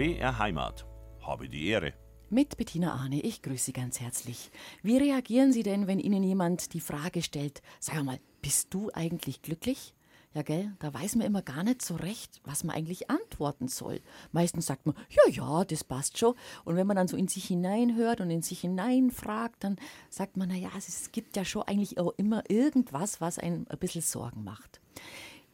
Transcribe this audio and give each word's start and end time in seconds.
BR 0.00 0.38
Heimat. 0.38 0.86
Habe 1.20 1.46
die 1.46 1.66
Ehre. 1.66 1.92
Mit 2.30 2.56
Bettina 2.56 2.94
Arne, 2.94 3.20
ich 3.20 3.42
grüße 3.42 3.66
Sie 3.66 3.72
ganz 3.74 4.00
herzlich. 4.00 4.50
Wie 4.82 4.96
reagieren 4.96 5.52
Sie 5.52 5.62
denn, 5.62 5.86
wenn 5.88 5.98
Ihnen 5.98 6.22
jemand 6.22 6.72
die 6.72 6.80
Frage 6.80 7.20
stellt, 7.20 7.60
sag 7.80 8.02
mal, 8.02 8.18
bist 8.40 8.72
du 8.72 8.90
eigentlich 8.94 9.42
glücklich? 9.42 9.94
Ja, 10.32 10.40
gell, 10.40 10.72
da 10.78 10.94
weiß 10.94 11.16
man 11.16 11.26
immer 11.26 11.42
gar 11.42 11.64
nicht 11.64 11.82
so 11.82 11.96
recht, 11.96 12.40
was 12.44 12.64
man 12.64 12.76
eigentlich 12.76 13.10
antworten 13.10 13.68
soll. 13.68 14.00
Meistens 14.32 14.64
sagt 14.64 14.86
man, 14.86 14.94
ja, 15.10 15.34
ja, 15.34 15.64
das 15.66 15.84
passt 15.84 16.16
schon. 16.16 16.34
Und 16.64 16.76
wenn 16.76 16.86
man 16.86 16.96
dann 16.96 17.08
so 17.08 17.18
in 17.18 17.28
sich 17.28 17.44
hineinhört 17.44 18.22
und 18.22 18.30
in 18.30 18.40
sich 18.40 18.62
hineinfragt, 18.62 19.62
dann 19.64 19.76
sagt 20.08 20.38
man, 20.38 20.48
naja, 20.48 20.70
es 20.78 21.12
gibt 21.12 21.36
ja 21.36 21.44
schon 21.44 21.64
eigentlich 21.64 21.98
auch 21.98 22.14
immer 22.16 22.42
irgendwas, 22.48 23.20
was 23.20 23.38
einen 23.38 23.68
ein 23.68 23.78
bisschen 23.78 24.00
Sorgen 24.00 24.44
macht. 24.44 24.80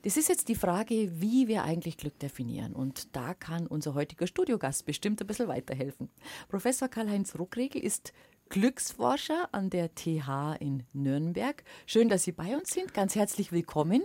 Das 0.07 0.17
ist 0.17 0.29
jetzt 0.29 0.47
die 0.47 0.55
Frage, 0.55 1.21
wie 1.21 1.49
wir 1.49 1.65
eigentlich 1.65 1.97
Glück 1.97 2.17
definieren. 2.21 2.75
Und 2.75 3.17
da 3.17 3.35
kann 3.35 3.67
unser 3.67 3.95
heutiger 3.95 4.29
Studiogast 4.29 4.87
bestimmt 4.87 5.21
ein 5.21 5.27
bisschen 5.27 5.49
weiterhelfen. 5.49 6.11
Professor 6.49 6.87
Karl-Heinz 6.87 7.37
Ruckregel 7.37 7.83
ist 7.83 8.13
Glücksforscher 8.49 9.49
an 9.51 9.69
der 9.69 9.97
TH 9.97 10.59
in 10.61 10.85
Nürnberg. 10.93 11.65
Schön, 11.87 12.09
dass 12.09 12.23
Sie 12.23 12.31
bei 12.31 12.57
uns 12.57 12.69
sind. 12.69 12.95
Ganz 12.95 13.17
herzlich 13.17 13.51
willkommen. 13.51 14.05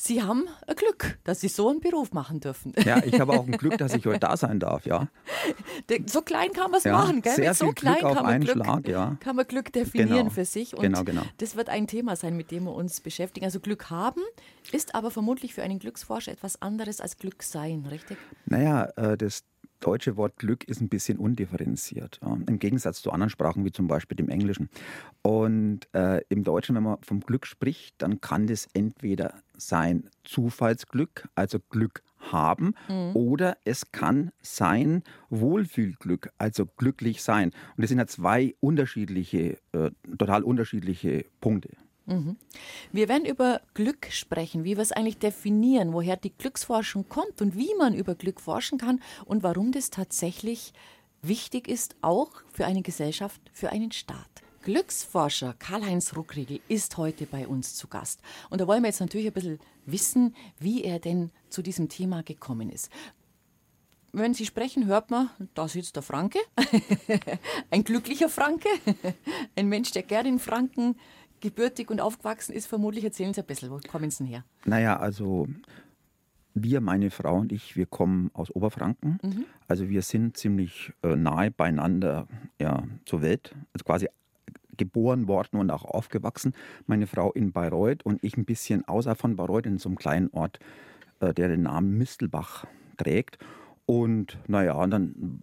Sie 0.00 0.22
haben 0.22 0.46
ein 0.68 0.76
Glück, 0.76 1.18
dass 1.24 1.40
Sie 1.40 1.48
so 1.48 1.70
einen 1.70 1.80
Beruf 1.80 2.12
machen 2.12 2.38
dürfen. 2.38 2.72
Ja, 2.84 3.02
ich 3.02 3.18
habe 3.18 3.32
auch 3.32 3.44
ein 3.44 3.50
Glück, 3.50 3.78
dass 3.78 3.94
ich 3.94 4.06
heute 4.06 4.20
da 4.20 4.36
sein 4.36 4.60
darf, 4.60 4.86
ja. 4.86 5.08
So 6.06 6.22
klein 6.22 6.52
kann 6.52 6.70
man 6.70 6.78
es 6.78 6.84
ja, 6.84 6.92
machen, 6.92 7.20
gell? 7.20 7.34
Sehr 7.34 7.48
Mit 7.48 7.56
so 7.58 7.64
viel 7.64 7.74
klein 7.74 7.98
Glück 7.98 8.14
kann 8.14 8.22
man 8.24 8.40
Glück, 8.40 8.54
Schlag, 8.54 8.86
ja. 8.86 9.16
kann 9.18 9.34
man 9.34 9.44
Glück 9.48 9.72
definieren 9.72 10.18
Genau. 10.18 10.30
für 10.30 10.44
sich. 10.44 10.76
Und 10.76 10.82
Genau, 10.82 11.02
genau. 11.02 11.22
das 11.38 11.56
wird 11.56 11.68
ein 11.68 11.88
Thema 11.88 12.14
sein, 12.14 12.36
mit 12.36 12.52
dem 12.52 12.64
wir 12.64 12.74
uns 12.76 13.00
beschäftigen. 13.00 13.44
Also 13.44 13.58
Glück 13.58 13.90
haben 13.90 14.22
ist 14.70 14.94
aber 14.94 15.10
vermutlich 15.10 15.52
für 15.52 15.64
einen 15.64 15.80
Glücksforscher 15.80 16.30
etwas 16.30 16.62
anderes 16.62 17.00
als 17.00 17.16
Glück 17.16 17.42
sein, 17.42 17.84
richtig? 17.90 18.18
Naja, 18.46 18.84
äh, 18.94 19.16
das 19.16 19.42
deutsche 19.80 20.16
Wort 20.16 20.36
Glück 20.36 20.64
ist 20.64 20.80
ein 20.80 20.88
bisschen 20.88 21.18
undifferenziert. 21.18 22.20
Ja. 22.22 22.36
Im 22.46 22.58
Gegensatz 22.58 23.02
zu 23.02 23.12
anderen 23.12 23.30
Sprachen, 23.30 23.64
wie 23.64 23.72
zum 23.72 23.88
Beispiel 23.88 24.16
dem 24.16 24.28
Englischen. 24.28 24.68
Und 25.22 25.92
äh, 25.94 26.20
im 26.28 26.44
Deutschen, 26.44 26.76
wenn 26.76 26.82
man 26.82 26.98
vom 27.02 27.20
Glück 27.20 27.46
spricht, 27.46 27.94
dann 27.98 28.20
kann 28.20 28.46
das 28.46 28.68
entweder 28.74 29.34
sein 29.56 30.08
Zufallsglück, 30.24 31.28
also 31.34 31.58
Glück 31.70 32.02
haben, 32.18 32.74
oder 33.14 33.56
es 33.64 33.92
kann 33.92 34.32
sein 34.42 35.02
Wohlfühlglück, 35.30 36.30
also 36.38 36.66
glücklich 36.66 37.22
sein. 37.22 37.50
Und 37.76 37.82
das 37.82 37.88
sind 37.88 37.98
ja 37.98 38.06
zwei 38.06 38.54
unterschiedliche, 38.60 39.58
äh, 39.72 39.90
total 40.18 40.42
unterschiedliche 40.42 41.26
Punkte. 41.40 41.70
Wir 42.92 43.08
werden 43.08 43.26
über 43.26 43.60
Glück 43.74 44.08
sprechen, 44.10 44.64
wie 44.64 44.76
wir 44.76 44.82
es 44.82 44.92
eigentlich 44.92 45.18
definieren, 45.18 45.92
woher 45.92 46.16
die 46.16 46.32
Glücksforschung 46.32 47.08
kommt 47.08 47.42
und 47.42 47.56
wie 47.56 47.74
man 47.76 47.94
über 47.94 48.14
Glück 48.14 48.40
forschen 48.40 48.78
kann 48.78 49.02
und 49.26 49.42
warum 49.42 49.72
das 49.72 49.90
tatsächlich 49.90 50.72
wichtig 51.22 51.68
ist, 51.68 51.96
auch 52.00 52.30
für 52.52 52.66
eine 52.66 52.82
Gesellschaft, 52.82 53.40
für 53.52 53.70
einen 53.70 53.92
Staat. 53.92 54.42
Glücksforscher 54.62 55.54
Karl-Heinz 55.58 56.16
Ruckriegel 56.16 56.60
ist 56.68 56.96
heute 56.96 57.26
bei 57.26 57.46
uns 57.46 57.74
zu 57.74 57.88
Gast. 57.88 58.20
Und 58.50 58.60
da 58.60 58.66
wollen 58.66 58.82
wir 58.82 58.88
jetzt 58.88 59.00
natürlich 59.00 59.26
ein 59.26 59.32
bisschen 59.32 59.60
wissen, 59.86 60.34
wie 60.58 60.84
er 60.84 60.98
denn 60.98 61.30
zu 61.48 61.62
diesem 61.62 61.88
Thema 61.88 62.22
gekommen 62.22 62.70
ist. 62.70 62.90
Wenn 64.12 64.34
Sie 64.34 64.46
sprechen, 64.46 64.86
hört 64.86 65.10
man, 65.10 65.30
da 65.54 65.68
sitzt 65.68 65.96
der 65.96 66.02
Franke, 66.02 66.38
ein 67.70 67.84
glücklicher 67.84 68.28
Franke, 68.28 68.68
ein 69.56 69.68
Mensch, 69.68 69.90
der 69.92 70.02
gern 70.02 70.26
in 70.26 70.38
Franken 70.38 70.96
gebürtig 71.40 71.90
und 71.90 72.00
aufgewachsen 72.00 72.52
ist. 72.52 72.66
Vermutlich 72.66 73.04
erzählen 73.04 73.34
Sie 73.34 73.40
ein 73.40 73.46
bisschen, 73.46 73.70
wo 73.70 73.78
kommen 73.88 74.10
Sie 74.10 74.18
denn 74.18 74.26
her? 74.26 74.44
Naja, 74.64 74.98
also 74.98 75.48
wir, 76.54 76.80
meine 76.80 77.10
Frau 77.10 77.38
und 77.38 77.52
ich, 77.52 77.76
wir 77.76 77.86
kommen 77.86 78.30
aus 78.34 78.50
Oberfranken. 78.50 79.18
Also 79.68 79.88
wir 79.88 80.02
sind 80.02 80.36
ziemlich 80.36 80.92
äh, 81.02 81.14
nahe 81.16 81.50
beieinander 81.50 82.26
ja, 82.60 82.84
zur 83.04 83.22
Welt. 83.22 83.54
Also 83.72 83.84
quasi 83.84 84.08
geboren 84.76 85.28
worden 85.28 85.58
und 85.58 85.70
auch 85.70 85.84
aufgewachsen. 85.84 86.54
Meine 86.86 87.06
Frau 87.06 87.32
in 87.32 87.52
Bayreuth 87.52 88.04
und 88.04 88.22
ich 88.22 88.36
ein 88.36 88.44
bisschen 88.44 88.86
außerhalb 88.86 89.18
von 89.18 89.36
Bayreuth 89.36 89.66
in 89.66 89.78
so 89.78 89.88
einem 89.88 89.98
kleinen 89.98 90.30
Ort, 90.30 90.58
äh, 91.20 91.34
der 91.34 91.48
den 91.48 91.62
Namen 91.62 91.98
Mistelbach 91.98 92.66
trägt. 92.96 93.38
Und 93.90 94.36
naja, 94.48 94.74
und 94.74 94.90
dann, 94.90 95.42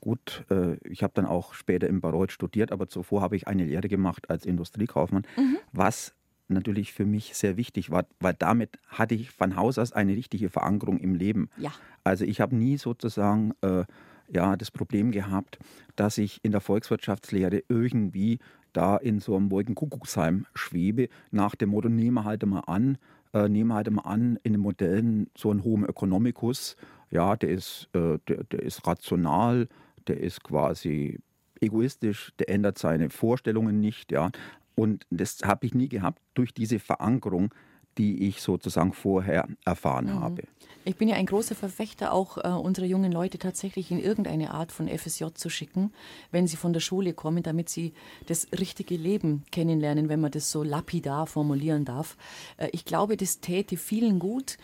gut, 0.00 0.44
äh, 0.50 0.74
ich 0.88 1.04
habe 1.04 1.12
dann 1.14 1.24
auch 1.24 1.54
später 1.54 1.86
in 1.86 2.00
Bayreuth 2.00 2.32
studiert, 2.32 2.72
aber 2.72 2.88
zuvor 2.88 3.20
habe 3.20 3.36
ich 3.36 3.46
eine 3.46 3.64
Lehre 3.64 3.86
gemacht 3.86 4.28
als 4.28 4.44
Industriekaufmann, 4.44 5.24
was 5.72 6.16
natürlich 6.48 6.92
für 6.92 7.04
mich 7.04 7.36
sehr 7.36 7.56
wichtig 7.56 7.92
war, 7.92 8.04
weil 8.18 8.34
damit 8.34 8.80
hatte 8.88 9.14
ich 9.14 9.30
von 9.30 9.54
Haus 9.54 9.78
aus 9.78 9.92
eine 9.92 10.16
richtige 10.16 10.48
Verankerung 10.48 10.98
im 10.98 11.14
Leben. 11.14 11.48
Ja. 11.58 11.70
Also 12.02 12.24
ich 12.24 12.40
habe 12.40 12.56
nie 12.56 12.76
sozusagen 12.76 13.52
äh, 13.60 13.84
ja, 14.32 14.56
das 14.56 14.72
Problem 14.72 15.12
gehabt, 15.12 15.60
dass 15.94 16.18
ich 16.18 16.40
in 16.42 16.50
der 16.50 16.60
Volkswirtschaftslehre 16.60 17.62
irgendwie 17.68 18.40
da 18.72 18.96
in 18.96 19.20
so 19.20 19.36
einem 19.36 19.52
Wolkenkuckucksheim 19.52 20.46
schwebe, 20.54 21.08
nach 21.30 21.54
dem 21.54 21.70
Motto, 21.70 21.88
nehme 21.88 22.24
halt 22.24 22.44
mal 22.44 22.64
an, 22.66 22.98
äh, 23.32 23.48
nehme 23.48 23.74
halt 23.74 23.88
mal 23.90 24.02
an, 24.02 24.40
in 24.42 24.54
den 24.54 24.62
Modellen 24.62 25.30
so 25.36 25.52
ein 25.52 25.62
Homo 25.62 25.86
economicus, 25.86 26.76
ja, 27.10 27.36
der 27.36 27.50
ist, 27.50 27.88
äh, 27.92 28.18
der, 28.28 28.44
der 28.44 28.62
ist 28.62 28.86
rational, 28.86 29.68
der 30.06 30.20
ist 30.20 30.42
quasi 30.42 31.18
egoistisch, 31.60 32.32
der 32.38 32.50
ändert 32.50 32.78
seine 32.78 33.10
Vorstellungen 33.10 33.80
nicht, 33.80 34.12
ja. 34.12 34.30
Und 34.74 35.06
das 35.10 35.38
habe 35.42 35.66
ich 35.66 35.74
nie 35.74 35.88
gehabt 35.88 36.20
durch 36.34 36.52
diese 36.52 36.78
Verankerung, 36.78 37.54
die 37.98 38.28
ich 38.28 38.42
sozusagen 38.42 38.92
vorher 38.92 39.48
erfahren 39.64 40.20
habe. 40.20 40.42
Ich 40.84 40.96
bin 40.96 41.08
ja 41.08 41.16
ein 41.16 41.26
großer 41.26 41.54
Verfechter, 41.54 42.12
auch 42.12 42.38
äh, 42.38 42.48
unsere 42.48 42.86
jungen 42.86 43.10
Leute 43.10 43.38
tatsächlich 43.38 43.90
in 43.90 43.98
irgendeine 43.98 44.52
Art 44.52 44.70
von 44.70 44.86
FSJ 44.86 45.24
zu 45.34 45.48
schicken, 45.48 45.92
wenn 46.30 46.46
sie 46.46 46.56
von 46.56 46.72
der 46.72 46.80
Schule 46.80 47.14
kommen, 47.14 47.42
damit 47.42 47.68
sie 47.68 47.94
das 48.26 48.46
richtige 48.56 48.96
Leben 48.96 49.44
kennenlernen, 49.50 50.08
wenn 50.08 50.20
man 50.20 50.30
das 50.30 50.50
so 50.50 50.62
lapidar 50.62 51.26
formulieren 51.26 51.84
darf. 51.84 52.16
Äh, 52.56 52.68
ich 52.72 52.84
glaube, 52.84 53.16
das 53.16 53.40
täte 53.40 53.76
vielen 53.76 54.18
gut, 54.18 54.58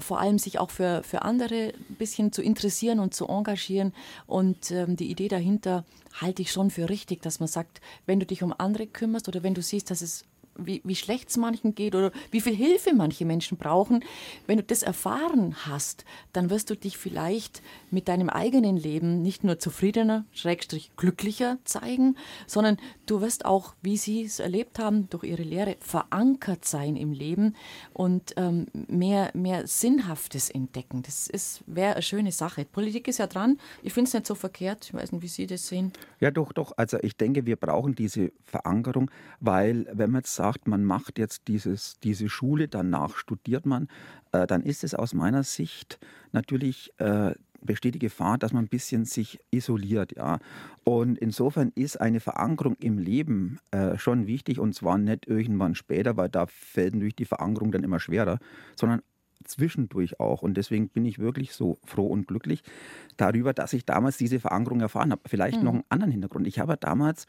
vor 0.00 0.20
allem 0.20 0.38
sich 0.38 0.58
auch 0.58 0.70
für, 0.70 1.02
für 1.02 1.22
andere 1.22 1.72
ein 1.74 1.96
bisschen 1.96 2.32
zu 2.32 2.42
interessieren 2.42 3.00
und 3.00 3.14
zu 3.14 3.26
engagieren. 3.28 3.92
Und 4.26 4.70
ähm, 4.70 4.96
die 4.96 5.10
Idee 5.10 5.28
dahinter 5.28 5.84
halte 6.20 6.42
ich 6.42 6.52
schon 6.52 6.70
für 6.70 6.88
richtig, 6.88 7.22
dass 7.22 7.40
man 7.40 7.48
sagt, 7.48 7.80
wenn 8.06 8.20
du 8.20 8.26
dich 8.26 8.42
um 8.42 8.54
andere 8.56 8.86
kümmerst 8.86 9.28
oder 9.28 9.42
wenn 9.42 9.54
du 9.54 9.62
siehst, 9.62 9.90
dass 9.90 10.02
es 10.02 10.24
wie, 10.58 10.80
wie 10.84 10.96
schlecht 10.96 11.28
es 11.28 11.36
manchen 11.36 11.74
geht 11.74 11.94
oder 11.94 12.12
wie 12.30 12.40
viel 12.40 12.54
Hilfe 12.54 12.94
manche 12.94 13.24
Menschen 13.24 13.58
brauchen. 13.58 14.04
Wenn 14.46 14.58
du 14.58 14.62
das 14.62 14.82
erfahren 14.82 15.54
hast, 15.66 16.04
dann 16.32 16.50
wirst 16.50 16.70
du 16.70 16.76
dich 16.76 16.96
vielleicht 16.96 17.62
mit 17.90 18.08
deinem 18.08 18.28
eigenen 18.28 18.76
Leben 18.76 19.22
nicht 19.22 19.44
nur 19.44 19.58
zufriedener, 19.58 20.24
schrägstrich 20.32 20.90
glücklicher 20.96 21.58
zeigen, 21.64 22.16
sondern 22.46 22.78
du 23.06 23.20
wirst 23.20 23.44
auch, 23.44 23.74
wie 23.82 23.96
sie 23.96 24.24
es 24.24 24.38
erlebt 24.38 24.78
haben, 24.78 25.08
durch 25.10 25.24
ihre 25.24 25.42
Lehre 25.42 25.76
verankert 25.80 26.64
sein 26.64 26.96
im 26.96 27.12
Leben 27.12 27.54
und 27.92 28.34
ähm, 28.36 28.66
mehr, 28.72 29.30
mehr 29.34 29.66
Sinnhaftes 29.66 30.50
entdecken. 30.50 31.02
Das 31.02 31.30
wäre 31.66 31.94
eine 31.94 32.02
schöne 32.02 32.32
Sache. 32.32 32.64
Politik 32.64 33.08
ist 33.08 33.18
ja 33.18 33.26
dran. 33.26 33.58
Ich 33.82 33.92
finde 33.92 34.08
es 34.08 34.14
nicht 34.14 34.26
so 34.26 34.34
verkehrt. 34.34 34.86
Ich 34.86 34.94
weiß 34.94 35.12
nicht, 35.12 35.22
wie 35.22 35.28
Sie 35.28 35.46
das 35.46 35.66
sehen. 35.66 35.92
Ja, 36.20 36.30
doch, 36.30 36.52
doch. 36.52 36.72
Also 36.76 36.98
ich 37.02 37.16
denke, 37.16 37.46
wir 37.46 37.56
brauchen 37.56 37.94
diese 37.94 38.32
Verankerung, 38.44 39.10
weil 39.40 39.86
wenn 39.92 40.10
man 40.10 40.20
jetzt 40.20 40.34
sagt, 40.34 40.45
man 40.64 40.84
macht 40.84 41.18
jetzt 41.18 41.48
dieses, 41.48 41.98
diese 42.00 42.28
Schule, 42.28 42.68
danach 42.68 43.16
studiert 43.16 43.66
man, 43.66 43.88
äh, 44.32 44.46
dann 44.46 44.62
ist 44.62 44.84
es 44.84 44.94
aus 44.94 45.14
meiner 45.14 45.42
Sicht 45.42 45.98
natürlich 46.32 46.92
äh, 46.98 47.34
besteht 47.66 47.94
die 47.94 48.00
Gefahr, 48.00 48.38
dass 48.38 48.52
man 48.52 48.64
ein 48.64 48.68
bisschen 48.68 49.04
sich 49.04 49.40
isoliert, 49.50 50.16
ja. 50.16 50.38
Und 50.84 51.18
insofern 51.18 51.72
ist 51.74 52.00
eine 52.00 52.20
Verankerung 52.20 52.76
im 52.76 52.98
Leben 52.98 53.58
äh, 53.72 53.98
schon 53.98 54.26
wichtig 54.26 54.58
und 54.60 54.74
zwar 54.74 54.98
nicht 54.98 55.26
irgendwann 55.26 55.74
später, 55.74 56.16
weil 56.16 56.28
da 56.28 56.46
fällt 56.46 56.94
natürlich 56.94 57.16
die 57.16 57.24
Verankerung 57.24 57.72
dann 57.72 57.82
immer 57.82 58.00
schwerer, 58.00 58.38
sondern 58.76 59.02
zwischendurch 59.48 60.20
auch. 60.20 60.42
Und 60.42 60.56
deswegen 60.56 60.88
bin 60.88 61.04
ich 61.04 61.18
wirklich 61.18 61.52
so 61.52 61.78
froh 61.84 62.06
und 62.06 62.28
glücklich 62.28 62.62
darüber, 63.16 63.52
dass 63.52 63.72
ich 63.72 63.84
damals 63.84 64.16
diese 64.16 64.40
Verankerung 64.40 64.80
erfahren 64.80 65.12
habe. 65.12 65.22
Vielleicht 65.26 65.62
noch 65.62 65.72
einen 65.72 65.84
anderen 65.88 66.12
Hintergrund. 66.12 66.46
Ich 66.46 66.58
habe 66.58 66.76
damals 66.76 67.26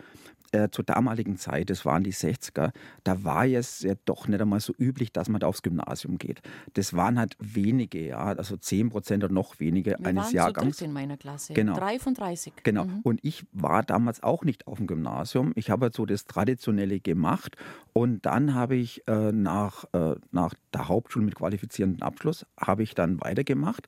äh, 0.52 0.70
zur 0.70 0.86
damaligen 0.86 1.38
Zeit, 1.38 1.70
das 1.70 1.86
waren 1.86 2.04
die 2.04 2.14
60er, 2.14 2.72
da 3.04 3.24
war 3.24 3.46
es 3.46 3.82
ja 3.82 3.96
doch 4.06 4.28
nicht 4.28 4.42
einmal 4.42 4.60
so 4.60 4.74
üblich, 4.78 5.12
dass 5.12 5.30
man 5.30 5.40
da 5.40 5.48
aufs 5.48 5.62
Gymnasium 5.62 6.18
geht. 6.18 6.42
Das 6.74 6.94
waren 6.94 7.20
halt 7.20 7.36
wenige, 7.40 8.08
ja, 8.08 8.20
also 8.20 8.56
10 8.56 8.90
Prozent 8.90 9.24
oder 9.24 9.34
noch 9.34 9.60
weniger 9.60 9.96
Wir 10.00 10.06
eines 10.06 10.26
waren 10.26 10.34
Jahrgangs. 10.36 10.78
zu 10.78 10.84
dritt 10.84 10.88
in 10.88 10.94
meiner 10.94 11.18
Klasse. 11.18 11.54
Genau. 11.54 11.76
Drei 11.76 12.00
von 12.00 12.14
30. 12.14 12.54
Genau. 12.64 12.88
Und 13.04 13.20
ich 13.24 13.46
war 13.52 13.84
damals 13.84 14.24
auch 14.24 14.44
nicht 14.44 14.68
auf 14.68 14.78
dem 14.78 14.88
Gymnasium. 14.88 15.52
Ich 15.56 15.70
habe 15.70 15.86
halt 15.86 15.96
so 15.96 16.06
das 16.06 16.26
Traditionelle 16.26 17.00
gemacht. 17.00 17.58
Und 17.94 18.26
dann 18.26 18.54
habe 18.54 18.76
ich 18.76 19.08
äh, 19.08 19.32
nach, 19.32 19.86
äh, 19.94 20.16
nach 20.32 20.54
der 20.74 20.88
Hauptschule 20.88 21.26
mit 21.26 21.36
qualifizierendem 21.36 22.04
Abschluss, 22.08 22.46
habe 22.60 22.84
ich 22.84 22.96
dann 22.96 23.22
weitergemacht, 23.22 23.88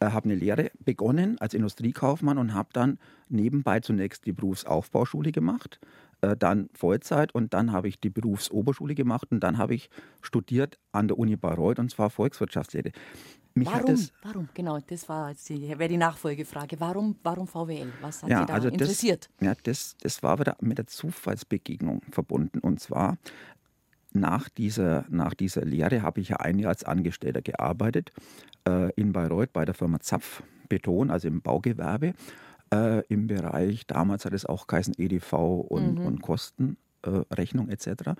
äh, 0.00 0.10
habe 0.10 0.26
eine 0.26 0.34
Lehre 0.34 0.70
begonnen 0.84 1.38
als 1.38 1.54
Industriekaufmann 1.54 2.38
und 2.38 2.54
habe 2.54 2.70
dann 2.72 2.98
nebenbei 3.28 3.80
zunächst 3.80 4.26
die 4.26 4.32
Berufsaufbauschule 4.32 5.32
gemacht, 5.32 5.80
äh, 6.20 6.36
dann 6.36 6.68
Vollzeit 6.74 7.34
und 7.34 7.54
dann 7.54 7.72
habe 7.72 7.88
ich 7.88 8.00
die 8.00 8.10
Berufsoberschule 8.10 8.94
gemacht 8.94 9.28
und 9.30 9.40
dann 9.40 9.58
habe 9.58 9.74
ich 9.74 9.90
studiert 10.20 10.78
an 10.92 11.08
der 11.08 11.18
Uni 11.18 11.36
Bayreuth 11.36 11.78
und 11.78 11.90
zwar 11.90 12.10
Volkswirtschaftslehre. 12.10 12.92
Mich 13.54 13.68
warum? 13.68 14.08
Warum? 14.22 14.48
Genau, 14.54 14.78
das 14.78 15.08
war 15.08 15.34
die, 15.48 15.68
wäre 15.68 15.88
die 15.88 15.96
Nachfolgefrage. 15.96 16.78
Warum, 16.78 17.16
warum 17.22 17.46
VWL? 17.48 17.92
Was 18.00 18.22
hat 18.22 18.30
ja, 18.30 18.40
Sie 18.40 18.46
da 18.46 18.54
also 18.54 18.68
interessiert? 18.68 19.28
Das, 19.38 19.46
ja, 19.46 19.54
das, 19.62 19.96
das 20.00 20.22
war 20.22 20.38
wieder 20.38 20.56
mit 20.60 20.78
der 20.78 20.86
Zufallsbegegnung 20.86 22.02
verbunden. 22.10 22.60
Und 22.60 22.80
zwar 22.80 23.18
nach 24.12 24.48
dieser, 24.48 25.04
nach 25.08 25.34
dieser 25.34 25.64
Lehre 25.64 26.02
habe 26.02 26.20
ich 26.20 26.30
ja 26.30 26.36
ein 26.36 26.58
Jahr 26.58 26.70
als 26.70 26.84
Angestellter 26.84 27.42
gearbeitet 27.42 28.12
äh, 28.66 28.92
in 28.94 29.12
Bayreuth 29.12 29.52
bei 29.52 29.64
der 29.64 29.74
Firma 29.74 30.00
Zapf 30.00 30.42
Beton, 30.68 31.10
also 31.10 31.28
im 31.28 31.42
Baugewerbe, 31.42 32.14
äh, 32.72 33.04
im 33.08 33.26
Bereich, 33.26 33.86
damals 33.86 34.24
hat 34.24 34.32
es 34.32 34.46
auch 34.46 34.66
geheißen 34.66 34.94
EDV 34.96 35.32
und, 35.32 35.98
mhm. 35.98 36.06
und 36.06 36.22
Kostenrechnung 36.22 37.68
äh, 37.68 37.72
etc. 37.72 38.12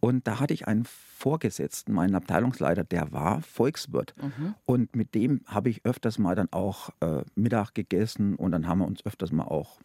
Und 0.00 0.26
da 0.26 0.38
hatte 0.38 0.54
ich 0.54 0.68
einen 0.68 0.84
Vorgesetzten, 0.84 1.92
meinen 1.92 2.14
Abteilungsleiter, 2.14 2.84
der 2.84 3.12
war 3.12 3.40
Volkswirt. 3.42 4.14
Mhm. 4.20 4.54
Und 4.66 4.94
mit 4.94 5.14
dem 5.14 5.40
habe 5.46 5.70
ich 5.70 5.84
öfters 5.84 6.18
mal 6.18 6.34
dann 6.34 6.52
auch 6.52 6.90
äh, 7.00 7.22
Mittag 7.34 7.74
gegessen 7.74 8.36
und 8.36 8.52
dann 8.52 8.68
haben 8.68 8.80
wir 8.80 8.86
uns 8.86 9.04
öfters 9.04 9.32
mal 9.32 9.44
auch 9.44 9.80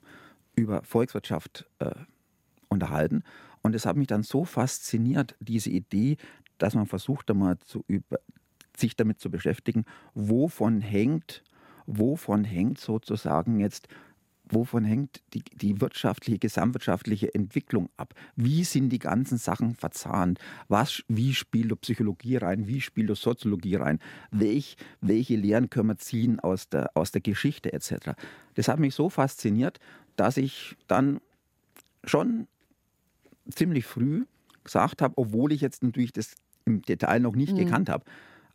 über 0.55 0.83
Volkswirtschaft 0.83 1.65
äh, 1.79 1.91
unterhalten. 2.67 3.23
Und 3.61 3.75
es 3.75 3.85
hat 3.85 3.95
mich 3.95 4.07
dann 4.07 4.23
so 4.23 4.45
fasziniert, 4.45 5.35
diese 5.39 5.69
Idee, 5.69 6.17
dass 6.57 6.75
man 6.75 6.85
versucht, 6.85 7.29
einmal 7.29 7.57
zu 7.59 7.83
über, 7.87 8.19
sich 8.75 8.95
damit 8.95 9.19
zu 9.19 9.29
beschäftigen, 9.29 9.85
wovon 10.13 10.81
hängt, 10.81 11.43
wovon 11.85 12.43
hängt 12.43 12.79
sozusagen 12.79 13.59
jetzt 13.59 13.87
wovon 14.53 14.83
hängt 14.83 15.21
die, 15.33 15.43
die 15.53 15.81
wirtschaftliche, 15.81 16.39
gesamtwirtschaftliche 16.39 17.33
Entwicklung 17.33 17.89
ab? 17.97 18.13
Wie 18.35 18.63
sind 18.63 18.89
die 18.89 18.99
ganzen 18.99 19.37
Sachen 19.37 19.75
verzahnt? 19.75 20.39
Was, 20.67 21.03
wie 21.07 21.33
spielt 21.33 21.79
Psychologie 21.81 22.37
rein? 22.37 22.67
Wie 22.67 22.81
spielt 22.81 23.15
Soziologie 23.15 23.75
rein? 23.75 23.99
Welch, 24.31 24.77
welche 24.99 25.35
Lehren 25.35 25.69
können 25.69 25.89
wir 25.89 25.97
ziehen 25.97 26.39
aus 26.39 26.69
der, 26.69 26.91
aus 26.95 27.11
der 27.11 27.21
Geschichte 27.21 27.73
etc.? 27.73 28.11
Das 28.55 28.67
hat 28.67 28.79
mich 28.79 28.93
so 28.93 29.09
fasziniert, 29.09 29.79
dass 30.15 30.37
ich 30.37 30.75
dann 30.87 31.21
schon 32.03 32.47
ziemlich 33.51 33.85
früh 33.85 34.25
gesagt 34.63 35.01
habe, 35.01 35.13
obwohl 35.17 35.51
ich 35.51 35.61
jetzt 35.61 35.83
natürlich 35.83 36.11
das 36.11 36.35
im 36.65 36.81
Detail 36.81 37.19
noch 37.19 37.35
nicht 37.35 37.53
mhm. 37.53 37.57
gekannt 37.57 37.89
habe, 37.89 38.05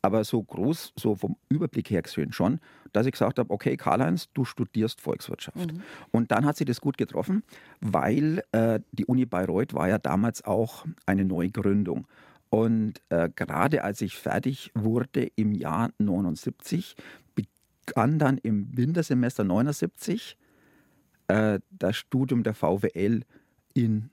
aber 0.03 0.23
so 0.25 0.43
groß, 0.43 0.93
so 0.97 1.17
vom 1.17 1.37
Überblick 1.49 1.91
her 1.91 2.03
gesehen 2.03 2.33
schon, 2.33 2.61
dass 2.93 3.07
ich 3.07 3.13
gesagt 3.13 3.39
habe, 3.39 3.53
okay, 3.53 3.77
Karl-Heinz, 3.77 4.29
du 4.35 4.45
studierst 4.45 5.01
Volkswirtschaft. 5.01 5.73
Mhm. 5.73 5.83
Und 6.13 6.31
dann 6.31 6.45
hat 6.45 6.57
sie 6.57 6.65
das 6.65 6.81
gut 6.81 6.97
getroffen, 6.97 7.43
weil 7.81 8.43
äh, 8.53 8.81
die 8.93 9.07
Uni 9.07 9.27
Bayreuth 9.27 9.75
war 9.75 9.89
ja 9.89 9.99
damals 9.99 10.45
auch 10.45 10.87
eine 11.07 11.25
Neugründung. 11.25 12.07
Und 12.51 13.03
äh, 13.09 13.29
gerade 13.35 13.83
als 13.83 14.01
ich 14.01 14.17
fertig 14.17 14.71
wurde 14.75 15.29
im 15.35 15.53
Jahr 15.53 15.91
79, 15.99 16.95
begann 17.35 18.19
dann 18.19 18.39
im 18.39 18.77
Wintersemester 18.77 19.43
79 19.43 20.37
äh, 21.29 21.59
das 21.71 21.97
Studium 21.97 22.45
der 22.45 22.55
VWL 22.55 23.23
in 23.75 24.11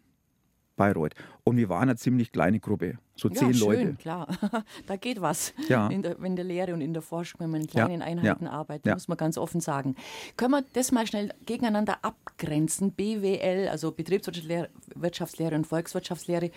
Bayreuth. 0.76 1.14
Und 1.44 1.58
wir 1.58 1.70
waren 1.70 1.84
eine 1.84 1.96
ziemlich 1.96 2.32
kleine 2.32 2.60
Gruppe, 2.60 2.98
so 3.16 3.30
ja, 3.30 3.36
zehn 3.36 3.54
schön, 3.54 3.68
Leute. 3.68 3.94
klar. 3.94 4.28
da 4.88 4.96
geht 4.96 5.22
was 5.22 5.54
ja. 5.68 5.88
in, 5.88 6.02
der, 6.02 6.20
in 6.20 6.36
der 6.36 6.46
Lehre 6.46 6.74
und 6.74 6.82
in 6.82 6.94
der 6.94 7.02
Forschung, 7.02 7.42
wenn 7.42 7.52
man 7.52 7.62
in 7.62 7.68
kleinen 7.68 8.02
ja. 8.02 8.08
Einheiten 8.08 8.46
ja. 8.46 8.52
arbeitet, 8.52 8.94
muss 8.94 9.08
man 9.08 9.18
ganz 9.18 9.38
offen 9.38 9.62
sagen. 9.62 9.96
Können 10.38 10.52
wir 10.52 10.64
das 10.74 10.92
mal 10.92 11.06
schnell 11.06 11.34
gegeneinander 11.46 11.98
abgrenzen? 12.02 12.92
BWL, 12.92 13.68
also 13.70 13.92
Betriebswirtschaftslehre 13.92 15.56
und 15.56 15.68
Volkswirtschaftslehre. 15.68 16.52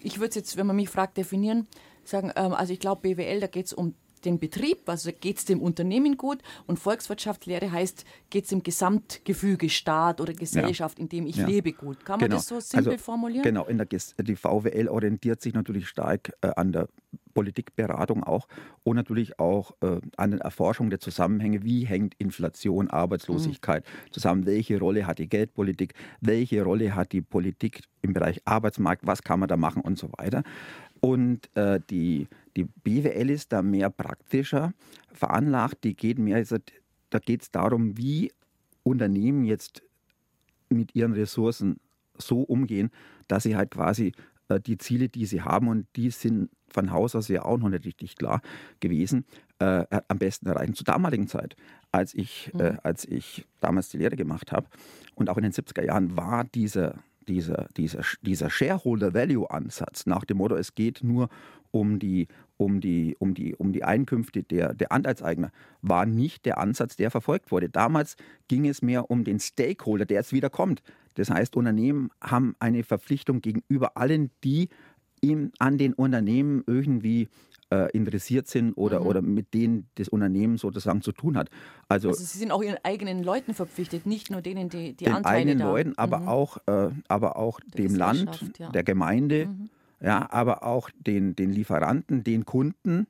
Ich 0.00 0.18
würde 0.18 0.30
es 0.30 0.34
jetzt, 0.34 0.56
wenn 0.56 0.66
man 0.66 0.76
mich 0.76 0.88
fragt, 0.88 1.16
definieren, 1.16 1.66
sagen, 2.04 2.32
ähm, 2.36 2.52
also 2.52 2.72
ich 2.72 2.80
glaube, 2.80 3.02
BWL, 3.02 3.40
da 3.40 3.46
geht 3.46 3.66
es 3.66 3.72
um 3.72 3.94
den 4.24 4.38
Betrieb, 4.38 4.88
also 4.88 5.10
geht 5.12 5.38
es 5.38 5.44
dem 5.44 5.60
Unternehmen 5.60 6.16
gut 6.16 6.38
und 6.66 6.78
Volkswirtschaftslehre 6.78 7.70
heißt, 7.70 8.04
geht 8.30 8.44
es 8.44 8.50
dem 8.50 8.62
Gesamtgefüge 8.62 9.68
Staat 9.68 10.20
oder 10.20 10.32
Gesellschaft, 10.32 10.98
ja. 10.98 11.02
in 11.02 11.08
dem 11.08 11.26
ich 11.26 11.36
ja. 11.36 11.46
lebe, 11.46 11.72
gut. 11.72 12.04
Kann 12.04 12.18
genau. 12.18 12.30
man 12.30 12.38
das 12.38 12.48
so 12.48 12.60
simpel 12.60 12.92
also, 12.92 13.04
formulieren? 13.04 13.42
Genau, 13.42 13.66
in 13.66 13.78
der, 13.78 13.86
die 13.86 14.36
VWL 14.36 14.88
orientiert 14.88 15.40
sich 15.40 15.54
natürlich 15.54 15.88
stark 15.88 16.32
äh, 16.40 16.50
an 16.56 16.72
der 16.72 16.88
Politikberatung 17.32 18.22
auch 18.24 18.46
und 18.84 18.96
natürlich 18.96 19.38
auch 19.38 19.72
äh, 19.80 20.00
an 20.16 20.32
der 20.32 20.40
Erforschung 20.40 20.90
der 20.90 21.00
Zusammenhänge, 21.00 21.62
wie 21.62 21.84
hängt 21.84 22.14
Inflation, 22.18 22.88
Arbeitslosigkeit 22.88 23.84
mhm. 23.84 24.12
zusammen, 24.12 24.46
welche 24.46 24.78
Rolle 24.78 25.06
hat 25.06 25.18
die 25.18 25.28
Geldpolitik, 25.28 25.94
welche 26.20 26.62
Rolle 26.62 26.94
hat 26.94 27.12
die 27.12 27.22
Politik 27.22 27.82
im 28.02 28.12
Bereich 28.12 28.40
Arbeitsmarkt, 28.44 29.06
was 29.06 29.22
kann 29.22 29.40
man 29.40 29.48
da 29.48 29.56
machen 29.56 29.82
und 29.82 29.98
so 29.98 30.10
weiter. 30.18 30.42
Und 31.00 31.54
äh, 31.56 31.80
die, 31.90 32.28
die 32.56 32.64
BWL 32.64 33.30
ist 33.30 33.52
da 33.52 33.62
mehr 33.62 33.90
praktischer 33.90 34.74
veranlagt. 35.12 35.84
Die 35.84 35.94
geht 35.94 36.18
mehr, 36.18 36.36
also, 36.36 36.56
da 37.10 37.18
geht 37.18 37.42
es 37.42 37.50
darum, 37.50 37.96
wie 37.96 38.32
Unternehmen 38.82 39.44
jetzt 39.44 39.82
mit 40.68 40.94
ihren 40.94 41.12
Ressourcen 41.12 41.78
so 42.18 42.40
umgehen, 42.42 42.90
dass 43.28 43.44
sie 43.44 43.56
halt 43.56 43.70
quasi 43.70 44.12
äh, 44.48 44.60
die 44.60 44.78
Ziele, 44.78 45.08
die 45.08 45.26
sie 45.26 45.42
haben, 45.42 45.68
und 45.68 45.86
die 45.96 46.10
sind 46.10 46.50
von 46.68 46.90
Haus 46.90 47.14
aus 47.14 47.28
ja 47.28 47.44
auch 47.44 47.58
noch 47.58 47.68
nicht 47.68 47.84
richtig 47.84 48.16
klar 48.16 48.40
gewesen, 48.80 49.26
äh, 49.58 49.84
am 50.08 50.18
besten 50.18 50.46
erreichen. 50.46 50.74
Zur 50.74 50.86
damaligen 50.86 51.28
Zeit, 51.28 51.56
als 51.90 52.14
ich, 52.14 52.50
äh, 52.58 52.72
mhm. 52.72 52.78
als 52.82 53.04
ich 53.04 53.46
damals 53.60 53.90
die 53.90 53.98
Lehre 53.98 54.16
gemacht 54.16 54.52
habe 54.52 54.66
und 55.14 55.28
auch 55.28 55.36
in 55.36 55.42
den 55.42 55.52
70er 55.52 55.84
Jahren, 55.84 56.16
war 56.16 56.44
dieser 56.44 56.96
dieser, 57.28 57.68
dieser, 57.76 58.02
dieser 58.22 58.50
Shareholder-Value-Ansatz 58.50 60.06
nach 60.06 60.24
dem 60.24 60.38
Motto, 60.38 60.56
es 60.56 60.74
geht 60.74 61.04
nur 61.04 61.28
um 61.72 61.98
die, 61.98 62.28
um 62.56 62.80
die, 62.80 63.16
um 63.18 63.34
die, 63.34 63.56
um 63.56 63.72
die 63.72 63.82
Einkünfte 63.82 64.44
der, 64.44 64.74
der 64.74 64.92
Anteilseigner, 64.92 65.50
war 65.80 66.06
nicht 66.06 66.46
der 66.46 66.58
Ansatz, 66.58 66.94
der 66.96 67.10
verfolgt 67.10 67.50
wurde. 67.50 67.68
Damals 67.68 68.16
ging 68.46 68.68
es 68.68 68.82
mehr 68.82 69.10
um 69.10 69.24
den 69.24 69.40
Stakeholder, 69.40 70.06
der 70.06 70.18
jetzt 70.18 70.32
wieder 70.32 70.50
kommt. 70.50 70.82
Das 71.14 71.28
heißt, 71.28 71.56
Unternehmen 71.56 72.10
haben 72.22 72.54
eine 72.60 72.84
Verpflichtung 72.84 73.40
gegenüber 73.40 73.96
allen, 73.96 74.30
die 74.44 74.68
ihm 75.20 75.52
an 75.58 75.78
den 75.78 75.92
Unternehmen 75.94 76.62
irgendwie 76.66 77.28
äh, 77.72 77.90
interessiert 77.92 78.48
sind 78.48 78.74
oder, 78.74 79.00
mhm. 79.00 79.06
oder 79.06 79.22
mit 79.22 79.54
denen 79.54 79.88
das 79.94 80.08
Unternehmen 80.08 80.58
sozusagen 80.58 81.00
zu 81.00 81.12
tun 81.12 81.36
hat. 81.36 81.48
Also, 81.88 82.08
also, 82.08 82.22
Sie 82.22 82.38
sind 82.38 82.50
auch 82.50 82.62
Ihren 82.62 82.78
eigenen 82.82 83.22
Leuten 83.22 83.54
verpflichtet, 83.54 84.04
nicht 84.04 84.30
nur 84.30 84.42
denen, 84.42 84.68
die 84.68 84.94
die 84.94 85.04
den 85.04 85.14
Anteile 85.14 85.36
eigenen 85.36 85.58
da. 85.58 85.70
Leuten, 85.70 85.92
aber 85.96 86.20
mhm. 86.20 86.28
auch, 86.28 86.56
äh, 86.66 86.90
aber 87.08 87.36
auch 87.36 87.60
dem 87.60 87.94
Land, 87.94 88.58
ja. 88.58 88.70
der 88.70 88.82
Gemeinde, 88.82 89.46
mhm. 89.46 89.70
Ja, 90.02 90.30
aber 90.30 90.64
auch 90.64 90.90
den, 90.98 91.34
den 91.36 91.50
Lieferanten, 91.52 92.24
den 92.24 92.44
Kunden. 92.44 93.06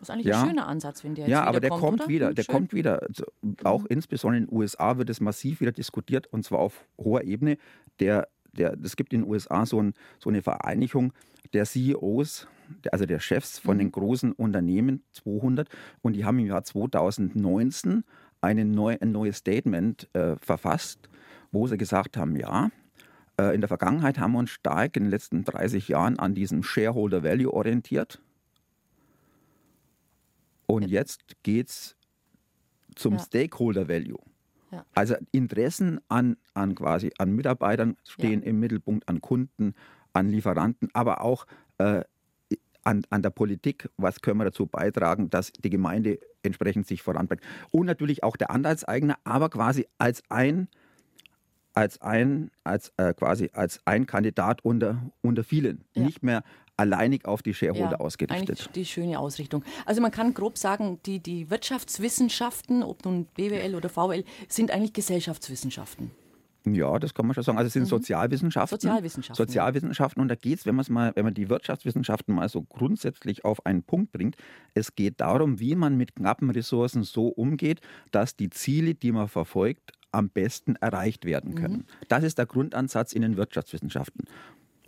Das 0.00 0.08
ist 0.08 0.10
eigentlich 0.10 0.26
ja. 0.26 0.42
ein 0.42 0.48
schöner 0.48 0.66
Ansatz, 0.66 1.02
wenn 1.04 1.14
der 1.14 1.24
jetzt 1.26 1.30
Ja, 1.32 1.44
aber 1.44 1.60
der 1.60 1.70
kommt, 1.70 1.82
kommt 2.00 2.08
wieder, 2.08 2.28
Hm, 2.28 2.34
der 2.34 2.44
schön. 2.44 2.54
kommt 2.54 2.72
wieder. 2.74 3.02
Also 3.02 3.24
auch 3.64 3.82
Mhm. 3.82 3.86
insbesondere 3.90 4.42
in 4.42 4.46
den 4.48 4.56
USA 4.56 4.98
wird 4.98 5.08
es 5.10 5.20
massiv 5.20 5.60
wieder 5.60 5.72
diskutiert 5.72 6.26
und 6.26 6.44
zwar 6.44 6.58
auf 6.58 6.86
hoher 6.98 7.22
Ebene. 7.24 7.56
Der, 8.00 8.28
der, 8.52 8.76
es 8.82 8.96
gibt 8.96 9.12
in 9.14 9.22
den 9.22 9.30
USA 9.30 9.64
so, 9.64 9.80
ein, 9.80 9.94
so 10.18 10.28
eine 10.30 10.42
Vereinigung 10.42 11.12
der 11.52 11.64
CEOs, 11.64 12.48
also 12.90 13.06
der 13.06 13.20
Chefs 13.20 13.58
von 13.58 13.76
Mhm. 13.76 13.80
den 13.80 13.92
großen 13.92 14.32
Unternehmen, 14.32 15.02
200, 15.12 15.68
und 16.02 16.14
die 16.14 16.24
haben 16.24 16.38
im 16.38 16.46
Jahr 16.46 16.64
2019 16.64 18.04
eine 18.40 18.64
neu, 18.64 18.96
ein 19.00 19.12
neues 19.12 19.38
Statement 19.38 20.08
äh, 20.14 20.36
verfasst, 20.36 21.08
wo 21.52 21.66
sie 21.66 21.76
gesagt 21.78 22.16
haben, 22.16 22.36
ja, 22.36 22.70
in 23.36 23.60
der 23.60 23.68
Vergangenheit 23.68 24.18
haben 24.18 24.32
wir 24.32 24.38
uns 24.38 24.50
stark 24.50 24.96
in 24.96 25.04
den 25.04 25.10
letzten 25.10 25.44
30 25.44 25.88
Jahren 25.88 26.18
an 26.18 26.34
diesem 26.34 26.62
Shareholder 26.62 27.22
Value 27.24 27.52
orientiert. 27.52 28.20
Und 30.66 30.82
Ja. 30.82 30.88
jetzt 31.00 31.22
geht 31.42 31.68
es 31.68 31.96
zum 32.94 33.14
Ja. 33.14 33.18
Stakeholder 33.20 33.88
Value. 33.88 34.18
Ja. 34.70 34.84
Also 34.94 35.14
Interessen 35.32 36.00
an, 36.08 36.36
an 36.54 36.74
quasi 36.74 37.10
an 37.18 37.32
Mitarbeitern 37.32 37.96
stehen 38.08 38.42
im 38.42 38.60
Mittelpunkt, 38.60 39.08
an 39.08 39.20
Kunden, 39.20 39.74
an 40.12 40.28
Lieferanten, 40.28 40.88
aber 40.92 41.20
auch 41.20 41.46
äh, 41.78 42.02
an, 42.84 43.04
an 43.10 43.22
der 43.22 43.30
Politik, 43.30 43.88
was 43.96 44.20
können 44.20 44.38
wir 44.38 44.44
dazu 44.44 44.66
beitragen, 44.66 45.30
dass 45.30 45.52
die 45.52 45.70
Gemeinde 45.70 46.18
entsprechend 46.42 46.86
sich 46.86 47.02
voranbringt. 47.02 47.42
Und 47.70 47.86
natürlich 47.86 48.22
auch 48.22 48.36
der 48.36 48.50
Anteilseigner, 48.50 49.16
aber 49.24 49.48
quasi 49.48 49.86
als 49.98 50.22
ein, 50.28 50.68
als 51.74 52.00
ein, 52.00 52.50
als 52.62 52.92
äh, 52.96 53.12
quasi 53.14 53.50
als 53.52 53.80
ein 53.84 54.06
Kandidat 54.06 54.64
unter, 54.64 55.10
unter 55.22 55.44
vielen. 55.44 55.84
Ja. 55.94 56.04
Nicht 56.04 56.22
mehr 56.22 56.42
alleinig 56.76 57.26
auf 57.26 57.42
die 57.42 57.54
Shareholder 57.54 57.92
Ja, 57.92 58.00
ausgerichtet. 58.00 58.50
Eigentlich 58.50 58.68
die 58.68 58.84
schöne 58.84 59.18
Ausrichtung. 59.18 59.64
Also 59.86 60.00
man 60.00 60.10
kann 60.10 60.34
grob 60.34 60.58
sagen, 60.58 60.98
die, 61.06 61.20
die 61.20 61.50
Wirtschaftswissenschaften, 61.50 62.82
ob 62.82 63.04
nun 63.04 63.26
BWL 63.26 63.74
oder 63.74 63.88
VWL, 63.88 64.24
sind 64.48 64.70
eigentlich 64.70 64.92
Gesellschaftswissenschaften. 64.92 66.10
Ja, 66.66 66.98
das 66.98 67.12
kann 67.12 67.26
man 67.26 67.34
schon 67.34 67.44
sagen. 67.44 67.58
Also 67.58 67.66
es 67.66 67.74
sind 67.74 67.86
Sozialwissenschaften. 67.86 68.76
Mhm. 68.76 68.80
Sozialwissenschaften, 68.80 69.46
Sozialwissenschaften. 69.46 70.22
Und 70.22 70.28
da 70.28 70.34
geht 70.34 70.60
es, 70.60 70.66
wenn 70.66 70.74
man 70.74 70.82
es 70.82 70.88
mal, 70.88 71.12
wenn 71.14 71.24
man 71.24 71.34
die 71.34 71.50
Wirtschaftswissenschaften 71.50 72.34
mal 72.34 72.48
so 72.48 72.62
grundsätzlich 72.62 73.44
auf 73.44 73.66
einen 73.66 73.82
Punkt 73.82 74.12
bringt, 74.12 74.36
es 74.72 74.94
geht 74.94 75.20
darum, 75.20 75.60
wie 75.60 75.74
man 75.74 75.96
mit 75.96 76.16
knappen 76.16 76.50
Ressourcen 76.50 77.02
so 77.02 77.28
umgeht, 77.28 77.80
dass 78.12 78.36
die 78.36 78.48
Ziele, 78.48 78.94
die 78.94 79.12
man 79.12 79.28
verfolgt, 79.28 79.92
am 80.14 80.28
besten 80.30 80.76
erreicht 80.76 81.24
werden 81.24 81.54
können. 81.54 81.76
Mhm. 81.76 82.06
Das 82.08 82.24
ist 82.24 82.38
der 82.38 82.46
Grundansatz 82.46 83.12
in 83.12 83.22
den 83.22 83.36
Wirtschaftswissenschaften. 83.36 84.24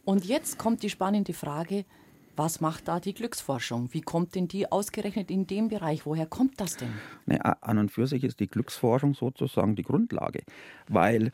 Und 0.05 0.25
jetzt 0.25 0.59
kommt 0.59 0.83
die 0.83 0.91
spannende 0.91 1.33
Frage, 1.33 1.85
Was 2.37 2.61
macht 2.61 2.87
da 2.87 3.01
die 3.01 3.15
Glücksforschung? 3.15 3.95
Wie 3.95 4.03
kommt 4.03 4.35
denn 4.35 4.47
die 4.47 4.71
ausgerechnet 4.71 5.31
in 5.31 5.47
dem 5.47 5.69
Bereich? 5.69 6.05
Woher 6.05 6.27
kommt 6.27 6.61
das 6.61 6.77
denn? 6.77 6.93
Nee, 7.25 7.39
an 7.39 7.79
und 7.79 7.91
für 7.91 8.07
sich 8.07 8.25
ist 8.25 8.41
die 8.41 8.47
Glücksforschung 8.47 9.15
sozusagen 9.15 9.75
die 9.75 9.83
Grundlage. 9.83 10.43
Weil, 10.89 11.33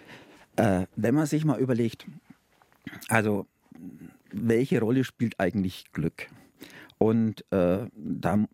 äh, 0.55 0.87
wenn 0.95 1.15
man 1.17 1.27
sich 1.27 1.45
mal 1.45 1.59
überlegt, 1.59 2.07
also 3.09 3.47
welche 4.31 4.81
Rolle 4.81 5.03
spielt 5.03 5.41
eigentlich 5.41 5.93
Glück? 5.93 6.29
Und 7.03 7.45
äh, 7.51 7.89
da 7.97 8.45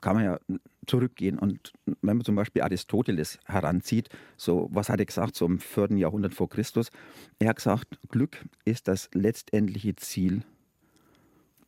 kann 0.00 0.16
man 0.16 0.24
ja 0.24 0.40
zurückgehen. 0.88 1.38
Und 1.38 1.72
wenn 1.86 2.16
man 2.16 2.24
zum 2.24 2.34
Beispiel 2.34 2.62
Aristoteles 2.62 3.38
heranzieht, 3.44 4.08
so 4.36 4.68
was 4.72 4.88
hat 4.88 4.98
er 4.98 5.06
gesagt, 5.06 5.36
so 5.36 5.46
im 5.46 5.60
4. 5.60 5.92
Jahrhundert 5.98 6.34
vor 6.34 6.48
Christus, 6.48 6.90
er 7.38 7.50
hat 7.50 7.56
gesagt, 7.58 8.00
Glück 8.08 8.44
ist 8.64 8.88
das 8.88 9.08
letztendliche 9.14 9.94
Ziel 9.94 10.42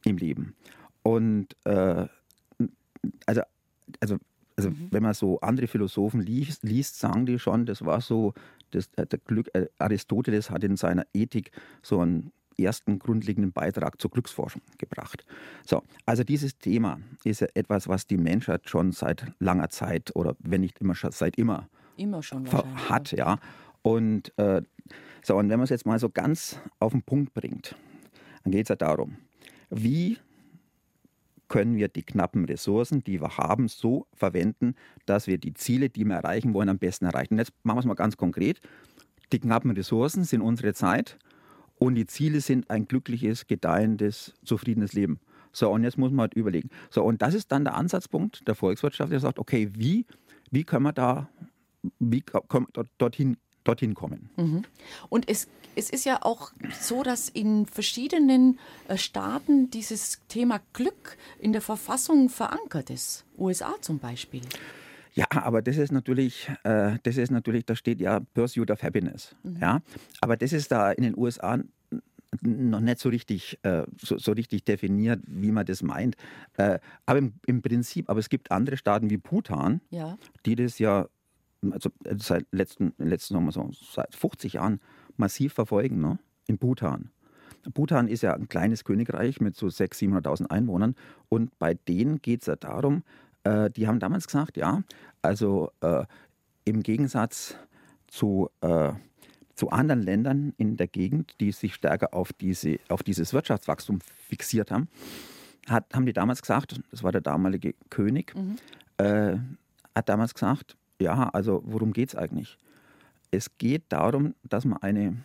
im 0.05 0.17
Leben. 0.17 0.57
Und 1.05 1.55
äh, 1.67 2.09
also, 3.27 3.43
also, 4.01 4.17
also 4.57 4.71
mhm. 4.71 4.89
wenn 4.91 5.05
man 5.05 5.15
so 5.15 5.39
andere 5.39 5.69
Philosophen 5.69 6.21
liest, 6.21 6.65
liest, 6.65 6.99
sagen 6.99 7.27
die 7.27 7.39
schon, 7.39 7.65
das 7.65 7.85
war 7.85 8.01
so, 8.01 8.35
das, 8.73 8.91
der 8.91 9.07
Glück, 9.25 9.51
äh, 9.55 9.69
Aristoteles 9.79 10.51
hat 10.51 10.65
in 10.65 10.77
seiner 10.77 11.07
Ethik 11.15 11.53
so 11.81 12.01
ein 12.01 12.33
ersten 12.59 12.99
grundlegenden 12.99 13.53
Beitrag 13.53 14.01
zur 14.01 14.11
Glücksforschung 14.11 14.63
gebracht. 14.79 15.25
So, 15.67 15.83
also 16.07 16.25
dieses 16.25 16.59
Thema 16.59 17.01
ist 17.25 17.41
ja 17.41 17.49
etwas, 17.55 17.89
was 17.89 18.07
die 18.07 18.17
Menschheit 18.17 18.69
schon 18.69 18.93
seit 18.93 19.27
langer 19.39 19.71
Zeit 19.71 20.15
oder 20.15 20.37
wenn 20.39 20.61
nicht 20.61 20.81
immer 20.81 20.95
schon 20.95 21.13
seit 21.13 21.37
immer, 21.37 21.69
immer 21.97 22.23
schon 22.23 22.47
hat, 22.89 23.13
ja. 23.13 23.39
Und 23.83 24.37
äh, 24.39 24.63
so, 25.23 25.37
und 25.37 25.49
wenn 25.49 25.59
man 25.59 25.65
es 25.65 25.71
jetzt 25.71 25.87
mal 25.87 25.99
so 25.99 26.09
ganz 26.09 26.61
auf 26.79 26.93
den 26.93 27.03
Punkt 27.03 27.35
bringt, 27.35 27.77
dann 28.43 28.53
geht 28.53 28.67
es 28.67 28.69
ja 28.69 28.77
darum, 28.77 29.17
wie 29.71 30.19
können 31.49 31.77
wir 31.77 31.89
die 31.89 32.03
knappen 32.03 32.47
Ressourcen, 32.47 33.05
die 33.05 33.21
wir 33.21 33.37
haben, 33.37 33.69
so 33.69 34.07
verwenden, 34.15 34.75
dass 35.07 35.27
wir 35.27 35.39
die 35.39 35.55
Ziele, 35.55 35.89
die 35.89 36.05
wir 36.05 36.17
erreichen 36.17 36.55
wollen, 36.55 36.69
am 36.69 36.79
besten 36.79 37.05
erreichen. 37.05 37.35
Und 37.35 37.39
jetzt 37.39 37.53
machen 37.63 37.77
wir 37.77 37.81
es 37.81 37.87
mal 37.87 37.95
ganz 37.95 38.17
konkret. 38.17 38.61
Die 39.33 39.39
knappen 39.39 39.71
Ressourcen 39.71 40.25
sind 40.25 40.41
unsere 40.41 40.75
Zeit 40.75 41.19
und 41.85 41.95
die 41.95 42.07
Ziele 42.07 42.41
sind 42.41 42.71
ein 42.71 42.87
glückliches, 42.87 43.47
gedeihendes, 43.47 44.33
zufriedenes 44.45 44.93
Leben. 44.93 45.21
So, 45.53 45.71
und 45.71 45.85
jetzt 45.85 45.99
muss 45.99 46.11
man 46.11 46.23
halt 46.23 46.35
überlegen. 46.35 46.71
So, 46.91 47.05
und 47.05 47.23
das 47.23 47.35
ist 47.35 47.53
dann 47.53 47.65
der 47.65 47.75
Ansatzpunkt 47.75 48.47
der 48.49 48.55
Volkswirtschaft, 48.55 49.13
der 49.13 49.21
sagt, 49.21 49.39
okay, 49.39 49.71
wie, 49.73 50.05
wie 50.51 50.65
können 50.65 50.85
wir 50.85 50.93
da, 50.93 51.29
wie 52.01 52.23
können 52.23 52.67
wir 52.75 52.85
dorthin, 52.99 53.37
dorthin 53.63 53.95
kommen? 53.95 54.31
Mhm. 54.37 54.63
Und 55.09 55.29
es, 55.29 55.47
es 55.77 55.91
ist 55.91 56.05
ja 56.05 56.23
auch 56.23 56.51
so, 56.81 57.03
dass 57.03 57.29
in 57.29 57.67
verschiedenen 57.67 58.59
äh, 58.89 58.97
Staaten 58.97 59.71
dieses 59.71 60.21
Thema 60.29 60.61
Glück 60.73 61.17
in 61.39 61.53
der 61.53 61.63
Verfassung 61.63 62.29
verankert 62.29 62.91
ist. 62.91 63.25
USA 63.39 63.75
zum 63.81 64.01
Beispiel. 64.01 64.43
Ja, 65.15 65.27
aber 65.31 65.63
das 65.63 65.77
ist 65.77 65.93
natürlich, 65.93 66.51
äh, 66.65 66.99
das 67.03 67.17
ist 67.17 67.31
natürlich, 67.31 67.65
da 67.65 67.77
steht 67.77 68.01
ja 68.01 68.21
Pursuit 68.35 68.71
of 68.71 68.83
Happiness. 68.83 69.35
Mhm. 69.45 69.59
Ja, 69.61 69.81
aber 70.21 70.37
das 70.37 70.53
ist 70.53 70.73
da 70.73 70.91
in 70.91 71.05
den 71.05 71.17
USA 71.17 71.59
noch 72.43 72.81
nicht 72.81 72.99
so 72.99 73.09
richtig, 73.09 73.59
äh, 73.63 73.85
so, 73.97 74.19
so, 74.19 74.33
richtig 74.33 74.65
definiert, 74.65 75.21
wie 75.27 75.53
man 75.53 75.65
das 75.67 75.83
meint. 75.83 76.17
Äh, 76.57 76.81
aber 77.07 77.21
im, 77.21 77.35
im, 77.47 77.63
Prinzip, 77.63 78.11
aber 78.11 78.19
es 78.19 78.29
gibt 78.29 78.51
andere 78.51 78.77
Staaten 78.77 79.09
wie 79.09 79.19
Bhutan, 79.19 79.81
ja. 79.91 80.19
die 80.45 80.57
das 80.57 80.81
ja 80.81 81.09
also 81.71 81.91
äh, 82.05 82.17
seit 82.19 82.47
letzten, 82.51 82.93
letzten 82.99 83.51
so, 83.51 83.71
seit 83.73 84.15
50 84.15 84.55
Jahren 84.55 84.81
massiv 85.17 85.55
verfolgen, 85.55 86.01
ne? 86.01 86.19
in 86.47 86.59
Bhutan. 86.59 87.11
Bhutan 87.73 88.09
ist 88.09 88.23
ja 88.23 88.35
ein 88.35 88.49
kleines 88.49 88.85
Königreich 88.85 89.41
mit 89.41 89.57
so 89.57 89.67
600.000, 89.67 90.23
700.000 90.23 90.51
Einwohnern 90.51 90.95
und 91.29 91.59
bei 91.59 91.75
denen 91.75 92.21
geht 92.21 92.43
es 92.43 92.47
ja 92.47 92.57
darum, 92.57 93.05
äh, 93.45 93.71
die 93.71 93.87
haben 93.87 94.01
damals 94.01 94.27
gesagt, 94.27 94.57
ja, 94.57 94.83
also 95.23 95.71
äh, 95.81 96.05
im 96.65 96.83
Gegensatz 96.83 97.57
zu, 98.07 98.51
äh, 98.61 98.93
zu 99.55 99.71
anderen 99.71 100.03
Ländern 100.03 100.55
in 100.57 100.77
der 100.77 100.89
Gegend, 100.89 101.41
die 101.41 101.53
sich 101.53 101.75
stärker 101.75 102.15
auf, 102.15 102.33
diese, 102.33 102.79
auf 102.89 103.03
dieses 103.03 103.33
Wirtschaftswachstum 103.33 104.01
fixiert 104.01 104.71
haben, 104.71 104.89
hat, 105.69 105.95
haben 105.95 106.07
die 106.07 106.13
damals 106.13 106.43
gesagt, 106.43 106.81
das 106.91 107.03
war 107.03 107.13
der 107.13 107.21
damalige 107.21 107.75
König, 107.91 108.35
mhm. 108.35 108.57
äh, 108.99 109.37
hat 109.95 110.09
damals 110.09 110.35
gesagt, 110.35 110.77
ja, 111.01 111.29
also 111.31 111.63
worum 111.65 111.93
geht 111.93 112.11
es 112.11 112.15
eigentlich? 112.15 112.59
Es 113.31 113.59
geht 113.59 113.85
darum, 113.89 114.35
dass 114.45 114.65
man 114.65 114.83
eine, 114.83 115.17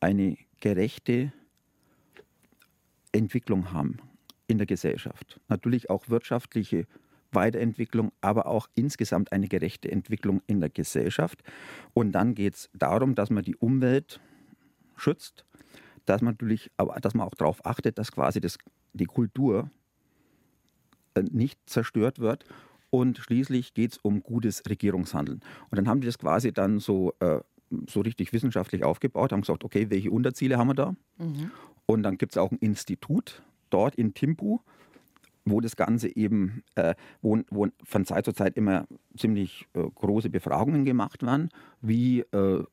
eine 0.00 0.36
gerechte 0.60 1.32
Entwicklung 3.12 3.72
haben 3.72 3.98
in 4.46 4.58
der 4.58 4.66
Gesellschaft. 4.66 5.40
Natürlich 5.48 5.90
auch 5.90 6.08
wirtschaftliche 6.08 6.86
Weiterentwicklung, 7.32 8.12
aber 8.20 8.46
auch 8.46 8.68
insgesamt 8.74 9.32
eine 9.32 9.48
gerechte 9.48 9.90
Entwicklung 9.90 10.42
in 10.46 10.60
der 10.60 10.70
Gesellschaft. 10.70 11.42
Und 11.94 12.12
dann 12.12 12.34
geht 12.34 12.54
es 12.54 12.70
darum, 12.72 13.14
dass 13.14 13.30
man 13.30 13.44
die 13.44 13.56
Umwelt 13.56 14.20
schützt, 14.96 15.44
dass 16.06 16.22
man 16.22 16.34
natürlich, 16.34 16.70
aber 16.76 16.98
dass 17.00 17.14
man 17.14 17.26
auch 17.26 17.34
darauf 17.34 17.64
achtet, 17.66 17.98
dass 17.98 18.12
quasi 18.12 18.40
das, 18.40 18.58
die 18.92 19.06
Kultur 19.06 19.70
äh, 21.14 21.22
nicht 21.22 21.58
zerstört 21.66 22.18
wird. 22.18 22.44
Und 22.90 23.18
schließlich 23.18 23.74
geht 23.74 23.92
es 23.92 23.98
um 23.98 24.22
gutes 24.22 24.62
Regierungshandeln. 24.68 25.40
Und 25.70 25.76
dann 25.76 25.88
haben 25.88 26.00
die 26.00 26.06
das 26.06 26.18
quasi 26.18 26.52
dann 26.52 26.78
so, 26.78 27.12
äh, 27.20 27.40
so 27.86 28.00
richtig 28.00 28.32
wissenschaftlich 28.32 28.82
aufgebaut, 28.82 29.32
haben 29.32 29.42
gesagt, 29.42 29.64
okay, 29.64 29.90
welche 29.90 30.10
Unterziele 30.10 30.56
haben 30.56 30.68
wir 30.68 30.74
da? 30.74 30.96
Mhm. 31.18 31.50
Und 31.84 32.02
dann 32.02 32.16
gibt 32.16 32.32
es 32.32 32.38
auch 32.38 32.50
ein 32.50 32.58
Institut 32.58 33.42
dort 33.68 33.94
in 33.96 34.14
Timpu, 34.14 34.60
wo 35.50 35.60
das 35.60 35.76
Ganze 35.76 36.14
eben, 36.14 36.62
äh, 36.74 36.94
wo, 37.22 37.38
wo, 37.50 37.68
von 37.84 38.04
Zeit 38.04 38.24
zu 38.24 38.32
Zeit 38.32 38.56
immer 38.56 38.86
ziemlich 39.16 39.66
äh, 39.74 39.82
große 39.94 40.30
Befragungen 40.30 40.84
gemacht 40.84 41.22
werden. 41.22 41.50
Wie 41.80 42.20
äh, 42.20 42.64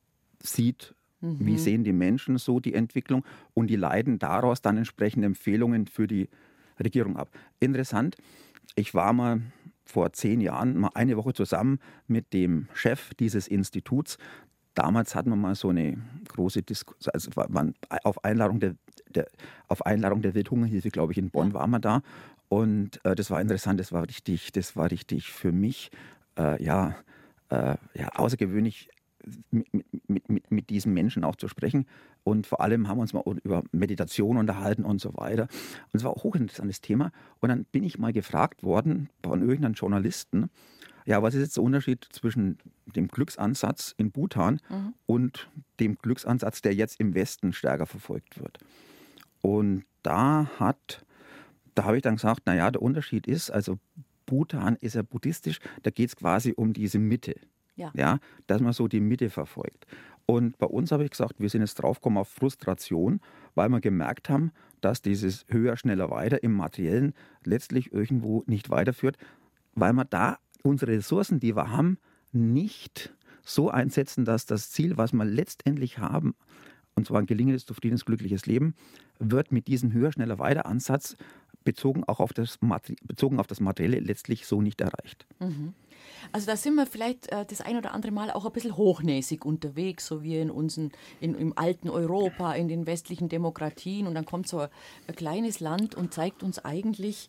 sieht, 0.42 0.96
mhm. 1.22 1.38
wie 1.40 1.58
sehen 1.58 1.84
die 1.84 1.94
Menschen 1.94 2.38
so 2.38 2.60
die 2.60 2.74
Entwicklung 2.74 3.24
und 3.54 3.68
die 3.68 3.76
leiten 3.76 4.20
daraus 4.20 4.62
dann 4.62 4.78
entsprechende 4.78 5.26
Empfehlungen 5.26 5.88
für 5.88 6.08
die 6.08 6.30
Regierung 6.80 7.18
ab. 7.18 7.30
Interessant, 7.60 8.16
ich 8.76 8.94
war 8.94 9.14
mal 9.14 9.42
vor 9.86 10.12
zehn 10.14 10.42
Jahren 10.42 10.78
mal 10.78 10.90
eine 10.96 11.16
Woche 11.16 11.34
zusammen 11.34 11.80
mit 12.08 12.34
dem 12.34 12.68
Chef 12.74 13.14
dieses 13.16 13.48
Instituts. 13.48 14.18
Damals 14.74 15.16
hatten 15.16 15.30
wir 15.30 15.38
mal 15.38 15.56
so 15.56 15.70
eine 15.70 15.98
große 16.28 16.64
Diskussion, 16.64 17.14
also 17.14 17.32
auf 18.04 18.26
Einladung 18.26 18.60
der, 18.60 18.76
der, 19.10 19.28
auf 19.68 19.86
Einladung 19.86 20.22
der 20.22 20.34
Welthungerhilfe, 20.34 20.90
glaube 20.90 21.14
ich, 21.14 21.18
in 21.18 21.30
Bonn 21.30 21.54
waren 21.54 21.70
wir 21.70 21.80
da. 21.80 22.02
Und 22.50 23.04
äh, 23.06 23.16
das 23.16 23.32
war 23.32 23.42
interessant, 23.42 23.80
das 23.80 23.92
war 23.92 24.08
richtig, 24.08 24.52
das 24.52 24.76
war 24.76 24.92
richtig 24.92 25.32
für 25.32 25.52
mich 25.52 25.92
äh, 26.38 26.64
ja, 26.64 26.96
äh, 27.50 27.76
ja, 27.94 28.10
außergewöhnlich 28.14 28.90
mit, 29.52 29.74
mit, 30.08 30.30
mit, 30.30 30.52
mit 30.52 30.70
diesen 30.70 30.94
Menschen 30.94 31.24
auch 31.24 31.36
zu 31.36 31.48
sprechen. 31.48 31.88
Und 32.24 32.48
vor 32.48 32.62
allem 32.62 32.88
haben 32.88 32.98
wir 32.98 33.02
uns 33.02 33.14
mal 33.14 33.24
über 33.44 33.64
Meditation 33.72 34.38
unterhalten 34.38 34.84
und 34.84 35.00
so 35.00 35.16
weiter. 35.16 35.44
Und 35.92 35.98
es 35.98 36.04
war 36.04 36.12
auch 36.12 36.18
ein 36.18 36.24
hochinteressantes 36.24 36.82
Thema. 36.82 37.12
Und 37.40 37.50
dann 37.50 37.66
bin 37.66 37.84
ich 37.84 37.98
mal 37.98 38.14
gefragt 38.14 38.64
worden 38.64 39.10
von 39.24 39.42
irgendeinem 39.42 39.74
Journalisten, 39.74 40.50
ja, 41.08 41.22
was 41.22 41.36
ist 41.36 41.42
jetzt 41.42 41.58
der 41.58 41.64
Unterschied 41.64 42.08
zwischen 42.12 42.58
dem 42.96 43.08
Glücksansatz 43.08 43.94
in 43.96 44.12
Bhutan 44.12 44.60
mhm. 44.70 44.94
und 45.06 45.50
dem 45.80 46.00
Glücksansatz, 46.00 46.64
der 46.64 46.74
jetzt 46.74 47.00
im 47.00 47.14
Westen 47.14 47.54
stärker 47.54 47.86
verfolgt 47.86 48.40
wird? 48.40 48.58
Und 49.42 49.86
da 50.02 50.50
hat 50.58 51.05
da 51.76 51.84
habe 51.84 51.98
ich 51.98 52.04
dann 52.04 52.16
gesagt, 52.16 52.46
naja, 52.46 52.72
der 52.72 52.82
Unterschied 52.82 53.28
ist, 53.28 53.52
also 53.52 53.78
Bhutan 54.26 54.76
ist 54.78 54.96
ja 54.96 55.04
buddhistisch, 55.04 55.60
da 55.84 55.92
geht 55.92 56.10
es 56.10 56.16
quasi 56.16 56.54
um 56.56 56.74
diese 56.74 57.00
Mitte. 57.00 57.36
Ja. 57.76 57.92
ja. 57.94 58.20
Dass 58.48 58.62
man 58.62 58.74
so 58.74 58.88
die 58.88 59.02
Mitte 59.02 59.30
verfolgt. 59.30 59.86
Und 60.26 60.58
bei 60.58 60.66
uns 60.66 60.92
habe 60.92 61.04
ich 61.04 61.12
gesagt, 61.12 61.36
wir 61.38 61.50
sind 61.50 61.62
jetzt 61.62 61.76
draufgekommen 61.76 62.18
auf 62.18 62.30
Frustration, 62.30 63.20
weil 63.54 63.70
wir 63.70 63.80
gemerkt 63.80 64.30
haben, 64.30 64.52
dass 64.82 65.02
dieses 65.02 65.46
höher, 65.50 65.78
schneller, 65.78 66.10
weiter 66.10 66.42
im 66.42 66.54
Materiellen 66.54 67.14
letztlich 67.44 67.94
irgendwo 67.94 68.44
nicht 68.48 68.70
weiterführt, 68.70 69.18
weil 69.76 69.94
wir 69.94 70.06
da 70.06 70.40
unsere 70.64 70.94
Ressourcen, 70.94 71.40
die 71.40 71.56
wir 71.56 71.70
haben, 71.70 72.00
nicht 72.32 73.14
so 73.44 73.70
einsetzen, 73.70 74.26
dass 74.26 74.46
das 74.46 74.72
Ziel, 74.72 74.98
was 74.98 75.14
wir 75.14 75.26
letztendlich 75.26 76.00
haben, 76.00 76.34
und 76.96 77.06
zwar 77.06 77.20
ein 77.20 77.28
gelingendes, 77.28 77.66
zufriedenes, 77.66 78.06
glückliches 78.06 78.46
Leben, 78.46 78.74
wird 79.20 79.52
mit 79.52 79.68
diesem 79.68 79.94
höher, 79.94 80.12
schneller, 80.12 80.40
weiter 80.40 80.66
Ansatz 80.66 81.16
bezogen 81.66 82.06
auch 82.06 82.22
auf 82.22 82.32
das, 82.32 82.58
bezogen 83.04 83.40
auf 83.40 83.48
das 83.48 83.60
Materielle 83.60 84.00
letztlich 84.00 84.48
so 84.48 84.62
nicht 84.62 84.80
erreicht. 84.80 85.26
Mhm. 85.40 85.74
Also 86.32 86.48
da 86.48 86.56
sind 86.56 86.76
wir 86.76 86.86
vielleicht 86.86 87.32
äh, 87.32 87.46
das 87.46 87.62
ein 87.62 87.78
oder 87.78 87.94
andere 87.94 88.12
Mal 88.12 88.32
auch 88.32 88.46
ein 88.46 88.52
bisschen 88.52 88.78
hochnäsig 88.78 89.46
unterwegs, 89.46 90.06
so 90.06 90.24
wie 90.24 90.38
in 90.38 90.50
unseren, 90.50 90.92
in, 91.20 91.36
im 91.36 91.58
alten 91.58 91.90
Europa, 91.90 92.54
in 92.54 92.68
den 92.68 92.86
westlichen 92.86 93.30
Demokratien. 93.30 94.08
Und 94.08 94.16
dann 94.16 94.26
kommt 94.26 94.48
so 94.48 94.60
ein, 94.60 94.70
ein 95.08 95.16
kleines 95.16 95.60
Land 95.60 95.96
und 95.96 96.14
zeigt 96.14 96.44
uns 96.44 96.64
eigentlich, 96.64 97.28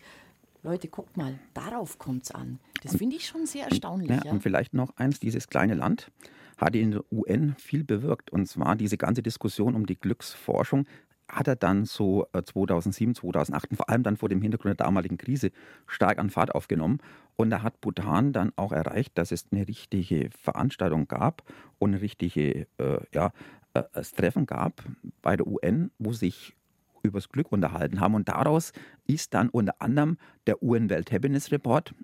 Leute, 0.63 0.89
guckt 0.89 1.17
mal, 1.17 1.39
darauf 1.55 1.99
kommt 1.99 2.25
es 2.25 2.31
an. 2.31 2.59
Das 2.83 2.97
finde 2.97 3.17
ich 3.17 3.27
schon 3.27 3.47
sehr 3.47 3.67
erstaunlich. 3.67 4.11
Ja, 4.11 4.23
ja. 4.25 4.33
Und 4.33 4.43
vielleicht 4.43 4.75
noch 4.75 4.97
eins, 4.97 5.21
dieses 5.21 5.49
kleine 5.49 5.75
Land 5.75 6.11
hat 6.57 6.75
in 6.75 6.93
der 6.93 7.05
UN 7.13 7.55
viel 7.59 7.85
bewirkt. 7.85 8.31
Und 8.33 8.47
zwar 8.47 8.77
diese 8.77 8.97
ganze 8.97 9.23
Diskussion 9.23 9.75
um 9.75 9.87
die 9.87 9.97
Glücksforschung 9.97 10.87
hat 11.29 11.49
er 11.49 11.57
dann 11.57 11.85
so 11.85 12.27
2007, 12.33 13.11
äh, 13.11 13.15
2008 13.15 13.77
vor 13.77 13.89
allem 13.89 14.03
dann 14.03 14.17
vor 14.17 14.29
dem 14.29 14.41
Hintergrund 14.43 14.79
der 14.79 14.87
damaligen 14.87 15.19
Krise 15.19 15.51
stark 15.87 16.19
an 16.19 16.31
Fahrt 16.31 16.55
aufgenommen. 16.55 16.99
Und 17.37 17.51
da 17.51 17.63
hat 17.63 17.81
Bhutan 17.81 18.33
dann 18.33 18.53
auch 18.57 18.73
erreicht, 18.73 19.19
dass 19.19 19.33
es 19.33 19.47
eine 19.51 19.67
richtige 19.67 20.31
Veranstaltung 20.41 21.09
gab 21.09 21.43
und 21.79 21.93
ein 21.93 21.99
richtige 21.99 22.67
äh, 22.79 22.99
ja, 23.13 23.33
äh, 23.75 23.83
Treffen 24.03 24.47
gab 24.47 24.85
bei 25.23 25.37
der 25.37 25.47
UN, 25.47 25.91
wo 25.99 26.13
sich 26.13 26.55
übers 27.03 27.29
Glück 27.29 27.53
unterhalten 27.53 28.01
haben. 28.01 28.15
Und 28.15 28.29
daraus 28.29 28.73
ist 29.07 29.35
dann 29.35 29.49
unter 29.49 29.81
anderem 29.81 30.19
der 30.47 30.63
UN 30.63 30.91
World 30.91 31.13
Happiness 31.13 31.53
Report 31.53 31.95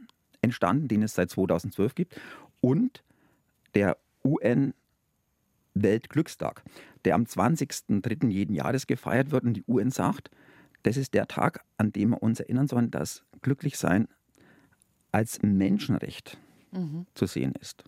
entstanden, 0.41 0.89
den 0.89 1.03
es 1.03 1.15
seit 1.15 1.31
2012 1.31 1.95
gibt, 1.95 2.21
und 2.61 3.03
der 3.75 3.97
UN 4.25 4.75
Weltglückstag, 5.75 6.63
der 7.05 7.15
am 7.15 7.25
20.03. 7.25 8.29
jeden 8.29 8.55
Jahres 8.55 8.87
gefeiert 8.87 9.31
wird 9.31 9.45
und 9.45 9.55
die 9.55 9.65
UN 9.67 9.91
sagt, 9.91 10.31
das 10.83 10.97
ist 10.97 11.15
der 11.15 11.29
Tag, 11.29 11.65
an 11.77 11.93
dem 11.93 12.11
wir 12.11 12.23
uns 12.23 12.41
erinnern 12.41 12.69
sollen, 12.69 12.91
dass 12.91 13.25
Glücklichsein 13.41 14.09
als 15.13 15.43
Menschenrecht 15.43 16.39
mhm. 16.73 17.07
zu 17.15 17.27
sehen 17.27 17.55
ist. 17.61 17.85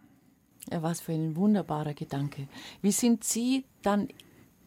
Ja, 0.70 0.82
was 0.82 1.00
für 1.00 1.12
ein 1.12 1.36
wunderbarer 1.36 1.94
Gedanke. 1.94 2.48
Wie 2.80 2.92
sind 2.92 3.24
Sie 3.24 3.64
dann 3.82 4.08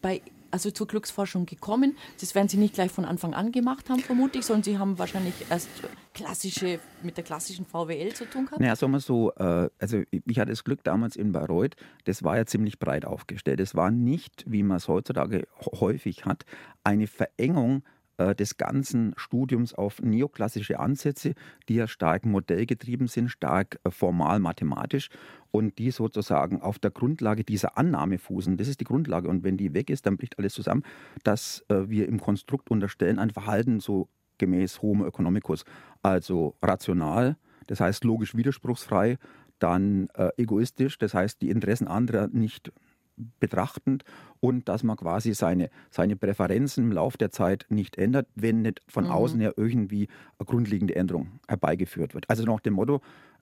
bei 0.00 0.22
also 0.50 0.70
zur 0.70 0.86
Glücksforschung 0.86 1.46
gekommen. 1.46 1.96
Das 2.20 2.34
werden 2.34 2.48
Sie 2.48 2.56
nicht 2.56 2.74
gleich 2.74 2.90
von 2.90 3.04
Anfang 3.04 3.34
an 3.34 3.52
gemacht 3.52 3.88
haben, 3.90 4.00
vermutlich, 4.00 4.44
sondern 4.44 4.62
Sie 4.62 4.78
haben 4.78 4.98
wahrscheinlich 4.98 5.34
erst 5.50 5.68
klassische, 6.14 6.80
mit 7.02 7.16
der 7.16 7.24
klassischen 7.24 7.64
VWL 7.66 8.12
zu 8.12 8.24
tun 8.24 8.46
gehabt. 8.46 8.60
Naja, 8.60 8.76
sagen 8.76 8.92
wir 8.92 9.00
so, 9.00 9.32
äh, 9.36 9.68
also 9.78 10.02
ich 10.10 10.38
hatte 10.38 10.50
das 10.50 10.64
Glück 10.64 10.82
damals 10.84 11.16
in 11.16 11.32
Bayreuth, 11.32 11.76
das 12.04 12.22
war 12.24 12.36
ja 12.36 12.46
ziemlich 12.46 12.78
breit 12.78 13.04
aufgestellt. 13.04 13.60
Es 13.60 13.74
war 13.74 13.90
nicht, 13.90 14.44
wie 14.46 14.62
man 14.62 14.78
es 14.78 14.88
heutzutage 14.88 15.46
häufig 15.80 16.24
hat, 16.24 16.44
eine 16.82 17.06
Verengung 17.06 17.82
äh, 18.18 18.34
des 18.34 18.56
ganzen 18.56 19.14
Studiums 19.16 19.74
auf 19.74 20.02
neoklassische 20.02 20.80
Ansätze, 20.80 21.34
die 21.68 21.76
ja 21.76 21.86
stark 21.86 22.26
modellgetrieben 22.26 23.06
sind, 23.06 23.28
stark 23.28 23.78
äh, 23.84 23.92
formal 23.92 24.40
mathematisch 24.40 25.08
und 25.52 25.78
die 25.78 25.92
sozusagen 25.92 26.60
auf 26.60 26.80
der 26.80 26.90
Grundlage 26.90 27.44
dieser 27.44 27.78
Annahme 27.78 28.18
fußen. 28.18 28.56
Das 28.56 28.66
ist 28.66 28.80
die 28.80 28.84
Grundlage. 28.84 29.28
Und 29.28 29.44
wenn 29.44 29.56
die 29.56 29.72
weg 29.72 29.88
ist, 29.88 30.04
dann 30.04 30.16
bricht 30.16 30.36
alles 30.36 30.52
zusammen, 30.54 30.82
dass 31.22 31.64
äh, 31.68 31.88
wir 31.88 32.08
im 32.08 32.20
Konstrukt 32.20 32.72
unterstellen 32.72 33.20
ein 33.20 33.30
Verhalten 33.30 33.78
so 33.78 34.08
gemäß 34.38 34.82
Homo 34.82 35.06
economicus, 35.06 35.64
also 36.02 36.56
rational, 36.60 37.36
das 37.68 37.78
heißt 37.80 38.02
logisch 38.04 38.36
widerspruchsfrei, 38.36 39.18
dann 39.58 40.06
egoistisch, 40.36 40.96
das 40.98 41.12
heißt 41.12 41.42
die 41.42 41.50
Interessen 41.50 41.88
anderer 41.88 42.28
nicht 42.28 42.72
betrachtend 43.40 44.04
und 44.40 44.68
dass 44.68 44.82
man 44.82 44.96
quasi 44.96 45.34
seine, 45.34 45.70
seine 45.90 46.16
Präferenzen 46.16 46.84
im 46.84 46.92
Laufe 46.92 47.18
der 47.18 47.30
Zeit 47.30 47.66
nicht 47.68 47.96
ändert, 47.96 48.28
wenn 48.34 48.62
nicht 48.62 48.82
von 48.88 49.04
mhm. 49.04 49.10
außen 49.10 49.40
her 49.40 49.54
irgendwie 49.56 50.08
eine 50.38 50.46
grundlegende 50.46 50.96
Änderung 50.96 51.40
herbeigeführt 51.48 52.14
wird. 52.14 52.28
Also 52.28 52.44
nach 52.44 52.60
dem 52.60 52.74
Motto, 52.74 53.00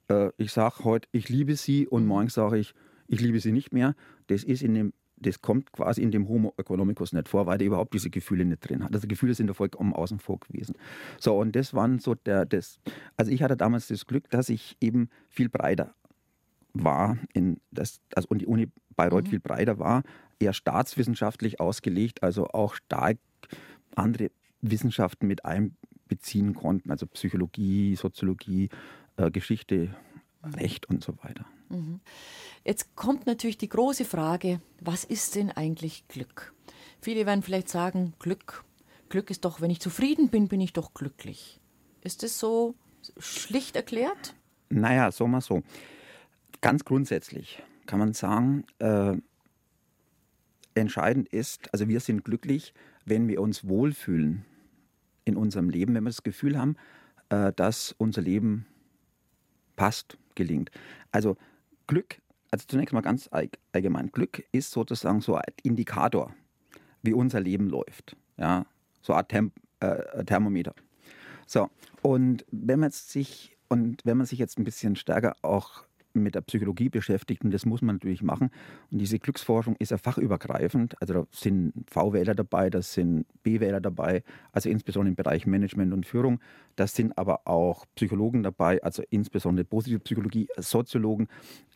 äh, 0.09 0.29
ich 0.37 0.51
sage 0.51 0.83
heute, 0.83 1.07
ich 1.11 1.29
liebe 1.29 1.55
sie 1.55 1.87
und 1.87 2.03
mhm. 2.03 2.09
morgen 2.09 2.29
sage 2.29 2.57
ich, 2.57 2.73
ich 3.07 3.21
liebe 3.21 3.39
sie 3.39 3.51
nicht 3.51 3.73
mehr. 3.73 3.95
Das 4.27 4.43
ist 4.43 4.61
in 4.61 4.73
dem 4.73 4.93
das 5.19 5.41
kommt 5.41 5.71
quasi 5.71 6.01
in 6.01 6.11
dem 6.11 6.27
Homo 6.27 6.53
economicus 6.57 7.11
nicht 7.11 7.27
vor, 7.27 7.47
weil 7.47 7.57
der 7.57 7.67
überhaupt 7.67 7.93
diese 7.93 8.09
Gefühle 8.09 8.45
nicht 8.45 8.67
drin 8.67 8.83
hat. 8.83 8.93
Also 8.93 9.07
Gefühle 9.07 9.33
sind 9.33 9.47
da 9.47 9.53
vollkommen 9.53 9.93
außen 9.93 10.19
vor 10.19 10.39
gewesen. 10.39 10.75
So, 11.19 11.37
und 11.37 11.55
das 11.55 11.73
waren 11.73 11.99
so 11.99 12.13
der, 12.13 12.45
das, 12.45 12.79
also 13.15 13.31
ich 13.31 13.41
hatte 13.41 13.57
damals 13.57 13.87
das 13.87 14.05
Glück, 14.05 14.29
dass 14.29 14.49
ich 14.49 14.77
eben 14.79 15.09
viel 15.29 15.49
breiter 15.49 15.95
war, 16.83 17.17
in 17.33 17.59
das, 17.71 17.99
also 18.15 18.29
und 18.29 18.39
die 18.39 18.47
Uni 18.47 18.67
Bayreuth 18.95 19.25
mhm. 19.25 19.29
viel 19.29 19.39
breiter 19.39 19.79
war, 19.79 20.03
eher 20.39 20.53
staatswissenschaftlich 20.53 21.59
ausgelegt, 21.59 22.23
also 22.23 22.47
auch 22.47 22.75
stark 22.75 23.17
andere 23.95 24.31
Wissenschaften 24.61 25.27
mit 25.27 25.45
einbeziehen 25.45 26.53
konnten, 26.53 26.91
also 26.91 27.05
Psychologie, 27.07 27.95
Soziologie, 27.95 28.69
äh, 29.17 29.31
Geschichte. 29.31 29.95
Recht 30.43 30.87
und 30.87 31.03
so 31.03 31.13
weiter. 31.23 31.45
Mhm. 31.69 31.99
Jetzt 32.63 32.95
kommt 32.95 33.25
natürlich 33.25 33.57
die 33.57 33.69
große 33.69 34.05
Frage, 34.05 34.61
was 34.79 35.03
ist 35.03 35.35
denn 35.35 35.51
eigentlich 35.51 36.07
Glück? 36.07 36.53
Viele 37.01 37.25
werden 37.25 37.43
vielleicht 37.43 37.69
sagen, 37.69 38.13
Glück, 38.19 38.63
Glück 39.09 39.29
ist 39.29 39.45
doch, 39.45 39.61
wenn 39.61 39.71
ich 39.71 39.79
zufrieden 39.79 40.29
bin, 40.29 40.47
bin 40.47 40.61
ich 40.61 40.73
doch 40.73 40.93
glücklich. 40.93 41.59
Ist 42.01 42.23
das 42.23 42.39
so 42.39 42.75
schlicht 43.17 43.75
erklärt? 43.75 44.35
Naja, 44.69 45.11
so 45.11 45.27
mal 45.27 45.41
so. 45.41 45.63
Ganz 46.67 46.83
grundsätzlich 46.83 47.63
kann 47.85 47.97
man 47.97 48.11
sagen, 48.11 48.65
äh, 48.79 49.15
entscheidend 50.75 51.29
ist, 51.29 51.73
also 51.73 51.87
wir 51.87 52.01
sind 52.01 52.25
glücklich, 52.25 52.73
wenn 53.05 53.29
wir 53.29 53.41
uns 53.41 53.69
wohlfühlen 53.69 54.43
in 55.23 55.37
unserem 55.37 55.69
Leben, 55.69 55.95
wenn 55.95 56.03
wir 56.03 56.09
das 56.09 56.23
Gefühl 56.23 56.59
haben, 56.59 56.75
äh, 57.29 57.53
dass 57.53 57.93
unser 57.97 58.21
Leben 58.21 58.65
passt, 59.77 60.17
gelingt. 60.35 60.69
Also 61.13 61.37
Glück, 61.87 62.21
also 62.51 62.65
zunächst 62.67 62.93
mal 62.93 62.99
ganz 62.99 63.29
allgemein, 63.71 64.11
Glück 64.11 64.43
ist 64.51 64.71
sozusagen 64.71 65.21
so 65.21 65.35
ein 65.35 65.45
Indikator, 65.63 66.35
wie 67.01 67.13
unser 67.13 67.39
Leben 67.39 67.69
läuft. 67.69 68.17
Ja, 68.35 68.65
so 69.01 69.13
eine 69.13 69.19
Art 69.19 69.29
Tem 69.29 69.53
äh, 69.79 70.25
Thermometer. 70.25 70.75
So, 71.45 71.69
und 72.01 72.45
wenn 72.51 72.81
man 72.81 72.91
sich 72.91 73.55
und 73.69 74.05
wenn 74.05 74.17
man 74.17 74.25
sich 74.25 74.37
jetzt 74.37 74.59
ein 74.59 74.65
bisschen 74.65 74.97
stärker 74.97 75.37
auch 75.43 75.86
mit 76.23 76.35
der 76.35 76.41
Psychologie 76.41 76.89
beschäftigt 76.89 77.43
und 77.43 77.51
das 77.51 77.65
muss 77.65 77.81
man 77.81 77.95
natürlich 77.95 78.21
machen. 78.21 78.49
Und 78.91 78.99
diese 78.99 79.19
Glücksforschung 79.19 79.75
ist 79.77 79.91
ja 79.91 79.97
fachübergreifend. 79.97 80.99
Also 81.01 81.13
da 81.13 81.27
sind 81.31 81.73
V-Wähler 81.89 82.35
dabei, 82.35 82.69
da 82.69 82.81
sind 82.81 83.25
B-Wähler 83.43 83.81
dabei, 83.81 84.23
also 84.51 84.69
insbesondere 84.69 85.09
im 85.09 85.15
Bereich 85.15 85.45
Management 85.45 85.93
und 85.93 86.05
Führung. 86.05 86.39
Da 86.75 86.87
sind 86.87 87.17
aber 87.17 87.41
auch 87.45 87.85
Psychologen 87.95 88.43
dabei, 88.43 88.81
also 88.83 89.03
insbesondere 89.09 89.65
positive 89.65 89.99
Psychologie, 89.99 90.47
Soziologen, 90.57 91.27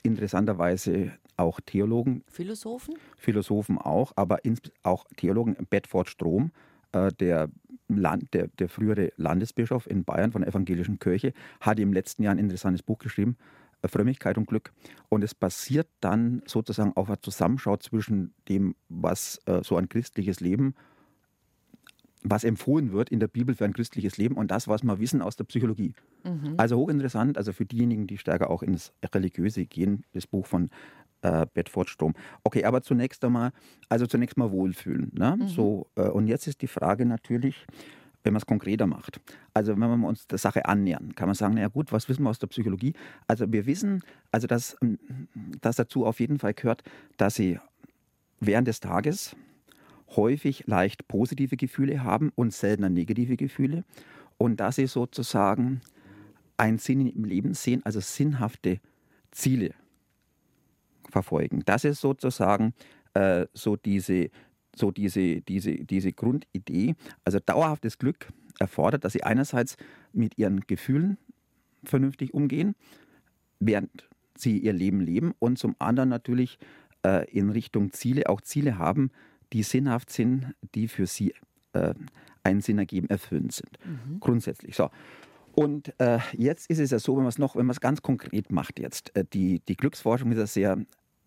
interessanterweise 0.03 1.11
auch 1.37 1.59
Theologen. 1.65 2.23
Philosophen? 2.27 2.95
Philosophen 3.17 3.77
auch, 3.77 4.13
aber 4.15 4.39
auch 4.83 5.05
Theologen. 5.17 5.55
Bedford 5.69 6.09
Strom, 6.09 6.51
äh, 6.91 7.11
der 7.19 7.49
Land, 7.87 8.33
der, 8.33 8.47
der 8.47 8.69
frühere 8.69 9.11
Landesbischof 9.17 9.87
in 9.87 10.03
Bayern 10.03 10.31
von 10.31 10.41
der 10.41 10.49
evangelischen 10.49 10.99
Kirche, 10.99 11.33
hat 11.59 11.79
im 11.79 11.93
letzten 11.93 12.23
Jahr 12.23 12.33
ein 12.33 12.39
interessantes 12.39 12.83
Buch 12.83 12.99
geschrieben, 12.99 13.37
Frömmigkeit 13.89 14.37
und 14.37 14.47
Glück. 14.47 14.71
Und 15.09 15.23
es 15.23 15.35
passiert 15.35 15.87
dann 15.99 16.41
sozusagen 16.45 16.93
auf 16.95 17.07
einer 17.07 17.21
Zusammenschau 17.21 17.77
zwischen 17.77 18.33
dem, 18.49 18.75
was 18.89 19.39
äh, 19.45 19.63
so 19.63 19.77
ein 19.77 19.89
christliches 19.89 20.39
Leben, 20.39 20.75
was 22.23 22.43
empfohlen 22.43 22.91
wird 22.91 23.09
in 23.09 23.19
der 23.19 23.27
Bibel 23.27 23.55
für 23.55 23.65
ein 23.65 23.73
christliches 23.73 24.17
Leben 24.17 24.35
und 24.35 24.51
das, 24.51 24.67
was 24.67 24.83
wir 24.83 24.99
wissen 24.99 25.21
aus 25.21 25.35
der 25.35 25.45
Psychologie. 25.45 25.95
Mhm. 26.23 26.53
Also 26.57 26.77
hochinteressant, 26.77 27.37
also 27.37 27.51
für 27.51 27.65
diejenigen, 27.65 28.05
die 28.07 28.17
stärker 28.17 28.49
auch 28.49 28.61
ins 28.61 28.93
Religiöse 29.03 29.65
gehen, 29.65 30.03
das 30.13 30.27
Buch 30.27 30.45
von 30.45 30.69
äh, 31.21 31.45
Bedford 31.53 31.89
Strom. 31.89 32.13
Okay, 32.43 32.63
aber 32.65 32.83
zunächst 32.83 33.23
einmal, 33.23 33.51
also 33.89 34.05
zunächst 34.05 34.37
mal 34.37 34.51
wohlfühlen. 34.51 35.11
Ne? 35.13 35.37
Mhm. 35.39 35.47
So, 35.47 35.87
äh, 35.95 36.03
und 36.03 36.27
jetzt 36.27 36.47
ist 36.47 36.61
die 36.61 36.67
Frage 36.67 37.05
natürlich, 37.05 37.65
wenn 38.23 38.33
man 38.33 38.39
es 38.39 38.45
konkreter 38.45 38.87
macht. 38.87 39.19
Also 39.53 39.73
wenn 39.73 39.79
wir 40.01 40.07
uns 40.07 40.27
der 40.27 40.37
Sache 40.37 40.65
annähern, 40.65 41.15
kann 41.15 41.27
man 41.27 41.35
sagen, 41.35 41.55
na 41.55 41.61
ja 41.61 41.67
gut, 41.67 41.91
was 41.91 42.07
wissen 42.09 42.23
wir 42.23 42.29
aus 42.29 42.39
der 42.39 42.47
Psychologie? 42.47 42.93
Also 43.27 43.51
wir 43.51 43.65
wissen, 43.65 44.03
also 44.31 44.47
dass, 44.47 44.77
dass 45.61 45.75
dazu 45.75 46.05
auf 46.05 46.19
jeden 46.19 46.39
Fall 46.39 46.53
gehört, 46.53 46.83
dass 47.17 47.35
sie 47.35 47.59
während 48.39 48.67
des 48.67 48.79
Tages 48.79 49.35
häufig 50.15 50.67
leicht 50.67 51.07
positive 51.07 51.57
Gefühle 51.57 52.03
haben 52.03 52.31
und 52.35 52.53
seltener 52.53 52.89
negative 52.89 53.37
Gefühle 53.37 53.83
und 54.37 54.59
dass 54.59 54.75
sie 54.75 54.87
sozusagen 54.87 55.81
einen 56.57 56.77
Sinn 56.77 57.07
im 57.07 57.23
Leben 57.23 57.53
sehen, 57.53 57.81
also 57.85 57.99
sinnhafte 57.99 58.79
Ziele 59.31 59.73
verfolgen. 61.09 61.63
Das 61.65 61.85
ist 61.85 62.01
sozusagen 62.01 62.73
äh, 63.13 63.47
so 63.53 63.75
diese 63.75 64.29
so 64.75 64.91
diese, 64.91 65.41
diese, 65.41 65.73
diese 65.73 66.13
Grundidee. 66.13 66.95
Also 67.25 67.39
dauerhaftes 67.39 67.97
Glück 67.97 68.27
erfordert, 68.59 69.03
dass 69.03 69.13
sie 69.13 69.23
einerseits 69.23 69.77
mit 70.13 70.37
ihren 70.37 70.61
Gefühlen 70.61 71.17
vernünftig 71.83 72.33
umgehen, 72.33 72.75
während 73.59 73.89
sie 74.37 74.57
ihr 74.57 74.73
Leben 74.73 75.01
leben 75.01 75.33
und 75.39 75.57
zum 75.57 75.75
anderen 75.79 76.09
natürlich 76.09 76.57
äh, 77.05 77.29
in 77.31 77.49
Richtung 77.49 77.91
Ziele 77.91 78.29
auch 78.29 78.41
Ziele 78.41 78.77
haben, 78.77 79.11
die 79.53 79.63
sinnhaft 79.63 80.09
sind, 80.09 80.53
die 80.75 80.87
für 80.87 81.05
sie 81.05 81.33
äh, 81.73 81.93
einen 82.43 82.61
Sinn 82.61 82.79
ergeben, 82.79 83.09
erfüllend 83.09 83.53
sind. 83.53 83.77
Mhm. 83.85 84.19
Grundsätzlich. 84.19 84.75
So. 84.75 84.89
Und 85.53 85.93
äh, 85.99 86.19
jetzt 86.33 86.69
ist 86.69 86.79
es 86.79 86.91
ja 86.91 86.99
so, 86.99 87.15
wenn 87.15 87.23
man 87.23 87.29
es 87.29 87.37
noch, 87.37 87.55
wenn 87.55 87.65
man 87.65 87.73
es 87.73 87.81
ganz 87.81 88.01
konkret 88.01 88.51
macht 88.51 88.79
jetzt, 88.79 89.15
äh, 89.15 89.25
die, 89.31 89.59
die 89.59 89.75
Glücksforschung 89.75 90.31
ist 90.31 90.37
ja 90.37 90.47
sehr 90.47 90.85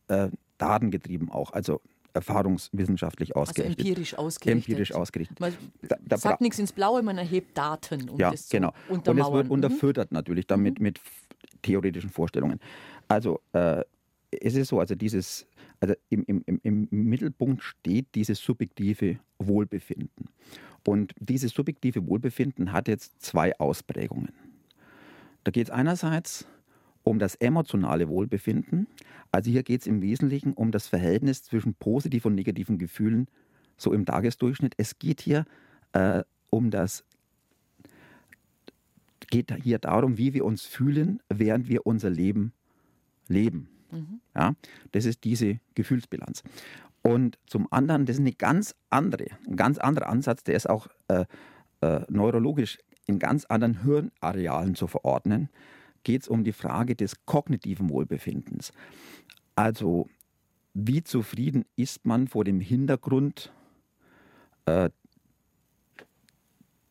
äh, 0.09 0.31
datengetrieben 0.59 1.31
auch. 1.31 1.53
Also 1.53 1.81
erfahrungswissenschaftlich 2.15 3.37
also 3.37 3.51
ausgerichtet. 3.51 3.79
Also 3.79 3.89
empirisch 3.89 4.15
ausgerichtet. 4.19 4.69
Empirisch 4.69 4.93
ausgerichtet. 4.93 5.41
Man 5.41 5.55
da, 5.83 5.97
da 6.01 6.17
sagt 6.17 6.41
nichts 6.41 6.59
ins 6.59 6.73
Blaue, 6.73 7.03
man 7.03 7.19
erhebt 7.19 7.59
Daten, 7.59 8.09
um 8.09 8.19
ja, 8.19 8.31
das 8.31 8.49
genau. 8.49 8.73
zu 8.87 8.95
untermauern. 8.95 9.27
Und 9.27 9.33
es 9.33 9.35
wird 9.35 9.47
mhm. 9.47 9.53
unterfüttert 9.53 10.13
natürlich 10.13 10.47
damit 10.47 10.79
mhm. 10.79 10.85
mit 10.85 11.01
theoretischen 11.63 12.11
Vorstellungen. 12.11 12.61
Also 13.09 13.41
äh, 13.53 13.83
es 14.31 14.55
ist 14.55 14.69
so, 14.69 14.81
also 14.81 14.95
dieses, 14.95 15.47
also 15.81 15.95
im, 16.09 16.25
im, 16.25 16.61
im 16.63 16.89
Mittelpunkt 16.91 17.63
steht 17.63 18.07
dieses 18.15 18.39
subjektive 18.39 19.19
Wohlbefinden. 19.39 20.29
Und 20.87 21.15
dieses 21.19 21.53
subjektive 21.53 22.07
Wohlbefinden 22.07 22.73
hat 22.73 22.89
jetzt 22.89 23.21
zwei 23.23 23.59
Ausprägungen. 23.59 24.33
Da 25.45 25.51
geht 25.51 25.69
es 25.69 25.71
einerseits 25.71 26.47
um 27.05 27.19
das 27.19 27.35
emotionale 27.37 28.09
Wohlbefinden. 28.09 28.89
Also 29.31 29.51
hier 29.51 29.63
geht 29.63 29.83
es 29.83 29.87
im 29.87 30.03
Wesentlichen 30.03 30.55
um 30.55 30.73
das 30.73 30.89
Verhältnis 30.89 31.43
zwischen 31.43 31.75
positiven 31.75 32.33
und 32.33 32.35
negativen 32.35 32.79
Gefühlen 32.79 33.29
so 33.77 33.93
im 33.93 34.07
Tagesdurchschnitt. 34.07 34.75
Es 34.77 34.99
geht 34.99 35.21
hier 35.21 35.45
äh, 35.93 36.23
um 36.51 36.71
das 36.71 37.05
geht 39.29 39.53
hier 39.63 39.79
darum, 39.79 40.19
wie 40.19 40.35
wir 40.35 40.45
uns 40.45 40.65
fühlen, 40.65 41.21
während 41.29 41.69
wir 41.69 41.87
unser 41.87 42.11
Leben 42.11 42.53
leben. 43.27 43.69
Mhm. 43.91 44.21
Ja, 44.35 44.55
das 44.93 45.07
ist 45.07 45.25
diese 45.25 45.59
Gefühlsbilanz. 45.75 46.43
Und 47.03 47.39
zum 47.47 47.67
anderen, 47.71 48.07
das 48.07 48.17
ist 48.17 48.21
eine 48.21 48.33
ganz 48.33 48.75
andere, 48.91 49.27
ein 49.47 49.57
ganz 49.57 49.79
anderer 49.79 50.09
Ansatz, 50.09 50.45
der 50.45 50.55
ist 50.55 50.69
auch 50.69 50.89
äh, 51.09 51.25
äh, 51.81 52.01
neurologisch 52.09 52.79
in 53.07 53.19
ganz 53.19 53.45
anderen 53.45 53.83
Hirnarealen 53.83 54.75
zu 54.75 54.87
verordnen, 54.87 55.51
geht 56.05 56.23
es 56.23 56.29
um 56.29 56.45
die 56.45 56.53
Frage 56.53 56.95
des 56.95 57.25
kognitiven 57.27 57.91
Wohlbefindens. 57.91 58.73
Also, 59.57 60.09
wie 60.75 61.03
zufrieden 61.03 61.65
ist 61.77 62.05
man 62.07 62.29
vor 62.29 62.45
dem 62.45 62.61
Hintergrund, 62.61 63.53
äh, 64.67 64.91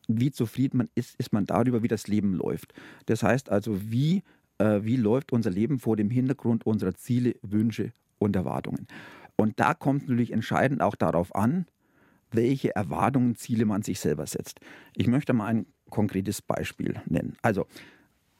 wie 0.08 0.30
zufrieden 0.30 0.78
man 0.78 0.88
ist, 0.94 1.14
ist 1.16 1.32
man 1.32 1.46
darüber, 1.46 1.82
wie 1.82 1.88
das 1.88 2.08
Leben 2.08 2.34
läuft. 2.34 2.74
Das 3.06 3.22
heißt 3.22 3.50
also, 3.50 3.90
wie, 3.90 4.22
äh, 4.58 4.80
wie 4.82 4.96
läuft 4.96 5.32
unser 5.32 5.50
Leben 5.50 5.78
vor 5.78 5.96
dem 5.96 6.10
Hintergrund 6.10 6.66
unserer 6.66 6.94
Ziele, 6.94 7.36
Wünsche 7.42 7.92
und 8.18 8.36
Erwartungen. 8.36 8.86
Und 9.36 9.58
da 9.60 9.74
kommt 9.74 10.02
natürlich 10.02 10.32
entscheidend 10.32 10.82
auch 10.82 10.94
darauf 10.94 11.34
an, 11.34 11.66
welche 12.30 12.74
Erwartungen, 12.74 13.36
Ziele 13.36 13.64
man 13.64 13.82
sich 13.82 14.00
selber 14.00 14.26
setzt. 14.26 14.60
Ich 14.94 15.06
möchte 15.06 15.32
mal 15.32 15.46
ein 15.46 15.66
konkretes 15.90 16.42
Beispiel 16.42 17.00
nennen. 17.06 17.36
Also, 17.42 17.66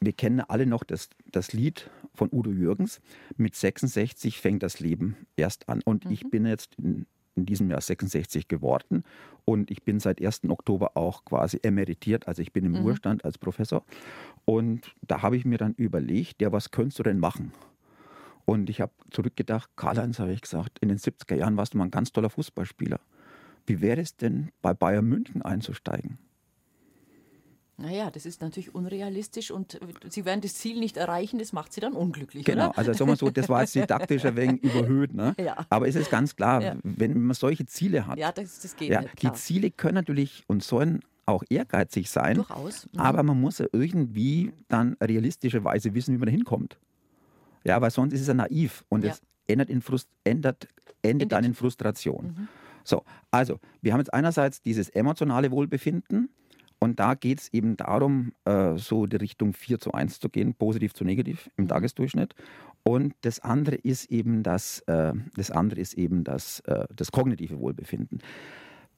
wir 0.00 0.12
kennen 0.12 0.40
alle 0.40 0.66
noch 0.66 0.85
das, 0.85 1.09
das 1.30 1.52
Lied 1.52 1.90
von 2.14 2.28
Udo 2.33 2.50
Jürgens. 2.50 3.00
Mit 3.37 3.54
66 3.54 4.40
fängt 4.40 4.62
das 4.62 4.80
Leben 4.80 5.16
erst 5.37 5.68
an. 5.68 5.80
Und 5.85 6.04
mhm. 6.04 6.12
ich 6.12 6.30
bin 6.30 6.46
jetzt 6.46 6.74
in, 6.76 7.07
in, 7.35 7.46
diesem 7.46 7.70
Jahr 7.70 7.80
66 7.80 8.48
geworden 8.48 9.04
und 9.44 9.70
ich 9.70 9.83
bin 9.83 10.00
seit 10.00 10.24
1. 10.24 10.44
Oktober 10.48 10.96
auch 10.96 11.24
quasi 11.24 11.59
emeritiert. 11.62 12.28
Also 12.28 12.42
ich 12.42 12.52
bin 12.52 12.64
im 12.64 12.72
mhm. 12.72 12.78
Ruhestand 12.78 13.24
als 13.24 13.38
Professor. 13.38 13.85
Und 14.44 14.94
da 15.02 15.22
habe 15.22 15.37
ich 15.37 15.44
mir 15.44 15.59
dann 15.59 15.74
überlegt, 15.74 16.42
ja, 16.42 16.52
was 16.52 16.70
könntest 16.70 16.98
du 16.98 17.02
denn 17.02 17.18
machen? 17.18 17.52
Und 18.44 18.68
ich 18.68 18.80
habe 18.80 18.92
zurückgedacht, 19.11 19.70
Karl-Heinz, 19.76 20.18
habe 20.18 20.33
ich 20.33 20.42
gesagt, 20.42 20.78
in 20.80 20.90
den 20.90 20.98
70er 20.98 21.35
Jahren 21.35 21.57
warst 21.57 21.74
du 21.74 21.78
mal 21.78 21.85
ein 21.85 21.90
ganz 21.90 22.12
toller 22.12 22.28
Fußballspieler. 22.28 23.00
Wie 23.66 23.80
wäre 23.80 24.02
es 24.02 24.16
denn, 24.16 24.50
bei 24.61 24.74
Bayern 24.74 25.07
München 25.07 25.40
einzusteigen? 25.40 26.18
Naja, 27.85 28.11
das 28.11 28.25
ist 28.25 28.40
natürlich 28.40 28.75
unrealistisch 28.75 29.51
und 29.51 29.79
Sie 30.09 30.25
werden 30.25 30.40
das 30.40 30.55
Ziel 30.55 30.79
nicht 30.81 30.97
erreichen, 30.97 31.38
das 31.38 31.53
macht 31.53 31.73
Sie 31.75 31.83
dann 31.83 31.92
unglücklich. 31.92 32.44
Genau, 32.44 32.70
oder? 32.70 32.79
also 32.79 32.92
sagen 32.94 33.11
wir 33.11 33.16
so, 33.16 33.29
das 33.29 33.49
war 33.51 33.61
jetzt 33.61 33.75
didaktisch 33.75 34.25
ein 34.25 34.37
wenig 34.37 34.62
überhöht. 34.62 35.12
Ne? 35.12 35.35
Ja. 35.38 35.66
Aber 35.68 35.87
es 35.87 35.94
ist 35.94 36.11
ganz 36.11 36.35
klar, 36.35 36.62
ja. 36.62 36.77
wenn 36.83 37.20
man 37.20 37.35
solche 37.35 37.66
Ziele 37.66 38.07
hat, 38.07 38.18
ja, 38.18 38.33
das, 38.33 38.61
das 38.61 38.77
geht 38.77 38.88
ja, 38.88 39.03
nicht, 39.03 39.23
die 39.23 39.33
Ziele 39.35 39.70
können 39.70 39.97
natürlich 39.97 40.44
und 40.47 40.62
sollen 40.62 41.01
auch 41.27 41.42
ehrgeizig 41.51 42.09
sein, 42.09 42.37
Durchaus. 42.37 42.87
Mhm. 42.92 43.01
aber 43.01 43.23
man 43.23 43.38
muss 43.38 43.59
ja 43.59 43.66
irgendwie 43.73 44.53
dann 44.68 44.97
realistischerweise 45.03 45.94
wissen, 45.94 46.14
wie 46.14 46.18
man 46.18 46.27
da 46.27 46.33
hinkommt. 46.33 46.79
Ja, 47.64 47.81
weil 47.83 47.90
sonst 47.90 48.14
ist 48.14 48.23
es 48.23 48.29
ja 48.29 48.35
naiv 48.35 48.85
und 48.88 49.05
es 49.05 49.20
ändert 49.47 49.68
in 49.68 49.83
Frust, 49.83 50.09
ändert, 50.23 50.68
endet 51.03 51.33
dann 51.33 51.44
in 51.44 51.55
Frustration. 51.55 52.27
Mhm. 52.27 52.49
So, 52.83 53.05
also 53.31 53.59
wir 53.81 53.92
haben 53.92 54.01
jetzt 54.01 54.12
einerseits 54.12 54.62
dieses 54.62 54.90
emotionale 54.90 55.51
Wohlbefinden, 55.51 56.31
und 56.78 57.00
da 57.00 57.14
geht 57.14 57.40
es 57.40 57.52
eben 57.52 57.76
darum, 57.76 58.32
äh, 58.44 58.76
so 58.76 59.06
die 59.06 59.16
Richtung 59.16 59.52
4 59.52 59.80
zu 59.80 59.92
1 59.92 60.20
zu 60.20 60.28
gehen, 60.28 60.54
positiv 60.54 60.92
zu 60.92 61.04
negativ 61.04 61.50
im. 61.56 61.68
Tagesdurchschnitt. 61.68 62.34
Und 62.82 63.14
das 63.22 63.40
andere 63.40 63.76
ist 63.76 64.10
eben 64.10 64.42
das, 64.42 64.80
äh, 64.80 65.14
das 65.34 65.50
andere 65.50 65.80
ist 65.80 65.94
eben 65.94 66.24
das, 66.24 66.60
äh, 66.60 66.87
das 66.94 67.10
kognitive 67.10 67.58
Wohlbefinden. 67.58 68.18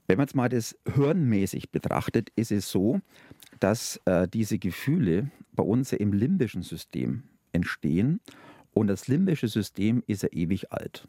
Wenn 0.09 0.17
man 0.19 0.27
jetzt 0.27 0.35
mal 0.35 0.49
das 0.49 0.77
hirnmäßig 0.95 1.71
betrachtet, 1.71 2.31
ist 2.37 2.53
es 2.53 2.71
so, 2.71 3.01
dass 3.59 4.01
diese 4.33 4.57
Gefühle 4.61 5.33
bei 5.51 5.65
uns 5.65 5.93
im 5.93 6.13
limbischen 6.13 6.63
System 6.63 7.25
entstehen. 7.51 8.21
Und 8.73 8.87
das 8.87 9.09
limbische 9.09 9.49
System 9.49 10.05
ist 10.07 10.23
ja 10.23 10.29
ewig 10.31 10.71
alt. 10.71 11.09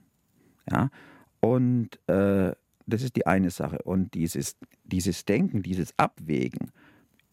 Ja? 0.67 0.89
Und 1.41 1.99
das 2.87 3.03
ist 3.03 3.15
die 3.15 3.27
eine 3.27 3.51
Sache. 3.51 3.79
Und 3.83 4.13
dieses, 4.13 4.55
dieses 4.83 5.25
Denken, 5.25 5.61
dieses 5.61 5.93
Abwägen 5.97 6.71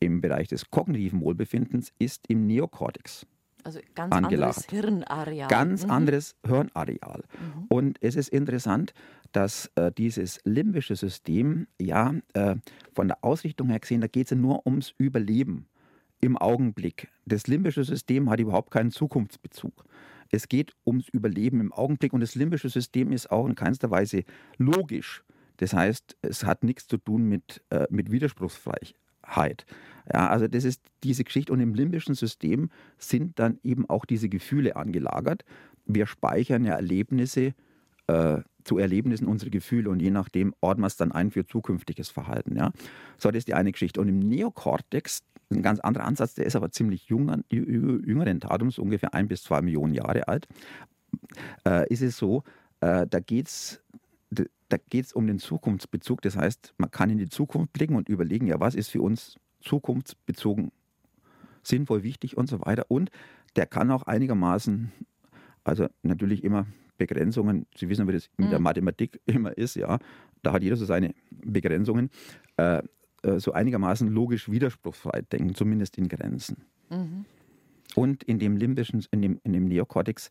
im 0.01 0.21
Bereich 0.21 0.49
des 0.49 0.71
kognitiven 0.71 1.21
Wohlbefindens 1.21 1.93
ist 1.99 2.29
im 2.29 2.47
Neokortex. 2.47 3.27
Also 3.63 3.81
ganz 3.95 4.13
angelagert. 4.13 4.57
anderes 4.57 4.67
Hirnareal. 4.71 5.49
Ganz 5.49 5.85
mhm. 5.85 5.91
anderes 5.91 6.37
Hirnareal. 6.47 7.23
Mhm. 7.33 7.65
Und 7.69 7.99
es 8.03 8.15
ist 8.15 8.29
interessant, 8.29 8.93
dass 9.33 9.71
äh, 9.75 9.91
dieses 9.91 10.41
limbische 10.45 10.97
System, 10.97 11.67
ja, 11.81 12.15
äh, 12.35 12.57
von 12.93 13.09
der 13.09 13.25
Ausrichtung 13.25 13.71
her 13.71 13.81
gesehen, 13.81 14.03
da 14.03 14.07
geht 14.07 14.27
es 14.27 14.31
ja 14.31 14.37
nur 14.37 14.67
ums 14.67 14.95
Überleben 14.99 15.67
im 16.21 16.37
Augenblick. 16.37 17.09
Das 17.25 17.47
limbische 17.47 17.85
System 17.85 18.29
hat 18.29 18.39
überhaupt 18.39 18.71
keinen 18.71 18.91
Zukunftsbezug. 18.91 19.85
Es 20.31 20.49
geht 20.49 20.75
ums 20.87 21.09
Überleben 21.09 21.61
im 21.61 21.73
Augenblick 21.73 22.13
und 22.13 22.21
das 22.21 22.35
limbische 22.35 22.69
System 22.69 23.13
ist 23.13 23.31
auch 23.31 23.47
in 23.47 23.55
keinster 23.55 23.91
Weise 23.91 24.25
logisch. 24.59 25.25
Das 25.59 25.73
heißt, 25.73 26.17
es 26.23 26.45
hat 26.45 26.65
nichts 26.65 26.87
zu 26.87 26.97
tun 26.97 27.25
mit, 27.29 27.63
äh, 27.71 27.87
mit 27.91 28.11
Widerspruchsfreiheit. 28.11 29.67
Ja, 30.13 30.29
also 30.29 30.49
das 30.49 30.65
ist 30.65 30.83
diese 31.03 31.25
Geschichte. 31.25 31.53
Und 31.53 31.61
im 31.61 31.75
limbischen 31.75 32.15
System 32.15 32.71
sind 32.99 33.39
dann 33.39 33.59
eben 33.63 33.89
auch 33.89 34.05
diese 34.05 34.29
Gefühle 34.29 34.77
angelagert. 34.77 35.45
Wir 35.87 36.07
speichern 36.07 36.65
ja 36.65 36.75
Erlebnisse 36.75 37.55
äh, 38.07 38.39
zu 38.65 38.79
Erlebnissen 38.79 39.27
unsere 39.27 39.51
Gefühle 39.51 39.91
und 39.91 40.01
je 40.01 40.11
nachdem 40.11 40.55
ordnen 40.61 40.83
wir 40.83 40.87
es 40.87 40.97
dann 40.97 41.13
ein 41.13 41.31
für 41.31 41.47
zukünftiges 41.47 42.09
Verhalten. 42.09 42.57
Ja? 42.57 42.73
So, 43.19 43.31
das 43.31 43.41
ist 43.41 43.49
die 43.49 43.55
eine 43.55 43.73
Geschichte. 43.73 44.01
Und 44.01 44.09
im 44.09 44.19
Neokortex, 44.19 45.23
ein 45.51 45.63
ganz 45.63 45.81
anderer 45.81 46.05
Ansatz, 46.05 46.35
der 46.35 46.47
ist 46.47 46.57
aber 46.57 46.71
ziemlich 46.71 47.07
jünger, 47.09 47.41
jüngeren 47.51 48.41
Datums, 48.41 48.79
ungefähr 48.79 49.15
ein 49.15 49.29
bis 49.29 49.43
zwei 49.43 49.61
Millionen 49.63 49.95
Jahre 49.95 50.29
alt, 50.29 50.49
äh, 51.67 51.87
ist 51.93 52.03
es 52.03 52.17
so, 52.17 52.43
äh, 52.81 53.07
da 53.07 53.21
geht 53.21 53.49
es 53.49 53.83
da 54.75 54.81
geht 54.91 55.05
es 55.05 55.13
um 55.13 55.29
den 55.29 55.39
Zukunftsbezug. 55.39 56.21
Das 56.23 56.37
heißt, 56.37 56.75
man 56.79 56.91
kann 56.91 57.09
in 57.09 57.19
die 57.19 57.29
Zukunft 57.29 57.73
blicken 57.73 57.95
und 57.95 58.09
überlegen, 58.09 58.49
ja, 58.49 58.59
was 58.59 58.75
ist 58.75 58.89
für 58.89 59.01
uns 59.01 59.39
zukunftsbezogen 59.61 60.73
sinnvoll, 61.63 62.03
wichtig 62.03 62.37
und 62.37 62.49
so 62.49 62.61
weiter. 62.61 62.87
Und 62.89 63.11
der 63.55 63.67
kann 63.67 63.93
auch 63.93 64.03
einigermaßen, 64.03 64.91
also 65.63 65.87
natürlich 66.03 66.43
immer 66.43 66.67
Begrenzungen, 66.99 67.67
Sie 67.77 67.89
wissen, 67.89 68.09
wie 68.09 68.13
das 68.13 68.29
mit 68.37 68.51
der 68.51 68.59
mhm. 68.59 68.65
Mathematik 68.65 69.21
immer 69.27 69.57
ist, 69.57 69.77
ja, 69.77 70.01
da 70.43 70.53
hat 70.53 70.65
jeder 70.65 70.77
so 70.77 70.87
seine 70.87 71.15
Begrenzungen, 71.31 72.11
äh, 72.57 72.83
äh, 73.23 73.39
so 73.39 73.53
einigermaßen 73.53 74.09
logisch 74.09 74.51
widerspruchsfrei 74.51 75.23
denken, 75.23 75.55
zumindest 75.55 75.99
in 75.99 76.09
Grenzen. 76.09 76.65
Mhm. 76.91 77.27
Und 77.95 78.25
in 78.25 78.41
dem 78.41 78.57
limbischen, 78.57 79.07
in 79.13 79.23
dem, 79.23 79.41
in 79.45 79.53
dem 79.53 79.67
Neokortex 79.67 80.31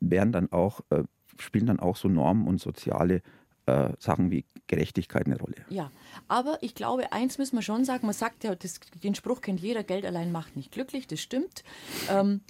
werden 0.00 0.32
dann 0.32 0.50
auch 0.50 0.80
äh, 0.90 1.04
spielen 1.40 1.66
dann 1.66 1.80
auch 1.80 1.96
so 1.96 2.08
Normen 2.08 2.46
und 2.46 2.60
soziale 2.60 3.22
äh, 3.66 3.90
Sachen 3.98 4.30
wie 4.30 4.44
Gerechtigkeit 4.66 5.26
eine 5.26 5.38
Rolle. 5.38 5.56
Ja, 5.68 5.90
aber 6.28 6.58
ich 6.62 6.74
glaube, 6.74 7.12
eins 7.12 7.38
müssen 7.38 7.56
wir 7.56 7.62
schon 7.62 7.84
sagen, 7.84 8.06
man 8.06 8.14
sagt 8.14 8.44
ja, 8.44 8.54
das, 8.54 8.80
den 9.02 9.14
Spruch 9.14 9.40
kennt 9.40 9.60
jeder, 9.60 9.82
Geld 9.82 10.06
allein 10.06 10.32
macht 10.32 10.56
nicht 10.56 10.72
glücklich, 10.72 11.06
das 11.06 11.20
stimmt. 11.20 11.64
Ähm, 12.10 12.40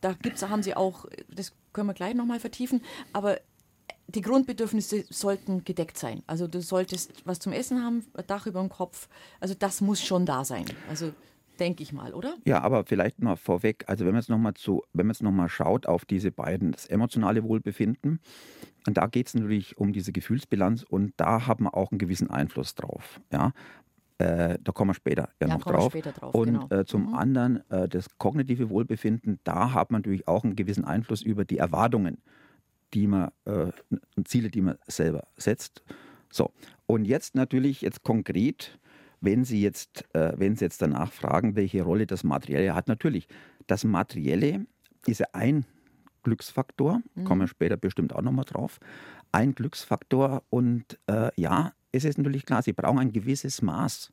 da 0.00 0.12
gibt's, 0.12 0.42
haben 0.42 0.62
sie 0.62 0.76
auch, 0.76 1.06
das 1.28 1.52
können 1.72 1.88
wir 1.88 1.94
gleich 1.94 2.14
nochmal 2.14 2.38
vertiefen, 2.38 2.82
aber 3.12 3.38
die 4.06 4.20
Grundbedürfnisse 4.20 5.04
sollten 5.10 5.64
gedeckt 5.64 5.98
sein. 5.98 6.22
Also 6.26 6.46
du 6.46 6.60
solltest 6.60 7.26
was 7.26 7.38
zum 7.38 7.52
Essen 7.52 7.82
haben, 7.82 8.04
ein 8.14 8.26
Dach 8.26 8.46
über 8.46 8.60
dem 8.60 8.68
Kopf, 8.68 9.08
also 9.40 9.54
das 9.54 9.80
muss 9.80 10.02
schon 10.02 10.26
da 10.26 10.44
sein. 10.44 10.66
Also 10.88 11.12
denke 11.60 11.82
ich 11.82 11.92
mal, 11.92 12.14
oder? 12.14 12.36
Ja, 12.44 12.62
aber 12.62 12.84
vielleicht 12.84 13.20
mal 13.20 13.36
vorweg, 13.36 13.84
also 13.86 14.04
wenn 14.04 14.12
man 14.12 14.20
jetzt 14.20 14.30
nochmal 14.30 14.54
zu, 14.54 14.82
wenn 14.92 15.06
man 15.06 15.14
jetzt 15.14 15.22
nochmal 15.22 15.48
schaut 15.48 15.86
auf 15.86 16.04
diese 16.04 16.30
beiden, 16.30 16.72
das 16.72 16.86
emotionale 16.86 17.44
Wohlbefinden, 17.44 18.20
und 18.86 18.96
da 18.96 19.06
geht 19.06 19.28
es 19.28 19.34
natürlich 19.34 19.78
um 19.78 19.92
diese 19.92 20.12
Gefühlsbilanz 20.12 20.82
und 20.82 21.14
da 21.16 21.46
haben 21.46 21.64
wir 21.64 21.74
auch 21.74 21.90
einen 21.90 21.98
gewissen 21.98 22.30
Einfluss 22.30 22.74
drauf. 22.74 23.20
Ja? 23.32 23.52
Äh, 24.18 24.58
da 24.62 24.72
kommen 24.72 24.90
wir 24.90 24.94
später 24.94 25.30
ja, 25.40 25.48
ja 25.48 25.54
noch 25.54 25.64
drauf. 25.64 25.92
drauf. 25.92 26.34
Und 26.34 26.46
genau. 26.46 26.68
äh, 26.70 26.84
zum 26.84 27.08
mhm. 27.08 27.14
anderen 27.14 27.70
äh, 27.70 27.88
das 27.88 28.06
kognitive 28.18 28.70
Wohlbefinden, 28.70 29.40
da 29.44 29.72
hat 29.72 29.90
man 29.90 30.02
natürlich 30.02 30.28
auch 30.28 30.44
einen 30.44 30.54
gewissen 30.54 30.84
Einfluss 30.84 31.22
über 31.22 31.44
die 31.44 31.58
Erwartungen, 31.58 32.18
die 32.92 33.06
man, 33.06 33.30
äh, 33.44 33.72
Ziele, 34.24 34.50
die 34.50 34.60
man 34.60 34.76
selber 34.86 35.26
setzt. 35.36 35.82
So, 36.30 36.52
und 36.86 37.06
jetzt 37.06 37.34
natürlich 37.34 37.80
jetzt 37.80 38.02
konkret 38.02 38.78
wenn 39.20 39.44
Sie 39.44 39.62
jetzt, 39.62 40.04
äh, 40.14 40.32
wenn 40.36 40.56
Sie 40.56 40.64
jetzt 40.64 40.82
danach 40.82 41.12
fragen, 41.12 41.56
welche 41.56 41.82
Rolle 41.82 42.06
das 42.06 42.24
Materielle 42.24 42.74
hat, 42.74 42.88
natürlich, 42.88 43.26
das 43.66 43.84
Materielle 43.84 44.66
ist 45.06 45.20
ja 45.20 45.26
ein 45.32 45.64
Glücksfaktor, 46.22 47.00
mhm. 47.14 47.24
kommen 47.24 47.42
wir 47.42 47.48
später 47.48 47.76
bestimmt 47.76 48.14
auch 48.14 48.22
nochmal 48.22 48.44
drauf. 48.44 48.80
Ein 49.32 49.54
Glücksfaktor 49.54 50.42
und 50.50 50.98
äh, 51.06 51.30
ja, 51.36 51.72
es 51.92 52.04
ist 52.04 52.18
natürlich 52.18 52.46
klar, 52.46 52.62
sie 52.62 52.72
brauchen 52.72 52.98
ein 52.98 53.12
gewisses 53.12 53.62
Maß 53.62 54.12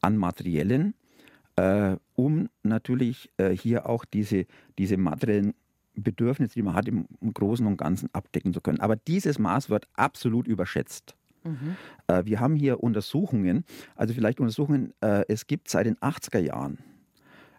an 0.00 0.16
materiellen, 0.16 0.94
äh, 1.56 1.96
um 2.14 2.48
natürlich 2.62 3.30
äh, 3.36 3.50
hier 3.50 3.88
auch 3.88 4.04
diese, 4.04 4.46
diese 4.78 4.96
materiellen 4.96 5.54
Bedürfnisse, 5.94 6.54
die 6.54 6.62
man 6.62 6.74
hat, 6.74 6.88
im, 6.88 7.06
im, 7.20 7.34
Großen 7.34 7.66
und 7.66 7.76
Ganzen 7.76 8.08
abdecken 8.12 8.52
zu 8.52 8.60
können. 8.60 8.80
Aber 8.80 8.96
dieses 8.96 9.38
Maß 9.38 9.70
wird 9.70 9.88
absolut 9.94 10.46
überschätzt. 10.46 11.16
Mhm. 11.44 11.76
Äh, 12.06 12.24
wir 12.24 12.40
haben 12.40 12.54
hier 12.54 12.82
Untersuchungen, 12.82 13.64
also 13.96 14.14
vielleicht 14.14 14.40
Untersuchungen, 14.40 14.92
äh, 15.00 15.24
es 15.28 15.46
gibt 15.46 15.68
seit 15.68 15.86
den 15.86 15.96
80er 15.96 16.38
Jahren 16.38 16.78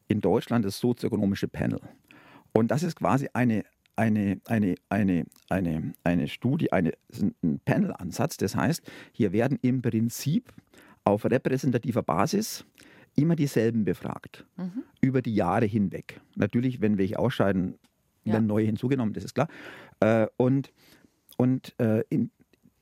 in 0.07 0.21
Deutschland 0.21 0.65
das 0.65 0.79
sozioökonomische 0.79 1.47
Panel. 1.47 1.79
Und 2.53 2.69
das 2.69 2.83
ist 2.83 2.97
quasi 2.97 3.29
eine, 3.33 3.63
eine, 3.95 4.39
eine, 4.45 4.75
eine, 4.89 5.25
eine, 5.49 5.93
eine 6.03 6.27
Studie, 6.27 6.71
eine, 6.71 6.91
ein 7.43 7.59
Panel-Ansatz. 7.65 8.37
Das 8.37 8.55
heißt, 8.55 8.81
hier 9.11 9.31
werden 9.31 9.57
im 9.61 9.81
Prinzip 9.81 10.51
auf 11.03 11.25
repräsentativer 11.25 12.03
Basis 12.03 12.65
immer 13.15 13.35
dieselben 13.35 13.83
befragt, 13.83 14.45
mhm. 14.57 14.83
über 15.01 15.21
die 15.21 15.35
Jahre 15.35 15.65
hinweg. 15.65 16.21
Natürlich, 16.35 16.81
wenn 16.81 16.97
welche 16.97 17.19
ausscheiden, 17.19 17.75
ja. 18.23 18.33
werden 18.33 18.47
neue 18.47 18.65
hinzugenommen, 18.65 19.13
das 19.13 19.23
ist 19.23 19.33
klar. 19.33 19.47
Äh, 19.99 20.27
und 20.37 20.71
und 21.37 21.73
äh, 21.79 22.03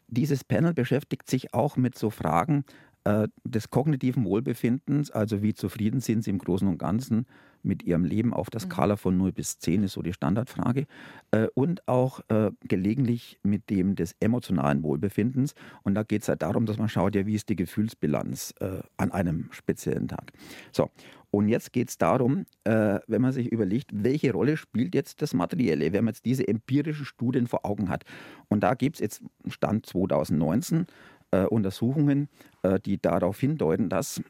dieses 0.09 0.43
Panel 0.43 0.73
beschäftigt 0.73 1.29
sich 1.29 1.53
auch 1.53 1.77
mit 1.77 1.97
so 1.97 2.09
Fragen 2.09 2.65
äh, 3.05 3.27
des 3.43 3.69
kognitiven 3.69 4.25
Wohlbefindens, 4.25 5.11
also 5.11 5.41
wie 5.41 5.53
zufrieden 5.53 6.01
sind 6.01 6.23
Sie 6.23 6.31
im 6.31 6.37
Großen 6.37 6.67
und 6.67 6.77
Ganzen 6.77 7.25
mit 7.63 7.83
Ihrem 7.83 8.05
Leben 8.05 8.33
auf 8.33 8.49
der 8.49 8.61
mhm. 8.61 8.71
Skala 8.71 8.95
von 8.95 9.17
0 9.17 9.31
bis 9.31 9.59
10 9.59 9.83
ist 9.83 9.93
so 9.93 10.01
die 10.01 10.13
Standardfrage. 10.13 10.85
Äh, 11.31 11.47
und 11.53 11.87
auch 11.87 12.21
äh, 12.29 12.51
gelegentlich 12.61 13.39
mit 13.43 13.69
dem 13.69 13.95
des 13.95 14.15
emotionalen 14.19 14.83
Wohlbefindens. 14.83 15.55
Und 15.83 15.95
da 15.95 16.03
geht 16.03 16.23
es 16.23 16.29
halt 16.29 16.41
darum, 16.41 16.65
dass 16.65 16.77
man 16.77 16.89
schaut, 16.89 17.15
ja, 17.15 17.25
wie 17.25 17.35
ist 17.35 17.49
die 17.49 17.55
Gefühlsbilanz 17.55 18.53
äh, 18.59 18.81
an 18.97 19.11
einem 19.11 19.49
speziellen 19.51 20.07
Tag. 20.07 20.31
So, 20.71 20.89
und 21.31 21.47
jetzt 21.47 21.73
geht 21.73 21.89
es 21.89 21.97
darum, 21.97 22.45
äh, 22.63 22.99
wenn 23.07 23.21
man 23.21 23.31
sich 23.31 23.51
überlegt, 23.51 23.91
welche 23.93 24.31
Rolle 24.33 24.57
spielt 24.57 24.95
jetzt 24.95 25.21
das 25.21 25.33
Materielle, 25.33 25.93
wenn 25.93 26.05
man 26.05 26.13
jetzt 26.13 26.25
diese 26.25 26.47
empirischen 26.47 27.05
Studien 27.05 27.47
vor 27.47 27.65
Augen 27.65 27.89
hat. 27.89 28.03
Und 28.47 28.61
da 28.61 28.73
gibt 28.73 28.95
es 28.95 28.99
jetzt 28.99 29.23
Stand 29.47 29.85
2019 29.85 30.87
äh, 31.31 31.45
Untersuchungen, 31.45 32.29
äh, 32.63 32.79
die 32.79 32.99
darauf 32.99 33.39
hindeuten, 33.39 33.89
dass 33.89 34.21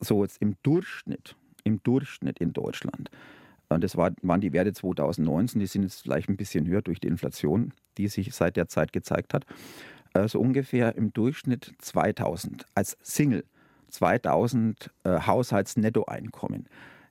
so 0.00 0.22
jetzt 0.22 0.40
im 0.40 0.54
Durchschnitt, 0.62 1.34
im 1.64 1.82
Durchschnitt 1.82 2.38
in 2.38 2.52
Deutschland, 2.52 3.10
und 3.70 3.84
das 3.84 3.96
war, 3.96 4.12
waren 4.22 4.40
die 4.40 4.52
Werte 4.52 4.72
2019, 4.72 5.60
die 5.60 5.66
sind 5.66 5.82
jetzt 5.82 6.02
vielleicht 6.02 6.28
ein 6.28 6.36
bisschen 6.36 6.66
höher 6.66 6.80
durch 6.80 7.00
die 7.00 7.08
Inflation, 7.08 7.72
die 7.98 8.08
sich 8.08 8.34
seit 8.34 8.56
der 8.56 8.68
Zeit 8.68 8.92
gezeigt 8.92 9.34
hat, 9.34 9.44
äh, 10.14 10.26
so 10.26 10.40
ungefähr 10.40 10.94
im 10.96 11.12
Durchschnitt 11.12 11.74
2000 11.78 12.64
als 12.74 12.96
Single 13.02 13.44
2000 13.88 14.90
äh, 15.04 15.20
Haushaltsnettoeinkommen 15.20 16.68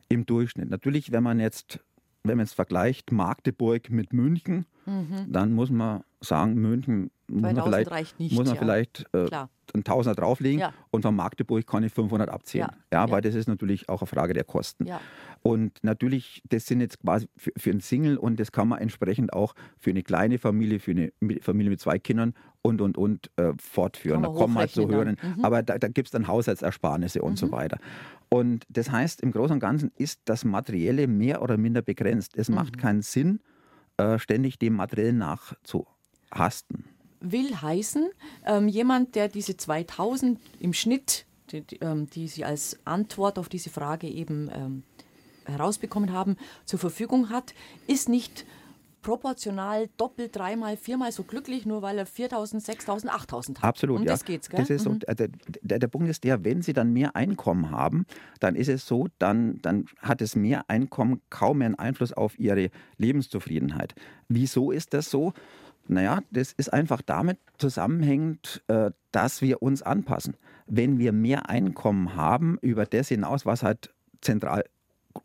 im 0.09 0.25
Durchschnitt. 0.25 0.69
Natürlich, 0.69 1.11
wenn 1.11 1.23
man 1.23 1.39
jetzt 1.39 1.79
wenn 2.27 2.37
man 2.37 2.45
jetzt 2.45 2.55
vergleicht 2.55 3.11
Magdeburg 3.11 3.89
mit 3.89 4.13
München, 4.13 4.65
mhm. 4.85 5.31
dann 5.31 5.53
muss 5.53 5.69
man 5.69 6.03
sagen, 6.19 6.55
München 6.55 7.09
muss 7.29 7.41
man 7.41 7.63
vielleicht, 7.63 8.19
nicht, 8.19 8.35
muss 8.35 8.45
man 8.45 8.55
ja. 8.55 8.59
vielleicht 8.59 9.05
äh, 9.13 9.29
einen 9.73 9.83
Tausender 9.83 10.15
drauflegen 10.15 10.59
ja. 10.59 10.73
und 10.91 11.01
von 11.01 11.15
Magdeburg 11.15 11.67
kann 11.67 11.83
ich 11.83 11.93
500 11.93 12.29
abziehen. 12.29 12.67
Ja. 12.91 13.05
ja, 13.05 13.11
weil 13.11 13.21
das 13.21 13.35
ist 13.35 13.47
natürlich 13.47 13.89
auch 13.89 14.01
eine 14.01 14.07
Frage 14.07 14.33
der 14.33 14.43
Kosten. 14.43 14.87
Und 15.43 15.83
natürlich, 15.83 16.41
das 16.49 16.65
sind 16.65 16.81
jetzt 16.81 16.99
quasi 16.99 17.27
für, 17.35 17.51
für 17.57 17.71
einen 17.71 17.81
Single 17.81 18.17
und 18.17 18.39
das 18.39 18.51
kann 18.51 18.67
man 18.67 18.79
entsprechend 18.79 19.33
auch 19.33 19.53
für 19.77 19.89
eine 19.89 20.03
kleine 20.03 20.39
Familie, 20.39 20.79
für 20.79 20.91
eine 20.91 21.11
Familie 21.41 21.69
mit 21.69 21.81
zwei 21.81 21.99
Kindern 21.99 22.33
und, 22.61 22.81
und, 22.81 22.97
und 22.97 23.29
äh, 23.37 23.53
fortführen. 23.59 24.23
Da 24.23 24.29
kommen 24.29 24.53
wir 24.53 24.67
zu 24.67 24.87
hören. 24.89 25.17
Mhm. 25.21 25.45
Aber 25.45 25.63
da, 25.63 25.77
da 25.77 25.87
gibt 25.87 26.07
es 26.07 26.11
dann 26.11 26.27
Haushaltsersparnisse 26.27 27.21
und 27.21 27.31
mhm. 27.31 27.37
so 27.37 27.51
weiter. 27.51 27.77
Und 28.29 28.65
das 28.69 28.91
heißt, 28.91 29.21
im 29.21 29.31
Großen 29.31 29.53
und 29.53 29.59
Ganzen 29.59 29.91
ist 29.95 30.21
das 30.25 30.43
Materielle 30.43 31.07
mehr 31.07 31.41
oder 31.41 31.57
minder 31.57 31.81
begrenzt. 31.81 32.35
Es 32.35 32.49
mhm. 32.49 32.55
macht 32.55 32.77
keinen 32.77 33.01
Sinn, 33.01 33.39
äh, 33.97 34.19
ständig 34.19 34.59
dem 34.59 34.73
Materiellen 34.73 35.17
nachzuhasten. 35.17 36.85
Will 37.19 37.61
heißen, 37.61 38.09
ähm, 38.45 38.67
jemand, 38.67 39.15
der 39.15 39.27
diese 39.27 39.57
2000 39.57 40.39
im 40.59 40.73
Schnitt, 40.73 41.25
die, 41.51 41.61
die, 41.61 41.77
ähm, 41.77 42.09
die, 42.09 42.27
Sie 42.27 42.45
als 42.45 42.77
Antwort 42.85 43.39
auf 43.39 43.49
diese 43.49 43.69
Frage 43.69 44.07
eben 44.07 44.49
ähm, 44.53 44.83
herausbekommen 45.45 46.11
haben, 46.11 46.37
zur 46.65 46.79
Verfügung 46.79 47.29
hat, 47.29 47.53
ist 47.87 48.09
nicht 48.09 48.45
proportional 49.07 49.87
doppelt, 49.95 50.35
dreimal, 50.35 50.75
viermal 50.75 51.13
so 51.13 51.23
glücklich, 51.23 51.65
nur 51.65 51.81
weil 51.81 51.97
er 51.97 52.05
4.000, 52.05 52.65
6.000, 52.65 53.07
8.000 53.07 53.57
hat. 53.57 53.63
Absolut, 53.63 53.99
um 53.99 54.03
ja. 54.03 54.11
das 54.11 54.25
geht's, 54.25 54.49
gell? 54.49 54.59
Das 54.59 54.69
ist 54.69 54.83
so, 54.83 54.89
mhm. 54.89 54.99
der, 54.99 55.29
der, 55.61 55.79
der, 55.79 55.87
Punkt 55.87 56.09
ist 56.09 56.25
der, 56.25 56.43
wenn 56.43 56.61
Sie 56.61 56.73
dann 56.73 56.91
mehr 56.91 57.15
Einkommen 57.15 57.71
haben, 57.71 58.05
dann 58.41 58.55
ist 58.55 58.67
es 58.67 58.85
so, 58.85 59.07
dann, 59.17 59.61
dann 59.61 59.85
hat 60.01 60.21
es 60.21 60.35
mehr 60.35 60.65
Einkommen 60.67 61.21
kaum 61.29 61.59
mehr 61.59 61.67
einen 61.67 61.75
Einfluss 61.75 62.11
auf 62.11 62.37
Ihre 62.37 62.69
Lebenszufriedenheit. 62.97 63.95
Wieso 64.27 64.71
ist 64.71 64.93
das 64.93 65.09
so? 65.09 65.31
Naja, 65.87 66.21
das 66.31 66.51
ist 66.53 66.73
einfach 66.73 67.01
damit 67.01 67.39
zusammenhängend, 67.57 68.63
äh, 68.67 68.91
dass 69.11 69.41
wir 69.41 69.61
uns 69.61 69.81
anpassen. 69.81 70.35
Wenn 70.65 70.99
wir 70.99 71.13
mehr 71.13 71.49
Einkommen 71.49 72.15
haben 72.15 72.57
über 72.61 72.85
das 72.85 73.07
hinaus, 73.07 73.45
was 73.45 73.63
halt 73.63 73.93
zentral 74.21 74.65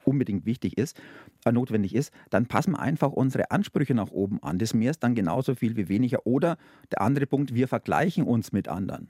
unbedingt 0.05 0.46
wichtig 0.46 0.79
ist, 0.79 1.01
äh, 1.44 1.53
notwendig 1.53 1.94
ist, 1.94 2.12
dann 2.31 2.46
passen 2.46 2.72
wir 2.72 2.81
einfach 2.81 3.12
unsere 3.12 3.51
Ansprüche 3.51 3.94
nach 3.94 4.11
oben 4.11 4.42
an. 4.42 4.59
Das 4.59 4.75
mehr 4.75 4.90
ist 4.90 5.03
dann 5.03 5.14
genauso 5.14 5.55
viel 5.55 5.77
wie 5.77 5.88
weniger. 5.88 6.27
Oder 6.27 6.57
der 6.90 7.01
andere 7.01 7.27
Punkt, 7.27 7.55
wir 7.55 7.68
vergleichen 7.68 8.25
uns 8.25 8.53
mit 8.53 8.68
anderen. 8.68 9.09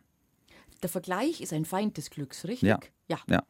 Der 0.83 0.89
Vergleich 0.89 1.41
ist 1.41 1.53
ein 1.53 1.65
Feind 1.65 1.97
des 1.97 2.11
Glücks, 2.11 2.45
richtig? 2.45 2.69
Ja. 2.69 2.81
ja. 3.09 3.19
ja. 3.29 3.43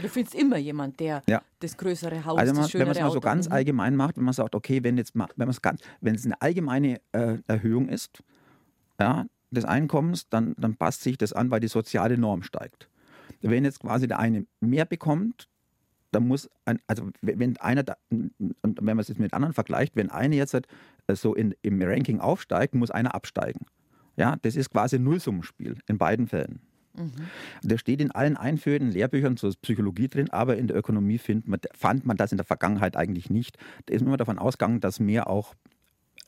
Du 0.00 0.08
findest 0.08 0.34
immer 0.34 0.58
jemand, 0.58 1.00
der 1.00 1.22
ja. 1.26 1.42
das 1.60 1.76
größere 1.76 2.24
Haus, 2.24 2.38
also 2.38 2.54
das 2.54 2.74
Wenn 2.74 2.86
man 2.86 2.96
es 2.96 3.00
mal 3.00 3.10
so 3.10 3.20
ganz 3.20 3.48
allgemein 3.48 3.96
macht, 3.96 4.16
wenn 4.16 4.24
man 4.24 4.34
sagt, 4.34 4.54
okay, 4.54 4.82
wenn 4.82 4.96
jetzt 4.96 5.14
mal, 5.14 5.28
wenn 5.36 5.50
ganz, 5.62 5.80
wenn 6.00 6.14
es 6.14 6.24
eine 6.24 6.40
allgemeine 6.40 7.00
äh, 7.12 7.38
Erhöhung 7.46 7.88
ist, 7.88 8.22
ja, 9.00 9.26
des 9.50 9.64
Einkommens, 9.64 10.28
dann, 10.28 10.54
dann 10.58 10.76
passt 10.76 11.02
sich 11.02 11.18
das 11.18 11.32
an, 11.32 11.50
weil 11.50 11.60
die 11.60 11.68
soziale 11.68 12.18
Norm 12.18 12.42
steigt. 12.42 12.88
Wenn 13.42 13.64
jetzt 13.64 13.80
quasi 13.80 14.08
der 14.08 14.18
eine 14.18 14.46
mehr 14.60 14.84
bekommt, 14.84 15.48
da 16.12 16.20
muss, 16.20 16.48
ein, 16.64 16.80
also 16.86 17.10
wenn 17.20 17.56
einer, 17.58 17.82
da, 17.82 17.96
und 18.10 18.54
wenn 18.62 18.84
man 18.84 18.98
es 19.00 19.08
jetzt 19.08 19.18
mit 19.18 19.34
anderen 19.34 19.54
vergleicht, 19.54 19.96
wenn 19.96 20.10
einer 20.10 20.34
jetzt 20.34 20.54
halt, 20.54 20.66
äh, 21.06 21.14
so 21.14 21.34
in, 21.34 21.54
im 21.62 21.80
Ranking 21.82 22.20
aufsteigt, 22.20 22.74
muss 22.74 22.90
einer 22.90 23.14
absteigen. 23.14 23.66
Ja, 24.16 24.36
das 24.42 24.56
ist 24.56 24.70
quasi 24.70 24.96
ein 24.96 25.04
Nullsummenspiel 25.04 25.76
in 25.86 25.98
beiden 25.98 26.26
Fällen. 26.26 26.60
Mhm. 26.96 27.12
Das 27.62 27.80
steht 27.80 28.00
in 28.00 28.10
allen 28.10 28.36
einführenden 28.36 28.92
Lehrbüchern 28.92 29.36
zur 29.36 29.52
Psychologie 29.62 30.08
drin, 30.08 30.30
aber 30.30 30.56
in 30.56 30.66
der 30.66 30.76
Ökonomie 30.76 31.20
man, 31.44 31.60
fand 31.74 32.06
man 32.06 32.16
das 32.16 32.32
in 32.32 32.38
der 32.38 32.46
Vergangenheit 32.46 32.96
eigentlich 32.96 33.30
nicht. 33.30 33.58
Da 33.86 33.94
ist 33.94 34.00
man 34.00 34.08
immer 34.08 34.16
davon 34.16 34.38
ausgegangen, 34.38 34.80
dass 34.80 35.00
mehr 35.00 35.28
auch, 35.28 35.54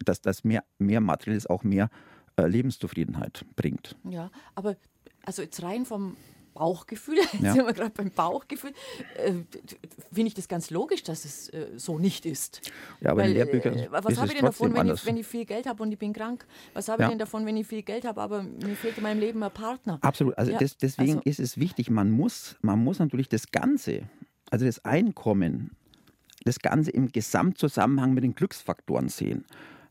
dass 0.04 0.20
das 0.20 0.44
mehr, 0.44 0.64
mehr 0.78 1.00
Materielles 1.00 1.46
auch 1.46 1.64
mehr 1.64 1.90
äh, 2.36 2.46
Lebenszufriedenheit 2.46 3.44
bringt. 3.56 3.96
Ja, 4.04 4.30
aber 4.54 4.76
also 5.24 5.42
jetzt 5.42 5.62
rein 5.62 5.84
vom 5.84 6.16
Bauchgefühl, 6.58 7.16
jetzt 7.32 7.42
ja. 7.42 7.52
sind 7.52 7.66
wir 7.66 7.72
gerade 7.72 7.90
beim 7.90 8.10
Bauchgefühl, 8.10 8.72
äh, 9.16 9.32
finde 10.12 10.28
ich 10.28 10.34
das 10.34 10.48
ganz 10.48 10.70
logisch, 10.70 11.02
dass 11.04 11.24
es 11.24 11.48
äh, 11.50 11.66
so 11.76 11.98
nicht 11.98 12.26
ist. 12.26 12.70
Ja, 13.00 13.12
aber 13.12 13.22
Weil, 13.22 13.32
Lehrbücher 13.32 13.74
äh, 13.74 13.88
was 13.90 14.18
habe 14.18 14.26
ich 14.26 14.34
denn 14.34 14.44
davon, 14.44 14.74
wenn 14.74 14.88
ich, 14.88 15.06
wenn 15.06 15.16
ich, 15.16 15.26
viel 15.26 15.44
Geld 15.44 15.66
habe 15.66 15.82
und 15.82 15.92
ich 15.92 15.98
bin 15.98 16.12
krank? 16.12 16.46
Was 16.74 16.88
habe 16.88 17.02
ja. 17.02 17.08
ich 17.08 17.12
denn 17.12 17.18
davon, 17.18 17.46
wenn 17.46 17.56
ich 17.56 17.66
viel 17.66 17.82
Geld 17.82 18.04
habe, 18.04 18.20
aber 18.20 18.42
mir 18.42 18.74
fehlt 18.74 18.96
in 18.96 19.04
meinem 19.04 19.20
Leben 19.20 19.42
ein 19.42 19.52
Partner? 19.52 19.98
Absolut, 20.02 20.36
also 20.36 20.52
ja. 20.52 20.58
das, 20.58 20.76
deswegen 20.76 21.18
also, 21.18 21.22
ist 21.24 21.40
es 21.40 21.58
wichtig, 21.58 21.90
man 21.90 22.10
muss, 22.10 22.56
man 22.60 22.82
muss 22.82 22.98
natürlich 22.98 23.28
das 23.28 23.52
Ganze, 23.52 24.02
also 24.50 24.66
das 24.66 24.84
Einkommen, 24.84 25.76
das 26.44 26.58
Ganze 26.58 26.90
im 26.90 27.12
Gesamtzusammenhang 27.12 28.14
mit 28.14 28.24
den 28.24 28.34
Glücksfaktoren 28.34 29.08
sehen. 29.08 29.44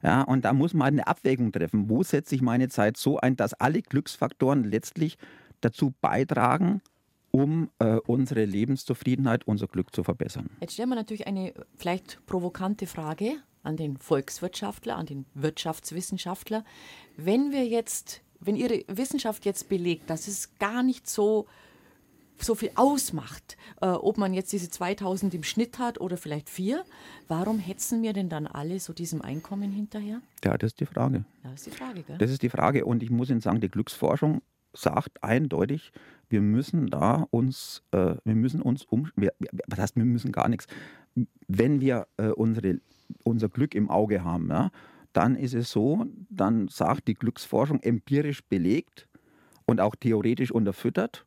Ja, 0.03 0.21
und 0.21 0.45
da 0.45 0.53
muss 0.53 0.73
man 0.73 0.88
eine 0.88 1.08
Abwägung 1.08 1.51
treffen. 1.51 1.89
Wo 1.89 2.03
setze 2.03 2.36
ich 2.36 2.41
meine 2.41 2.69
Zeit 2.69 2.97
so 2.97 3.17
ein, 3.17 3.36
dass 3.36 3.53
alle 3.56 3.82
Glücksfaktoren 3.82 4.63
letztlich 4.63 5.17
dazu 5.62 5.93
beitragen, 6.02 6.82
um 7.32 7.70
äh, 7.80 7.98
unsere 8.08 8.46
Lebenszufriedenheit, 8.46 9.46
unser 9.48 9.67
Glück 9.67 9.93
zu 9.93 10.04
verbessern. 10.04 10.50
Jetzt 10.62 10.74
stellen 10.74 10.89
wir 10.89 10.96
natürlich 10.96 11.28
eine 11.28 11.54
vielleicht 11.76 12.26
provokante 12.26 12.88
Frage 12.88 13.36
an 13.63 13.78
den 13.78 13.98
Volkswirtschaftler, 13.98 14.96
an 14.96 15.06
den 15.06 15.26
Wirtschaftswissenschaftler. 15.34 16.63
Wenn 17.17 17.52
wir 17.52 17.65
jetzt, 17.65 18.22
wenn 18.39 18.56
Ihre 18.56 18.84
Wissenschaft 18.88 19.46
jetzt 19.46 19.70
belegt, 19.70 20.10
dass 20.10 20.28
es 20.28 20.58
gar 20.58 20.84
nicht 20.84 21.08
so 21.08 21.48
so 22.39 22.56
viel 22.56 22.72
ausmacht, 22.76 23.58
äh, 23.82 23.88
ob 23.88 24.17
man 24.17 24.34
jetzt 24.34 24.52
diese 24.54 24.70
2000 24.70 25.34
im 25.34 25.43
Schnitt 25.43 25.80
hat 25.80 26.00
oder 26.00 26.17
vielleicht 26.17 26.50
vier, 26.50 26.84
warum 27.28 27.60
hetzen 27.60 28.04
wir 28.04 28.13
denn 28.13 28.30
dann 28.30 28.48
alle 28.48 28.80
so 28.80 28.93
diesem 28.93 29.22
Einkommen 29.22 29.72
hinterher? 29.72 30.22
Ja, 30.43 30.58
das 30.58 30.74
ist 30.74 30.80
die 30.80 30.86
Frage. 30.86 31.26
Das 31.43 31.54
ist 31.54 31.65
die 31.65 31.72
Frage, 31.72 32.04
gell? 32.04 32.17
Das 32.17 32.32
ist 32.32 32.41
die 32.41 32.50
Frage 32.50 32.86
und 32.86 33.04
ich 33.04 33.10
muss 33.10 33.30
Ihnen 33.30 33.41
sagen, 33.41 33.60
die 33.60 33.70
Glücksforschung 33.70 34.41
sagt 34.77 35.23
eindeutig, 35.23 35.91
wir 36.29 36.41
müssen 36.41 36.87
da 36.87 37.27
uns, 37.31 37.83
äh, 37.91 38.15
wir 38.23 38.35
müssen 38.35 38.61
uns 38.61 38.85
um, 38.85 39.09
was 39.15 39.79
heißt, 39.79 39.95
wir 39.95 40.05
müssen 40.05 40.31
gar 40.31 40.49
nichts. 40.49 40.67
Wenn 41.47 41.81
wir 41.81 42.07
äh, 42.17 42.27
unsere, 42.29 42.79
unser 43.23 43.49
Glück 43.49 43.75
im 43.75 43.89
Auge 43.89 44.23
haben, 44.23 44.49
ja, 44.49 44.71
dann 45.13 45.35
ist 45.35 45.53
es 45.53 45.71
so, 45.71 46.05
dann 46.29 46.67
sagt 46.67 47.07
die 47.07 47.15
Glücksforschung 47.15 47.81
empirisch 47.81 48.43
belegt 48.43 49.07
und 49.65 49.81
auch 49.81 49.95
theoretisch 49.95 50.51
unterfüttert, 50.51 51.25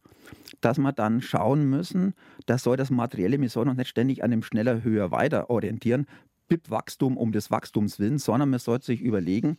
dass 0.60 0.78
wir 0.78 0.92
dann 0.92 1.22
schauen 1.22 1.68
müssen, 1.68 2.14
das 2.46 2.62
soll 2.62 2.76
das 2.76 2.90
Materielle, 2.90 3.40
wir 3.40 3.48
sollen 3.48 3.68
uns 3.68 3.78
nicht 3.78 3.88
ständig 3.88 4.22
an 4.22 4.30
dem 4.30 4.42
schneller, 4.42 4.84
höher, 4.84 5.10
weiter 5.10 5.50
orientieren, 5.50 6.06
BIP-Wachstum 6.48 7.16
um 7.16 7.32
des 7.32 7.50
Wachstums 7.50 7.98
willen, 7.98 8.18
sondern 8.18 8.50
man 8.50 8.58
sollte 8.60 8.86
sich 8.86 9.00
überlegen, 9.00 9.56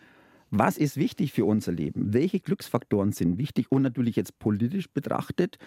was 0.52 0.78
ist 0.78 0.98
wichtig 0.98 1.32
für 1.32 1.46
unser 1.46 1.72
Leben? 1.72 2.14
Welche 2.14 2.40
Glücksfaktoren 2.40 3.14
sind 3.14 3.38
wichtig? 3.38 3.68
Und 3.70 3.82
natürlich 3.82 4.18
jetzt 4.18 4.38
politisch 4.38 4.90
betrachtet, 4.90 5.58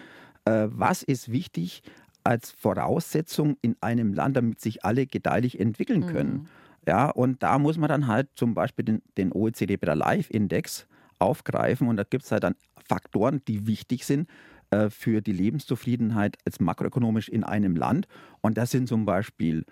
äh, 0.45 0.69
was 0.71 1.03
ist 1.03 1.33
wichtig 1.33 1.83
als 2.23 2.51
Voraussetzung 2.53 3.57
in 3.63 3.77
einem 3.81 4.13
Land, 4.13 4.37
damit 4.37 4.61
sich 4.61 4.85
alle 4.85 5.07
gedeihlich 5.07 5.59
entwickeln 5.59 6.03
mhm. 6.03 6.07
können? 6.07 6.33
Mhm. 6.33 6.47
Ja, 6.87 7.09
und 7.09 7.43
da 7.43 7.59
muss 7.59 7.79
man 7.79 7.89
dann 7.89 8.07
halt 8.07 8.29
zum 8.37 8.53
Beispiel 8.53 8.85
den, 8.85 9.03
den 9.17 9.33
OECD 9.33 9.77
Better 9.79 9.97
Life 9.97 10.31
Index 10.31 10.87
aufgreifen 11.19 11.89
und 11.89 11.97
da 11.97 12.05
gibt 12.05 12.25
es 12.25 12.33
halt 12.33 12.45
dann 12.45 12.57
Faktoren, 12.87 13.41
die 13.49 13.67
wichtig 13.67 14.05
sind 14.05 14.29
äh, 14.71 14.91
für 14.91 15.23
die 15.23 15.33
Lebenszufriedenheit 15.33 16.37
als 16.45 16.61
makroökonomisch 16.61 17.31
in 17.31 17.43
einem 17.43 17.75
Land. 17.75 18.07
Und 18.43 18.59
das 18.59 18.71
sind 18.71 18.89
zum 18.89 19.07
Beispiel 19.07 19.65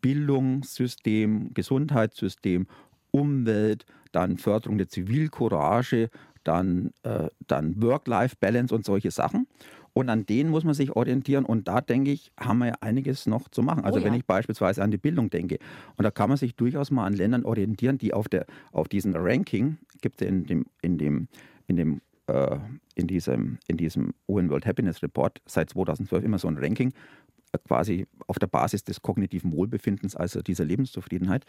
Bildungssystem, 0.00 1.52
Gesundheitssystem, 1.54 2.68
Umwelt, 3.10 3.84
dann 4.12 4.38
Förderung 4.38 4.78
der 4.78 4.88
Zivilcourage, 4.88 6.10
dann, 6.44 6.92
äh, 7.02 7.28
dann 7.46 7.82
Work-Life-Balance 7.82 8.74
und 8.74 8.84
solche 8.84 9.10
Sachen. 9.10 9.46
Und 9.92 10.08
an 10.08 10.24
denen 10.24 10.50
muss 10.50 10.64
man 10.64 10.74
sich 10.74 10.92
orientieren. 10.92 11.44
Und 11.44 11.66
da 11.68 11.80
denke 11.80 12.12
ich, 12.12 12.30
haben 12.38 12.58
wir 12.58 12.68
ja 12.68 12.74
einiges 12.80 13.26
noch 13.26 13.48
zu 13.48 13.62
machen. 13.62 13.84
Also 13.84 13.98
oh 13.98 14.02
ja. 14.02 14.06
wenn 14.06 14.14
ich 14.14 14.24
beispielsweise 14.24 14.82
an 14.82 14.90
die 14.90 14.98
Bildung 14.98 15.30
denke, 15.30 15.58
und 15.96 16.04
da 16.04 16.10
kann 16.10 16.28
man 16.28 16.38
sich 16.38 16.54
durchaus 16.54 16.90
mal 16.90 17.06
an 17.06 17.14
Ländern 17.14 17.44
orientieren, 17.44 17.98
die 17.98 18.14
auf, 18.14 18.28
der, 18.28 18.46
auf 18.72 18.88
diesem 18.88 19.14
Ranking, 19.16 19.78
gibt 20.00 20.22
es 20.22 20.28
in 20.28 20.44
dem, 20.44 20.66
in 20.80 20.98
dem, 20.98 21.28
in 21.66 21.76
dem 21.76 22.00
äh, 22.28 22.58
in 22.94 23.06
diesem, 23.06 23.58
in 23.66 23.76
diesem 23.76 24.14
UN 24.28 24.50
World 24.50 24.66
Happiness 24.66 25.02
Report 25.02 25.40
seit 25.46 25.70
2012 25.70 26.24
immer 26.24 26.38
so 26.38 26.48
ein 26.48 26.58
Ranking, 26.58 26.92
quasi 27.66 28.06
auf 28.26 28.38
der 28.38 28.46
Basis 28.46 28.84
des 28.84 29.02
kognitiven 29.02 29.52
Wohlbefindens, 29.52 30.14
also 30.14 30.40
dieser 30.42 30.64
Lebenszufriedenheit, 30.64 31.44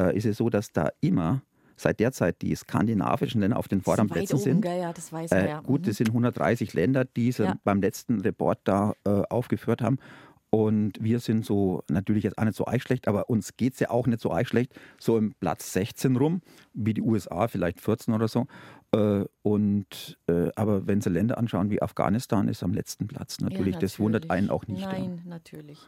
äh, 0.00 0.16
ist 0.16 0.24
es 0.24 0.38
so, 0.38 0.48
dass 0.48 0.72
da 0.72 0.90
immer 1.00 1.42
seit 1.76 2.00
der 2.00 2.12
Zeit 2.12 2.42
die 2.42 2.54
skandinavischen 2.54 3.40
Länder 3.40 3.58
auf 3.58 3.68
den 3.68 3.80
vorderen 3.80 4.08
Plätzen 4.08 4.38
sind. 4.38 4.64
Ja, 4.64 4.92
das 4.92 5.12
weiß 5.12 5.30
man, 5.30 5.46
äh, 5.46 5.58
gut, 5.64 5.86
das 5.86 5.94
mhm. 5.94 6.04
sind 6.04 6.08
130 6.08 6.72
Länder, 6.74 7.04
die 7.04 7.32
sie 7.32 7.44
ja. 7.44 7.56
beim 7.64 7.80
letzten 7.80 8.20
Report 8.20 8.58
da 8.64 8.94
äh, 9.04 9.22
aufgeführt 9.28 9.82
haben. 9.82 9.98
Und 10.54 11.02
wir 11.02 11.18
sind 11.18 11.46
so 11.46 11.82
natürlich 11.88 12.24
jetzt 12.24 12.36
auch 12.36 12.44
nicht 12.44 12.56
so 12.56 12.66
schlecht, 12.76 13.08
aber 13.08 13.30
uns 13.30 13.56
geht 13.56 13.72
es 13.72 13.80
ja 13.80 13.88
auch 13.88 14.06
nicht 14.06 14.20
so 14.20 14.30
eichschlecht, 14.30 14.78
so 14.98 15.16
im 15.16 15.32
Platz 15.40 15.72
16 15.72 16.14
rum, 16.16 16.42
wie 16.74 16.92
die 16.92 17.00
USA, 17.00 17.48
vielleicht 17.48 17.80
14 17.80 18.12
oder 18.12 18.28
so. 18.28 18.46
Äh, 18.94 19.24
und, 19.42 20.18
äh, 20.26 20.50
aber 20.54 20.86
wenn 20.86 21.00
Sie 21.00 21.08
Länder 21.08 21.38
anschauen 21.38 21.70
wie 21.70 21.80
Afghanistan, 21.80 22.46
ist 22.48 22.62
am 22.62 22.74
letzten 22.74 23.06
Platz. 23.06 23.40
Natürlich, 23.40 23.58
ja, 23.58 23.64
natürlich. 23.72 23.92
das 23.92 23.98
wundert 23.98 24.30
einen 24.30 24.50
auch 24.50 24.66
nicht. 24.66 24.82
Nein, 24.82 25.22
ja. 25.24 25.30
natürlich. 25.30 25.78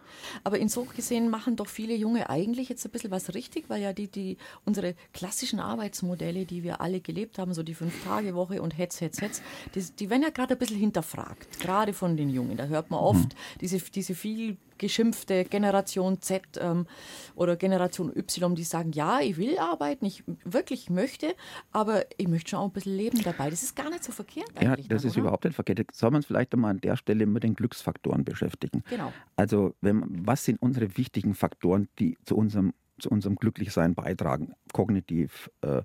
Aber 0.42 0.58
insofern 0.58 0.96
gesehen 0.96 1.30
machen 1.30 1.56
doch 1.56 1.68
viele 1.68 1.94
Junge 1.94 2.30
eigentlich 2.30 2.68
jetzt 2.68 2.84
ein 2.84 2.90
bisschen 2.90 3.10
was 3.10 3.34
richtig, 3.34 3.68
weil 3.68 3.82
ja 3.82 3.92
die, 3.92 4.08
die 4.08 4.38
unsere 4.64 4.94
klassischen 5.12 5.60
Arbeitsmodelle, 5.60 6.46
die 6.46 6.62
wir 6.62 6.80
alle 6.80 7.00
gelebt 7.00 7.38
haben, 7.38 7.52
so 7.52 7.62
die 7.62 7.74
Fünf-Tage-Woche 7.74 8.62
und 8.62 8.76
Hetz, 8.76 9.00
Hetz, 9.00 9.20
Hetz, 9.20 9.42
die, 9.74 9.82
die 9.82 10.10
werden 10.10 10.22
ja 10.22 10.30
gerade 10.30 10.54
ein 10.54 10.58
bisschen 10.58 10.78
hinterfragt, 10.78 11.60
gerade 11.60 11.92
von 11.92 12.16
den 12.16 12.30
Jungen. 12.30 12.56
Da 12.56 12.66
hört 12.66 12.90
man 12.90 13.00
oft 13.00 13.34
mhm. 13.34 13.58
diese, 13.60 13.78
diese 13.78 14.14
viel 14.14 14.56
geschimpfte 14.78 15.44
Generation 15.44 16.20
Z 16.20 16.42
ähm, 16.60 16.86
oder 17.34 17.56
Generation 17.56 18.14
Y, 18.16 18.54
die 18.54 18.64
sagen, 18.64 18.92
ja, 18.92 19.20
ich 19.20 19.36
will 19.36 19.58
arbeiten, 19.58 20.04
ich 20.06 20.24
wirklich 20.44 20.90
möchte, 20.90 21.34
aber 21.72 22.04
ich 22.16 22.28
möchte 22.28 22.50
schon 22.50 22.58
auch 22.60 22.66
ein 22.66 22.72
bisschen 22.72 22.96
leben 22.96 23.20
dabei. 23.22 23.50
Das 23.50 23.62
ist 23.62 23.76
gar 23.76 23.90
nicht 23.90 24.04
so 24.04 24.12
verkehrt 24.12 24.50
Ja, 24.60 24.76
das 24.76 24.86
dann, 24.86 24.96
ist 24.98 25.04
oder? 25.06 25.18
überhaupt 25.18 25.44
nicht 25.44 25.54
verkehrt. 25.54 25.80
Soll 25.92 26.10
man 26.10 26.18
uns 26.18 26.26
vielleicht 26.26 26.52
einmal 26.54 26.70
an 26.72 26.80
der 26.80 26.96
Stelle 26.96 27.26
mit 27.26 27.42
den 27.42 27.54
Glücksfaktoren 27.54 28.24
beschäftigen? 28.24 28.82
Genau. 28.90 29.12
Also, 29.36 29.74
wenn, 29.80 30.04
was 30.26 30.44
sind 30.44 30.60
unsere 30.60 30.96
wichtigen 30.96 31.34
Faktoren, 31.34 31.88
die 31.98 32.16
zu 32.24 32.36
unserem, 32.36 32.72
zu 32.98 33.10
unserem 33.10 33.36
Glücklichsein 33.36 33.94
beitragen? 33.94 34.54
Kognitiv, 34.72 35.50
äh, 35.62 35.82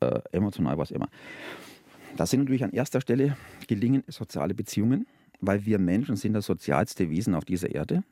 äh, 0.00 0.20
emotional, 0.32 0.78
was 0.78 0.90
immer. 0.90 1.08
Da 2.16 2.26
sind 2.26 2.40
natürlich 2.40 2.64
an 2.64 2.70
erster 2.72 3.00
Stelle 3.00 3.36
gelingen 3.66 4.04
soziale 4.06 4.54
Beziehungen, 4.54 5.06
weil 5.40 5.64
wir 5.66 5.78
Menschen 5.78 6.16
sind 6.16 6.34
das 6.34 6.46
sozialste 6.46 7.10
Wesen 7.10 7.34
auf 7.34 7.44
dieser 7.44 7.74
Erde. 7.74 8.04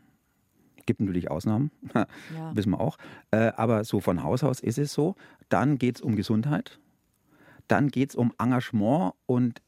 Gibt 0.86 1.00
natürlich 1.00 1.30
Ausnahmen, 1.30 1.70
ja. 1.94 2.06
wissen 2.54 2.70
wir 2.70 2.80
auch. 2.80 2.98
Äh, 3.30 3.52
aber 3.56 3.84
so 3.84 4.00
von 4.00 4.22
Haus 4.22 4.42
aus 4.42 4.60
ist 4.60 4.78
es 4.78 4.92
so. 4.92 5.14
Dann 5.48 5.78
geht 5.78 5.96
es 5.96 6.02
um 6.02 6.16
Gesundheit. 6.16 6.80
Dann 7.68 7.88
geht 7.88 8.10
es 8.10 8.16
um 8.16 8.32
Engagement 8.38 9.14
und 9.26 9.62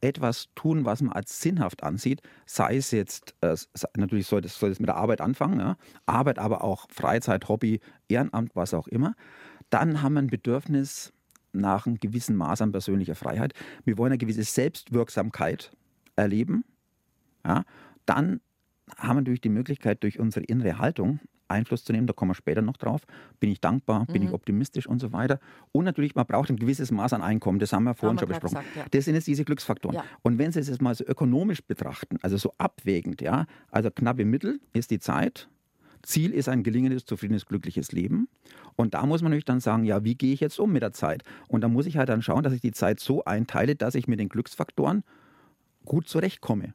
etwas 0.00 0.48
tun, 0.54 0.84
was 0.84 1.00
man 1.00 1.12
als 1.12 1.40
sinnhaft 1.40 1.82
ansieht. 1.82 2.22
Sei 2.44 2.76
es 2.76 2.90
jetzt, 2.90 3.34
äh, 3.40 3.56
natürlich 3.96 4.26
soll 4.26 4.40
das, 4.40 4.58
soll 4.58 4.70
das 4.70 4.80
mit 4.80 4.88
der 4.88 4.96
Arbeit 4.96 5.20
anfangen, 5.20 5.60
ja? 5.60 5.76
Arbeit, 6.06 6.38
aber 6.38 6.64
auch 6.64 6.86
Freizeit, 6.90 7.48
Hobby, 7.48 7.80
Ehrenamt, 8.08 8.54
was 8.54 8.74
auch 8.74 8.88
immer. 8.88 9.14
Dann 9.70 10.02
haben 10.02 10.14
wir 10.14 10.22
ein 10.22 10.26
Bedürfnis 10.26 11.12
nach 11.52 11.86
einem 11.86 11.98
gewissen 11.98 12.36
Maß 12.36 12.62
an 12.62 12.72
persönlicher 12.72 13.14
Freiheit. 13.14 13.54
Wir 13.84 13.96
wollen 13.96 14.12
eine 14.12 14.18
gewisse 14.18 14.42
Selbstwirksamkeit 14.42 15.70
erleben. 16.16 16.64
Ja? 17.46 17.64
Dann 18.06 18.40
haben 18.96 19.16
wir 19.16 19.20
natürlich 19.22 19.40
die 19.40 19.48
Möglichkeit, 19.48 20.02
durch 20.02 20.18
unsere 20.18 20.44
innere 20.44 20.78
Haltung 20.78 21.20
Einfluss 21.52 21.84
zu 21.84 21.92
nehmen. 21.92 22.06
Da 22.06 22.12
kommen 22.12 22.30
wir 22.30 22.34
später 22.34 22.62
noch 22.62 22.76
drauf. 22.76 23.02
Bin 23.38 23.50
ich 23.50 23.60
dankbar? 23.60 24.06
Bin 24.06 24.22
mhm. 24.22 24.28
ich 24.28 24.34
optimistisch 24.34 24.86
und 24.86 24.98
so 24.98 25.12
weiter? 25.12 25.38
Und 25.70 25.84
natürlich, 25.84 26.14
man 26.14 26.26
braucht 26.26 26.50
ein 26.50 26.56
gewisses 26.56 26.90
Maß 26.90 27.12
an 27.12 27.22
Einkommen. 27.22 27.58
Das 27.58 27.72
haben 27.72 27.84
wir 27.84 27.94
vorhin 27.94 28.18
haben 28.18 28.20
schon 28.20 28.28
besprochen. 28.28 28.64
Gesagt, 28.64 28.76
ja. 28.76 28.84
Das 28.90 29.04
sind 29.04 29.14
jetzt 29.14 29.26
diese 29.26 29.44
Glücksfaktoren. 29.44 29.96
Ja. 29.96 30.04
Und 30.22 30.38
wenn 30.38 30.50
Sie 30.50 30.60
es 30.60 30.68
jetzt 30.68 30.82
mal 30.82 30.94
so 30.94 31.04
ökonomisch 31.04 31.62
betrachten, 31.62 32.16
also 32.22 32.36
so 32.36 32.52
abwägend, 32.58 33.20
ja, 33.20 33.46
also 33.70 33.90
knappe 33.90 34.24
Mittel 34.24 34.60
ist 34.72 34.90
die 34.90 34.98
Zeit. 34.98 35.48
Ziel 36.02 36.32
ist 36.32 36.48
ein 36.48 36.64
gelingendes, 36.64 37.04
zufriedenes, 37.04 37.46
glückliches 37.46 37.92
Leben. 37.92 38.28
Und 38.74 38.94
da 38.94 39.06
muss 39.06 39.22
man 39.22 39.30
natürlich 39.30 39.44
dann 39.44 39.60
sagen, 39.60 39.84
ja, 39.84 40.02
wie 40.02 40.16
gehe 40.16 40.32
ich 40.32 40.40
jetzt 40.40 40.58
um 40.58 40.72
mit 40.72 40.82
der 40.82 40.92
Zeit? 40.92 41.22
Und 41.46 41.60
da 41.60 41.68
muss 41.68 41.86
ich 41.86 41.96
halt 41.96 42.08
dann 42.08 42.22
schauen, 42.22 42.42
dass 42.42 42.52
ich 42.52 42.60
die 42.60 42.72
Zeit 42.72 42.98
so 42.98 43.24
einteile, 43.24 43.76
dass 43.76 43.94
ich 43.94 44.08
mit 44.08 44.18
den 44.18 44.28
Glücksfaktoren 44.28 45.04
gut 45.84 46.08
zurechtkomme. 46.08 46.74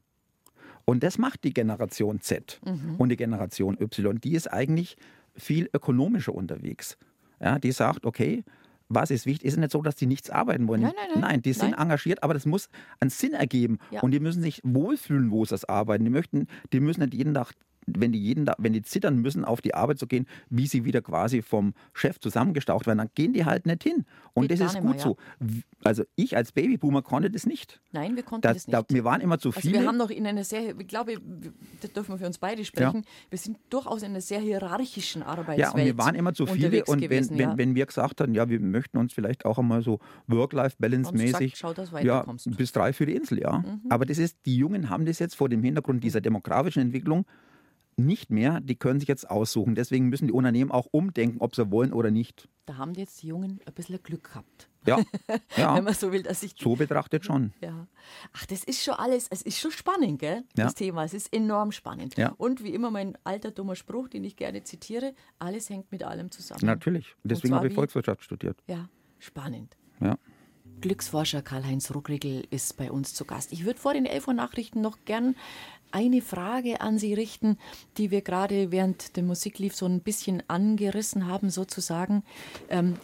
Und 0.89 1.03
das 1.03 1.17
macht 1.17 1.43
die 1.43 1.53
Generation 1.53 2.21
Z 2.21 2.61
mhm. 2.65 2.95
und 2.97 3.09
die 3.09 3.17
Generation 3.17 3.77
Y. 3.79 4.21
Die 4.21 4.33
ist 4.33 4.47
eigentlich 4.47 4.95
viel 5.35 5.69
ökonomischer 5.73 6.33
unterwegs. 6.33 6.97
Ja, 7.41 7.59
die 7.59 7.73
sagt, 7.73 8.05
okay, 8.05 8.43
was 8.87 9.11
ist 9.11 9.25
wichtig? 9.25 9.45
Ist 9.45 9.53
es 9.53 9.59
nicht 9.59 9.71
so, 9.71 9.81
dass 9.81 9.95
die 9.95 10.05
nichts 10.05 10.29
arbeiten 10.29 10.67
wollen? 10.69 10.81
Nein, 10.81 10.93
nein, 10.95 11.07
nein. 11.13 11.21
nein 11.21 11.41
die 11.41 11.51
sind 11.51 11.71
nein. 11.71 11.81
engagiert, 11.81 12.23
aber 12.23 12.33
das 12.33 12.45
muss 12.45 12.69
einen 13.01 13.09
Sinn 13.09 13.33
ergeben. 13.33 13.79
Ja. 13.91 14.01
Und 14.01 14.11
die 14.11 14.21
müssen 14.21 14.41
sich 14.41 14.61
wohlfühlen, 14.63 15.29
wo 15.29 15.43
sie 15.43 15.49
das 15.49 15.65
arbeiten. 15.65 16.05
Die, 16.05 16.09
möchten, 16.09 16.47
die 16.71 16.79
müssen 16.79 17.01
nicht 17.01 17.13
jeden 17.13 17.33
Tag 17.33 17.51
wenn 17.87 18.11
die 18.11 18.19
jeden, 18.19 18.49
wenn 18.57 18.73
die 18.73 18.81
zittern 18.81 19.17
müssen, 19.17 19.45
auf 19.45 19.61
die 19.61 19.73
Arbeit 19.73 19.97
zu 19.97 20.07
gehen, 20.07 20.27
wie 20.49 20.67
sie 20.67 20.85
wieder 20.85 21.01
quasi 21.01 21.41
vom 21.41 21.73
Chef 21.93 22.19
zusammengestaucht 22.19 22.85
werden, 22.85 22.99
dann 22.99 23.09
gehen 23.15 23.33
die 23.33 23.45
halt 23.45 23.65
nicht 23.65 23.83
hin. 23.83 24.05
Und 24.33 24.49
Geht 24.49 24.59
das 24.59 24.73
ist 24.73 24.81
gut 24.81 24.95
mehr, 24.95 24.99
so. 24.99 25.17
Also 25.83 26.03
ich 26.15 26.35
als 26.35 26.51
Babyboomer 26.51 27.01
konnte 27.01 27.31
das 27.31 27.45
nicht. 27.45 27.81
Nein, 27.91 28.15
wir 28.15 28.23
konnten 28.23 28.41
das, 28.41 28.65
das 28.65 28.67
nicht. 28.67 28.91
Da, 28.91 28.93
wir 28.93 29.03
waren 29.03 29.21
immer 29.21 29.39
zu 29.39 29.51
viele. 29.51 29.75
Also 29.75 29.81
wir 29.81 29.87
haben 29.87 29.97
noch 29.97 30.09
in 30.09 30.27
einer 30.27 30.43
sehr, 30.43 30.77
ich 30.77 30.87
glaube, 30.87 31.13
das 31.81 31.93
dürfen 31.93 32.13
wir 32.13 32.17
für 32.19 32.27
uns 32.27 32.37
beide 32.37 32.63
sprechen, 32.65 33.03
ja. 33.03 33.29
wir 33.29 33.37
sind 33.39 33.57
durchaus 33.69 34.03
in 34.03 34.09
einer 34.09 34.21
sehr 34.21 34.39
hierarchischen 34.39 35.23
Arbeitswelt 35.23 35.59
Ja, 35.59 35.71
und 35.71 35.83
wir 35.83 35.97
waren 35.97 36.15
immer 36.15 36.33
zu 36.33 36.45
viele 36.45 36.83
und 36.85 37.01
gewesen, 37.01 37.37
wenn, 37.37 37.49
ja. 37.49 37.57
wenn, 37.57 37.75
wir 37.75 37.85
gesagt 37.85 38.21
haben, 38.21 38.33
ja, 38.33 38.49
wir 38.49 38.59
möchten 38.59 38.97
uns 38.97 39.13
vielleicht 39.13 39.45
auch 39.45 39.57
einmal 39.57 39.81
so 39.81 39.99
Work-Life-Balance-mäßig 40.27 41.61
ja, 42.01 42.25
bis 42.45 42.71
drei 42.73 42.91
für 42.91 43.05
die 43.05 43.15
Insel, 43.15 43.39
ja. 43.39 43.59
Mhm. 43.59 43.81
Aber 43.89 44.05
das 44.05 44.17
ist, 44.17 44.37
die 44.45 44.57
Jungen 44.57 44.89
haben 44.89 45.05
das 45.05 45.19
jetzt 45.19 45.35
vor 45.35 45.47
dem 45.49 45.63
Hintergrund 45.63 46.03
dieser 46.03 46.21
demografischen 46.21 46.81
Entwicklung 46.81 47.25
nicht 47.97 48.29
mehr, 48.29 48.61
die 48.61 48.75
können 48.75 48.99
sich 48.99 49.09
jetzt 49.09 49.29
aussuchen. 49.29 49.75
Deswegen 49.75 50.07
müssen 50.09 50.27
die 50.27 50.33
Unternehmen 50.33 50.71
auch 50.71 50.87
umdenken, 50.91 51.39
ob 51.39 51.55
sie 51.55 51.71
wollen 51.71 51.93
oder 51.93 52.11
nicht. 52.11 52.47
Da 52.65 52.77
haben 52.77 52.93
jetzt 52.93 53.21
die 53.21 53.27
Jungen 53.27 53.59
ein 53.65 53.73
bisschen 53.73 54.01
Glück 54.03 54.25
gehabt. 54.25 54.69
Ja, 54.85 54.99
ja. 55.57 55.75
wenn 55.75 55.83
man 55.83 55.93
so 55.93 56.11
will, 56.11 56.23
dass 56.23 56.43
ich 56.43 56.55
so 56.57 56.75
betrachtet 56.75 57.25
schon. 57.25 57.53
Ja. 57.61 57.87
Ach, 58.33 58.45
das 58.45 58.63
ist 58.63 58.83
schon 58.83 58.93
alles, 58.93 59.27
es 59.29 59.41
ist 59.41 59.59
schon 59.59 59.71
spannend, 59.71 60.19
gell? 60.19 60.43
Ja. 60.55 60.65
Das 60.65 60.75
Thema, 60.75 61.03
es 61.03 61.13
ist 61.13 61.33
enorm 61.33 61.71
spannend. 61.71 62.17
Ja. 62.17 62.33
Und 62.37 62.63
wie 62.63 62.73
immer 62.73 62.91
mein 62.91 63.17
alter 63.23 63.51
dummer 63.51 63.75
Spruch, 63.75 64.07
den 64.07 64.23
ich 64.23 64.35
gerne 64.35 64.63
zitiere: 64.63 65.13
Alles 65.39 65.69
hängt 65.69 65.91
mit 65.91 66.03
allem 66.03 66.31
zusammen. 66.31 66.65
Natürlich. 66.65 67.15
Deswegen 67.23 67.55
habe 67.55 67.67
ich 67.67 67.73
Volkswirtschaft 67.73 68.23
studiert. 68.23 68.61
Ja, 68.67 68.89
spannend. 69.19 69.75
Ja. 69.99 70.17
Glücksforscher 70.81 71.41
Karl-Heinz 71.41 71.93
Ruckriegel 71.93 72.45
ist 72.49 72.77
bei 72.77 72.91
uns 72.91 73.13
zu 73.13 73.25
Gast. 73.25 73.51
Ich 73.51 73.65
würde 73.65 73.79
vor 73.79 73.93
den 73.93 74.05
11 74.05 74.27
Uhr 74.27 74.33
Nachrichten 74.33 74.81
noch 74.81 74.97
gern 75.05 75.35
eine 75.91 76.21
Frage 76.21 76.81
an 76.81 76.99
Sie 76.99 77.13
richten, 77.13 77.57
die 77.97 78.11
wir 78.11 78.21
gerade 78.21 78.71
während 78.71 79.15
der 79.15 79.23
Musik 79.23 79.57
lief 79.57 79.75
so 79.75 79.85
ein 79.85 80.01
bisschen 80.01 80.43
angerissen 80.47 81.27
haben, 81.27 81.49
sozusagen. 81.49 82.23
Ähm, 82.69 82.95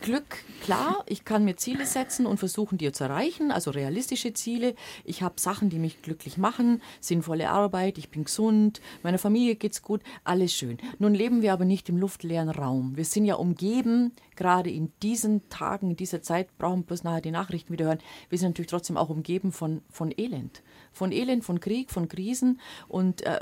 Glück, 0.00 0.44
klar, 0.62 1.04
ich 1.06 1.24
kann 1.24 1.44
mir 1.44 1.56
Ziele 1.56 1.86
setzen 1.86 2.26
und 2.26 2.38
versuchen, 2.38 2.78
die 2.78 2.90
zu 2.92 3.04
erreichen, 3.04 3.50
also 3.50 3.70
realistische 3.70 4.32
Ziele. 4.32 4.74
Ich 5.04 5.22
habe 5.22 5.40
Sachen, 5.40 5.68
die 5.68 5.78
mich 5.78 6.02
glücklich 6.02 6.38
machen, 6.38 6.80
sinnvolle 7.00 7.50
Arbeit, 7.50 7.98
ich 7.98 8.08
bin 8.08 8.24
gesund, 8.24 8.80
meiner 9.02 9.18
Familie 9.18 9.56
geht's 9.56 9.82
gut, 9.82 10.02
alles 10.24 10.52
schön. 10.52 10.78
Nun 10.98 11.14
leben 11.14 11.42
wir 11.42 11.52
aber 11.52 11.64
nicht 11.64 11.88
im 11.88 11.98
luftleeren 11.98 12.48
Raum. 12.48 12.96
Wir 12.96 13.04
sind 13.04 13.24
ja 13.26 13.34
umgeben, 13.34 14.12
gerade 14.36 14.70
in 14.70 14.92
diesen 15.02 15.48
Tagen, 15.48 15.90
in 15.90 15.96
dieser 15.96 16.22
Zeit, 16.22 16.56
brauchen 16.56 16.80
wir 16.80 16.86
bloß 16.86 17.04
nachher 17.04 17.20
die 17.20 17.30
Nachrichten 17.30 17.72
wieder 17.72 17.86
hören. 17.86 17.98
Wir 18.28 18.38
sind 18.38 18.50
natürlich 18.50 18.70
trotzdem 18.70 18.96
auch 18.96 19.10
umgeben 19.10 19.52
von, 19.52 19.82
von 19.90 20.12
Elend. 20.16 20.62
Von 20.92 21.12
Elend, 21.12 21.44
von 21.44 21.60
Krieg, 21.60 21.90
von 21.90 22.08
Krisen 22.08 22.60
und 22.88 23.22
äh, 23.22 23.40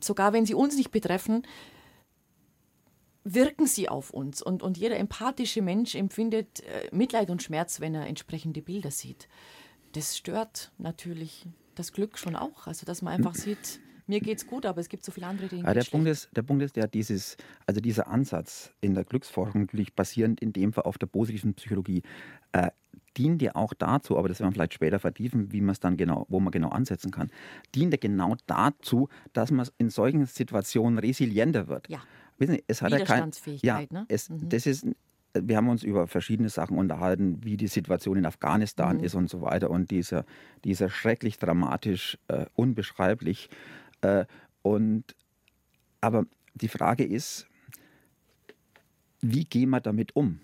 sogar 0.00 0.32
wenn 0.32 0.46
sie 0.46 0.54
uns 0.54 0.76
nicht 0.76 0.90
betreffen, 0.90 1.44
wirken 3.24 3.66
sie 3.66 3.88
auf 3.88 4.10
uns. 4.10 4.42
Und, 4.42 4.62
und 4.62 4.76
jeder 4.78 4.96
empathische 4.96 5.62
Mensch 5.62 5.94
empfindet 5.94 6.60
äh, 6.60 6.88
Mitleid 6.94 7.30
und 7.30 7.42
Schmerz, 7.42 7.80
wenn 7.80 7.94
er 7.94 8.06
entsprechende 8.06 8.62
Bilder 8.62 8.90
sieht. 8.90 9.28
Das 9.92 10.16
stört 10.16 10.72
natürlich 10.78 11.46
das 11.74 11.92
Glück 11.92 12.18
schon 12.18 12.36
auch. 12.36 12.66
Also, 12.66 12.86
dass 12.86 13.02
man 13.02 13.14
einfach 13.14 13.34
sieht, 13.34 13.80
mir 14.06 14.20
geht's 14.20 14.46
gut, 14.46 14.66
aber 14.66 14.80
es 14.80 14.88
gibt 14.88 15.04
so 15.04 15.12
viele 15.12 15.26
andere 15.26 15.48
Dinge. 15.48 15.64
Ja, 15.64 15.74
der, 15.74 15.84
Punkt 15.84 16.08
ist, 16.08 16.28
der 16.34 16.42
Punkt 16.42 16.62
ist 16.62 16.76
ja 16.76 16.86
dieses, 16.86 17.36
also 17.66 17.80
dieser 17.80 18.08
Ansatz 18.08 18.72
in 18.80 18.94
der 18.94 19.04
Glücksforschung, 19.04 19.62
natürlich 19.62 19.94
basierend 19.94 20.40
in 20.40 20.52
dem 20.52 20.72
Fall 20.72 20.84
auf 20.84 20.98
der 20.98 21.06
positiven 21.06 21.54
Psychologie, 21.54 22.02
äh, 22.52 22.70
dient 23.16 23.42
ja 23.42 23.54
auch 23.54 23.74
dazu, 23.74 24.18
aber 24.18 24.28
das 24.28 24.40
werden 24.40 24.50
wir 24.50 24.54
vielleicht 24.54 24.74
später 24.74 24.98
vertiefen, 24.98 25.52
wie 25.52 25.60
man 25.60 25.70
es 25.70 25.80
dann 25.80 25.96
genau, 25.96 26.26
wo 26.28 26.40
man 26.40 26.50
genau 26.50 26.70
ansetzen 26.70 27.10
kann, 27.10 27.30
dient 27.74 27.92
ja 27.92 27.98
genau 27.98 28.36
dazu, 28.46 29.08
dass 29.32 29.50
man 29.50 29.68
in 29.78 29.90
solchen 29.90 30.26
Situationen 30.26 30.98
resilienter 30.98 31.68
wird. 31.68 31.88
Ja. 31.88 32.00
Wissen 32.38 32.54
Sie, 32.54 32.64
es 32.66 32.82
hat 32.82 32.92
ja 32.92 33.04
kein, 33.04 33.30
ja, 33.62 33.82
ne? 33.90 34.04
es, 34.08 34.30
mhm. 34.30 34.48
das 34.48 34.66
ist, 34.66 34.86
wir 35.34 35.56
haben 35.56 35.68
uns 35.68 35.82
über 35.82 36.06
verschiedene 36.06 36.48
Sachen 36.48 36.76
unterhalten, 36.78 37.42
wie 37.42 37.56
die 37.56 37.68
Situation 37.68 38.16
in 38.16 38.26
Afghanistan 38.26 38.98
mhm. 38.98 39.04
ist 39.04 39.14
und 39.14 39.30
so 39.30 39.40
weiter 39.40 39.70
und 39.70 39.90
dieser, 39.90 40.24
dieser 40.64 40.90
schrecklich 40.90 41.38
dramatisch, 41.38 42.18
äh, 42.28 42.46
unbeschreiblich. 42.54 43.48
Äh, 44.02 44.26
und, 44.62 45.04
aber 46.00 46.26
die 46.54 46.68
Frage 46.68 47.04
ist, 47.04 47.46
wie 49.20 49.44
gehen 49.44 49.70
wir 49.70 49.80
damit 49.80 50.14
um? 50.16 50.40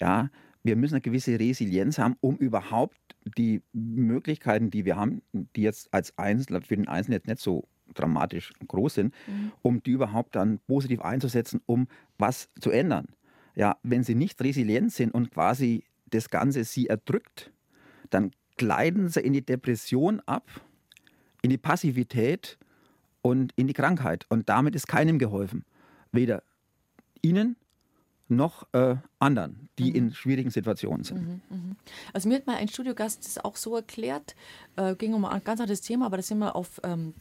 Ja, 0.00 0.30
wir 0.64 0.76
müssen 0.76 0.94
eine 0.94 1.02
gewisse 1.02 1.38
Resilienz 1.38 1.98
haben, 1.98 2.16
um 2.20 2.36
überhaupt 2.36 2.96
die 3.36 3.62
Möglichkeiten, 3.72 4.70
die 4.70 4.84
wir 4.84 4.96
haben, 4.96 5.22
die 5.32 5.62
jetzt 5.62 5.92
als 5.92 6.16
Einzelner 6.18 6.62
für 6.62 6.76
den 6.76 6.88
Einzelnen 6.88 7.18
jetzt 7.18 7.28
nicht 7.28 7.40
so 7.40 7.68
dramatisch 7.94 8.52
groß 8.66 8.94
sind, 8.94 9.14
mhm. 9.26 9.52
um 9.62 9.82
die 9.82 9.92
überhaupt 9.92 10.36
dann 10.36 10.58
positiv 10.66 11.00
einzusetzen, 11.00 11.60
um 11.66 11.88
was 12.18 12.48
zu 12.60 12.70
ändern. 12.70 13.06
Ja, 13.54 13.76
wenn 13.82 14.02
sie 14.02 14.14
nicht 14.14 14.40
resilient 14.42 14.92
sind 14.92 15.12
und 15.12 15.30
quasi 15.30 15.84
das 16.10 16.30
Ganze 16.30 16.64
sie 16.64 16.86
erdrückt, 16.86 17.52
dann 18.10 18.32
gleiten 18.56 19.08
sie 19.08 19.20
in 19.20 19.32
die 19.32 19.44
Depression 19.44 20.20
ab, 20.26 20.48
in 21.42 21.50
die 21.50 21.58
Passivität 21.58 22.58
und 23.22 23.52
in 23.56 23.66
die 23.66 23.72
Krankheit. 23.72 24.26
Und 24.28 24.48
damit 24.48 24.74
ist 24.74 24.86
keinem 24.86 25.18
geholfen. 25.18 25.64
Weder 26.12 26.42
ihnen 27.22 27.56
noch 28.28 28.66
äh, 28.72 28.96
anderen, 29.18 29.68
die 29.78 29.90
mhm. 29.90 29.96
in 29.96 30.14
schwierigen 30.14 30.50
Situationen 30.50 31.04
sind. 31.04 31.20
Mhm, 31.20 31.40
mh. 31.50 31.76
Also 32.12 32.28
mir 32.28 32.36
hat 32.36 32.46
mal 32.46 32.56
ein 32.56 32.68
Studiogast 32.68 33.24
das 33.24 33.38
auch 33.38 33.56
so 33.56 33.76
erklärt, 33.76 34.34
äh, 34.76 34.94
ging 34.94 35.14
um 35.14 35.24
ein 35.24 35.44
ganz 35.44 35.60
anderes 35.60 35.82
Thema, 35.82 36.06
aber 36.06 36.16
da 36.16 36.22
sind 36.22 36.38
wir 36.38 36.56
auf 36.56 36.80
ähm, 36.82 37.14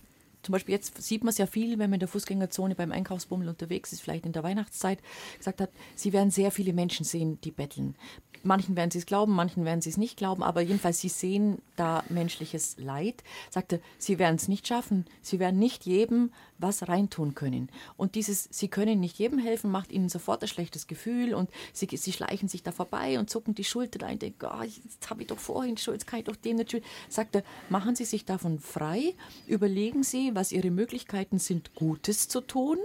zum 0.43 0.53
Beispiel 0.53 0.73
jetzt 0.73 1.01
sieht 1.01 1.23
man 1.23 1.29
es 1.29 1.37
ja 1.37 1.45
viel, 1.45 1.71
wenn 1.79 1.89
man 1.89 1.93
in 1.93 1.99
der 1.99 2.07
Fußgängerzone 2.09 2.75
beim 2.75 2.91
Einkaufsbummel 2.91 3.49
unterwegs 3.49 3.93
ist, 3.93 4.01
vielleicht 4.01 4.25
in 4.25 4.31
der 4.31 4.43
Weihnachtszeit, 4.43 4.99
gesagt 5.37 5.61
hat, 5.61 5.71
sie 5.95 6.13
werden 6.13 6.31
sehr 6.31 6.51
viele 6.51 6.73
Menschen 6.73 7.05
sehen, 7.05 7.39
die 7.41 7.51
betteln. 7.51 7.95
Manchen 8.43 8.75
werden 8.75 8.89
sie 8.89 8.97
es 8.97 9.05
glauben, 9.05 9.33
manchen 9.33 9.65
werden 9.65 9.81
sie 9.81 9.89
es 9.89 9.97
nicht 9.97 10.17
glauben, 10.17 10.41
aber 10.41 10.61
jedenfalls 10.61 10.99
sie 10.99 11.09
sehen 11.09 11.61
da 11.75 12.03
menschliches 12.09 12.75
Leid. 12.79 13.23
Sagte, 13.51 13.81
sie 13.99 14.17
werden 14.17 14.37
es 14.37 14.47
nicht 14.47 14.67
schaffen, 14.67 15.05
sie 15.21 15.39
werden 15.39 15.59
nicht 15.59 15.85
jedem 15.85 16.31
was 16.57 16.87
reintun 16.87 17.35
können. 17.35 17.69
Und 17.97 18.15
dieses, 18.15 18.47
sie 18.51 18.67
können 18.67 18.99
nicht 18.99 19.17
jedem 19.19 19.39
helfen, 19.39 19.71
macht 19.71 19.91
ihnen 19.91 20.09
sofort 20.09 20.41
ein 20.41 20.47
schlechtes 20.47 20.87
Gefühl 20.87 21.33
und 21.33 21.49
sie, 21.73 21.87
sie 21.91 22.13
schleichen 22.13 22.47
sich 22.47 22.63
da 22.63 22.71
vorbei 22.71 23.19
und 23.19 23.29
zucken 23.29 23.55
die 23.55 23.63
Schulter 23.63 24.05
ein, 24.05 24.19
denken, 24.19 24.45
oh, 24.45 24.63
jetzt 24.63 25.09
habe 25.09 25.21
ich 25.21 25.27
doch 25.27 25.39
vorhin 25.39 25.77
schon, 25.77 25.93
jetzt 25.93 26.07
kann 26.07 26.19
ich 26.19 26.25
doch 26.25 26.35
dem 26.35 26.57
nicht 26.57 26.71
schuld. 26.71 26.83
Sagte, 27.09 27.43
machen 27.69 27.95
Sie 27.95 28.05
sich 28.05 28.25
davon 28.25 28.59
frei, 28.59 29.13
überlegen 29.47 30.03
Sie, 30.03 30.30
was 30.35 30.51
Ihre 30.51 30.71
Möglichkeiten 30.71 31.39
sind, 31.39 31.75
Gutes 31.75 32.27
zu 32.27 32.41
tun 32.41 32.77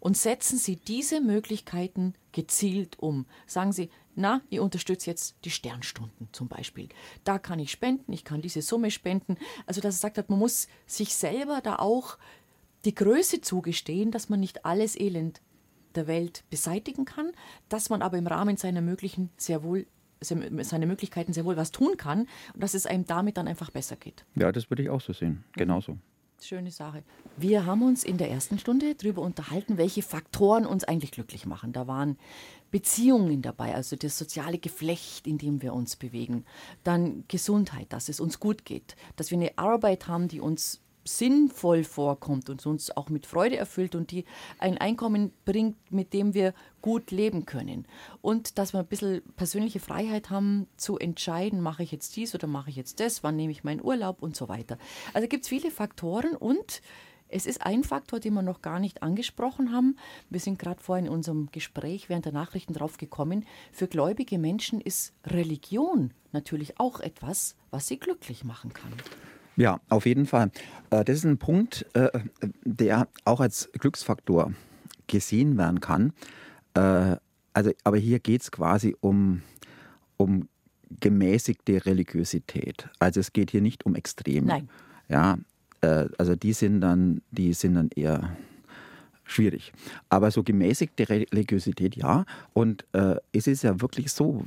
und 0.00 0.16
setzen 0.16 0.58
Sie 0.58 0.76
diese 0.76 1.20
Möglichkeiten 1.20 2.14
gezielt 2.32 2.98
um. 2.98 3.26
Sagen 3.46 3.72
Sie, 3.72 3.90
na, 4.14 4.42
ich 4.50 4.60
unterstütze 4.60 5.08
jetzt 5.08 5.36
die 5.44 5.50
Sternstunden 5.50 6.28
zum 6.32 6.48
Beispiel. 6.48 6.88
Da 7.24 7.38
kann 7.38 7.58
ich 7.58 7.70
spenden, 7.70 8.12
ich 8.12 8.24
kann 8.24 8.42
diese 8.42 8.62
Summe 8.62 8.90
spenden. 8.90 9.36
Also, 9.66 9.80
dass 9.80 9.96
er 9.96 10.00
sagt 10.00 10.18
hat, 10.18 10.28
man 10.28 10.38
muss 10.38 10.68
sich 10.86 11.14
selber 11.14 11.60
da 11.62 11.76
auch 11.76 12.18
die 12.84 12.94
Größe 12.94 13.40
zugestehen, 13.40 14.10
dass 14.10 14.28
man 14.28 14.40
nicht 14.40 14.64
alles 14.64 14.98
Elend 14.98 15.40
der 15.94 16.06
Welt 16.06 16.44
beseitigen 16.50 17.04
kann, 17.04 17.32
dass 17.68 17.90
man 17.90 18.02
aber 18.02 18.18
im 18.18 18.26
Rahmen 18.26 18.56
seiner 18.56 18.80
möglichen 18.80 19.30
sehr 19.36 19.62
wohl 19.62 19.86
seine 20.24 20.86
Möglichkeiten 20.86 21.32
sehr 21.32 21.44
wohl 21.44 21.56
was 21.56 21.72
tun 21.72 21.96
kann 21.96 22.28
und 22.54 22.62
dass 22.62 22.74
es 22.74 22.86
einem 22.86 23.04
damit 23.04 23.36
dann 23.36 23.48
einfach 23.48 23.70
besser 23.70 23.96
geht. 23.96 24.24
Ja, 24.36 24.52
das 24.52 24.70
würde 24.70 24.84
ich 24.84 24.88
auch 24.88 25.00
so 25.00 25.12
sehen. 25.12 25.42
Genauso. 25.54 25.98
Schöne 26.44 26.72
Sache. 26.72 27.04
Wir 27.36 27.66
haben 27.66 27.82
uns 27.82 28.02
in 28.02 28.18
der 28.18 28.28
ersten 28.28 28.58
Stunde 28.58 28.96
darüber 28.96 29.22
unterhalten, 29.22 29.78
welche 29.78 30.02
Faktoren 30.02 30.66
uns 30.66 30.82
eigentlich 30.82 31.12
glücklich 31.12 31.46
machen. 31.46 31.72
Da 31.72 31.86
waren 31.86 32.18
Beziehungen 32.72 33.42
dabei, 33.42 33.76
also 33.76 33.94
das 33.94 34.18
soziale 34.18 34.58
Geflecht, 34.58 35.28
in 35.28 35.38
dem 35.38 35.62
wir 35.62 35.72
uns 35.72 35.94
bewegen. 35.94 36.44
Dann 36.82 37.24
Gesundheit, 37.28 37.92
dass 37.92 38.08
es 38.08 38.18
uns 38.18 38.40
gut 38.40 38.64
geht, 38.64 38.96
dass 39.14 39.30
wir 39.30 39.38
eine 39.38 39.56
Arbeit 39.56 40.08
haben, 40.08 40.26
die 40.26 40.40
uns 40.40 40.80
sinnvoll 41.04 41.84
vorkommt 41.84 42.50
und 42.50 42.64
uns 42.66 42.96
auch 42.96 43.08
mit 43.08 43.26
Freude 43.26 43.56
erfüllt 43.56 43.94
und 43.94 44.10
die 44.10 44.24
ein 44.58 44.78
Einkommen 44.78 45.32
bringt, 45.44 45.76
mit 45.90 46.12
dem 46.12 46.34
wir 46.34 46.54
gut 46.80 47.10
leben 47.10 47.46
können. 47.46 47.86
Und 48.20 48.58
dass 48.58 48.72
wir 48.72 48.80
ein 48.80 48.86
bisschen 48.86 49.22
persönliche 49.36 49.80
Freiheit 49.80 50.30
haben 50.30 50.66
zu 50.76 50.98
entscheiden, 50.98 51.60
mache 51.60 51.82
ich 51.82 51.92
jetzt 51.92 52.16
dies 52.16 52.34
oder 52.34 52.46
mache 52.46 52.70
ich 52.70 52.76
jetzt 52.76 53.00
das, 53.00 53.22
wann 53.22 53.36
nehme 53.36 53.52
ich 53.52 53.64
meinen 53.64 53.82
Urlaub 53.82 54.22
und 54.22 54.36
so 54.36 54.48
weiter. 54.48 54.78
Also 55.14 55.28
gibt 55.28 55.44
es 55.44 55.48
viele 55.48 55.70
Faktoren 55.70 56.34
und 56.36 56.82
es 57.34 57.46
ist 57.46 57.64
ein 57.64 57.82
Faktor, 57.82 58.20
den 58.20 58.34
wir 58.34 58.42
noch 58.42 58.60
gar 58.60 58.78
nicht 58.78 59.02
angesprochen 59.02 59.72
haben. 59.72 59.96
Wir 60.28 60.38
sind 60.38 60.58
gerade 60.58 60.82
vorhin 60.82 61.06
in 61.06 61.12
unserem 61.12 61.48
Gespräch 61.50 62.10
während 62.10 62.26
der 62.26 62.32
Nachrichten 62.32 62.74
drauf 62.74 62.98
gekommen. 62.98 63.46
Für 63.72 63.88
gläubige 63.88 64.38
Menschen 64.38 64.82
ist 64.82 65.14
Religion 65.24 66.12
natürlich 66.32 66.78
auch 66.78 67.00
etwas, 67.00 67.56
was 67.70 67.88
sie 67.88 67.98
glücklich 67.98 68.44
machen 68.44 68.74
kann. 68.74 68.92
Ja, 69.56 69.80
auf 69.88 70.06
jeden 70.06 70.26
Fall. 70.26 70.50
Äh, 70.90 71.04
das 71.04 71.18
ist 71.18 71.24
ein 71.24 71.38
Punkt, 71.38 71.86
äh, 71.94 72.08
der 72.64 73.08
auch 73.24 73.40
als 73.40 73.70
Glücksfaktor 73.72 74.52
gesehen 75.06 75.58
werden 75.58 75.80
kann. 75.80 76.12
Äh, 76.74 77.16
also, 77.52 77.70
aber 77.84 77.98
hier 77.98 78.18
geht 78.18 78.42
es 78.42 78.50
quasi 78.50 78.96
um, 79.00 79.42
um 80.16 80.48
gemäßigte 81.00 81.84
Religiosität. 81.84 82.88
Also 82.98 83.20
es 83.20 83.32
geht 83.32 83.50
hier 83.50 83.60
nicht 83.60 83.84
um 83.84 83.94
Extreme. 83.94 84.46
Nein. 84.46 84.68
Ja, 85.08 85.38
also 86.16 86.36
die 86.36 86.52
sind 86.52 86.80
dann, 86.80 87.22
die 87.32 87.52
sind 87.54 87.74
dann 87.74 87.90
eher 87.96 88.36
schwierig. 89.24 89.72
Aber 90.08 90.30
so 90.30 90.42
gemäßigte 90.42 91.08
Religiosität, 91.08 91.96
ja. 91.96 92.24
Und 92.52 92.84
äh, 92.92 93.16
es 93.32 93.46
ist 93.46 93.62
ja 93.62 93.80
wirklich 93.80 94.12
so, 94.12 94.44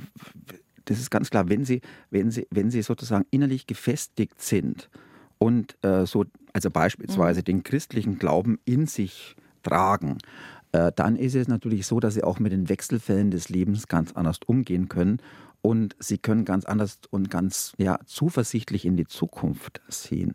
das 0.86 0.98
ist 0.98 1.10
ganz 1.10 1.30
klar, 1.30 1.48
wenn 1.48 1.64
sie, 1.64 1.82
wenn 2.10 2.30
sie, 2.30 2.46
wenn 2.50 2.70
sie 2.70 2.82
sozusagen 2.82 3.26
innerlich 3.30 3.66
gefestigt 3.66 4.40
sind 4.40 4.88
und 5.38 5.76
äh, 5.84 6.06
so, 6.06 6.24
also 6.52 6.70
beispielsweise 6.70 7.40
mhm. 7.40 7.44
den 7.44 7.62
christlichen 7.62 8.18
Glauben 8.18 8.58
in 8.64 8.86
sich 8.86 9.36
tragen, 9.62 10.18
äh, 10.72 10.92
dann 10.94 11.16
ist 11.16 11.34
es 11.34 11.48
natürlich 11.48 11.86
so, 11.86 12.00
dass 12.00 12.14
sie 12.14 12.24
auch 12.24 12.38
mit 12.38 12.52
den 12.52 12.68
Wechselfällen 12.68 13.30
des 13.30 13.48
Lebens 13.48 13.88
ganz 13.88 14.12
anders 14.12 14.38
umgehen 14.46 14.88
können 14.88 15.18
und 15.60 15.96
sie 15.98 16.18
können 16.18 16.44
ganz 16.44 16.64
anders 16.64 17.00
und 17.10 17.30
ganz 17.30 17.72
ja, 17.76 17.98
zuversichtlich 18.06 18.84
in 18.84 18.96
die 18.96 19.06
Zukunft 19.06 19.80
sehen. 19.88 20.34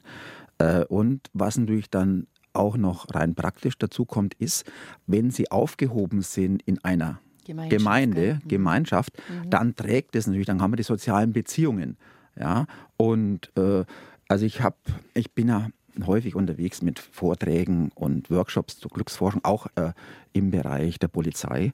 Äh, 0.57 0.83
und 0.85 1.29
was 1.33 1.57
natürlich 1.57 1.89
dann 1.89 2.27
auch 2.53 2.75
noch 2.75 3.13
rein 3.13 3.35
praktisch 3.35 3.77
dazu 3.77 4.05
kommt, 4.05 4.33
ist, 4.33 4.69
wenn 5.07 5.31
sie 5.31 5.49
aufgehoben 5.49 6.21
sind 6.21 6.61
in 6.63 6.83
einer 6.83 7.21
Gemeinde, 7.45 8.39
mhm. 8.43 8.47
Gemeinschaft, 8.47 9.13
mhm. 9.29 9.49
dann 9.49 9.75
trägt 9.75 10.15
es 10.15 10.27
natürlich, 10.27 10.47
dann 10.47 10.61
haben 10.61 10.71
wir 10.71 10.77
die 10.77 10.83
sozialen 10.83 11.33
Beziehungen. 11.33 11.97
Ja, 12.39 12.65
und 12.97 13.51
äh, 13.57 13.83
also 14.27 14.45
ich 14.45 14.61
habe, 14.61 14.77
ich 15.13 15.33
bin 15.33 15.49
ja 15.49 15.67
häufig 16.05 16.35
unterwegs 16.35 16.81
mit 16.81 16.99
Vorträgen 16.99 17.91
und 17.95 18.29
Workshops 18.29 18.79
zur 18.79 18.91
Glücksforschung, 18.91 19.43
auch 19.43 19.67
äh, 19.75 19.91
im 20.33 20.51
Bereich 20.51 20.99
der 20.99 21.09
Polizei. 21.09 21.73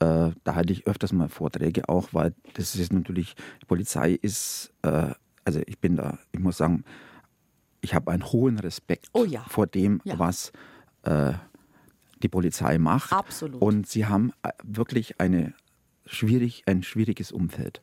Äh, 0.00 0.30
da 0.44 0.54
halte 0.54 0.72
ich 0.72 0.86
öfters 0.86 1.12
mal 1.12 1.28
Vorträge 1.28 1.88
auch, 1.88 2.08
weil 2.12 2.34
das 2.54 2.74
ist 2.74 2.92
natürlich, 2.92 3.34
die 3.62 3.66
Polizei 3.66 4.12
ist, 4.12 4.72
äh, 4.82 5.12
also 5.44 5.60
ich 5.66 5.78
bin 5.78 5.96
da, 5.96 6.18
ich 6.32 6.40
muss 6.40 6.58
sagen, 6.58 6.84
ich 7.80 7.94
habe 7.94 8.10
einen 8.10 8.24
hohen 8.24 8.58
Respekt 8.58 9.08
oh 9.12 9.24
ja. 9.24 9.44
vor 9.48 9.66
dem, 9.66 10.00
ja. 10.04 10.18
was 10.18 10.52
äh, 11.02 11.32
die 12.22 12.28
Polizei 12.28 12.78
macht. 12.78 13.12
Absolut. 13.12 13.60
Und 13.60 13.88
sie 13.88 14.06
haben 14.06 14.32
äh, 14.42 14.50
wirklich 14.62 15.20
eine 15.20 15.54
schwierig, 16.06 16.64
ein 16.66 16.82
schwieriges 16.82 17.32
Umfeld. 17.32 17.80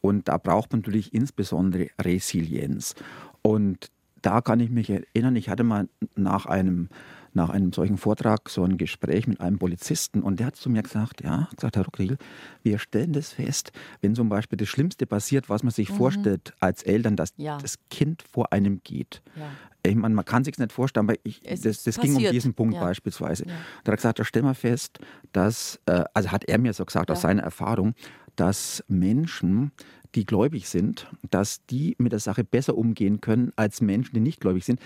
Und 0.00 0.28
da 0.28 0.38
braucht 0.38 0.72
man 0.72 0.80
natürlich 0.80 1.12
insbesondere 1.12 1.88
Resilienz. 2.00 2.94
Und 3.42 3.90
da 4.22 4.40
kann 4.40 4.60
ich 4.60 4.70
mich 4.70 4.90
erinnern, 4.90 5.36
ich 5.36 5.48
hatte 5.48 5.64
mal 5.64 5.88
nach 6.14 6.46
einem, 6.46 6.88
nach 7.34 7.50
einem 7.50 7.72
solchen 7.72 7.96
Vortrag 7.96 8.48
so 8.48 8.64
ein 8.64 8.78
Gespräch 8.78 9.26
mit 9.26 9.40
einem 9.40 9.58
Polizisten 9.58 10.22
und 10.22 10.40
der 10.40 10.46
hat 10.46 10.56
zu 10.56 10.70
mir 10.70 10.82
gesagt, 10.82 11.22
ja, 11.22 11.48
gesagt, 11.54 11.76
Herr 11.76 11.84
Ruckriegel, 11.84 12.18
wir 12.62 12.78
stellen 12.78 13.12
das 13.12 13.32
fest, 13.32 13.72
wenn 14.00 14.14
zum 14.14 14.28
Beispiel 14.28 14.56
das 14.56 14.68
Schlimmste 14.68 15.06
passiert, 15.06 15.48
was 15.48 15.62
man 15.62 15.72
sich 15.72 15.90
mhm. 15.90 15.96
vorstellt 15.96 16.54
als 16.60 16.82
Eltern, 16.82 17.16
dass 17.16 17.32
ja. 17.36 17.58
das 17.58 17.76
Kind 17.90 18.22
vor 18.22 18.52
einem 18.52 18.80
geht. 18.84 19.22
Ja. 19.36 19.50
Ich 19.86 19.96
meine, 19.96 20.14
man 20.14 20.24
kann 20.24 20.44
sich 20.44 20.56
nicht 20.56 20.72
vorstellen, 20.72 21.06
aber 21.08 21.18
ich, 21.24 21.40
das, 21.40 21.82
das 21.82 22.00
ging 22.00 22.16
um 22.16 22.22
diesen 22.22 22.54
Punkt 22.54 22.74
ja. 22.74 22.80
beispielsweise. 22.80 23.44
Da 23.44 23.52
hat 23.52 23.88
er 23.88 23.96
gesagt, 23.96 24.18
da 24.18 24.24
stellen 24.24 24.46
wir 24.46 24.54
fest, 24.54 24.98
dass, 25.32 25.78
äh, 25.86 26.04
also 26.14 26.30
hat 26.30 26.44
er 26.44 26.58
mir 26.58 26.72
so 26.72 26.86
gesagt 26.86 27.10
aus 27.10 27.20
seiner 27.20 27.42
Erfahrung, 27.42 27.94
dass 28.36 28.82
Menschen 28.88 29.72
die 30.14 30.24
gläubig 30.24 30.68
sind, 30.68 31.08
dass 31.30 31.64
die 31.66 31.96
mit 31.98 32.12
der 32.12 32.20
Sache 32.20 32.44
besser 32.44 32.76
umgehen 32.76 33.20
können 33.20 33.52
als 33.56 33.80
Menschen, 33.80 34.14
die 34.14 34.20
nicht 34.20 34.40
gläubig 34.40 34.64
sind. 34.64 34.80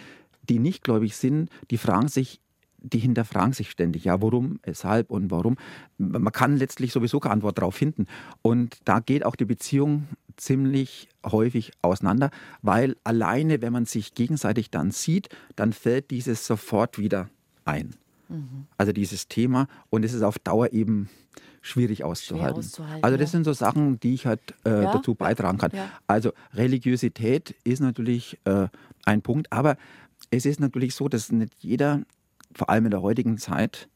Die 0.49 0.59
nicht 0.59 0.85
gläubig 0.85 1.17
sind, 1.17 1.51
die 1.71 1.79
fragen 1.79 2.09
sich, 2.09 2.41
die 2.79 2.99
hinterfragen 2.99 3.53
sich 3.53 3.71
ständig, 3.71 4.05
ja, 4.05 4.23
warum, 4.23 4.61
weshalb 4.63 5.11
und 5.11 5.31
warum. 5.31 5.57
Man 5.99 6.33
kann 6.33 6.57
letztlich 6.57 6.93
sowieso 6.93 7.21
keine 7.21 7.35
Antwort 7.35 7.59
darauf 7.59 7.75
finden. 7.75 8.07
Und 8.43 8.79
da 8.85 9.01
geht 9.01 9.25
auch 9.25 9.37
die 9.37 9.45
Beziehung 9.45 10.07
ziemlich 10.37 11.09
häufig 11.27 11.73
auseinander, 11.83 12.31
weil 12.63 12.97
alleine, 13.05 13.61
wenn 13.61 13.73
man 13.73 13.85
sich 13.87 14.15
gegenseitig 14.15 14.71
dann 14.71 14.93
sieht, 14.93 15.29
dann 15.57 15.73
fällt 15.73 16.11
dieses 16.11 16.47
sofort 16.47 16.99
wieder 16.99 17.29
ein. 17.65 17.97
Mhm. 18.29 18.67
Also 18.77 18.93
dieses 18.93 19.29
Thema 19.29 19.67
und 19.91 20.05
es 20.05 20.15
ist 20.15 20.23
auf 20.23 20.39
Dauer 20.39 20.73
eben 20.73 21.09
schwierig 21.61 22.05
auszuhalten. 22.05 22.59
auszuhalten 22.59 23.05
also 23.05 23.17
das 23.17 23.31
ja. 23.31 23.33
sind 23.33 23.45
so 23.45 23.53
Sachen, 23.53 23.99
die 24.01 24.15
ich 24.15 24.27
halt 24.27 24.41
äh, 24.65 24.85
ja, 24.85 24.93
dazu 24.93 25.15
beitragen 25.15 25.59
kann. 25.59 25.73
Ja. 25.75 25.91
Also 26.07 26.33
Religiosität 26.55 27.57
ist 27.65 27.81
natürlich 27.81 28.39
äh, 28.45 28.69
ein 29.05 29.23
Punkt, 29.23 29.53
aber 29.53 29.77
es 30.31 30.47
ist 30.47 30.61
natürlich 30.61 30.95
so, 30.95 31.09
dass 31.09 31.33
nicht 31.33 31.55
jeder, 31.61 32.03
vor 32.55 32.71
allem 32.71 32.87
in 32.87 32.91
der 32.91 33.03
heutigen 33.03 33.39
Zeit, 33.39 33.89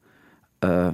äh, 0.61 0.93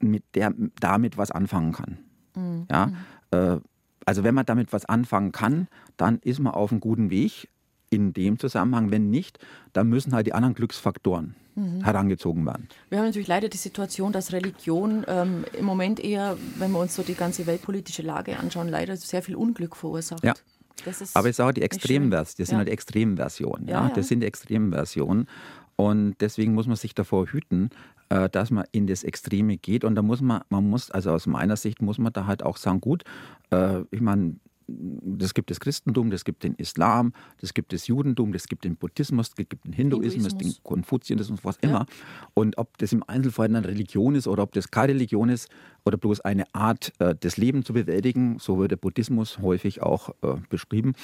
mit 0.00 0.24
der, 0.34 0.54
damit 0.80 1.18
was 1.18 1.30
anfangen 1.30 1.72
kann. 1.72 1.98
Mhm. 2.34 2.66
Ja? 2.70 2.86
Mhm. 2.86 2.96
Äh, 3.30 3.60
also 4.06 4.24
wenn 4.24 4.34
man 4.34 4.46
damit 4.46 4.72
was 4.72 4.86
anfangen 4.86 5.32
kann, 5.32 5.68
dann 5.96 6.18
ist 6.20 6.40
man 6.40 6.54
auf 6.54 6.72
einem 6.72 6.80
guten 6.80 7.10
Weg 7.10 7.48
in 7.90 8.12
dem 8.12 8.38
Zusammenhang. 8.38 8.90
Wenn 8.90 9.10
nicht, 9.10 9.38
dann 9.72 9.88
müssen 9.88 10.14
halt 10.14 10.26
die 10.26 10.32
anderen 10.32 10.54
Glücksfaktoren 10.54 11.34
mhm. 11.54 11.84
herangezogen 11.84 12.46
werden. 12.46 12.68
Wir 12.88 12.98
haben 12.98 13.06
natürlich 13.06 13.28
leider 13.28 13.48
die 13.48 13.56
Situation, 13.56 14.12
dass 14.12 14.32
Religion 14.32 15.04
ähm, 15.06 15.44
im 15.52 15.64
Moment 15.64 16.00
eher, 16.00 16.36
wenn 16.56 16.72
wir 16.72 16.80
uns 16.80 16.94
so 16.94 17.02
die 17.02 17.14
ganze 17.14 17.46
weltpolitische 17.46 18.02
Lage 18.02 18.38
anschauen, 18.38 18.68
leider 18.68 18.96
sehr 18.96 19.22
viel 19.22 19.34
Unglück 19.34 19.76
verursacht. 19.76 20.24
Ja. 20.24 20.34
Aber 21.16 21.28
es 21.28 21.38
ist 21.38 21.40
auch 21.40 21.52
die 21.52 21.62
Extremversion, 21.62 22.34
das 22.38 22.48
sind 22.48 22.52
ja. 22.52 22.58
halt 22.58 22.68
Extremversionen. 22.68 23.68
Ja, 23.68 23.88
ja, 23.88 23.94
Das 23.94 24.08
sind 24.08 24.24
Extremversionen. 24.24 25.26
Und 25.76 26.16
deswegen 26.20 26.52
muss 26.52 26.66
man 26.66 26.76
sich 26.76 26.94
davor 26.94 27.26
hüten, 27.26 27.70
äh, 28.10 28.28
dass 28.28 28.50
man 28.50 28.64
in 28.70 28.86
das 28.86 29.02
Extreme 29.02 29.56
geht. 29.56 29.84
Und 29.84 29.94
da 29.94 30.02
muss 30.02 30.20
man, 30.20 30.42
man 30.50 30.68
muss, 30.68 30.90
also 30.90 31.10
aus 31.12 31.26
meiner 31.26 31.56
Sicht 31.56 31.80
muss 31.80 31.98
man 31.98 32.12
da 32.12 32.26
halt 32.26 32.42
auch 32.42 32.58
sagen, 32.58 32.80
gut, 32.80 33.04
äh, 33.50 33.80
ich 33.90 34.00
meine, 34.00 34.36
das 35.02 35.34
gibt 35.34 35.50
das 35.50 35.60
Christentum, 35.60 36.10
das 36.10 36.24
gibt 36.24 36.42
den 36.42 36.54
Islam, 36.54 37.12
das 37.40 37.54
gibt 37.54 37.72
das 37.72 37.86
Judentum, 37.86 38.32
das 38.32 38.46
gibt 38.46 38.64
den 38.64 38.76
Buddhismus, 38.76 39.30
das 39.30 39.48
gibt 39.48 39.64
den 39.64 39.72
Hinduismus, 39.72 40.32
Hinduismus. 40.32 40.56
den 40.56 40.62
Konfuzianismus, 40.62 41.40
was 41.42 41.56
immer. 41.58 41.80
Ja. 41.80 41.86
Und 42.34 42.58
ob 42.58 42.78
das 42.78 42.92
im 42.92 43.02
Einzelfall 43.06 43.46
eine 43.46 43.66
Religion 43.66 44.14
ist 44.14 44.26
oder 44.26 44.42
ob 44.42 44.52
das 44.52 44.70
keine 44.70 44.94
Religion 44.94 45.28
ist 45.28 45.48
oder 45.84 45.96
bloß 45.96 46.20
eine 46.20 46.44
Art, 46.54 46.92
äh, 46.98 47.14
das 47.18 47.36
Leben 47.36 47.64
zu 47.64 47.72
bewältigen, 47.72 48.38
so 48.38 48.58
wird 48.58 48.70
der 48.70 48.76
Buddhismus 48.76 49.38
häufig 49.38 49.82
auch 49.82 50.10
äh, 50.22 50.36
beschrieben, 50.48 50.94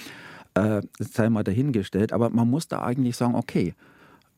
äh, 0.55 0.83
das 0.99 1.12
sei 1.12 1.29
mal 1.29 1.45
dahingestellt. 1.45 2.12
Aber 2.12 2.31
man 2.31 2.49
muss 2.49 2.69
da 2.69 2.83
eigentlich 2.83 3.17
sagen, 3.17 3.35
okay, 3.35 3.75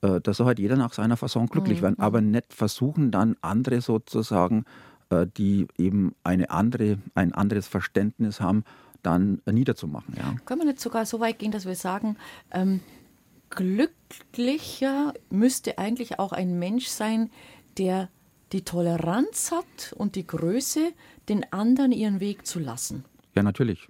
äh, 0.02 0.20
da 0.20 0.32
soll 0.32 0.46
halt 0.46 0.58
jeder 0.58 0.76
nach 0.76 0.92
seiner 0.92 1.16
Fasson 1.16 1.46
glücklich 1.46 1.78
mhm. 1.78 1.82
werden, 1.82 1.98
aber 1.98 2.20
nicht 2.20 2.52
versuchen 2.52 3.10
dann 3.10 3.36
andere 3.40 3.80
sozusagen, 3.80 4.64
äh, 5.10 5.26
die 5.36 5.66
eben 5.76 6.14
eine 6.22 6.50
andere, 6.50 6.98
ein 7.14 7.32
anderes 7.32 7.66
Verständnis 7.66 8.40
haben, 8.40 8.64
dann 9.02 9.40
niederzumachen. 9.46 10.14
Ja. 10.16 10.34
Können 10.44 10.60
wir 10.60 10.66
nicht 10.66 10.80
sogar 10.80 11.06
so 11.06 11.20
weit 11.20 11.38
gehen, 11.38 11.52
dass 11.52 11.66
wir 11.66 11.74
sagen, 11.74 12.16
ähm, 12.50 12.80
glücklicher 13.50 15.14
müsste 15.30 15.78
eigentlich 15.78 16.18
auch 16.18 16.32
ein 16.32 16.58
Mensch 16.58 16.86
sein, 16.86 17.30
der 17.78 18.08
die 18.52 18.62
Toleranz 18.62 19.52
hat 19.52 19.92
und 19.96 20.14
die 20.14 20.26
Größe, 20.26 20.92
den 21.28 21.52
anderen 21.52 21.92
ihren 21.92 22.20
Weg 22.20 22.46
zu 22.46 22.58
lassen? 22.58 23.04
Ja, 23.34 23.42
natürlich. 23.42 23.88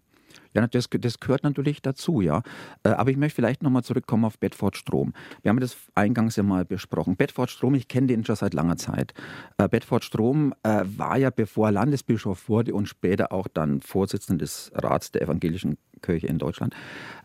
Ja, 0.54 0.66
das, 0.66 0.88
das 0.90 1.20
gehört 1.20 1.42
natürlich 1.42 1.82
dazu, 1.82 2.20
ja. 2.20 2.42
Äh, 2.82 2.90
aber 2.90 3.10
ich 3.10 3.16
möchte 3.16 3.36
vielleicht 3.36 3.62
nochmal 3.62 3.84
zurückkommen 3.84 4.24
auf 4.24 4.38
Bedford 4.38 4.76
Strom. 4.76 5.12
Wir 5.42 5.50
haben 5.50 5.60
das 5.60 5.76
eingangs 5.94 6.36
ja 6.36 6.42
mal 6.42 6.64
besprochen. 6.64 7.16
Bedford 7.16 7.50
Strom, 7.50 7.74
ich 7.74 7.88
kenne 7.88 8.06
den 8.08 8.24
schon 8.24 8.36
seit 8.36 8.54
langer 8.54 8.76
Zeit. 8.76 9.14
Äh, 9.58 9.68
Bedford 9.68 10.04
Strom 10.04 10.54
äh, 10.62 10.84
war 10.84 11.16
ja, 11.16 11.30
bevor 11.30 11.68
er 11.68 11.72
Landesbischof 11.72 12.48
wurde 12.48 12.74
und 12.74 12.86
später 12.86 13.32
auch 13.32 13.48
dann 13.48 13.80
Vorsitzender 13.80 14.44
des 14.44 14.72
Rats 14.74 15.12
der 15.12 15.22
evangelischen 15.22 15.76
Kirche 16.02 16.26
in 16.26 16.38
Deutschland, 16.38 16.74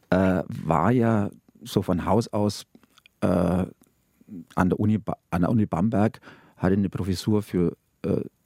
war 0.10 0.92
ja 0.92 1.32
so 1.64 1.82
von 1.82 2.06
Haus 2.06 2.28
aus 2.28 2.68
an 3.22 3.74
der 4.56 4.80
Uni, 4.80 5.00
an 5.32 5.42
der 5.42 5.50
Uni 5.50 5.66
Bamberg, 5.66 6.20
hatte 6.58 6.74
eine 6.74 6.90
Professur 6.90 7.42
für 7.42 7.76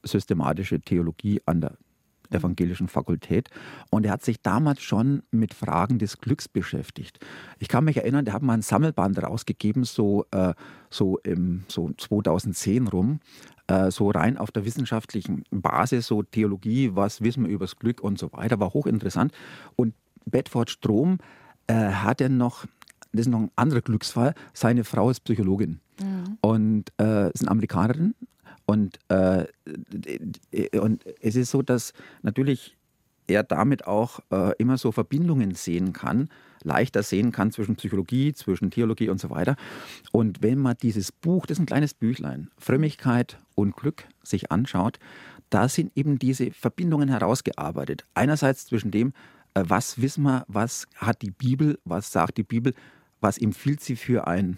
systematische 0.04 0.80
Theologie 0.80 1.42
an 1.46 1.60
der 1.60 1.78
evangelischen 2.32 2.88
Fakultät. 2.88 3.50
Und 3.90 4.06
er 4.06 4.12
hat 4.12 4.24
sich 4.24 4.42
damals 4.42 4.82
schon 4.82 5.24
mit 5.32 5.54
Fragen 5.54 6.00
des 6.00 6.20
Glücks 6.20 6.48
beschäftigt. 6.48 7.20
Ich 7.60 7.68
kann 7.68 7.84
mich 7.84 7.98
erinnern, 7.98 8.26
der 8.26 8.34
hat 8.34 8.42
mal 8.42 8.54
ein 8.54 8.62
Sammelband 8.62 9.22
rausgegeben, 9.22 9.84
so, 9.84 10.26
äh, 10.32 10.54
so 10.90 11.18
im 11.20 11.64
so 11.68 11.92
2010 11.98 12.88
rum, 12.88 13.20
äh, 13.68 13.92
so 13.92 14.10
rein 14.10 14.38
auf 14.38 14.52
der 14.52 14.66
wissenschaftlichen 14.66 15.44
Basis, 15.52 16.08
so 16.08 16.24
Theologie, 16.24 16.92
was 16.94 17.22
wissen 17.22 17.46
wir 17.46 17.52
über 17.52 17.66
das 17.66 17.76
Glück 17.76 18.02
und 18.02 18.18
so 18.18 18.32
weiter, 18.34 18.60
war 18.60 18.74
hochinteressant. 18.74 19.32
Und 19.76 19.94
Bedford 20.26 20.70
Strom 20.70 21.20
äh, 21.68 21.74
hat 21.74 22.22
er 22.22 22.30
noch, 22.30 22.66
das 23.12 23.22
ist 23.22 23.28
noch 23.28 23.40
ein 23.40 23.52
anderer 23.56 23.82
Glücksfall, 23.82 24.34
seine 24.54 24.84
Frau 24.84 25.10
ist 25.10 25.22
Psychologin. 25.22 25.80
Mhm. 26.02 26.38
Und 26.42 26.94
äh, 27.00 27.32
ist 27.32 27.42
eine 27.42 27.52
Amerikanerin 27.52 28.14
und, 28.68 29.00
äh, 29.08 29.46
und 30.78 31.04
es 31.22 31.36
ist 31.36 31.52
so, 31.52 31.62
dass 31.62 31.94
natürlich 32.22 32.78
er 33.28 33.44
damit 33.44 33.88
auch 33.88 34.20
äh, 34.30 34.54
immer 34.58 34.78
so 34.78 34.92
Verbindungen 34.92 35.56
sehen 35.56 35.94
kann, 35.94 36.30
leichter 36.64 37.02
sehen 37.02 37.32
kann 37.32 37.52
zwischen 37.52 37.78
Psychologie, 37.78 38.34
zwischen 38.34 38.70
Theologie 38.70 39.10
und 39.10 39.20
so 39.20 39.30
weiter. 39.30 39.56
Und 40.12 40.42
wenn 40.42 40.60
man 40.60 40.76
dieses 40.82 41.12
Buch, 41.12 41.46
das 41.46 41.58
ist 41.58 41.64
ein 41.64 41.66
kleines 41.66 41.94
Büchlein, 41.94 42.50
Frömmigkeit 42.58 43.38
und 43.56 43.76
Glück 43.76 44.06
sich 44.22 44.52
anschaut, 44.52 45.00
da 45.50 45.70
sind 45.70 45.94
eben 45.96 46.20
diese 46.20 46.52
Verbindungen 46.52 47.08
herausgearbeitet. 47.08 48.04
Einerseits 48.16 48.66
zwischen 48.66 48.92
dem, 48.92 49.14
äh, 49.54 49.64
was 49.66 50.02
wissen 50.02 50.24
wir, 50.24 50.44
was 50.50 50.88
hat 50.96 51.22
die 51.22 51.32
Bibel, 51.32 51.80
was 51.86 52.12
sagt 52.12 52.38
die 52.38 52.44
Bibel, 52.44 52.74
was 53.22 53.38
empfiehlt 53.38 53.80
sie 53.80 53.96
für 53.96 54.28
ein, 54.28 54.58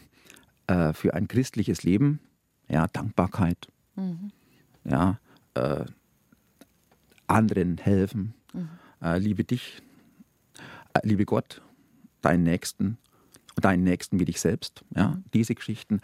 äh, 0.66 0.94
für 0.94 1.14
ein 1.14 1.28
christliches 1.28 1.84
Leben, 1.84 2.20
ja, 2.68 2.88
Dankbarkeit, 2.88 3.68
Mhm. 3.96 4.32
Ja, 4.84 5.20
äh, 5.54 5.86
anderen 7.28 7.78
helfen. 7.78 8.34
Mhm. 8.54 8.70
Äh, 9.02 9.20
liebe 9.20 9.44
dich, 9.44 9.82
äh, 10.94 11.00
liebe 11.04 11.26
Gott, 11.26 11.62
deinen 12.22 12.44
Nächsten 12.44 12.98
und 13.56 13.66
deinen 13.66 13.84
Nächsten 13.84 14.20
wie 14.20 14.26
dich 14.26 14.40
selbst. 14.40 14.84
Ja, 14.96 15.10
mhm. 15.10 15.24
diese 15.34 15.56
Geschichten. 15.56 16.02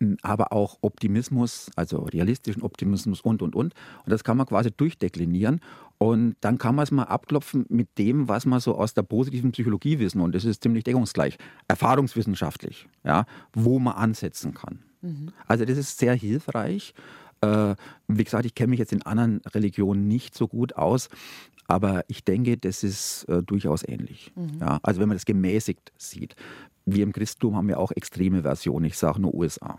Hm, 0.00 0.16
aber 0.22 0.52
auch 0.52 0.78
Optimismus, 0.80 1.70
also 1.74 2.02
realistischen 2.02 2.62
Optimismus 2.62 3.20
und, 3.20 3.42
und, 3.42 3.56
und. 3.56 3.74
Und 4.04 4.12
das 4.12 4.22
kann 4.22 4.36
man 4.36 4.46
quasi 4.46 4.70
durchdeklinieren. 4.70 5.60
Und 5.98 6.36
dann 6.40 6.58
kann 6.58 6.76
man 6.76 6.84
es 6.84 6.92
mal 6.92 7.04
abklopfen 7.04 7.66
mit 7.68 7.98
dem, 7.98 8.28
was 8.28 8.46
man 8.46 8.60
so 8.60 8.76
aus 8.76 8.94
der 8.94 9.02
positiven 9.02 9.50
Psychologie 9.50 9.98
wissen. 9.98 10.20
Und 10.20 10.34
das 10.34 10.44
ist 10.44 10.62
ziemlich 10.62 10.84
deckungsgleich. 10.84 11.36
Erfahrungswissenschaftlich, 11.66 12.86
ja, 13.04 13.26
wo 13.52 13.80
man 13.80 13.94
ansetzen 13.94 14.54
kann. 14.54 14.80
Mhm. 15.02 15.32
Also 15.46 15.64
das 15.64 15.78
ist 15.78 15.98
sehr 15.98 16.14
hilfreich. 16.14 16.94
Äh, 17.40 17.74
wie 18.08 18.24
gesagt, 18.24 18.46
ich 18.46 18.54
kenne 18.54 18.70
mich 18.70 18.78
jetzt 18.78 18.92
in 18.92 19.02
anderen 19.02 19.40
Religionen 19.54 20.08
nicht 20.08 20.34
so 20.34 20.48
gut 20.48 20.76
aus, 20.76 21.08
aber 21.66 22.04
ich 22.08 22.24
denke, 22.24 22.56
das 22.56 22.82
ist 22.82 23.24
äh, 23.24 23.42
durchaus 23.42 23.86
ähnlich. 23.86 24.32
Mhm. 24.34 24.58
Ja, 24.60 24.80
also 24.82 25.00
wenn 25.00 25.08
man 25.08 25.16
das 25.16 25.26
gemäßigt 25.26 25.92
sieht. 25.96 26.34
Wir 26.86 27.02
im 27.02 27.12
Christentum 27.12 27.54
haben 27.54 27.68
ja 27.68 27.76
auch 27.76 27.92
extreme 27.92 28.42
Versionen. 28.42 28.86
Ich 28.86 28.96
sage 28.96 29.20
nur 29.20 29.34
USA. 29.34 29.78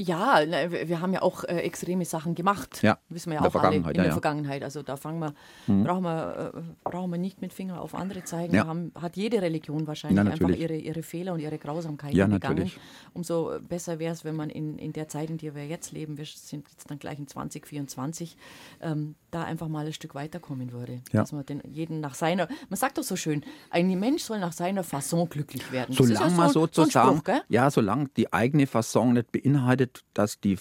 Ja, 0.00 0.40
wir 0.70 1.00
haben 1.00 1.12
ja 1.12 1.22
auch 1.22 1.42
äh, 1.42 1.56
extreme 1.56 2.04
Sachen 2.04 2.36
gemacht. 2.36 2.82
Ja, 2.82 2.98
wissen 3.08 3.30
wir 3.30 3.40
ja 3.40 3.44
in 3.44 3.50
der 3.50 3.60
auch 3.60 3.64
alle 3.64 3.76
in 3.76 3.82
Vergangenheit, 3.82 3.96
der 3.96 4.04
ja, 4.04 4.08
ja. 4.08 4.12
Vergangenheit. 4.12 4.62
Also 4.62 4.82
da 4.82 4.96
fangen 4.96 5.18
wir, 5.18 5.34
brauchen, 5.66 6.04
wir 6.04 6.52
äh, 6.54 6.60
brauchen 6.84 7.10
wir 7.10 7.18
nicht 7.18 7.40
mit 7.40 7.52
Finger 7.52 7.80
auf 7.80 7.96
andere 7.96 8.22
zeigen. 8.22 8.54
Ja. 8.54 8.66
Haben, 8.66 8.92
hat 8.94 9.16
jede 9.16 9.42
Religion 9.42 9.88
wahrscheinlich 9.88 10.24
Ja, 10.24 10.30
einfach 10.30 10.50
ihre, 10.50 10.76
ihre 10.76 11.02
Fehler 11.02 11.32
und 11.32 11.40
ihre 11.40 11.58
Grausamkeiten 11.58 12.16
Ja, 12.16 12.26
begangen. 12.26 12.54
natürlich. 12.54 12.78
Umso 13.12 13.58
besser 13.68 13.98
wäre 13.98 14.12
es, 14.12 14.24
wenn 14.24 14.36
man 14.36 14.50
in, 14.50 14.78
in 14.78 14.92
der 14.92 15.08
Zeit, 15.08 15.30
in 15.30 15.38
der 15.38 15.56
wir 15.56 15.66
jetzt 15.66 15.90
leben, 15.90 16.16
wir 16.16 16.26
sind 16.26 16.68
jetzt 16.70 16.88
dann 16.88 17.00
gleich 17.00 17.18
in 17.18 17.26
2024, 17.26 18.36
ähm, 18.80 19.16
da 19.32 19.42
einfach 19.42 19.68
mal 19.68 19.84
ein 19.84 19.92
Stück 19.92 20.14
weiterkommen 20.14 20.70
würde. 20.72 21.00
Ja. 21.12 21.22
Dass 21.22 21.32
man 21.32 21.44
den 21.44 21.60
jeden 21.72 22.00
nach 22.00 22.14
seiner, 22.14 22.46
man 22.68 22.76
sagt 22.76 22.98
doch 22.98 23.02
so 23.02 23.16
schön, 23.16 23.44
ein 23.70 23.98
Mensch 23.98 24.22
soll 24.22 24.38
nach 24.38 24.52
seiner 24.52 24.84
Fasson 24.84 25.28
glücklich 25.28 25.72
werden. 25.72 25.92
Solange 25.94 26.30
ja 26.30 26.36
man 26.36 26.48
so, 26.48 26.60
so 26.60 26.66
sozusagen, 26.66 27.18
Spruch, 27.18 27.40
ja, 27.48 27.68
solange 27.70 28.08
die 28.16 28.32
eigene 28.32 28.66
Fasson 28.66 29.14
nicht 29.14 29.32
beinhaltet, 29.32 29.87
dass 30.14 30.40
die, 30.40 30.58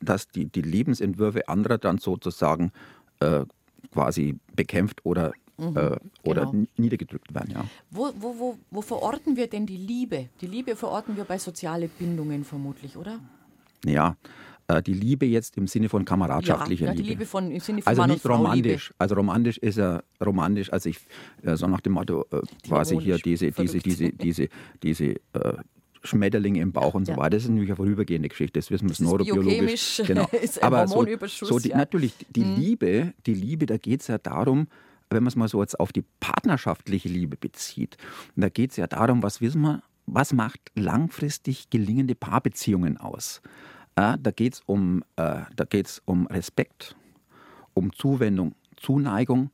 dass 0.00 0.28
die, 0.28 0.46
die 0.46 0.62
Lebensentwürfe 0.62 1.48
anderer 1.48 1.78
dann 1.78 1.98
sozusagen 1.98 2.72
äh, 3.20 3.44
quasi 3.92 4.38
bekämpft 4.54 5.04
oder, 5.04 5.32
äh, 5.58 5.96
oder 6.22 6.46
genau. 6.46 6.66
niedergedrückt 6.76 7.34
werden. 7.34 7.50
Ja. 7.52 7.64
Wo, 7.90 8.12
wo, 8.18 8.38
wo, 8.38 8.58
wo 8.70 8.82
verorten 8.82 9.36
wir 9.36 9.48
denn 9.48 9.66
die 9.66 9.76
Liebe? 9.76 10.28
Die 10.40 10.46
Liebe 10.46 10.76
verorten 10.76 11.16
wir 11.16 11.24
bei 11.24 11.38
soziale 11.38 11.88
Bindungen 11.88 12.44
vermutlich, 12.44 12.96
oder? 12.96 13.20
Ja, 13.84 14.16
äh, 14.68 14.82
die 14.82 14.94
Liebe 14.94 15.26
jetzt 15.26 15.56
im 15.56 15.66
Sinne 15.66 15.88
von 15.88 16.04
kameradschaftlicher 16.04 16.86
ja, 16.86 16.94
die 16.94 17.02
Liebe. 17.02 17.26
Von, 17.26 17.50
im 17.50 17.60
Sinne 17.60 17.82
von 17.82 17.88
Also 17.88 18.02
Mann 18.02 18.10
nicht 18.10 18.26
romantisch. 18.26 18.92
Also 18.98 19.14
romantisch 19.14 19.58
ist 19.58 19.78
er 19.78 20.02
romantisch, 20.24 20.72
also 20.72 20.88
ich 20.88 20.98
äh, 21.42 21.56
so 21.56 21.66
nach 21.68 21.80
dem 21.80 21.92
Motto 21.92 22.26
äh, 22.32 22.40
quasi 22.66 22.98
hier 22.98 23.18
diese, 23.18 23.52
diese, 23.52 23.78
diese, 23.78 24.12
diese, 24.12 24.48
diese 24.82 25.04
äh, 25.04 25.54
Schmetterlinge 26.06 26.60
im 26.60 26.72
Bauch 26.72 26.94
und 26.94 27.06
so 27.06 27.16
weiter. 27.16 27.30
Das 27.30 27.44
ist 27.44 27.48
natürlich 27.50 27.70
eine 27.70 27.76
vorübergehende 27.76 28.28
Geschichte. 28.28 28.58
Das 28.58 28.70
wissen 28.70 28.84
wir 28.84 28.90
Das 28.90 29.00
ist 29.00 29.06
neurobiologisch. 29.06 30.02
Genau. 30.06 30.26
ist 30.42 30.62
ein 30.62 30.66
Aber 30.66 30.86
so, 30.86 30.96
Hormonüberschuss, 30.96 31.48
so 31.48 31.58
die, 31.58 31.70
ja. 31.70 31.76
Mhm. 31.76 31.80
natürlich 31.80 32.14
die 32.30 32.44
Liebe, 32.44 33.14
die 33.26 33.34
Liebe, 33.34 33.66
da 33.66 33.76
geht 33.76 34.00
es 34.00 34.06
ja 34.06 34.18
darum, 34.18 34.68
wenn 35.10 35.22
man 35.22 35.28
es 35.28 35.36
mal 35.36 35.48
so 35.48 35.60
jetzt 35.60 35.78
auf 35.78 35.92
die 35.92 36.04
partnerschaftliche 36.20 37.08
Liebe 37.08 37.36
bezieht, 37.36 37.96
und 38.34 38.42
da 38.42 38.48
geht 38.48 38.72
es 38.72 38.76
ja 38.76 38.86
darum, 38.86 39.22
was 39.22 39.40
wissen 39.40 39.60
wir, 39.62 39.82
was 40.06 40.32
macht 40.32 40.60
langfristig 40.74 41.70
gelingende 41.70 42.14
Paarbeziehungen 42.14 42.96
aus? 42.96 43.42
Ja, 43.98 44.16
da 44.16 44.30
geht 44.30 44.54
es 44.54 44.62
um, 44.66 45.02
äh, 45.16 45.42
da 45.54 45.64
geht's 45.68 46.02
um 46.04 46.26
Respekt, 46.26 46.96
um 47.74 47.92
Zuwendung, 47.92 48.54
Zuneigung, 48.76 49.50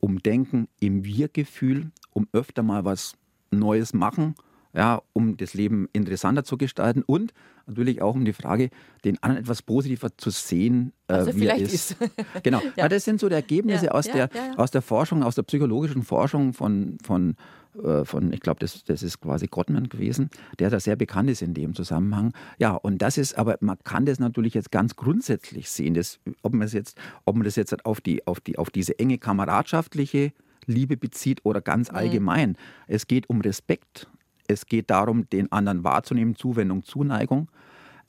um 0.00 0.22
Denken 0.22 0.68
im 0.80 1.04
Wir-Gefühl, 1.04 1.90
um 2.12 2.28
öfter 2.32 2.62
mal 2.62 2.84
was 2.84 3.14
Neues 3.50 3.94
machen, 3.94 4.34
ja, 4.74 5.02
um 5.12 5.36
das 5.36 5.54
Leben 5.54 5.88
interessanter 5.92 6.44
zu 6.44 6.56
gestalten 6.58 7.02
und 7.06 7.32
natürlich 7.66 8.02
auch 8.02 8.14
um 8.14 8.24
die 8.24 8.32
Frage, 8.32 8.70
den 9.04 9.22
anderen 9.22 9.44
etwas 9.44 9.62
positiver 9.62 10.08
zu 10.16 10.30
sehen, 10.30 10.92
äh, 11.08 11.14
Also 11.14 11.36
wie 11.36 11.46
er 11.46 11.56
ist. 11.56 11.96
genau. 12.42 12.60
Ja. 12.60 12.72
ja. 12.76 12.88
das 12.88 13.04
sind 13.04 13.20
so 13.20 13.28
die 13.28 13.34
Ergebnisse 13.36 13.86
Ja, 13.86 13.92
aus, 13.92 14.06
ja, 14.06 14.26
der, 14.26 14.58
aus 14.58 14.70
der 14.70 14.82
Forschung, 14.82 15.22
aus 15.22 15.34
der 15.36 15.42
psychologischen 15.44 16.02
Forschung 16.02 16.52
von, 16.52 16.98
von, 17.02 17.36
äh, 17.82 18.04
von 18.04 18.32
ich 18.34 18.40
glaube, 18.40 18.60
das, 18.60 18.84
das 18.84 19.02
ist 19.02 19.20
quasi 19.20 19.46
Gottman 19.46 19.88
gewesen, 19.88 20.28
der 20.58 20.68
da 20.70 20.78
sehr 20.80 20.96
bekannt 20.96 21.30
ist 21.30 21.40
in 21.40 21.54
dem 21.54 21.74
Zusammenhang. 21.74 22.34
Ja, 22.58 22.72
und 22.74 22.98
das 23.00 23.16
ist, 23.16 23.38
aber 23.38 23.56
man 23.60 23.78
kann 23.84 24.04
das 24.04 24.18
natürlich 24.18 24.52
jetzt 24.54 24.70
ganz 24.70 24.96
grundsätzlich 24.96 25.70
sehen, 25.70 25.94
das, 25.94 26.18
ob 26.42 26.52
man 26.52 26.62
es 26.66 26.72
jetzt, 26.74 26.98
ob 27.24 27.36
man 27.36 27.44
das 27.44 27.56
jetzt 27.56 27.86
auf 27.86 28.00
die, 28.02 28.26
auf 28.26 28.40
die, 28.40 28.58
auf 28.58 28.68
diese 28.70 28.98
enge 28.98 29.16
kameradschaftliche 29.18 30.32
Liebe 30.66 30.96
bezieht 30.96 31.40
oder 31.44 31.60
ganz 31.60 31.90
Mhm. 31.90 31.96
allgemein. 31.96 32.56
Es 32.88 33.06
geht 33.06 33.28
um 33.30 33.40
Respekt. 33.40 34.08
Es 34.46 34.66
geht 34.66 34.90
darum, 34.90 35.28
den 35.30 35.50
anderen 35.52 35.84
wahrzunehmen, 35.84 36.36
Zuwendung, 36.36 36.82
Zuneigung. 36.84 37.50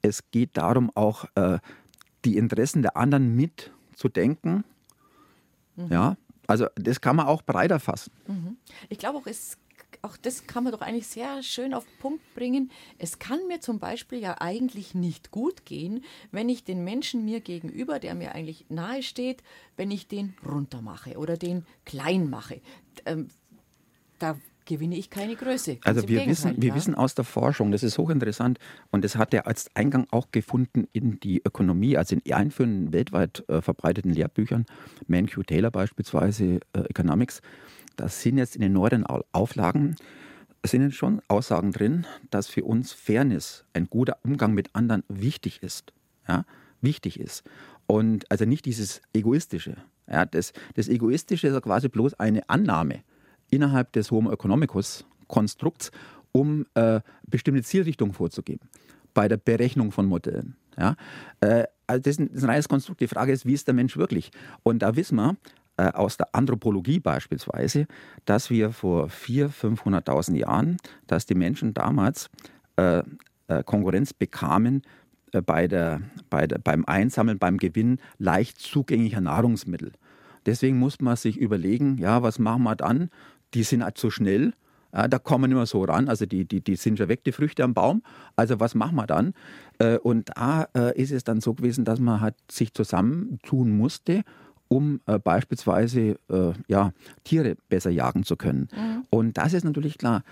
Es 0.02 0.30
geht 0.32 0.58
darum, 0.58 0.92
auch 0.96 1.26
äh, 1.36 1.60
die 2.26 2.38
Interessen 2.38 2.82
der 2.82 2.98
anderen 2.98 3.36
mitzudenken. 3.36 4.64
Mhm. 5.76 5.88
Ja, 5.90 6.18
also 6.48 6.68
das 6.76 7.02
kann 7.02 7.16
man 7.16 7.28
auch 7.28 7.42
breiter 7.42 7.80
fassen. 7.80 8.12
Ich 8.90 8.98
glaube 8.98 9.18
auch, 9.18 9.28
es, 9.28 9.58
auch 10.02 10.18
das 10.18 10.46
kann 10.46 10.64
man 10.64 10.74
doch 10.74 10.82
eigentlich 10.82 11.08
sehr 11.08 11.42
schön 11.42 11.74
auf 11.74 11.86
den 11.86 12.00
Punkt 12.00 12.36
bringen. 12.36 12.72
Es 12.98 13.20
kann 13.20 13.40
mir 13.48 13.62
zum 13.62 13.80
Beispiel 13.80 14.20
ja 14.20 14.36
eigentlich 14.40 14.94
nicht 14.94 15.32
gut 15.32 15.66
gehen, 15.66 16.04
wenn 16.32 16.50
ich 16.50 16.64
den 16.64 16.84
Menschen 16.84 17.26
mir 17.26 17.40
gegenüber, 17.40 18.00
der 18.00 18.16
mir 18.16 18.36
eigentlich 18.36 18.66
nahe 18.70 19.02
steht, 19.02 19.44
wenn 19.76 19.92
ich 19.92 20.08
den 20.08 20.36
runtermache 20.46 21.18
oder 21.18 21.38
den 21.38 21.66
klein 21.86 22.30
mache. 22.30 22.62
Ähm, 23.06 23.30
da 24.20 24.38
gewinne 24.66 24.98
ich 24.98 25.10
keine 25.10 25.36
Größe. 25.36 25.78
Also 25.84 26.02
wir 26.02 26.20
Gegenteil, 26.20 26.30
wissen, 26.30 26.62
wir 26.62 26.70
ja. 26.70 26.76
wissen 26.76 26.96
aus 26.96 27.16
der 27.16 27.26
Forschung, 27.26 27.72
das 27.72 27.84
ist 27.84 27.98
hochinteressant 27.98 28.60
und 28.92 29.04
das 29.04 29.16
hat 29.16 29.34
er 29.34 29.48
als 29.48 29.70
Eingang 29.76 30.08
auch 30.12 30.32
gefunden 30.32 30.88
in 30.94 31.20
die 31.20 31.42
Ökonomie, 31.46 31.98
also 31.98 32.16
in 32.16 32.34
einführenden 32.34 32.94
weltweit 32.94 33.44
äh, 33.48 33.62
verbreiteten 33.62 34.12
Lehrbüchern, 34.12 34.66
Manque 35.08 35.44
Taylor 35.46 35.72
beispielsweise, 35.72 36.60
äh, 36.74 36.82
Economics, 36.90 37.42
das 37.96 38.22
sind 38.22 38.38
jetzt 38.38 38.56
in 38.56 38.62
den 38.62 38.74
neueren 38.74 39.06
Au- 39.06 39.24
Auflagen 39.32 39.96
sind 40.66 40.96
schon 40.96 41.22
Aussagen 41.28 41.72
drin, 41.72 42.08
dass 42.32 42.48
für 42.48 42.64
uns 42.64 42.92
Fairness, 42.92 43.66
ein 43.74 43.86
guter 43.88 44.18
Umgang 44.24 44.54
mit 44.54 44.74
anderen 44.74 45.04
wichtig 45.08 45.62
ist. 45.62 45.94
Ja, 46.28 46.44
wichtig 46.82 47.20
ist. 47.20 47.44
Und 47.86 48.30
also 48.32 48.46
nicht 48.46 48.66
dieses 48.66 49.02
Egoistische. 49.14 49.78
Ja, 50.10 50.26
das, 50.26 50.54
das 50.74 50.88
Egoistische 50.88 51.48
ist 51.48 51.54
ja 51.54 51.62
quasi 51.62 51.88
bloß 51.88 52.16
eine 52.16 52.50
Annahme 52.50 53.02
innerhalb 53.50 53.92
des 53.94 54.12
Homo 54.12 54.32
economicus 54.32 55.06
Konstrukts, 55.28 55.92
um 56.32 56.66
äh, 56.74 57.02
bestimmte 57.28 57.64
Zielrichtungen 57.64 58.14
vorzugeben 58.14 58.68
bei 59.16 59.28
der 59.28 59.38
Berechnung 59.38 59.92
von 59.92 60.06
Modellen. 60.06 60.56
Ja? 60.78 60.96
Äh, 61.40 61.64
also 61.88 62.02
das, 62.02 62.12
ist 62.12 62.20
ein, 62.20 62.28
das 62.28 62.38
ist 62.38 62.44
ein 62.44 62.50
reines 62.50 62.70
Konstrukt. 62.70 63.02
Die 63.02 63.08
Frage 63.08 63.32
ist, 63.32 63.48
wie 63.48 63.54
ist 63.54 63.68
der 63.68 63.74
Mensch 63.74 63.98
wirklich? 63.98 64.32
Und 64.62 64.80
da 64.80 64.96
wissen 64.96 65.16
wir 65.16 65.38
äh, 65.78 65.88
aus 65.92 66.18
der 66.18 66.36
Anthropologie 66.36 67.00
beispielsweise, 67.00 67.88
dass 68.26 68.52
wir 68.52 68.72
vor 68.72 69.08
400.000, 69.08 69.78
500.000 69.80 70.36
Jahren, 70.36 70.78
dass 71.08 71.26
die 71.26 71.36
Menschen 71.36 71.74
damals 71.74 72.30
äh, 72.76 73.02
äh, 73.48 73.64
Konkurrenz 73.64 74.14
bekamen 74.14 74.84
äh, 75.32 75.42
bei 75.42 75.68
der, 75.68 76.02
bei 76.30 76.46
der, 76.46 76.60
beim 76.60 76.86
Einsammeln, 76.86 77.40
beim 77.40 77.58
Gewinn 77.58 78.00
leicht 78.18 78.60
zugänglicher 78.60 79.22
Nahrungsmittel. 79.22 79.94
Deswegen 80.46 80.78
muss 80.78 81.00
man 81.02 81.16
sich 81.16 81.38
überlegen, 81.38 81.98
ja, 81.98 82.22
was 82.22 82.38
machen 82.38 82.64
wir 82.64 82.76
dann? 82.76 83.10
Die 83.56 83.64
sind 83.64 83.84
halt 83.84 83.98
zu 83.98 84.12
schnell, 84.12 84.54
da 84.92 85.20
kommen 85.20 85.52
mehr 85.52 85.66
so 85.66 85.84
ran, 85.84 86.08
also 86.08 86.26
die, 86.26 86.46
die, 86.46 86.62
die 86.62 86.76
sind 86.78 86.98
schon 86.98 87.10
weg, 87.10 87.24
die 87.26 87.34
Früchte 87.34 87.64
am 87.64 87.74
Baum. 87.74 88.02
Also 88.38 88.62
was 88.62 88.76
machen 88.76 88.96
wir 88.96 89.08
dann? 89.08 89.34
Äh, 89.78 89.98
und 89.98 90.30
da 90.36 90.68
äh, 90.74 91.02
ist 91.02 91.12
es 91.12 91.26
dann 91.26 91.42
so 91.42 91.54
gewesen, 91.54 91.84
dass 91.84 92.00
man 92.00 92.22
halt 92.22 92.36
sich 92.50 92.74
zusammentun 92.74 93.76
musste, 93.76 94.24
um 94.70 95.02
äh, 95.06 95.20
beispielsweise 95.20 96.18
ja, 96.68 96.92
Tiere 97.24 97.56
besser 97.68 97.90
jagen 97.90 98.24
zu 98.24 98.38
können. 98.38 98.70
Und 99.10 99.38
das 99.38 99.54
ist 99.54 99.64
natürlich 99.64 99.98
klar, 99.98 100.24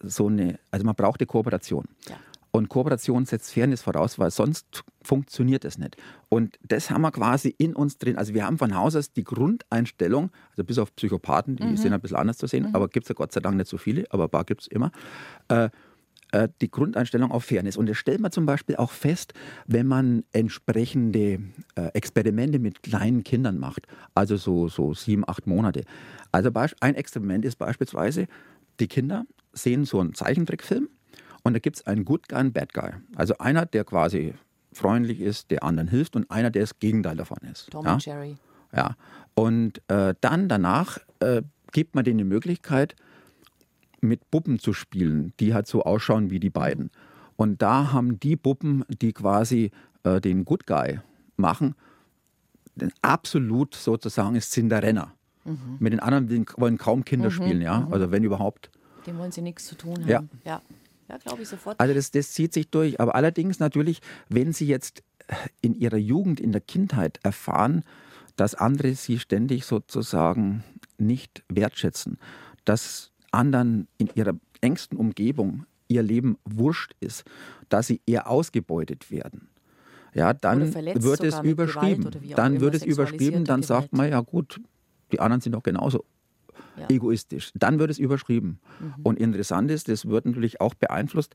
so 0.00 0.28
eine, 0.28 0.58
also 0.70 0.86
man 0.86 0.94
braucht 0.94 1.20
eine 1.20 1.26
Kooperation. 1.26 1.84
Ja. 2.08 2.16
Und 2.56 2.70
Kooperation 2.70 3.26
setzt 3.26 3.52
Fairness 3.52 3.82
voraus, 3.82 4.18
weil 4.18 4.30
sonst 4.30 4.82
funktioniert 5.02 5.66
es 5.66 5.76
nicht. 5.76 5.96
Und 6.30 6.58
das 6.66 6.90
haben 6.90 7.02
wir 7.02 7.12
quasi 7.12 7.54
in 7.58 7.76
uns 7.76 7.98
drin. 7.98 8.16
Also 8.16 8.32
wir 8.32 8.46
haben 8.46 8.56
von 8.56 8.74
Haus 8.74 8.96
aus 8.96 9.12
die 9.12 9.24
Grundeinstellung, 9.24 10.30
also 10.52 10.64
bis 10.64 10.78
auf 10.78 10.94
Psychopathen, 10.96 11.56
die 11.56 11.76
sind 11.76 11.92
ein 11.92 12.00
bisschen 12.00 12.16
anders 12.16 12.38
zu 12.38 12.46
sehen, 12.46 12.74
aber 12.74 12.88
gibt 12.88 13.04
es 13.04 13.08
ja 13.10 13.14
Gott 13.14 13.32
sei 13.32 13.40
Dank 13.40 13.58
nicht 13.58 13.68
so 13.68 13.76
viele, 13.76 14.04
aber 14.08 14.24
ein 14.24 14.30
paar 14.30 14.44
gibt 14.44 14.62
es 14.62 14.68
immer. 14.68 14.90
Äh, 15.48 15.68
äh, 16.32 16.48
die 16.62 16.70
Grundeinstellung 16.70 17.30
auf 17.30 17.44
Fairness. 17.44 17.76
Und 17.76 17.90
das 17.90 17.98
stellt 17.98 18.20
man 18.20 18.32
zum 18.32 18.46
Beispiel 18.46 18.76
auch 18.76 18.90
fest, 18.90 19.34
wenn 19.66 19.86
man 19.86 20.24
entsprechende 20.32 21.40
äh, 21.74 21.88
Experimente 21.92 22.58
mit 22.58 22.82
kleinen 22.82 23.22
Kindern 23.22 23.58
macht, 23.58 23.86
also 24.14 24.38
so, 24.38 24.68
so 24.68 24.94
sieben, 24.94 25.28
acht 25.28 25.46
Monate. 25.46 25.84
Also 26.32 26.50
ein 26.80 26.94
Experiment 26.94 27.44
ist 27.44 27.56
beispielsweise, 27.56 28.28
die 28.80 28.88
Kinder 28.88 29.26
sehen 29.52 29.84
so 29.84 30.00
einen 30.00 30.14
Zeichentrickfilm 30.14 30.88
und 31.46 31.52
da 31.54 31.58
gibt 31.60 31.76
es 31.76 31.86
einen 31.86 32.04
Good 32.04 32.28
Guy 32.28 32.40
und 32.40 32.52
Bad 32.52 32.72
Guy. 32.74 32.90
Also 33.14 33.38
einer, 33.38 33.66
der 33.66 33.84
quasi 33.84 34.34
freundlich 34.72 35.20
ist, 35.20 35.50
der 35.50 35.62
anderen 35.62 35.88
hilft 35.88 36.16
und 36.16 36.30
einer, 36.30 36.50
der 36.50 36.62
das 36.62 36.78
Gegenteil 36.78 37.16
davon 37.16 37.38
ist. 37.50 37.70
Tom 37.70 37.84
ja? 37.84 37.94
und 37.94 38.04
Jerry. 38.04 38.36
Ja. 38.74 38.96
Und 39.34 39.80
äh, 39.88 40.14
dann 40.20 40.48
danach 40.48 40.98
äh, 41.20 41.42
gibt 41.72 41.94
man 41.94 42.04
denen 42.04 42.18
die 42.18 42.24
Möglichkeit, 42.24 42.94
mit 44.00 44.30
Puppen 44.30 44.58
zu 44.58 44.72
spielen, 44.72 45.32
die 45.40 45.54
halt 45.54 45.66
so 45.66 45.82
ausschauen 45.82 46.30
wie 46.30 46.40
die 46.40 46.50
beiden. 46.50 46.90
Und 47.36 47.62
da 47.62 47.92
haben 47.92 48.20
die 48.20 48.36
Puppen, 48.36 48.84
die 48.88 49.12
quasi 49.12 49.70
äh, 50.04 50.20
den 50.20 50.44
Good 50.44 50.66
Guy 50.66 51.00
machen, 51.36 51.74
den 52.74 52.92
absolut 53.02 53.74
sozusagen 53.74 54.36
ist 54.36 54.52
Cinderella. 54.52 55.12
Mit 55.78 55.92
den 55.92 56.00
anderen 56.00 56.44
wollen- 56.56 56.76
kaum 56.76 57.04
Kinder 57.04 57.30
spielen, 57.30 57.62
ja. 57.62 57.86
Also 57.92 58.10
wenn 58.10 58.24
überhaupt. 58.24 58.68
Dem 59.06 59.16
wollen 59.18 59.30
sie 59.30 59.42
nichts 59.42 59.66
zu 59.66 59.76
tun 59.76 59.94
haben. 60.00 60.08
Ja. 60.08 60.24
Ja, 60.44 60.62
ja 61.08 61.16
glaube 61.18 61.42
ich 61.42 61.48
sofort. 61.48 61.78
Also 61.78 61.94
das, 61.94 62.10
das 62.10 62.32
zieht 62.32 62.52
sich 62.52 62.70
durch. 62.70 63.00
Aber 63.00 63.14
allerdings 63.14 63.58
natürlich, 63.58 64.00
wenn 64.28 64.52
Sie 64.52 64.66
jetzt 64.66 65.02
in 65.60 65.74
Ihrer 65.74 65.96
Jugend, 65.96 66.40
in 66.40 66.52
der 66.52 66.60
Kindheit 66.60 67.18
erfahren, 67.22 67.84
dass 68.36 68.54
andere 68.54 68.94
Sie 68.94 69.18
ständig 69.18 69.64
sozusagen 69.64 70.62
nicht 70.98 71.42
wertschätzen, 71.48 72.18
dass 72.64 73.12
anderen 73.30 73.88
in 73.98 74.08
ihrer 74.14 74.34
engsten 74.60 74.96
Umgebung 74.96 75.66
ihr 75.88 76.02
Leben 76.02 76.38
wurscht 76.44 76.94
ist, 77.00 77.24
dass 77.68 77.86
sie 77.88 78.00
eher 78.06 78.28
ausgebeutet 78.28 79.10
werden, 79.10 79.48
ja, 80.14 80.32
dann 80.32 80.74
wird 80.74 81.22
es 81.22 81.38
überschrieben. 81.40 82.10
Dann 82.34 82.60
wird 82.60 82.74
es 82.74 82.84
überschrieben, 82.84 83.44
dann 83.44 83.62
sagt 83.62 83.92
man, 83.92 84.10
ja 84.10 84.20
gut, 84.20 84.60
die 85.12 85.20
anderen 85.20 85.40
sind 85.40 85.52
doch 85.52 85.62
genauso 85.62 86.04
ja. 86.76 86.86
egoistisch. 86.88 87.50
Dann 87.54 87.78
wird 87.78 87.90
es 87.90 87.98
überschrieben. 87.98 88.60
Mhm. 88.80 88.94
Und 89.02 89.18
interessant 89.18 89.70
ist, 89.70 89.88
das 89.88 90.06
wird 90.06 90.26
natürlich 90.26 90.60
auch 90.60 90.74
beeinflusst, 90.74 91.34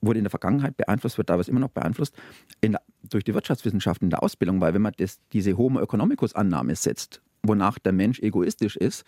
wurde 0.00 0.18
in 0.18 0.24
der 0.24 0.30
Vergangenheit 0.30 0.76
beeinflusst, 0.76 1.18
wird 1.18 1.30
aber 1.30 1.46
immer 1.46 1.60
noch 1.60 1.70
beeinflusst 1.70 2.14
der, 2.62 2.80
durch 3.08 3.24
die 3.24 3.34
Wirtschaftswissenschaften 3.34 4.06
in 4.06 4.10
der 4.10 4.22
Ausbildung, 4.22 4.60
weil 4.60 4.74
wenn 4.74 4.82
man 4.82 4.92
das, 4.96 5.20
diese 5.32 5.56
Homo 5.56 5.80
economicus 5.80 6.34
Annahme 6.34 6.74
setzt, 6.76 7.22
wonach 7.42 7.78
der 7.78 7.92
Mensch 7.92 8.20
egoistisch 8.20 8.76
ist, 8.76 9.04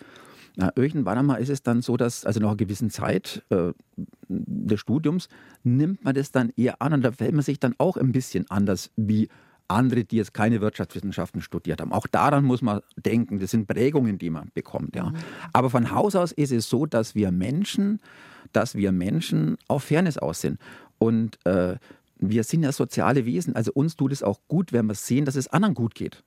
na, 0.57 0.71
irgendwann 0.77 1.19
einmal 1.19 1.43
ist 1.43 1.49
es 1.49 1.63
dann 1.65 1.83
so, 1.83 1.97
dass 1.97 2.25
also 2.25 2.39
nach 2.39 2.51
einer 2.51 2.57
gewissen 2.57 2.89
Zeit 2.89 3.45
äh, 3.51 3.73
des 4.29 4.81
Studiums 4.81 5.29
nimmt 5.65 6.05
man 6.05 6.15
das 6.15 6.31
dann 6.31 6.53
eher 6.57 6.81
an 6.81 6.93
und 6.93 7.03
da 7.03 7.11
fällt 7.11 7.33
man 7.33 7.43
sich 7.43 7.59
dann 7.59 7.75
auch 7.79 7.97
ein 7.97 8.13
bisschen 8.13 8.49
anders 8.51 8.93
wie 8.97 9.29
andere, 9.69 10.05
die 10.05 10.17
jetzt 10.17 10.35
keine 10.35 10.61
Wirtschaftswissenschaften 10.61 11.41
studiert 11.41 11.81
haben. 11.81 11.93
Auch 11.93 12.07
daran 12.07 12.45
muss 12.45 12.63
man 12.63 12.81
denken, 12.97 13.39
das 13.39 13.51
sind 13.51 13.67
Prägungen, 13.67 14.19
die 14.19 14.31
man 14.31 14.51
bekommt. 14.55 14.95
Ja. 14.97 15.13
Aber 15.53 15.71
von 15.71 15.91
Haus 15.91 16.15
aus 16.17 16.33
ist 16.33 16.53
es 16.53 16.69
so, 16.69 16.87
dass 16.87 17.15
wir 17.15 17.31
Menschen, 17.31 18.01
dass 18.53 18.75
wir 18.75 18.93
Menschen 18.93 19.57
auf 19.69 19.85
Fairness 19.85 20.19
aussehen. 20.19 20.59
Und 20.99 21.39
äh, 21.47 21.77
wir 22.19 22.45
sind 22.45 22.63
ja 22.63 22.73
soziale 22.73 23.27
Wesen, 23.27 23.57
also 23.57 23.73
uns 23.73 23.97
tut 23.97 24.13
es 24.13 24.23
auch 24.23 24.41
gut, 24.49 24.73
wenn 24.73 24.87
wir 24.87 24.95
sehen, 24.95 25.25
dass 25.25 25.37
es 25.37 25.49
anderen 25.49 25.75
gut 25.75 25.95
geht. 25.95 26.23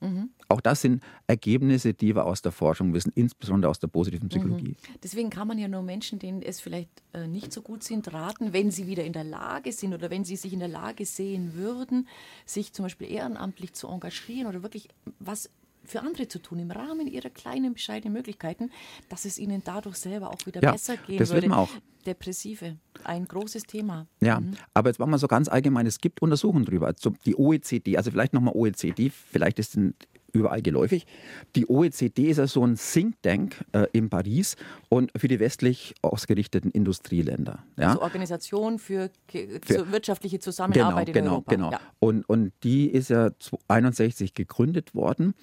Mhm. 0.00 0.30
Auch 0.48 0.60
das 0.60 0.80
sind 0.80 1.02
Ergebnisse, 1.26 1.92
die 1.92 2.14
wir 2.14 2.24
aus 2.24 2.42
der 2.42 2.52
Forschung 2.52 2.94
wissen, 2.94 3.12
insbesondere 3.14 3.70
aus 3.70 3.80
der 3.80 3.88
positiven 3.88 4.28
Psychologie. 4.28 4.76
Mhm. 4.80 4.98
Deswegen 5.02 5.30
kann 5.30 5.48
man 5.48 5.58
ja 5.58 5.68
nur 5.68 5.82
Menschen, 5.82 6.18
denen 6.18 6.42
es 6.42 6.60
vielleicht 6.60 6.90
äh, 7.12 7.26
nicht 7.26 7.52
so 7.52 7.62
gut 7.62 7.82
sind, 7.82 8.12
raten, 8.12 8.52
wenn 8.52 8.70
sie 8.70 8.86
wieder 8.86 9.04
in 9.04 9.12
der 9.12 9.24
Lage 9.24 9.72
sind 9.72 9.94
oder 9.94 10.10
wenn 10.10 10.24
sie 10.24 10.36
sich 10.36 10.52
in 10.52 10.60
der 10.60 10.68
Lage 10.68 11.04
sehen 11.04 11.54
würden, 11.54 12.08
sich 12.46 12.72
zum 12.72 12.84
Beispiel 12.84 13.10
ehrenamtlich 13.10 13.72
zu 13.72 13.88
engagieren 13.88 14.46
oder 14.46 14.62
wirklich 14.62 14.88
was 15.18 15.50
für 15.90 16.00
andere 16.00 16.28
zu 16.28 16.38
tun, 16.38 16.58
im 16.58 16.70
Rahmen 16.70 17.06
ihrer 17.06 17.30
kleinen, 17.30 17.74
bescheidenen 17.74 18.12
Möglichkeiten, 18.12 18.70
dass 19.08 19.24
es 19.24 19.38
ihnen 19.38 19.62
dadurch 19.64 19.96
selber 19.96 20.30
auch 20.30 20.46
wieder 20.46 20.62
ja, 20.62 20.72
besser 20.72 20.96
gehen 20.96 21.18
das 21.18 21.30
würde. 21.30 21.48
Man 21.48 21.58
auch. 21.58 21.70
Depressive, 22.06 22.76
ein 23.04 23.26
großes 23.26 23.64
Thema. 23.64 24.06
Ja, 24.20 24.40
mhm. 24.40 24.52
aber 24.72 24.88
jetzt 24.88 24.98
machen 24.98 25.10
wir 25.10 25.18
so 25.18 25.28
ganz 25.28 25.48
allgemein, 25.48 25.86
es 25.86 26.00
gibt 26.00 26.22
Untersuchungen 26.22 26.64
darüber. 26.64 26.86
Also 26.86 27.12
die 27.26 27.36
OECD, 27.36 27.96
also 27.96 28.10
vielleicht 28.10 28.32
nochmal 28.32 28.54
OECD, 28.54 29.10
vielleicht 29.10 29.58
ist 29.58 29.76
überall 30.32 30.62
geläufig. 30.62 31.06
Die 31.56 31.68
OECD 31.68 32.30
ist 32.30 32.36
ja 32.36 32.46
so 32.46 32.64
ein 32.64 32.76
Think 32.76 33.20
Tank 33.22 33.64
äh, 33.72 33.86
in 33.92 34.10
Paris 34.10 34.56
und 34.88 35.10
für 35.16 35.28
die 35.28 35.40
westlich 35.40 35.94
ausgerichteten 36.02 36.70
Industrieländer. 36.70 37.64
Ja? 37.76 37.88
Also 37.88 38.02
Organisation 38.02 38.78
für, 38.78 39.10
für 39.28 39.90
wirtschaftliche 39.90 40.38
Zusammenarbeit 40.38 41.12
genau, 41.12 41.18
in 41.18 41.28
Europa. 41.28 41.54
Genau, 41.54 41.70
genau. 41.70 41.78
Ja. 41.78 41.80
Und, 42.00 42.28
und 42.28 42.52
die 42.62 42.88
ist 42.88 43.10
ja 43.10 43.26
1961 43.26 44.34
gegründet 44.34 44.94
worden 44.94 45.34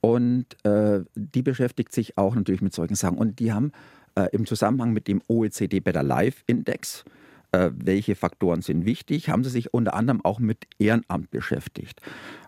und 0.00 0.46
äh, 0.64 1.00
die 1.14 1.42
beschäftigt 1.42 1.92
sich 1.92 2.18
auch 2.18 2.34
natürlich 2.34 2.62
mit 2.62 2.74
solchen 2.74 2.94
Sachen. 2.94 3.18
Und 3.18 3.40
die 3.40 3.52
haben 3.52 3.72
äh, 4.14 4.28
im 4.32 4.46
Zusammenhang 4.46 4.92
mit 4.92 5.08
dem 5.08 5.22
OECD 5.28 5.80
Better 5.80 6.02
Life 6.02 6.42
Index, 6.46 7.04
äh, 7.52 7.70
welche 7.74 8.14
Faktoren 8.14 8.62
sind 8.62 8.84
wichtig, 8.84 9.28
haben 9.28 9.44
sie 9.44 9.50
sich 9.50 9.74
unter 9.74 9.94
anderem 9.94 10.24
auch 10.24 10.38
mit 10.38 10.66
Ehrenamt 10.78 11.30
beschäftigt. 11.30 12.00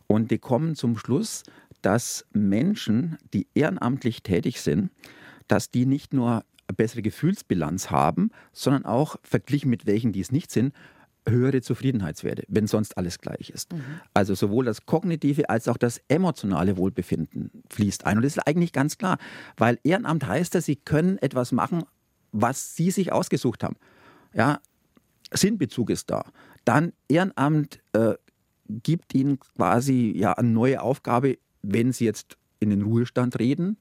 Und 0.06 0.30
die 0.30 0.38
kommen 0.38 0.74
zum 0.74 0.96
Schluss, 0.96 1.42
dass 1.82 2.26
Menschen, 2.32 3.16
die 3.32 3.46
ehrenamtlich 3.54 4.22
tätig 4.22 4.60
sind, 4.60 4.90
dass 5.48 5.70
die 5.70 5.86
nicht 5.86 6.12
nur 6.12 6.44
eine 6.68 6.76
bessere 6.76 7.02
Gefühlsbilanz 7.02 7.90
haben, 7.90 8.30
sondern 8.52 8.84
auch 8.84 9.16
verglichen 9.22 9.70
mit 9.70 9.86
welchen, 9.86 10.12
die 10.12 10.20
es 10.20 10.30
nicht 10.30 10.50
sind, 10.50 10.74
höhere 11.28 11.60
Zufriedenheitswerte, 11.60 12.44
wenn 12.48 12.66
sonst 12.66 12.96
alles 12.96 13.18
gleich 13.18 13.50
ist. 13.50 13.72
Mhm. 13.72 13.82
Also 14.14 14.34
sowohl 14.34 14.64
das 14.64 14.86
kognitive 14.86 15.50
als 15.50 15.68
auch 15.68 15.76
das 15.76 16.00
emotionale 16.08 16.76
Wohlbefinden 16.76 17.50
fließt 17.70 18.06
ein. 18.06 18.18
Und 18.18 18.24
das 18.24 18.36
ist 18.36 18.46
eigentlich 18.46 18.72
ganz 18.72 18.98
klar, 18.98 19.18
weil 19.56 19.78
Ehrenamt 19.84 20.26
heißt 20.26 20.54
ja, 20.54 20.60
Sie 20.60 20.76
können 20.76 21.18
etwas 21.18 21.52
machen, 21.52 21.84
was 22.32 22.76
Sie 22.76 22.90
sich 22.90 23.12
ausgesucht 23.12 23.62
haben. 23.64 23.76
Ja, 24.34 24.60
Sinnbezug 25.32 25.90
ist 25.90 26.10
da. 26.10 26.24
Dann 26.64 26.92
Ehrenamt 27.08 27.80
äh, 27.92 28.14
gibt 28.68 29.14
Ihnen 29.14 29.38
quasi 29.40 30.12
ja 30.16 30.32
eine 30.32 30.48
neue 30.48 30.80
Aufgabe, 30.80 31.38
wenn 31.62 31.92
Sie 31.92 32.04
jetzt 32.04 32.36
in 32.60 32.70
den 32.70 32.82
Ruhestand 32.82 33.38
reden. 33.38 33.76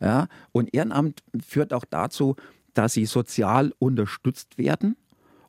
Ja, 0.00 0.28
und 0.50 0.74
Ehrenamt 0.74 1.22
führt 1.46 1.72
auch 1.72 1.84
dazu, 1.84 2.36
dass 2.74 2.94
Sie 2.94 3.06
sozial 3.06 3.72
unterstützt 3.78 4.58
werden 4.58 4.96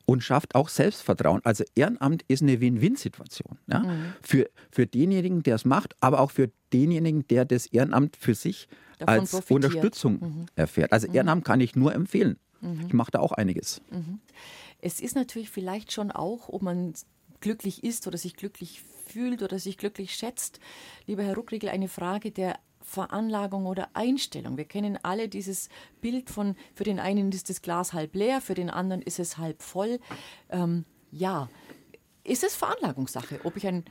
und 0.06 0.22
schafft 0.22 0.54
auch 0.54 0.68
Selbstvertrauen. 0.68 1.40
Also 1.44 1.64
Ehrenamt 1.74 2.24
ist 2.28 2.42
eine 2.42 2.60
Win-Win-Situation. 2.60 3.58
Ja? 3.66 3.80
Mhm. 3.80 4.12
Für, 4.22 4.50
für 4.70 4.86
denjenigen, 4.86 5.42
der 5.42 5.56
es 5.56 5.64
macht, 5.64 5.94
aber 6.00 6.20
auch 6.20 6.30
für 6.30 6.50
denjenigen, 6.72 7.26
der 7.28 7.44
das 7.44 7.66
Ehrenamt 7.66 8.16
für 8.16 8.34
sich 8.34 8.68
Davon 8.98 9.20
als 9.20 9.30
profitiert. 9.30 9.64
Unterstützung 9.64 10.12
mhm. 10.20 10.46
erfährt. 10.56 10.92
Also 10.92 11.08
mhm. 11.08 11.14
Ehrenamt 11.14 11.44
kann 11.44 11.60
ich 11.60 11.74
nur 11.74 11.94
empfehlen. 11.94 12.38
Mhm. 12.60 12.84
Ich 12.86 12.92
mache 12.92 13.10
da 13.10 13.20
auch 13.20 13.32
einiges. 13.32 13.80
Mhm. 13.90 14.20
Es 14.80 15.00
ist 15.00 15.16
natürlich 15.16 15.50
vielleicht 15.50 15.92
schon 15.92 16.10
auch, 16.10 16.48
ob 16.48 16.62
man 16.62 16.92
glücklich 17.40 17.84
ist 17.84 18.06
oder 18.06 18.18
sich 18.18 18.36
glücklich 18.36 18.82
fühlt 19.06 19.42
oder 19.42 19.58
sich 19.58 19.78
glücklich 19.78 20.14
schätzt, 20.14 20.60
lieber 21.06 21.22
Herr 21.22 21.34
Ruckriegel, 21.34 21.68
eine 21.68 21.88
Frage 21.88 22.30
der 22.30 22.58
Veranlagung 22.84 23.66
oder 23.66 23.88
Einstellung. 23.94 24.56
Wir 24.56 24.66
kennen 24.66 24.98
alle 25.02 25.28
dieses 25.28 25.68
Bild 26.00 26.30
von, 26.30 26.54
für 26.74 26.84
den 26.84 27.00
einen 27.00 27.32
ist 27.32 27.50
das 27.50 27.62
Glas 27.62 27.92
halb 27.94 28.14
leer, 28.14 28.40
für 28.40 28.54
den 28.54 28.70
anderen 28.70 29.02
ist 29.02 29.18
es 29.18 29.38
halb 29.38 29.62
voll. 29.62 29.98
Ähm, 30.50 30.84
ja, 31.10 31.48
ist 32.24 32.44
es 32.44 32.54
Veranlagungssache, 32.54 33.40
ob 33.44 33.56
ich 33.56 33.66
ein, 33.66 33.84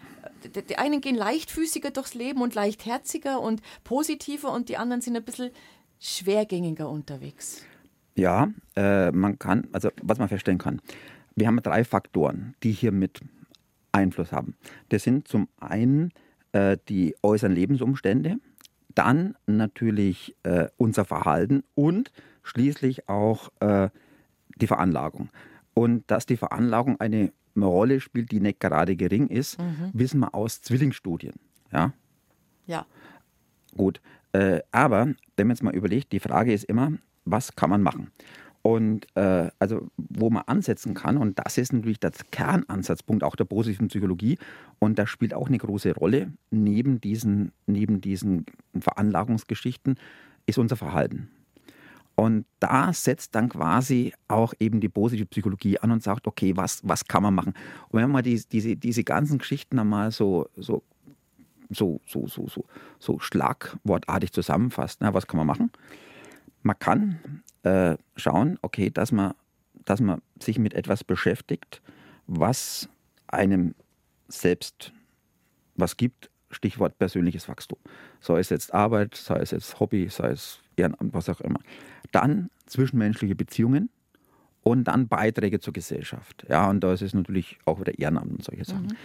die 0.69 0.77
einen 0.77 1.01
gehen 1.01 1.15
leichtfüßiger 1.15 1.91
durchs 1.91 2.13
Leben 2.13 2.41
und 2.41 2.55
leichtherziger 2.55 3.41
und 3.41 3.61
positiver 3.83 4.51
und 4.51 4.69
die 4.69 4.77
anderen 4.77 5.01
sind 5.01 5.15
ein 5.15 5.23
bisschen 5.23 5.51
schwergängiger 5.99 6.89
unterwegs. 6.89 7.65
Ja, 8.15 8.49
äh, 8.75 9.11
man 9.11 9.39
kann, 9.39 9.67
also 9.71 9.89
was 10.01 10.19
man 10.19 10.29
feststellen 10.29 10.59
kann, 10.59 10.81
wir 11.35 11.47
haben 11.47 11.61
drei 11.61 11.83
Faktoren, 11.83 12.55
die 12.61 12.71
hier 12.71 12.91
mit 12.91 13.21
Einfluss 13.91 14.31
haben. 14.31 14.55
Das 14.89 15.03
sind 15.03 15.27
zum 15.27 15.47
einen 15.59 16.11
äh, 16.51 16.77
die 16.89 17.15
äußeren 17.23 17.53
Lebensumstände, 17.53 18.37
dann 18.95 19.35
natürlich 19.45 20.35
äh, 20.43 20.67
unser 20.77 21.05
Verhalten 21.05 21.63
und 21.75 22.11
schließlich 22.43 23.09
auch 23.09 23.49
äh, 23.59 23.89
die 24.55 24.67
Veranlagung. 24.67 25.29
Und 25.73 26.03
dass 26.07 26.25
die 26.25 26.37
Veranlagung 26.37 26.99
eine 26.99 27.31
Rolle 27.57 27.99
spielt, 27.99 28.31
die 28.31 28.39
nicht 28.39 28.59
gerade 28.59 28.95
gering 28.95 29.27
ist, 29.27 29.59
mhm. 29.59 29.91
wissen 29.93 30.19
wir 30.19 30.35
aus 30.35 30.61
Zwillingsstudien. 30.61 31.35
Ja. 31.71 31.93
Ja. 32.65 32.85
Gut. 33.75 34.01
Äh, 34.31 34.61
aber 34.71 35.13
wenn 35.37 35.47
man 35.47 35.55
jetzt 35.55 35.63
mal 35.63 35.75
überlegt, 35.75 36.11
die 36.11 36.19
Frage 36.19 36.53
ist 36.53 36.65
immer, 36.65 36.93
was 37.25 37.55
kann 37.55 37.69
man 37.69 37.81
machen? 37.81 38.11
Und 38.64 39.07
äh, 39.16 39.51
also 39.59 39.89
wo 39.97 40.30
man 40.30 40.43
ansetzen 40.47 40.93
kann, 40.93 41.18
und 41.18 41.38
das 41.38 41.57
ist 41.57 41.74
natürlich 41.74 41.99
der 41.99 42.11
Kernansatzpunkt 42.32 43.24
auch 43.24 43.36
der 43.36 43.43
positiven 43.43 43.89
Psychologie, 43.89 44.39
und 44.80 44.97
das 44.97 45.09
spielt 45.09 45.34
auch 45.34 45.47
eine 45.47 45.57
große 45.57 45.93
Rolle 45.93 46.32
neben 46.49 47.01
diesen, 47.01 47.51
neben 47.68 47.99
diesen 47.99 48.45
Veranlagungsgeschichten, 48.80 49.97
ist 50.45 50.57
unser 50.57 50.78
Verhalten. 50.78 51.30
Und 52.16 52.45
da 52.59 52.93
setzt 52.93 53.36
dann 53.36 53.49
quasi 53.49 54.14
auch 54.30 54.53
eben 54.59 54.80
die 54.80 54.89
positive 54.89 55.26
Psychologie 55.26 55.80
an 55.80 55.91
und 55.91 56.03
sagt, 56.03 56.26
okay, 56.26 56.55
was, 56.55 56.80
was 56.84 57.05
kann 57.05 57.24
man 57.24 57.34
machen? 57.34 57.53
Und 57.89 58.01
wenn 58.01 58.11
man 58.11 58.24
die, 58.24 58.41
diese, 58.49 58.78
diese 58.78 59.03
ganzen 59.03 59.39
Geschichten 59.39 59.78
einmal 59.78 60.11
so, 60.11 60.47
so, 60.55 60.84
so, 61.70 61.99
so, 62.07 62.28
so, 62.28 62.47
so, 62.47 62.66
so 62.99 63.20
schlagwortartig 63.20 64.32
zusammenfasst, 64.32 65.01
na, 65.01 65.14
was 65.14 65.28
kann 65.28 65.38
man 65.38 65.47
machen? 65.47 65.72
Man 66.64 66.80
kann 66.80 67.43
äh, 67.64 67.97
schauen, 68.16 68.57
okay, 68.61 68.89
dass 68.89 69.11
man, 69.11 69.34
dass 69.86 70.01
man 70.01 70.22
sich 70.41 70.59
mit 70.59 70.74
etwas 70.74 71.03
beschäftigt, 71.03 71.82
was 72.28 72.89
einem 73.28 73.76
selbst 74.28 74.93
was 75.76 75.97
gibt, 75.97 76.30
Stichwort 76.51 76.97
persönliches 76.99 77.47
Wachstum. 77.49 77.80
Sei 78.22 78.39
es 78.39 78.49
jetzt 78.49 78.74
Arbeit, 78.74 79.16
sei 79.16 79.39
es 79.39 79.51
jetzt 79.51 79.80
Hobby, 79.80 80.07
sei 80.09 80.30
es 80.30 80.59
Ehrenamt, 80.76 81.14
was 81.14 81.30
auch 81.30 81.41
immer. 81.41 81.59
Dann 82.11 82.49
zwischenmenschliche 82.68 83.36
Beziehungen 83.36 83.89
und 84.61 84.86
dann 84.86 85.07
Beiträge 85.07 85.59
zur 85.59 85.74
Gesellschaft. 85.74 86.45
Ja, 86.49 86.70
und 86.70 86.82
da 86.82 86.93
ist 86.93 87.01
es 87.01 87.14
natürlich 87.14 87.57
auch 87.66 87.80
wieder 87.80 87.97
Ehrenamt 87.97 88.32
und 88.32 88.43
solche 88.43 88.66
Sachen. 88.66 88.88
Mhm. 88.88 88.97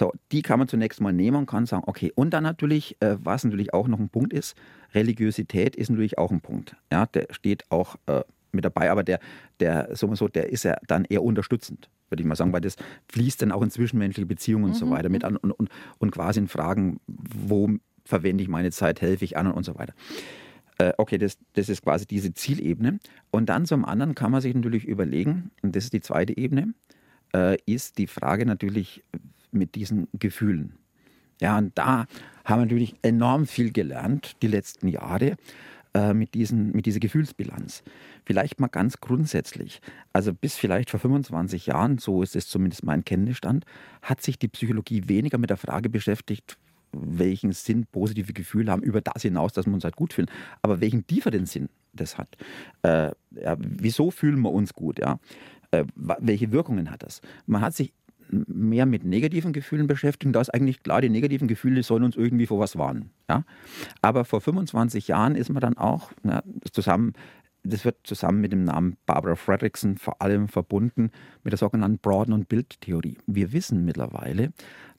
So, 0.00 0.14
die 0.32 0.40
kann 0.40 0.58
man 0.58 0.66
zunächst 0.66 1.02
mal 1.02 1.12
nehmen 1.12 1.36
und 1.36 1.46
kann 1.46 1.66
sagen, 1.66 1.82
okay, 1.86 2.10
und 2.14 2.30
dann 2.30 2.42
natürlich, 2.42 2.96
äh, 3.00 3.18
was 3.22 3.44
natürlich 3.44 3.74
auch 3.74 3.86
noch 3.86 3.98
ein 3.98 4.08
Punkt 4.08 4.32
ist, 4.32 4.56
Religiosität 4.94 5.76
ist 5.76 5.90
natürlich 5.90 6.16
auch 6.16 6.30
ein 6.30 6.40
Punkt. 6.40 6.74
Ja, 6.90 7.04
der 7.04 7.26
steht 7.32 7.70
auch 7.70 7.96
äh, 8.06 8.22
mit 8.50 8.64
dabei, 8.64 8.90
aber 8.90 9.04
der, 9.04 9.20
der, 9.60 9.94
so, 9.94 10.14
so, 10.14 10.26
der 10.26 10.48
ist 10.48 10.62
ja 10.62 10.78
dann 10.86 11.04
eher 11.04 11.22
unterstützend, 11.22 11.90
würde 12.08 12.22
ich 12.22 12.26
mal 12.26 12.34
sagen, 12.34 12.50
weil 12.54 12.62
das 12.62 12.76
fließt 13.12 13.42
dann 13.42 13.52
auch 13.52 13.60
in 13.60 13.70
zwischenmenschliche 13.70 14.24
Beziehungen 14.24 14.64
mhm. 14.64 14.70
und 14.70 14.74
so 14.74 14.86
mhm, 14.86 14.90
weiter 14.92 15.10
mit 15.10 15.20
mhm. 15.20 15.28
an 15.28 15.36
und, 15.36 15.52
und, 15.52 15.68
und 15.98 16.10
quasi 16.12 16.40
in 16.40 16.48
Fragen, 16.48 17.00
wo 17.06 17.68
verwende 18.06 18.42
ich 18.42 18.48
meine 18.48 18.70
Zeit, 18.70 19.02
helfe 19.02 19.26
ich 19.26 19.36
an 19.36 19.52
und 19.52 19.64
so 19.64 19.78
weiter. 19.78 19.92
Äh, 20.78 20.94
okay, 20.96 21.18
das, 21.18 21.36
das 21.52 21.68
ist 21.68 21.82
quasi 21.82 22.06
diese 22.06 22.32
Zielebene. 22.32 23.00
Und 23.30 23.50
dann 23.50 23.66
zum 23.66 23.84
anderen 23.84 24.14
kann 24.14 24.32
man 24.32 24.40
sich 24.40 24.54
natürlich 24.54 24.86
überlegen, 24.86 25.50
und 25.60 25.76
das 25.76 25.84
ist 25.84 25.92
die 25.92 26.00
zweite 26.00 26.34
Ebene, 26.38 26.72
äh, 27.34 27.58
ist 27.66 27.98
die 27.98 28.06
Frage 28.06 28.46
natürlich 28.46 29.04
mit 29.52 29.74
diesen 29.74 30.08
Gefühlen. 30.18 30.74
Ja, 31.40 31.58
und 31.58 31.76
da 31.76 32.06
haben 32.44 32.60
wir 32.60 32.66
natürlich 32.66 32.94
enorm 33.02 33.46
viel 33.46 33.72
gelernt 33.72 34.36
die 34.42 34.46
letzten 34.46 34.88
Jahre 34.88 35.36
äh, 35.94 36.12
mit, 36.12 36.34
diesen, 36.34 36.72
mit 36.72 36.86
dieser 36.86 37.00
Gefühlsbilanz. 37.00 37.82
Vielleicht 38.24 38.60
mal 38.60 38.68
ganz 38.68 39.00
grundsätzlich. 39.00 39.80
Also 40.12 40.32
bis 40.32 40.56
vielleicht 40.56 40.90
vor 40.90 41.00
25 41.00 41.66
Jahren, 41.66 41.98
so 41.98 42.22
ist 42.22 42.36
es 42.36 42.46
zumindest 42.48 42.84
mein 42.84 43.04
Kenntnisstand, 43.04 43.64
hat 44.02 44.22
sich 44.22 44.38
die 44.38 44.48
Psychologie 44.48 45.08
weniger 45.08 45.38
mit 45.38 45.50
der 45.50 45.56
Frage 45.56 45.88
beschäftigt, 45.88 46.58
welchen 46.92 47.52
Sinn 47.52 47.86
positive 47.90 48.32
Gefühle 48.32 48.70
haben, 48.70 48.82
über 48.82 49.00
das 49.00 49.22
hinaus, 49.22 49.52
dass 49.52 49.66
wir 49.66 49.74
uns 49.74 49.84
halt 49.84 49.96
gut 49.96 50.12
fühlen, 50.12 50.30
aber 50.62 50.80
welchen 50.80 51.06
tieferen 51.06 51.46
Sinn 51.46 51.68
das 51.92 52.18
hat. 52.18 52.28
Äh, 52.82 53.10
ja, 53.30 53.56
wieso 53.58 54.10
fühlen 54.10 54.40
wir 54.42 54.52
uns 54.52 54.74
gut? 54.74 54.98
Ja? 54.98 55.18
Äh, 55.70 55.84
welche 55.96 56.52
Wirkungen 56.52 56.90
hat 56.90 57.02
das? 57.02 57.20
Man 57.46 57.62
hat 57.62 57.74
sich 57.74 57.92
mehr 58.30 58.86
mit 58.86 59.04
negativen 59.04 59.52
Gefühlen 59.52 59.86
beschäftigt. 59.86 60.34
Da 60.34 60.40
ist 60.40 60.52
eigentlich 60.54 60.82
klar, 60.82 61.00
die 61.00 61.08
negativen 61.08 61.48
Gefühle 61.48 61.82
sollen 61.82 62.04
uns 62.04 62.16
irgendwie 62.16 62.46
vor 62.46 62.58
was 62.58 62.76
warnen. 62.76 63.10
Ja? 63.28 63.44
Aber 64.02 64.24
vor 64.24 64.40
25 64.40 65.08
Jahren 65.08 65.36
ist 65.36 65.50
man 65.50 65.60
dann 65.60 65.76
auch 65.76 66.12
ja, 66.24 66.42
zusammen, 66.72 67.12
das 67.62 67.84
wird 67.84 67.98
zusammen 68.04 68.40
mit 68.40 68.52
dem 68.52 68.64
Namen 68.64 68.96
Barbara 69.06 69.36
Fredrickson 69.36 69.98
vor 69.98 70.22
allem 70.22 70.48
verbunden 70.48 71.10
mit 71.44 71.52
der 71.52 71.58
sogenannten 71.58 71.98
Broaden- 71.98 72.32
und 72.32 72.48
Bildtheorie. 72.48 73.18
Wir 73.26 73.52
wissen 73.52 73.84
mittlerweile, 73.84 74.52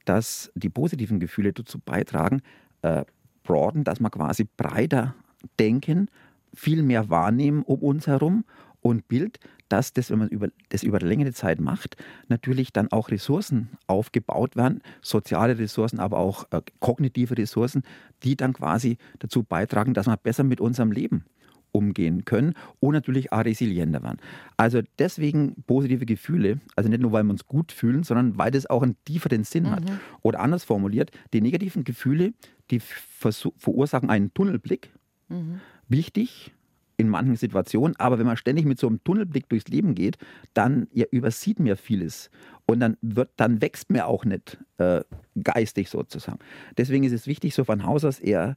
dass 0.05 0.51
die 0.55 0.69
positiven 0.69 1.19
Gefühle 1.19 1.53
dazu 1.53 1.79
beitragen, 1.79 2.41
äh, 2.82 3.03
broaden, 3.43 3.84
dass 3.84 3.99
wir 3.99 4.09
quasi 4.09 4.47
breiter 4.57 5.15
denken, 5.59 6.09
viel 6.53 6.84
mehr 6.84 7.09
wahrnehmen 7.09 7.63
um 7.63 7.79
uns 7.79 8.07
herum 8.07 8.43
und 8.82 9.07
Bild, 9.07 9.39
dass 9.72 9.93
das, 9.93 10.11
wenn 10.11 10.19
man 10.19 10.28
über, 10.28 10.49
das 10.69 10.84
über 10.84 10.99
längere 10.99 11.34
Zeit 11.34 11.59
macht, 11.59 11.95
natürlich 12.28 12.74
dann 12.74 12.91
auch 12.91 13.09
Ressourcen 13.09 13.69
aufgebaut 13.88 14.55
werden, 14.55 14.82
soziale 15.01 15.57
Ressourcen, 15.57 15.99
aber 15.99 16.17
auch 16.17 16.45
äh, 16.51 16.61
kognitive 16.80 17.38
Ressourcen, 17.38 17.84
die 18.24 18.36
dann 18.36 18.53
quasi 18.53 18.97
dazu 19.19 19.43
beitragen, 19.43 19.93
dass 19.93 20.07
wir 20.07 20.17
besser 20.17 20.43
mit 20.43 20.59
unserem 20.59 20.91
Leben 20.91 21.26
umgehen 21.72 22.26
können 22.26 22.53
und 22.80 22.93
natürlich 22.93 23.32
auch 23.32 23.45
resilienter 23.45 24.03
werden. 24.03 24.19
Also 24.57 24.82
deswegen 24.99 25.63
positive 25.67 26.05
Gefühle, 26.05 26.59
also 26.76 26.89
nicht 26.89 27.01
nur, 27.01 27.11
weil 27.13 27.24
wir 27.24 27.32
uns 27.32 27.47
gut 27.47 27.72
fühlen, 27.72 28.03
sondern 28.03 28.38
weil 28.38 28.51
das 28.51 28.65
auch 28.65 28.84
einen 28.84 28.97
tieferen 29.05 29.43
Sinn 29.43 29.63
mhm. 29.63 29.72
hat. 29.72 29.84
Oder 30.22 30.41
anders 30.41 30.63
formuliert, 30.63 31.11
die 31.34 31.41
negativen 31.41 31.84
Gefühle, 31.84 32.34
die 32.72 32.80
verursachen 32.80 34.09
einen 34.09 34.34
Tunnelblick. 34.34 34.91
Mhm. 35.30 35.61
Wichtig, 35.88 36.53
in 37.01 37.09
manchen 37.09 37.35
Situationen. 37.35 37.95
Aber 37.97 38.19
wenn 38.19 38.25
man 38.25 38.37
ständig 38.37 38.65
mit 38.65 38.79
so 38.79 38.87
einem 38.87 39.03
Tunnelblick 39.03 39.49
durchs 39.49 39.67
Leben 39.67 39.95
geht, 39.95 40.17
dann 40.53 40.87
ja, 40.93 41.05
übersieht 41.11 41.59
mir 41.59 41.75
vieles. 41.75 42.29
Und 42.65 42.79
dann, 42.79 42.97
wird, 43.01 43.31
dann 43.35 43.61
wächst 43.61 43.89
mir 43.89 44.07
auch 44.07 44.23
nicht 44.23 44.57
äh, 44.77 45.01
geistig 45.43 45.89
sozusagen. 45.89 46.39
Deswegen 46.77 47.03
ist 47.03 47.11
es 47.11 47.27
wichtig, 47.27 47.53
so 47.53 47.63
von 47.63 47.83
Haus 47.83 48.05
aus 48.05 48.19
eher 48.19 48.55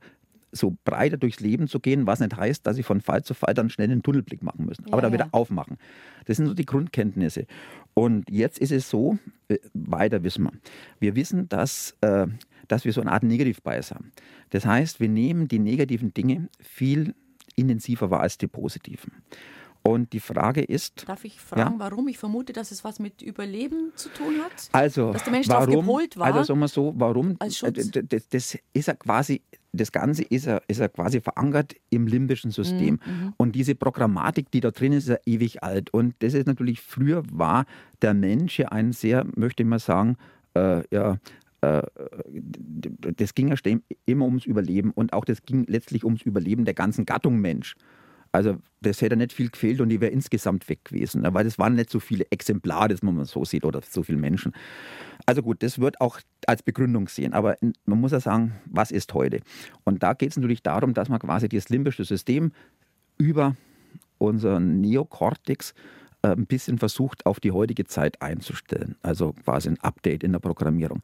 so 0.53 0.77
breiter 0.85 1.17
durchs 1.17 1.41
Leben 1.41 1.67
zu 1.67 1.81
gehen, 1.81 2.07
was 2.07 2.21
nicht 2.21 2.37
heißt, 2.37 2.65
dass 2.67 2.77
sie 2.77 2.85
von 2.85 3.01
Fall 3.01 3.25
zu 3.25 3.35
Fall 3.35 3.55
dann 3.55 3.71
schnell 3.71 3.91
einen 3.91 4.03
Tunnelblick 4.03 4.43
machen 4.43 4.67
müssen, 4.67 4.85
ja, 4.87 4.93
aber 4.93 5.03
dann 5.03 5.13
ja. 5.13 5.19
wieder 5.19 5.29
aufmachen. 5.33 5.79
Das 6.27 6.37
sind 6.37 6.47
so 6.47 6.55
die 6.55 6.67
Grundkenntnisse. 6.67 7.47
Und 7.95 8.31
jetzt 8.31 8.59
ist 8.59 8.71
es 8.71 8.89
so, 8.89 9.19
äh, 9.49 9.59
weiter 9.73 10.23
wissen 10.23 10.45
wir. 10.45 10.53
Wir 11.01 11.17
wissen, 11.17 11.49
dass, 11.49 11.97
äh, 12.03 12.29
dass 12.69 12.85
wir 12.85 12.93
so 12.93 13.01
eine 13.01 13.11
Art 13.11 13.25
Negativ-Bias 13.25 13.91
haben. 13.91 14.13
Das 14.51 14.65
heißt, 14.65 15.01
wir 15.01 15.09
nehmen 15.09 15.49
die 15.49 15.59
negativen 15.59 16.15
Dinge 16.15 16.49
viel 16.61 17.15
intensiver 17.57 18.11
war 18.11 18.21
als 18.21 18.39
die 18.39 18.47
positiven. 18.47 19.13
Und 19.87 20.15
die 20.15 20.21
Frage 20.21 20.63
ist. 20.63 21.07
Darf 21.07 21.27
ich 21.27 21.39
fragen, 21.39 21.75
ja? 21.75 21.75
warum? 21.77 22.09
Ich 22.09 22.17
vermute, 22.17 22.55
dass 22.55 22.71
es 22.71 22.85
was 22.85 23.01
mit 23.01 23.21
Überleben 23.21 23.93
zu 23.97 24.09
tun 24.09 24.37
hat. 24.43 24.71
Also, 24.73 25.13
dass 25.13 25.25
der 25.25 25.33
Mensch 25.33 25.49
warum, 25.49 25.75
gepolt 25.75 26.17
war. 26.17 26.29
Also 26.29 26.43
sagen 26.43 26.61
wir 26.61 26.69
so, 26.69 26.95
warum? 26.97 27.37
Als 27.39 27.59
Schutz? 27.59 27.95
Äh, 27.95 28.03
das, 28.03 28.29
das 28.31 28.59
ist 28.73 28.89
ja 28.89 28.95
quasi, 28.95 29.43
das 29.75 29.93
Ganze 29.93 30.23
ist 30.23 30.47
ja, 30.47 30.63
ist 30.69 30.81
ja 30.81 30.89
quasi 30.89 31.21
verankert 31.21 31.75
im 31.91 32.07
limbischen 32.07 32.51
System. 32.51 32.99
Mhm, 33.05 33.13
mhm. 33.13 33.35
Und 33.37 33.53
diese 33.53 33.75
Programmatik, 33.75 34.51
die 34.51 34.61
da 34.61 34.71
drin 34.71 34.95
ist, 34.95 35.05
ist 35.05 35.11
ja 35.11 35.19
ewig 35.27 35.63
alt. 35.63 35.93
Und 35.93 36.15
das 36.21 36.33
ist 36.33 36.47
natürlich, 36.47 36.81
früher 36.81 37.23
war 37.31 37.67
der 38.01 38.15
Mensch 38.15 38.59
ja 38.59 38.69
ein 38.69 38.93
sehr, 38.93 39.27
möchte 39.37 39.65
ich 39.65 39.69
mal 39.69 39.81
sagen, 39.81 40.17
äh, 40.55 40.83
ja, 40.95 41.19
das 43.17 43.35
ging 43.35 43.49
ja 43.49 43.57
immer 44.07 44.25
ums 44.25 44.47
Überleben 44.47 44.91
und 44.91 45.13
auch 45.13 45.25
das 45.25 45.43
ging 45.43 45.65
letztlich 45.67 46.05
ums 46.05 46.23
Überleben 46.23 46.65
der 46.65 46.75
ganzen 46.75 47.07
Gattung 47.07 47.41
Mensch. 47.41 47.77
Also 48.35 48.57
das 48.81 49.01
hätte 49.01 49.17
nicht 49.17 49.33
viel 49.33 49.49
gefehlt 49.49 49.81
und 49.81 49.91
die 49.91 50.01
wäre 50.01 50.11
insgesamt 50.11 50.69
weg 50.69 50.85
gewesen, 50.87 51.23
ne? 51.23 51.33
weil 51.33 51.47
es 51.47 51.57
waren 51.57 51.77
nicht 51.77 51.89
so 51.89 52.01
viele 52.01 52.27
Exemplare, 52.31 52.89
das 52.89 53.01
man 53.01 53.25
so 53.27 53.45
sieht, 53.45 53.65
oder 53.65 53.81
so 53.89 54.03
viele 54.03 54.19
Menschen. 54.19 54.53
Also 55.25 55.41
gut, 55.41 55.63
das 55.63 55.79
wird 55.79 56.01
auch 56.01 56.19
als 56.49 56.65
Begründung 56.65 57.07
sehen, 57.07 57.33
aber 57.33 57.57
man 57.87 58.01
muss 58.01 58.11
ja 58.11 58.19
sagen, 58.19 58.55
was 58.67 58.91
ist 58.91 59.15
heute? 59.15 59.39
Und 59.85 60.03
da 60.03 60.15
geht 60.15 60.31
es 60.31 60.37
natürlich 60.37 60.65
darum, 60.65 60.95
dass 60.95 61.09
man 61.09 61.21
quasi 61.21 61.49
das 61.49 61.69
limbische 61.69 62.05
System 62.05 62.51
über 63.19 63.55
unseren 64.19 64.81
Neokortex 64.81 65.73
äh, 66.23 66.29
ein 66.33 66.47
bisschen 66.47 66.79
versucht, 66.79 67.27
auf 67.27 67.39
die 67.39 67.53
heutige 67.53 67.85
Zeit 67.85 68.21
einzustellen. 68.21 68.97
Also 69.03 69.33
quasi 69.45 69.69
ein 69.69 69.81
Update 69.81 70.25
in 70.25 70.33
der 70.33 70.41
Programmierung. 70.41 71.03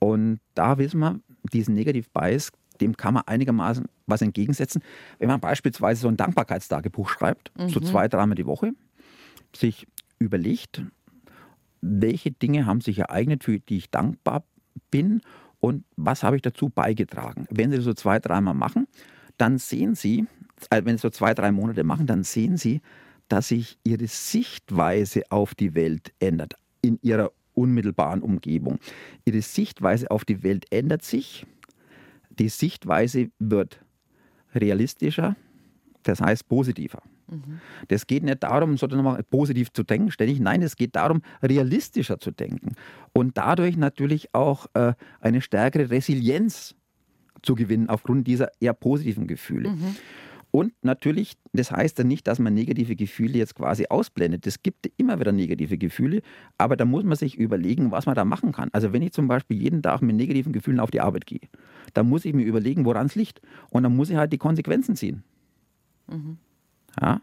Und 0.00 0.40
da 0.54 0.78
wissen 0.78 0.98
wir, 0.98 1.20
diesen 1.52 1.74
Negative 1.74 2.08
Bias, 2.12 2.50
dem 2.80 2.96
kann 2.96 3.14
man 3.14 3.22
einigermaßen 3.26 3.86
was 4.06 4.22
entgegensetzen. 4.22 4.82
Wenn 5.18 5.28
man 5.28 5.40
beispielsweise 5.40 6.00
so 6.00 6.08
ein 6.08 6.16
Dankbarkeitstagebuch 6.16 7.08
schreibt, 7.08 7.52
mhm. 7.56 7.68
so 7.68 7.80
zwei, 7.80 8.08
dreimal 8.08 8.34
die 8.34 8.46
Woche, 8.46 8.72
sich 9.54 9.86
überlegt, 10.18 10.82
welche 11.82 12.30
Dinge 12.30 12.66
haben 12.66 12.80
sich 12.80 12.98
ereignet, 12.98 13.44
für 13.44 13.58
die 13.58 13.76
ich 13.76 13.90
dankbar 13.90 14.44
bin 14.90 15.20
und 15.60 15.84
was 15.96 16.22
habe 16.22 16.36
ich 16.36 16.42
dazu 16.42 16.68
beigetragen. 16.70 17.46
Wenn 17.50 17.70
Sie 17.70 17.76
das 17.76 17.84
so 17.84 17.94
zwei, 17.94 18.18
dreimal 18.18 18.54
machen, 18.54 18.86
dann 19.36 19.58
sehen 19.58 19.94
Sie, 19.94 20.26
also 20.70 20.86
wenn 20.86 20.96
Sie 20.96 21.02
so 21.02 21.10
zwei, 21.10 21.34
drei 21.34 21.52
Monate 21.52 21.84
machen, 21.84 22.06
dann 22.06 22.24
sehen 22.24 22.56
Sie, 22.56 22.80
dass 23.28 23.48
sich 23.48 23.78
Ihre 23.84 24.06
Sichtweise 24.06 25.22
auf 25.30 25.54
die 25.54 25.74
Welt 25.74 26.12
ändert 26.18 26.54
in 26.82 26.98
Ihrer 27.02 27.30
unmittelbaren 27.54 28.22
Umgebung. 28.22 28.78
Ihre 29.24 29.42
Sichtweise 29.42 30.10
auf 30.10 30.24
die 30.24 30.42
Welt 30.42 30.66
ändert 30.70 31.02
sich. 31.02 31.46
Die 32.30 32.48
Sichtweise 32.48 33.30
wird 33.38 33.80
realistischer, 34.54 35.36
das 36.02 36.20
heißt 36.20 36.48
positiver. 36.48 37.02
Mhm. 37.28 37.60
Das 37.88 38.06
geht 38.06 38.22
nicht 38.22 38.42
darum, 38.42 38.76
sozusagen 38.76 39.24
positiv 39.30 39.72
zu 39.72 39.82
denken, 39.82 40.10
ständig. 40.10 40.40
Nein, 40.40 40.62
es 40.62 40.76
geht 40.76 40.96
darum, 40.96 41.22
realistischer 41.42 42.18
zu 42.18 42.30
denken 42.30 42.74
und 43.12 43.36
dadurch 43.36 43.76
natürlich 43.76 44.34
auch 44.34 44.66
äh, 44.74 44.94
eine 45.20 45.40
stärkere 45.40 45.90
Resilienz 45.90 46.74
zu 47.42 47.54
gewinnen 47.54 47.88
aufgrund 47.88 48.26
dieser 48.26 48.50
eher 48.60 48.74
positiven 48.74 49.26
Gefühle. 49.26 49.70
Mhm. 49.70 49.96
Und 50.52 50.72
natürlich, 50.82 51.36
das 51.52 51.70
heißt 51.70 51.98
ja 51.98 52.04
nicht, 52.04 52.26
dass 52.26 52.38
man 52.38 52.54
negative 52.54 52.96
Gefühle 52.96 53.38
jetzt 53.38 53.54
quasi 53.54 53.86
ausblendet. 53.88 54.46
Es 54.46 54.62
gibt 54.62 54.90
immer 54.96 55.20
wieder 55.20 55.32
negative 55.32 55.78
Gefühle, 55.78 56.22
aber 56.58 56.76
da 56.76 56.84
muss 56.84 57.04
man 57.04 57.16
sich 57.16 57.38
überlegen, 57.38 57.92
was 57.92 58.06
man 58.06 58.16
da 58.16 58.24
machen 58.24 58.52
kann. 58.52 58.68
Also 58.72 58.92
wenn 58.92 59.02
ich 59.02 59.12
zum 59.12 59.28
Beispiel 59.28 59.60
jeden 59.60 59.82
Tag 59.82 60.02
mit 60.02 60.16
negativen 60.16 60.52
Gefühlen 60.52 60.80
auf 60.80 60.90
die 60.90 61.00
Arbeit 61.00 61.26
gehe, 61.26 61.48
dann 61.94 62.08
muss 62.08 62.24
ich 62.24 62.34
mir 62.34 62.44
überlegen, 62.44 62.84
woran 62.84 63.06
es 63.06 63.14
liegt. 63.14 63.40
Und 63.70 63.84
dann 63.84 63.94
muss 63.94 64.10
ich 64.10 64.16
halt 64.16 64.32
die 64.32 64.38
Konsequenzen 64.38 64.96
ziehen. 64.96 65.22
Mhm. 66.08 66.38
Ja? 67.00 67.20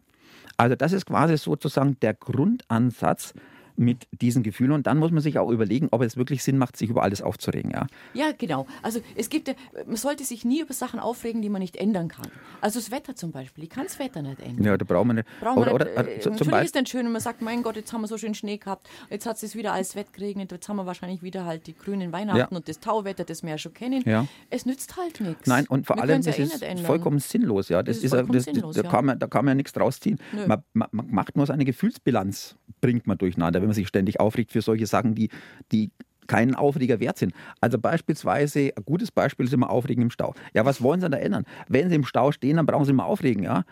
Also 0.56 0.76
das 0.76 0.94
ist 0.94 1.06
quasi 1.06 1.38
sozusagen 1.38 2.00
der 2.02 2.14
Grundansatz, 2.14 3.34
mit 3.78 4.08
diesen 4.12 4.44
Gefühlen. 4.44 4.72
Und 4.72 4.88
dann 4.88 4.98
muss 4.98 5.12
man 5.12 5.22
sich 5.22 5.40
auch 5.40 5.50
überlegen, 5.50 5.88
ob 5.92 6.02
es 6.02 6.18
wirklich 6.18 6.44
Sinn 6.44 6.58
macht, 6.58 6.76
sich 6.78 6.90
über 6.90 7.04
alles 7.04 7.22
aufzuregen. 7.22 7.72
Ja, 7.72 7.88
ja 8.14 8.32
genau. 8.38 8.68
Also 8.82 9.02
es 9.16 9.30
gibt, 9.30 9.56
man 9.86 9.96
sollte 9.96 10.24
sich 10.24 10.44
nie 10.44 10.62
über 10.62 10.74
Sachen 10.74 11.00
aufregen, 11.00 11.42
die 11.42 11.50
man 11.50 11.62
nicht 11.62 11.78
ändern 11.78 12.08
kann. 12.08 12.28
Also 12.60 12.80
das 12.80 12.92
Wetter 12.92 13.16
zum 13.16 13.32
Beispiel. 13.32 13.64
Ich 13.64 13.70
kann 13.70 13.84
das 13.86 14.00
Wetter 14.00 14.22
nicht 14.22 14.42
ändern. 14.42 14.66
Ja, 14.66 14.78
da 14.78 14.86
brauchen 14.86 15.08
wir 15.10 15.14
nicht. 15.14 15.28
Brauchen 15.40 15.60
oder, 15.60 15.74
oder, 15.74 15.92
oder, 15.92 16.08
äh, 16.08 16.20
zum 16.20 16.34
natürlich 16.34 16.56
ist 16.56 16.66
es 16.66 16.72
dann 16.72 16.86
schön, 16.86 17.06
wenn 17.06 17.12
man 17.12 17.22
sagt, 17.22 17.42
mein 17.42 17.64
Gott, 17.64 17.76
jetzt 17.76 17.94
haben 17.94 18.02
wir 18.02 18.08
so 18.08 18.18
schön 18.18 18.34
Schnee 18.34 18.58
gehabt, 18.58 18.90
jetzt 19.10 19.26
hat 19.26 19.42
es 19.42 19.56
wieder 19.56 19.74
alles 19.74 19.96
wett 19.96 20.12
geregnet, 20.14 20.52
jetzt 20.52 20.68
haben 20.68 20.78
wir 20.78 20.86
wahrscheinlich 20.86 21.22
wieder 21.22 21.46
halt 21.46 21.68
die 21.68 21.76
grünen 21.76 22.12
Weihnachten 22.12 22.40
ja. 22.40 22.48
und 22.58 22.68
das 22.68 22.80
Tauwetter, 22.80 23.24
das 23.24 23.44
wir 23.44 23.52
ja 23.52 23.58
schon 23.58 23.74
kennen. 23.74 24.04
Ja. 24.06 24.26
Es 24.50 24.66
nützt 24.66 24.98
halt 24.98 25.22
nichts. 25.22 25.48
Nein, 25.48 25.66
und 25.68 25.86
vor 25.86 25.98
wir 25.98 26.04
allem, 26.04 26.24
das 26.24 26.38
ja 26.38 26.44
ist 26.44 26.64
eh 26.64 26.78
vollkommen 26.78 27.20
sinnlos. 27.20 27.70
Ja. 27.70 27.84
Das, 27.84 27.98
das 27.98 28.06
ist, 28.06 28.14
ist 28.14 28.34
das, 28.34 28.44
sinnlos, 28.44 28.76
da, 28.76 28.84
kann 28.84 29.06
man, 29.06 29.20
da 29.20 29.28
kann 29.28 29.46
man 29.46 29.52
ja 29.52 29.56
nichts 29.56 29.74
draus 29.74 30.00
ziehen. 30.00 30.18
Man, 30.48 30.64
man, 30.74 30.88
man 30.92 31.08
macht 31.12 31.36
nur 31.36 31.46
seine 31.46 31.66
Gefühlsbilanz, 31.66 32.56
bringt 32.82 33.08
man 33.08 33.18
durcheinander, 33.18 33.62
wenn 33.68 33.72
man 33.72 33.76
sich 33.76 33.88
ständig 33.88 34.20
aufregt 34.20 34.52
für 34.54 34.62
solche 34.62 34.88
Sachen, 34.88 35.14
die, 35.14 35.30
die 35.74 35.92
keinen 36.28 36.56
Aufreger 36.56 37.00
wert 37.00 37.18
sind. 37.18 37.34
Also 37.62 37.78
beispielsweise, 37.78 38.72
ein 38.76 38.86
gutes 38.86 39.12
Beispiel 39.12 39.46
ist 39.46 39.54
immer 39.54 39.70
Aufregen 39.70 40.04
im 40.04 40.10
Stau. 40.10 40.34
Ja, 40.54 40.66
was 40.66 40.82
wollen 40.82 41.02
Sie 41.02 41.10
da 41.10 41.18
ändern? 41.18 41.46
Wenn 41.68 41.90
Sie 41.90 41.96
im 41.96 42.06
Stau 42.06 42.32
stehen, 42.32 42.58
dann 42.58 42.66
brauchen 42.66 42.86
Sie 42.86 42.92
immer 42.92 43.06
aufregen, 43.06 43.44
ja. 43.44 43.64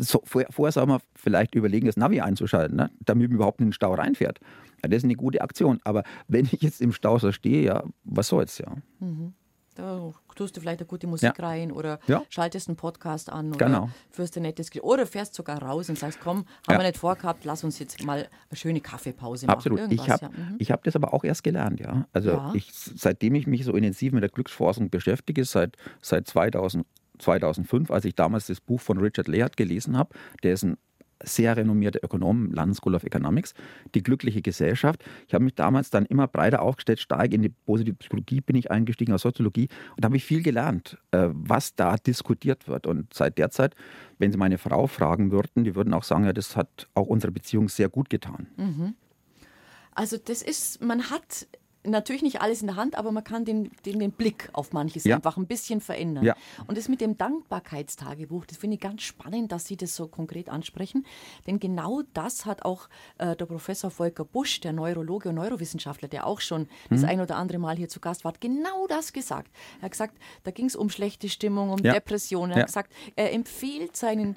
So, 0.00 0.22
vorher, 0.24 0.50
vorher 0.50 0.72
soll 0.72 0.86
man 0.86 1.00
vielleicht 1.14 1.54
überlegen, 1.54 1.86
das 1.86 1.98
Navi 1.98 2.20
einzuschalten, 2.22 2.76
ne? 2.76 2.90
damit 3.04 3.28
man 3.28 3.36
überhaupt 3.36 3.60
in 3.60 3.68
den 3.68 3.72
Stau 3.74 3.92
reinfährt. 3.92 4.40
Ja, 4.82 4.88
das 4.88 4.98
ist 4.98 5.04
eine 5.04 5.16
gute 5.16 5.42
Aktion. 5.42 5.80
Aber 5.84 6.02
wenn 6.28 6.46
ich 6.46 6.62
jetzt 6.62 6.80
im 6.80 6.92
Stau 6.92 7.18
so 7.18 7.30
stehe, 7.30 7.62
ja, 7.62 7.84
was 8.04 8.28
soll's, 8.28 8.56
ja. 8.56 8.74
Mhm. 9.00 9.34
Da 9.74 10.12
tust 10.34 10.56
du 10.56 10.60
vielleicht 10.60 10.80
eine 10.80 10.86
gute 10.86 11.06
Musik 11.06 11.32
Ja. 11.38 11.44
rein 11.46 11.72
oder 11.72 11.98
Ja. 12.06 12.22
schaltest 12.28 12.68
einen 12.68 12.76
Podcast 12.76 13.30
an 13.30 13.48
oder 13.54 13.66
Genau. 13.66 13.88
führst 14.10 14.36
ein 14.36 14.42
nettes 14.42 14.70
Ge- 14.70 14.82
oder 14.82 15.06
fährst 15.06 15.34
sogar 15.34 15.62
raus 15.62 15.88
und 15.88 15.98
sagst, 15.98 16.20
komm, 16.20 16.38
haben 16.66 16.72
Ja. 16.74 16.78
wir 16.78 16.86
nicht 16.86 16.98
vorgehabt, 16.98 17.44
lass 17.44 17.64
uns 17.64 17.78
jetzt 17.78 18.02
mal 18.04 18.28
eine 18.50 18.56
schöne 18.56 18.80
Kaffeepause 18.80 19.46
machen. 19.46 19.56
Absolut. 19.56 19.78
Ich 19.80 19.92
Irgendwas, 20.00 20.22
habe. 20.22 20.36
Mhm. 20.36 20.56
ich 20.58 20.70
hab 20.70 20.84
das 20.84 20.96
aber 20.96 21.14
auch 21.14 21.24
erst 21.24 21.42
gelernt, 21.44 21.80
ja. 21.80 22.06
Also. 22.12 22.50
Ich, 22.54 22.70
seitdem 22.72 23.34
ich 23.34 23.46
mich 23.46 23.64
so 23.64 23.72
intensiv 23.72 24.12
mit 24.12 24.22
der 24.22 24.30
Glücksforschung 24.30 24.90
beschäftige, 24.90 25.44
seit, 25.44 25.76
seit 26.00 26.26
2000, 26.26 26.86
2005, 27.18 27.90
als 27.90 28.04
ich 28.04 28.14
damals 28.14 28.46
das 28.48 28.60
Buch 28.60 28.80
von 28.80 28.98
Richard 28.98 29.28
Leard 29.28 29.56
gelesen 29.56 29.96
habe, 29.96 30.10
der 30.42 30.54
ist 30.54 30.64
ein 30.64 30.76
sehr 31.24 31.56
renommierter 31.56 32.00
Ökonom, 32.02 32.52
London 32.52 32.74
School 32.74 32.94
of 32.94 33.04
Economics, 33.04 33.54
die 33.94 34.02
glückliche 34.02 34.42
Gesellschaft. 34.42 35.04
Ich 35.26 35.34
habe 35.34 35.44
mich 35.44 35.54
damals 35.54 35.90
dann 35.90 36.06
immer 36.06 36.26
breiter 36.28 36.62
aufgestellt, 36.62 37.00
stark 37.00 37.32
in 37.32 37.42
die 37.42 37.48
positive 37.48 37.96
Psychologie 37.96 38.40
bin 38.40 38.56
ich 38.56 38.70
eingestiegen, 38.70 39.12
aus 39.12 39.22
Soziologie 39.22 39.68
und 39.96 40.04
habe 40.04 40.16
ich 40.16 40.24
viel 40.24 40.42
gelernt, 40.42 40.98
äh, 41.10 41.28
was 41.32 41.74
da 41.74 41.96
diskutiert 41.96 42.68
wird. 42.68 42.86
Und 42.86 43.12
seit 43.14 43.38
der 43.38 43.50
Zeit, 43.50 43.74
wenn 44.18 44.32
Sie 44.32 44.38
meine 44.38 44.58
Frau 44.58 44.86
fragen 44.86 45.30
würden, 45.30 45.64
die 45.64 45.74
würden 45.74 45.94
auch 45.94 46.04
sagen, 46.04 46.24
ja, 46.24 46.32
das 46.32 46.56
hat 46.56 46.88
auch 46.94 47.06
unserer 47.06 47.32
Beziehung 47.32 47.68
sehr 47.68 47.88
gut 47.88 48.10
getan. 48.10 48.48
Also 49.94 50.16
das 50.16 50.42
ist, 50.42 50.82
man 50.82 51.10
hat 51.10 51.46
natürlich 51.84 52.22
nicht 52.22 52.40
alles 52.40 52.60
in 52.60 52.68
der 52.68 52.76
Hand, 52.76 52.96
aber 52.96 53.10
man 53.12 53.24
kann 53.24 53.44
den, 53.44 53.70
den, 53.84 53.98
den 53.98 54.12
Blick 54.12 54.48
auf 54.52 54.72
manches 54.72 55.04
Ja. 55.04 55.16
einfach 55.16 55.36
ein 55.36 55.46
bisschen 55.46 55.80
verändern. 55.80 56.24
Ja. 56.24 56.36
Und 56.66 56.78
das 56.78 56.88
mit 56.88 57.00
dem 57.00 57.16
Dankbarkeitstagebuch, 57.18 58.46
das 58.46 58.58
finde 58.58 58.74
ich 58.74 58.80
ganz 58.80 59.02
spannend, 59.02 59.52
dass 59.52 59.66
Sie 59.66 59.76
das 59.76 59.94
so 59.96 60.06
konkret 60.08 60.48
ansprechen. 60.48 61.06
Denn 61.46 61.58
genau 61.58 62.02
das 62.14 62.46
hat 62.46 62.64
auch 62.64 62.88
äh, 63.18 63.34
der 63.36 63.46
Professor 63.46 63.90
Volker 63.90 64.24
Busch, 64.24 64.60
der 64.60 64.72
Neurologe 64.72 65.28
und 65.30 65.36
Neurowissenschaftler, 65.36 66.08
der 66.08 66.26
auch 66.26 66.40
schon 66.40 66.62
Mhm. 66.62 66.68
das 66.90 67.04
ein 67.04 67.20
oder 67.20 67.36
andere 67.36 67.58
Mal 67.58 67.76
hier 67.76 67.88
zu 67.88 68.00
Gast 68.00 68.24
war, 68.24 68.32
genau 68.40 68.86
das 68.86 69.12
gesagt. 69.12 69.50
Er 69.80 69.86
hat 69.86 69.92
gesagt, 69.92 70.18
da 70.44 70.50
ging 70.50 70.66
es 70.66 70.76
um 70.76 70.90
schlechte 70.90 71.28
Stimmung, 71.28 71.70
um 71.70 71.78
Ja. 71.82 71.92
Depressionen. 71.94 72.52
Er 72.52 72.60
hat 72.60 72.66
gesagt, 72.66 72.92
er 73.16 73.32
empfiehlt 73.32 73.96
seinen 73.96 74.36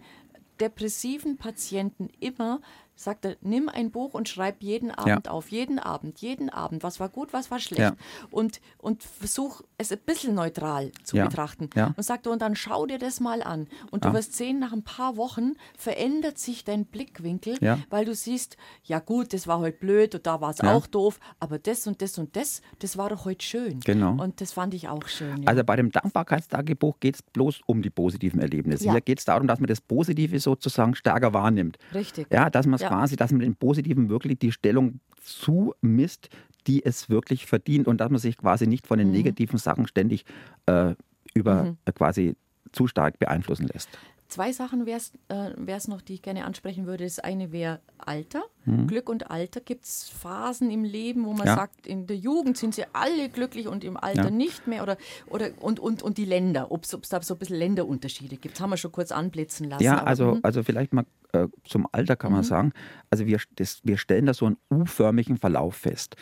depressiven 0.60 1.38
Patienten 1.38 2.10
immer, 2.20 2.62
sagt 2.96 3.26
er, 3.26 3.36
nimm 3.42 3.70
ein 3.70 3.92
Buch 3.92 4.14
und 4.14 4.30
schreib 4.30 4.62
jeden 4.64 4.92
Abend 4.92 5.28
auf, 5.30 5.50
jeden 5.52 5.80
Abend, 5.80 6.20
jeden 6.22 6.50
Abend, 6.50 6.84
was 6.84 7.00
war 7.00 7.10
gut, 7.10 7.34
was 7.34 7.52
war 7.52 7.60
schlecht. 7.60 7.82
Ja. 7.82 7.96
Und, 8.32 8.62
und 8.78 9.04
versuch 9.04 9.62
es 9.78 9.92
ein 9.92 10.00
bisschen 10.06 10.34
neutral 10.36 10.92
zu 11.04 11.18
Ja. 11.18 11.26
betrachten. 11.28 11.70
Ja. 11.76 11.94
Und 11.98 12.04
sagt 12.04 12.26
er, 12.26 12.32
und 12.32 12.42
dann 12.42 12.56
schau 12.56 12.86
dir 12.86 12.98
das 13.00 13.20
mal 13.20 13.44
an. 13.44 13.68
Und 13.92 14.06
du 14.06 14.10
Ja. 14.10 14.14
wirst 14.14 14.34
sehen, 14.34 14.60
nach 14.60 14.72
ein 14.74 14.84
paar 14.84 15.18
Wochen 15.18 15.54
verändert 15.78 16.38
sich 16.38 16.64
dein 16.64 16.86
Blickwinkel, 16.86 17.58
Ja. 17.62 17.80
weil 17.90 18.06
du 18.06 18.16
siehst, 18.16 18.58
ja 18.84 19.00
gut, 19.00 19.34
das 19.34 19.48
war 19.48 19.60
heute 19.60 19.78
blöd 19.78 20.16
und 20.16 20.26
da 20.26 20.40
war 20.42 20.52
es 20.52 20.60
Ja. 20.60 20.74
auch 20.74 20.88
doof, 20.88 21.20
aber 21.40 21.60
das 21.60 21.86
und 21.88 22.02
das 22.02 22.18
und 22.18 22.36
das, 22.36 22.62
das 22.80 22.98
war 22.98 23.10
doch 23.10 23.26
heute 23.26 23.46
schön. 23.46 23.80
Genau. 23.82 24.22
Und 24.22 24.40
das 24.42 24.54
fand 24.54 24.74
ich 24.74 24.88
auch 24.88 25.08
schön. 25.08 25.44
Ja. 25.44 25.48
Also 25.50 25.64
bei 25.64 25.76
dem 25.76 25.92
Dankbarkeitstagebuch 25.92 27.00
geht 27.00 27.16
es 27.16 27.22
bloß 27.22 27.62
um 27.66 27.82
die 27.82 27.90
positiven 27.90 28.40
Erlebnisse. 28.40 28.86
Ja. 28.86 28.92
Hier 28.94 29.02
geht 29.02 29.20
es 29.20 29.26
darum, 29.26 29.48
dass 29.48 29.60
man 29.60 29.68
das 29.68 29.82
Positive 29.82 30.40
sozusagen 30.40 30.96
stärker 30.96 31.34
wahrnimmt. 31.34 31.78
Richtig. 31.94 32.28
Ja, 32.32 32.50
dass 32.50 32.66
man 32.66 32.76
es 32.76 32.85
Ja. 32.86 32.90
quasi, 32.90 33.16
dass 33.16 33.32
man 33.32 33.42
dem 33.42 33.56
Positiven 33.56 34.10
wirklich 34.10 34.40
die 34.40 34.52
Stellung 34.52 35.00
zumisst, 35.24 36.30
die 36.68 36.84
es 36.86 37.10
wirklich 37.10 37.46
verdient 37.46 37.88
und 37.88 38.00
dass 38.02 38.10
man 38.10 38.20
sich 38.20 38.38
quasi 38.38 38.66
nicht 38.68 38.86
Mhm. 38.86 38.88
von 38.88 38.98
den 39.00 39.12
negativen 39.12 39.58
Sachen 39.60 39.88
ständig 39.88 40.26
äh, 40.66 40.96
über 41.34 41.76
äh, 41.86 41.92
quasi 41.92 42.36
zu 42.72 42.88
stark 42.88 43.20
beeinflussen 43.20 43.68
lässt. 43.68 43.90
Zwei 44.28 44.52
Sachen 44.52 44.86
wäre 44.86 44.98
es 44.98 45.12
äh, 45.30 45.88
noch, 45.90 46.02
die 46.02 46.16
ich 46.16 46.22
gerne 46.22 46.46
ansprechen 46.46 46.86
würde. 46.88 47.04
Das 47.04 47.20
eine 47.20 47.52
wäre 47.52 47.80
Alter. 47.98 48.44
Glück 48.88 49.10
und 49.10 49.30
Alter. 49.30 49.62
Gibt 49.62 49.86
es 49.86 50.10
Phasen 50.10 50.72
im 50.72 50.84
Leben, 50.84 51.24
wo 51.26 51.34
man 51.34 51.42
Mhm. 51.42 51.46
Ja. 51.46 51.56
sagt, 51.56 51.86
in 51.86 52.08
der 52.08 52.18
Jugend 52.18 52.58
sind 52.58 52.74
sie 52.74 52.84
alle 52.94 53.30
glücklich 53.30 53.68
und 53.68 53.84
im 53.84 53.96
Alter 53.96 54.26
Ja. 54.26 54.30
nicht 54.32 54.66
mehr? 54.66 54.82
Oder, 54.82 54.98
oder, 55.28 55.50
und, 55.60 55.80
und, 55.80 56.02
und 56.02 56.18
die 56.18 56.26
Länder, 56.26 56.72
ob 56.72 56.84
es 56.86 56.90
da 57.10 57.22
so 57.22 57.36
ein 57.36 57.38
bisschen 57.38 57.58
Länderunterschiede 57.58 58.38
gibt. 58.38 58.56
Das 58.56 58.62
haben 58.62 58.72
wir 58.72 58.78
schon 58.78 58.92
kurz 58.92 59.12
anblitzen 59.12 59.70
lassen. 59.70 59.84
Ja, 59.84 60.00
aber, 60.00 60.08
also, 60.08 60.36
mhm. 60.36 60.40
also 60.42 60.64
vielleicht 60.64 60.94
mal 60.94 61.06
äh, 61.34 61.48
zum 61.64 61.88
Alter 61.92 62.16
kann 62.16 62.32
man 62.32 62.44
sagen, 62.44 62.72
also 63.12 63.28
wir, 63.28 63.40
das, 63.56 63.82
wir 63.84 63.98
stellen 63.98 64.26
da 64.26 64.34
so 64.34 64.48
einen 64.48 64.58
U-förmigen 64.72 65.38
Verlauf 65.38 65.76
fest. 65.76 66.16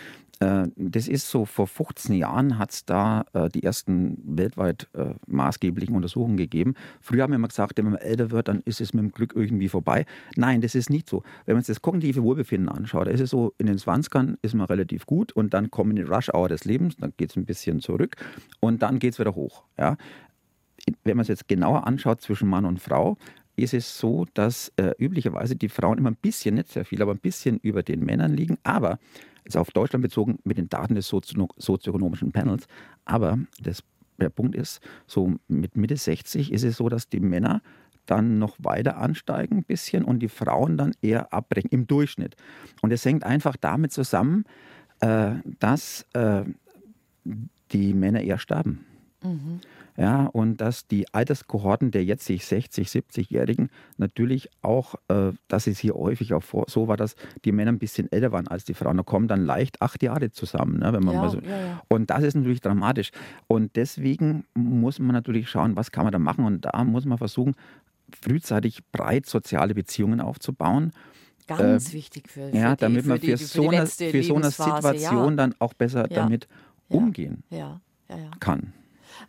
Äh, 0.44 0.68
das 0.76 1.08
ist 1.08 1.30
so, 1.30 1.46
vor 1.46 1.68
15 1.68 2.16
Jahren 2.16 2.58
hat 2.58 2.72
es 2.72 2.86
da 2.86 3.26
äh, 3.34 3.50
die 3.50 3.64
ersten 3.64 4.18
weltweit 4.26 4.90
äh, 4.94 5.14
maßgeblichen 5.28 5.96
Untersuchungen 5.96 6.38
gegeben. 6.38 6.76
Früher 7.00 7.24
haben 7.24 7.32
wir 7.32 7.38
immer 7.38 7.48
gesagt, 7.48 7.78
wenn 7.78 7.86
man 7.86 7.96
älter 7.96 8.32
wird, 8.32 8.50
dann 8.50 8.62
ist 8.66 8.82
es 8.82 8.94
mit 8.94 9.04
dem 9.04 9.12
Glück 9.12 9.34
irgendwie 9.36 9.70
vorbei. 9.70 10.06
Nein, 10.36 10.62
das 10.62 10.76
ist 10.76 10.90
nicht 10.90 11.10
so. 11.10 11.24
Wenn 11.46 11.56
man 11.56 11.64
sich 11.64 11.76
das 11.76 11.82
kognitive 11.82 12.24
Wohlbefinden 12.24 12.70
anschaut, 12.70 13.08
ist 13.08 13.22
es 13.22 13.30
so, 13.30 13.54
in 13.58 13.68
den 13.68 13.78
20ern 13.78 14.36
ist 14.42 14.54
man 14.54 14.68
relativ 14.68 15.06
gut 15.06 15.32
und 15.32 15.54
dann 15.54 15.72
kommen 15.72 15.96
die 15.96 16.02
Rush-Hour 16.02 16.50
des 16.50 16.66
Lebens, 16.66 16.98
dann 16.98 17.14
geht 17.16 17.30
es 17.30 17.38
ein 17.38 17.46
bisschen 17.46 17.80
zurück 17.80 18.18
und 18.60 18.82
dann 18.82 19.00
geht 19.00 19.14
es 19.14 19.20
wieder 19.20 19.36
hoch. 19.36 19.64
Ja? 19.78 19.98
wenn 21.06 21.16
man 21.16 21.22
es 21.22 21.30
jetzt 21.30 21.48
genauer 21.48 21.88
anschaut 21.88 22.20
zwischen 22.20 22.50
Mann 22.50 22.66
und 22.66 22.82
Frau, 22.82 23.18
ist 23.56 23.74
es 23.74 23.98
so, 23.98 24.26
dass 24.34 24.72
äh, 24.78 24.92
üblicherweise 24.98 25.56
die 25.56 25.70
Frauen 25.70 25.98
immer 25.98 26.12
ein 26.12 26.18
bisschen, 26.22 26.56
nicht 26.56 26.70
sehr 26.70 26.86
viel, 26.86 27.02
aber 27.02 27.12
ein 27.12 27.20
bisschen 27.20 27.58
über 27.60 27.84
den 27.84 28.02
Männern 28.04 28.34
liegen. 28.34 28.58
Aber, 28.64 29.00
also 29.46 29.60
auf 29.60 29.72
Deutschland 29.72 30.04
bezogen 30.04 30.40
mit 30.44 30.58
den 30.58 30.70
Daten 30.70 30.96
des 30.96 31.08
Sozio 31.08 31.48
sozioökonomischen 31.58 32.32
Panels, 32.32 32.68
aber 33.06 33.40
das, 33.62 33.84
der 34.20 34.30
Punkt 34.30 34.56
ist, 34.56 34.82
so 35.08 35.36
mit 35.48 35.76
Mitte 35.76 35.98
60 35.98 36.52
ist 36.52 36.64
es 36.64 36.78
so, 36.78 36.90
dass 36.90 37.10
die 37.10 37.20
Männer 37.20 37.62
dann 38.06 38.38
noch 38.38 38.58
weiter 38.60 38.98
ansteigen 38.98 39.58
ein 39.58 39.64
bisschen 39.64 40.04
und 40.04 40.20
die 40.20 40.30
Frauen 40.30 40.78
dann 40.78 40.94
eher 41.02 41.34
abbrechen 41.34 41.70
im 41.72 41.88
Durchschnitt. 41.88 42.36
Und 42.82 42.92
es 42.92 43.06
hängt 43.06 43.24
einfach 43.24 43.56
damit 43.56 43.94
zusammen, 43.94 44.44
äh, 45.00 45.36
dass 45.60 46.06
äh, 46.14 46.44
die 47.72 47.94
Männer 47.94 48.22
eher 48.22 48.40
sterben. 48.40 48.86
Ja, 49.96 50.26
und 50.26 50.58
dass 50.58 50.88
die 50.88 51.06
Alterskohorten 51.14 51.92
der 51.92 52.04
jetzt 52.04 52.26
60, 52.26 52.88
70-Jährigen 52.88 53.70
natürlich 53.98 54.50
auch, 54.64 54.96
äh, 55.08 55.32
dass 55.48 55.68
es 55.68 55.78
hier 55.78 55.94
häufig 55.94 56.34
auch 56.34 56.42
vor, 56.42 56.66
so 56.68 56.88
war, 56.88 56.98
dass 56.98 57.16
die 57.46 57.52
Männer 57.52 57.72
ein 57.72 57.78
bisschen 57.80 58.12
älter 58.12 58.32
waren 58.32 58.48
als 58.48 58.66
die 58.66 58.74
Frauen. 58.74 58.98
Da 58.98 59.04
kommen 59.04 59.28
dann 59.28 59.46
leicht 59.46 59.82
acht 59.84 60.02
Jahre 60.02 60.32
zusammen, 60.32 60.80
ne, 60.80 60.94
wenn 60.94 61.04
man 61.04 61.14
Ja, 61.14 61.22
mal 61.22 61.30
so. 61.30 61.40
ja, 61.40 61.60
ja. 61.60 61.82
Und 61.90 62.10
das 62.10 62.24
ist 62.24 62.36
natürlich 62.36 62.62
dramatisch. 62.62 63.12
Und 63.48 63.76
deswegen 63.76 64.46
muss 64.56 64.98
man 64.98 65.14
natürlich 65.14 65.50
schauen, 65.50 65.76
was 65.76 65.92
kann 65.92 66.06
man 66.06 66.12
da 66.12 66.20
machen. 66.20 66.46
Und 66.46 66.62
da 66.66 66.84
muss 66.84 67.06
man 67.06 67.20
versuchen, 67.20 67.54
frühzeitig 68.20 68.80
breit 68.92 69.26
soziale 69.28 69.74
Beziehungen 69.76 70.22
aufzubauen. 70.22 70.92
Ganz 71.48 71.94
wichtig 71.94 72.30
für, 72.30 72.50
für 72.50 72.56
Ja, 72.58 72.76
die, 72.76 72.82
damit 72.82 73.06
man 73.06 73.20
für, 73.20 73.26
die, 73.28 73.38
für, 73.38 73.44
so, 73.44 73.70
eine, 73.70 73.86
für 73.86 74.24
so 74.24 74.36
eine 74.36 74.50
Situation 74.50 75.38
dann 75.38 75.54
auch 75.60 75.74
besser 75.74 76.08
damit 76.08 76.48
umgehen 76.88 77.44
Ja, 77.50 77.82
ja, 78.10 78.18
ja. 78.18 78.32
kann. 78.40 78.74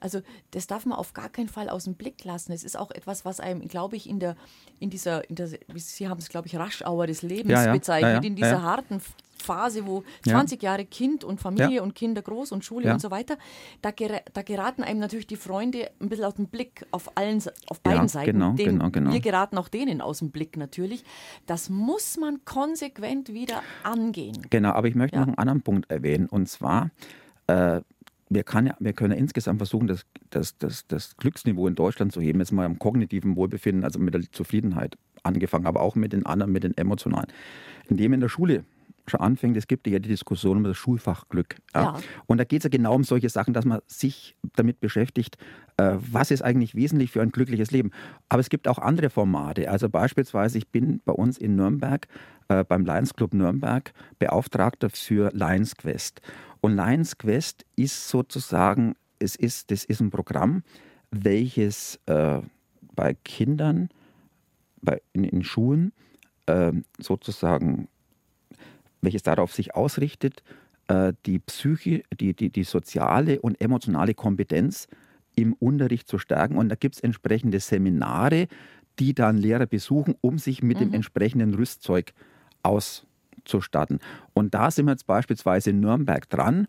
Also 0.00 0.20
das 0.52 0.66
darf 0.66 0.86
man 0.86 0.98
auf 0.98 1.12
gar 1.12 1.28
keinen 1.28 1.48
Fall 1.48 1.68
aus 1.68 1.84
dem 1.84 1.94
Blick 1.94 2.24
lassen. 2.24 2.52
Es 2.52 2.64
ist 2.64 2.78
auch 2.78 2.90
etwas, 2.90 3.24
was 3.24 3.40
einem, 3.40 3.66
glaube 3.68 3.96
ich, 3.96 4.08
in 4.08 4.20
der, 4.20 4.36
in 4.80 4.90
dieser, 4.90 5.28
in 5.28 5.36
der, 5.36 5.48
wie 5.72 5.78
Sie 5.78 6.08
haben 6.08 6.18
es, 6.18 6.28
glaube 6.28 6.46
ich, 6.48 6.56
Rush-Hour 6.56 7.06
des 7.06 7.22
Lebens 7.22 7.52
Ja, 7.52 7.66
ja, 7.66 7.72
bezeichnet, 7.72 8.22
ja, 8.22 8.28
in 8.28 8.36
dieser 8.36 8.62
harten 8.62 9.00
Phase, 9.38 9.84
wo 9.86 10.04
Ja. 10.24 10.34
20 10.36 10.62
Jahre 10.62 10.86
Kind 10.86 11.22
und 11.22 11.38
Familie 11.38 11.82
und 11.82 11.94
Kinder 11.94 12.22
groß 12.22 12.52
und 12.52 12.64
Schule 12.64 12.90
und 12.94 13.00
so 13.00 13.10
weiter, 13.10 13.36
da, 13.82 13.90
gera- 13.90 14.22
da 14.32 14.40
geraten 14.40 14.82
einem 14.82 15.00
natürlich 15.00 15.26
die 15.26 15.36
Freunde 15.36 15.90
ein 16.00 16.08
bisschen 16.08 16.24
aus 16.24 16.34
dem 16.36 16.46
Blick 16.46 16.86
auf 16.92 17.14
allen, 17.16 17.42
auf 17.66 17.80
beiden 17.82 18.08
Seiten. 18.08 18.32
genau, 18.32 18.52
Den- 18.52 18.78
genau, 18.78 18.90
genau. 18.90 19.12
Wir 19.12 19.20
geraten 19.20 19.58
auch 19.58 19.68
denen 19.68 20.00
aus 20.00 20.20
dem 20.20 20.30
Blick 20.30 20.56
natürlich. 20.56 21.04
Das 21.46 21.68
muss 21.68 22.16
man 22.16 22.42
konsequent 22.46 23.34
wieder 23.34 23.62
angehen. 23.82 24.46
Genau, 24.48 24.70
aber 24.70 24.88
ich 24.88 24.94
möchte 24.94 25.18
noch 25.18 25.26
einen 25.26 25.36
anderen 25.36 25.60
Punkt 25.60 25.90
erwähnen. 25.90 26.26
Und 26.26 26.48
zwar, 26.48 26.90
äh, 27.46 27.82
wir, 28.28 28.42
kann 28.42 28.72
wir 28.78 28.92
können 28.92 29.12
ja 29.12 29.18
insgesamt 29.18 29.58
versuchen, 29.58 29.86
das, 29.86 30.06
das, 30.30 30.56
das, 30.58 30.86
das 30.86 31.16
Glücksniveau 31.16 31.66
in 31.66 31.74
Deutschland 31.74 32.12
zu 32.12 32.20
heben. 32.20 32.40
Jetzt 32.40 32.52
mal 32.52 32.66
am 32.66 32.78
kognitiven 32.78 33.36
Wohlbefinden, 33.36 33.84
also 33.84 33.98
mit 33.98 34.14
der 34.14 34.22
Zufriedenheit 34.32 34.96
angefangen, 35.22 35.66
aber 35.66 35.80
auch 35.80 35.94
mit 35.94 36.12
den 36.12 36.26
anderen, 36.26 36.52
mit 36.52 36.64
den 36.64 36.76
emotionalen. 36.76 37.28
Indem 37.88 38.12
in 38.12 38.20
der 38.20 38.28
Schule 38.28 38.64
schon 39.06 39.20
anfängt, 39.20 39.56
es 39.56 39.66
gibt 39.66 39.86
ja 39.86 39.98
die 39.98 40.08
Diskussion 40.08 40.60
über 40.60 40.68
das 40.68 40.76
Schulfach 40.76 41.28
Glück. 41.28 41.56
Ja. 41.74 41.98
Und 42.26 42.38
da 42.38 42.44
geht 42.44 42.60
es 42.60 42.64
ja 42.64 42.70
genau 42.70 42.94
um 42.94 43.04
solche 43.04 43.28
Sachen, 43.28 43.54
dass 43.54 43.64
man 43.64 43.80
sich 43.86 44.36
damit 44.56 44.80
beschäftigt, 44.80 45.36
äh, 45.76 45.96
was 45.98 46.30
ist 46.30 46.42
eigentlich 46.42 46.74
wesentlich 46.74 47.10
für 47.10 47.20
ein 47.20 47.30
glückliches 47.30 47.70
Leben. 47.70 47.90
Aber 48.28 48.40
es 48.40 48.48
gibt 48.48 48.66
auch 48.68 48.78
andere 48.78 49.10
Formate. 49.10 49.70
Also 49.70 49.88
beispielsweise, 49.88 50.58
ich 50.58 50.68
bin 50.68 51.00
bei 51.04 51.12
uns 51.12 51.38
in 51.38 51.56
Nürnberg, 51.56 52.06
äh, 52.48 52.64
beim 52.64 52.84
Lions 52.84 53.14
Club 53.14 53.34
Nürnberg, 53.34 53.92
Beauftragter 54.18 54.90
für 54.90 55.30
Lions 55.34 55.76
Quest. 55.76 56.20
Und 56.60 56.76
Lions 56.76 57.18
Quest 57.18 57.64
ist 57.76 58.08
sozusagen, 58.08 58.94
es 59.18 59.36
ist, 59.36 59.70
das 59.70 59.84
ist 59.84 60.00
ein 60.00 60.10
Programm, 60.10 60.62
welches 61.10 62.00
äh, 62.06 62.40
bei 62.94 63.14
Kindern 63.24 63.90
bei, 64.80 65.00
in, 65.12 65.24
in 65.24 65.42
Schulen 65.42 65.92
äh, 66.46 66.72
sozusagen 66.98 67.88
welches 69.04 69.22
darauf 69.22 69.52
sich 69.52 69.74
ausrichtet, 69.74 70.42
äh, 70.88 71.12
die 71.26 71.38
Psyche, 71.38 72.02
die, 72.18 72.34
die, 72.34 72.50
die 72.50 72.64
soziale 72.64 73.40
und 73.40 73.60
emotionale 73.60 74.14
Kompetenz 74.14 74.88
im 75.36 75.54
Unterricht 75.54 76.08
zu 76.08 76.18
stärken. 76.18 76.56
Und 76.56 76.68
da 76.68 76.74
gibt 76.74 76.96
es 76.96 77.00
entsprechende 77.00 77.60
Seminare, 77.60 78.48
die 78.98 79.14
dann 79.14 79.38
Lehrer 79.38 79.66
besuchen, 79.66 80.14
um 80.20 80.38
sich 80.38 80.62
mit 80.62 80.80
dem 80.80 80.92
entsprechenden 80.94 81.54
Rüstzeug 81.54 82.12
auszustatten. 82.62 83.98
Und 84.34 84.54
da 84.54 84.70
sind 84.70 84.86
wir 84.86 84.92
jetzt 84.92 85.06
beispielsweise 85.06 85.70
in 85.70 85.80
Nürnberg 85.80 86.28
dran, 86.28 86.68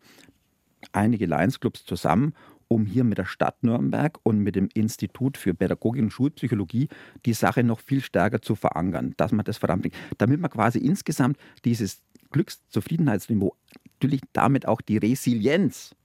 einige 0.92 1.26
Lions 1.28 1.60
Clubs 1.60 1.86
zusammen, 1.86 2.34
um 2.68 2.86
hier 2.86 3.04
mit 3.04 3.20
der 3.20 3.26
Stadt 3.26 3.64
Nürnberg 3.64 4.20
und 4.24 4.40
mit 4.40 4.56
dem 4.56 4.70
Institut 4.74 5.38
für 5.38 5.54
Pädagogik 5.54 6.02
und 6.02 6.12
Schulpsychologie 6.12 6.88
die 7.26 7.34
Sache 7.34 7.64
noch 7.64 7.80
viel 7.80 8.02
stärker 8.02 8.42
zu 8.42 8.56
verankern, 8.56 9.14
dass 9.18 9.32
man 9.32 9.46
das 9.46 9.58
voranbringt, 9.58 9.96
damit 10.18 10.40
man 10.40 10.50
quasi 10.50 10.80
insgesamt 10.80 11.38
dieses 11.64 12.02
Glückszufriedenheitsniveau, 12.36 13.56
natürlich 13.94 14.20
damit 14.34 14.68
auch 14.68 14.82
die 14.82 14.98
Resilienz 14.98 15.96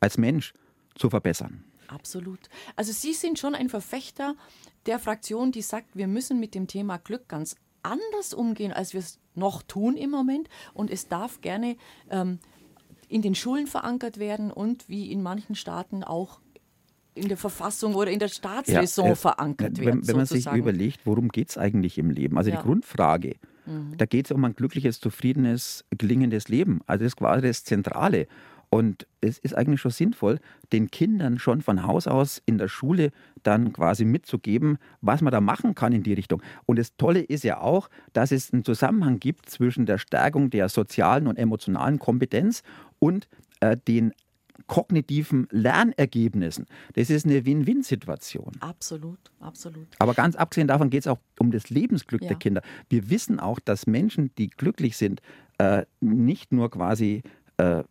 als 0.00 0.16
Mensch 0.16 0.54
zu 0.94 1.10
verbessern. 1.10 1.64
Absolut. 1.88 2.48
Also 2.76 2.92
Sie 2.92 3.12
sind 3.12 3.38
schon 3.38 3.54
ein 3.54 3.68
Verfechter 3.68 4.36
der 4.86 4.98
Fraktion, 4.98 5.52
die 5.52 5.60
sagt, 5.60 5.94
wir 5.94 6.06
müssen 6.06 6.40
mit 6.40 6.54
dem 6.54 6.66
Thema 6.66 6.96
Glück 6.96 7.28
ganz 7.28 7.56
anders 7.82 8.32
umgehen, 8.32 8.72
als 8.72 8.94
wir 8.94 9.00
es 9.00 9.18
noch 9.34 9.62
tun 9.62 9.98
im 9.98 10.08
Moment. 10.08 10.48
Und 10.72 10.90
es 10.90 11.08
darf 11.08 11.42
gerne 11.42 11.76
ähm, 12.08 12.38
in 13.08 13.20
den 13.20 13.34
Schulen 13.34 13.66
verankert 13.66 14.18
werden 14.18 14.50
und 14.50 14.88
wie 14.88 15.12
in 15.12 15.22
manchen 15.22 15.56
Staaten 15.56 16.04
auch 16.04 16.40
in 17.14 17.28
der 17.28 17.36
Verfassung 17.36 17.94
oder 17.96 18.10
in 18.10 18.18
der 18.18 18.28
Staatsräson 18.28 19.06
ja, 19.06 19.12
äh, 19.12 19.16
verankert 19.16 19.78
werden. 19.78 20.00
Wenn, 20.00 20.08
wenn 20.08 20.16
man 20.16 20.26
sich 20.26 20.46
überlegt, 20.46 21.00
worum 21.04 21.28
geht 21.28 21.50
es 21.50 21.58
eigentlich 21.58 21.98
im 21.98 22.08
Leben? 22.08 22.38
Also 22.38 22.48
ja. 22.48 22.56
die 22.56 22.62
Grundfrage, 22.62 23.36
mhm. 23.70 23.96
da 23.96 24.06
geht 24.06 24.26
es 24.26 24.32
um 24.32 24.44
ein 24.44 24.54
glückliches, 24.54 25.00
zufriedenes, 25.00 25.84
gelingendes 25.96 26.48
Leben. 26.48 26.80
Also 26.86 27.04
das 27.04 27.12
ist 27.12 27.16
quasi 27.16 27.46
das 27.46 27.64
Zentrale. 27.64 28.26
Und 28.72 29.08
es 29.20 29.38
ist 29.38 29.56
eigentlich 29.56 29.80
schon 29.80 29.90
sinnvoll, 29.90 30.38
den 30.72 30.92
Kindern 30.92 31.40
schon 31.40 31.60
von 31.60 31.84
Haus 31.84 32.06
aus 32.06 32.40
in 32.46 32.56
der 32.56 32.68
Schule 32.68 33.10
dann 33.42 33.72
quasi 33.72 34.04
mitzugeben, 34.04 34.78
was 35.00 35.22
man 35.22 35.32
da 35.32 35.40
machen 35.40 35.74
kann 35.74 35.92
in 35.92 36.04
die 36.04 36.12
Richtung. 36.12 36.40
Und 36.66 36.78
das 36.78 36.96
Tolle 36.96 37.20
ist 37.20 37.42
ja 37.42 37.60
auch, 37.60 37.90
dass 38.12 38.30
es 38.30 38.52
einen 38.52 38.64
Zusammenhang 38.64 39.18
gibt 39.18 39.50
zwischen 39.50 39.86
der 39.86 39.98
Stärkung 39.98 40.50
der 40.50 40.68
sozialen 40.68 41.26
und 41.26 41.36
emotionalen 41.36 41.98
Kompetenz 41.98 42.62
und 43.00 43.28
äh, 43.58 43.76
den 43.76 44.12
kognitiven 44.66 45.48
Lernergebnissen. 45.50 46.66
Das 46.94 47.10
ist 47.10 47.26
eine 47.26 47.44
Win-Win-Situation. 47.44 48.52
Absolut, 48.60 49.18
absolut. 49.40 49.86
Aber 49.98 50.14
ganz 50.14 50.36
abgesehen 50.36 50.68
davon 50.68 50.90
geht 50.90 51.00
es 51.00 51.06
auch 51.06 51.18
um 51.38 51.50
das 51.50 51.70
Lebensglück 51.70 52.22
ja. 52.22 52.28
der 52.28 52.36
Kinder. 52.38 52.62
Wir 52.88 53.10
wissen 53.10 53.40
auch, 53.40 53.60
dass 53.60 53.86
Menschen, 53.86 54.30
die 54.36 54.48
glücklich 54.48 54.96
sind, 54.96 55.20
äh, 55.58 55.84
nicht 56.00 56.52
nur 56.52 56.70
quasi 56.70 57.22
äh, 57.56 57.84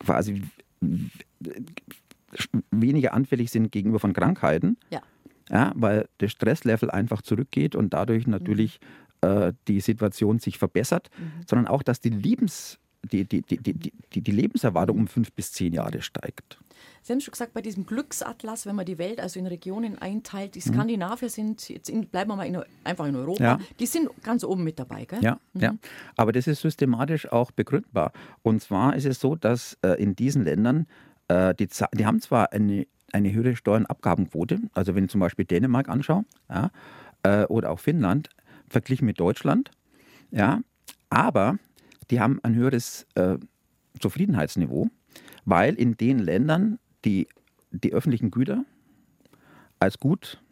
quasi 0.00 0.42
weniger 2.70 3.14
anfällig 3.14 3.50
sind 3.50 3.70
gegenüber 3.70 4.00
von 4.00 4.12
Krankheiten. 4.12 4.76
Ja. 4.90 5.02
ja 5.48 5.72
weil 5.76 6.08
das 6.18 6.32
Stresslevel 6.32 6.90
einfach 6.90 7.22
zurückgeht 7.22 7.76
und 7.76 7.92
dadurch 7.92 8.26
natürlich 8.26 8.80
mhm. 9.22 9.28
äh, 9.28 9.52
die 9.68 9.80
Situation 9.80 10.38
sich 10.38 10.58
verbessert, 10.58 11.10
mhm. 11.18 11.42
sondern 11.48 11.68
auch, 11.68 11.82
dass 11.82 12.00
die 12.00 12.10
Lebens 12.10 12.78
die, 13.02 13.24
die, 13.24 13.42
die, 13.42 13.58
die, 13.58 14.20
die 14.20 14.30
Lebenserwartung 14.30 14.98
um 14.98 15.08
fünf 15.08 15.32
bis 15.32 15.52
zehn 15.52 15.72
Jahre 15.72 16.02
steigt. 16.02 16.58
Sie 17.02 17.12
haben 17.12 17.20
schon 17.20 17.32
gesagt, 17.32 17.54
bei 17.54 17.62
diesem 17.62 17.86
Glücksatlas, 17.86 18.66
wenn 18.66 18.76
man 18.76 18.84
die 18.84 18.98
Welt 18.98 19.20
also 19.20 19.38
in 19.38 19.46
Regionen 19.46 19.98
einteilt, 19.98 20.54
die 20.54 20.62
mhm. 20.64 20.74
Skandinavier 20.74 21.30
sind, 21.30 21.68
jetzt 21.68 21.88
in, 21.88 22.06
bleiben 22.06 22.30
wir 22.30 22.36
mal 22.36 22.46
in, 22.46 22.58
einfach 22.84 23.06
in 23.06 23.16
Europa, 23.16 23.42
ja. 23.42 23.58
die 23.78 23.86
sind 23.86 24.08
ganz 24.22 24.44
oben 24.44 24.64
mit 24.64 24.78
dabei, 24.78 25.04
gell? 25.06 25.22
Ja, 25.22 25.38
mhm. 25.52 25.60
ja, 25.60 25.74
aber 26.16 26.32
das 26.32 26.46
ist 26.46 26.60
systematisch 26.60 27.30
auch 27.30 27.50
begründbar. 27.50 28.12
Und 28.42 28.62
zwar 28.62 28.96
ist 28.96 29.06
es 29.06 29.20
so, 29.20 29.34
dass 29.34 29.78
äh, 29.82 30.00
in 30.02 30.14
diesen 30.14 30.44
Ländern, 30.44 30.86
äh, 31.28 31.54
die, 31.54 31.68
die 31.94 32.06
haben 32.06 32.20
zwar 32.20 32.52
eine, 32.52 32.86
eine 33.12 33.32
höhere 33.32 33.56
Steuernabgabenquote, 33.56 34.60
also 34.74 34.94
wenn 34.94 35.04
ich 35.04 35.10
zum 35.10 35.20
Beispiel 35.20 35.46
Dänemark 35.46 35.88
anschaue, 35.88 36.24
ja, 36.48 36.70
äh, 37.22 37.44
oder 37.46 37.70
auch 37.70 37.80
Finnland, 37.80 38.28
verglichen 38.68 39.06
mit 39.06 39.18
Deutschland, 39.18 39.70
ja, 40.30 40.60
aber 41.08 41.58
die 42.10 42.20
haben 42.20 42.40
ein 42.42 42.54
höheres 42.54 43.06
äh, 43.14 43.38
Zufriedenheitsniveau, 43.98 44.90
weil 45.44 45.74
in 45.74 45.96
den 45.96 46.18
Ländern 46.18 46.78
die, 47.04 47.28
die 47.70 47.92
öffentlichen 47.92 48.30
Güter 48.30 48.64
als 49.78 49.98
gut 49.98 50.42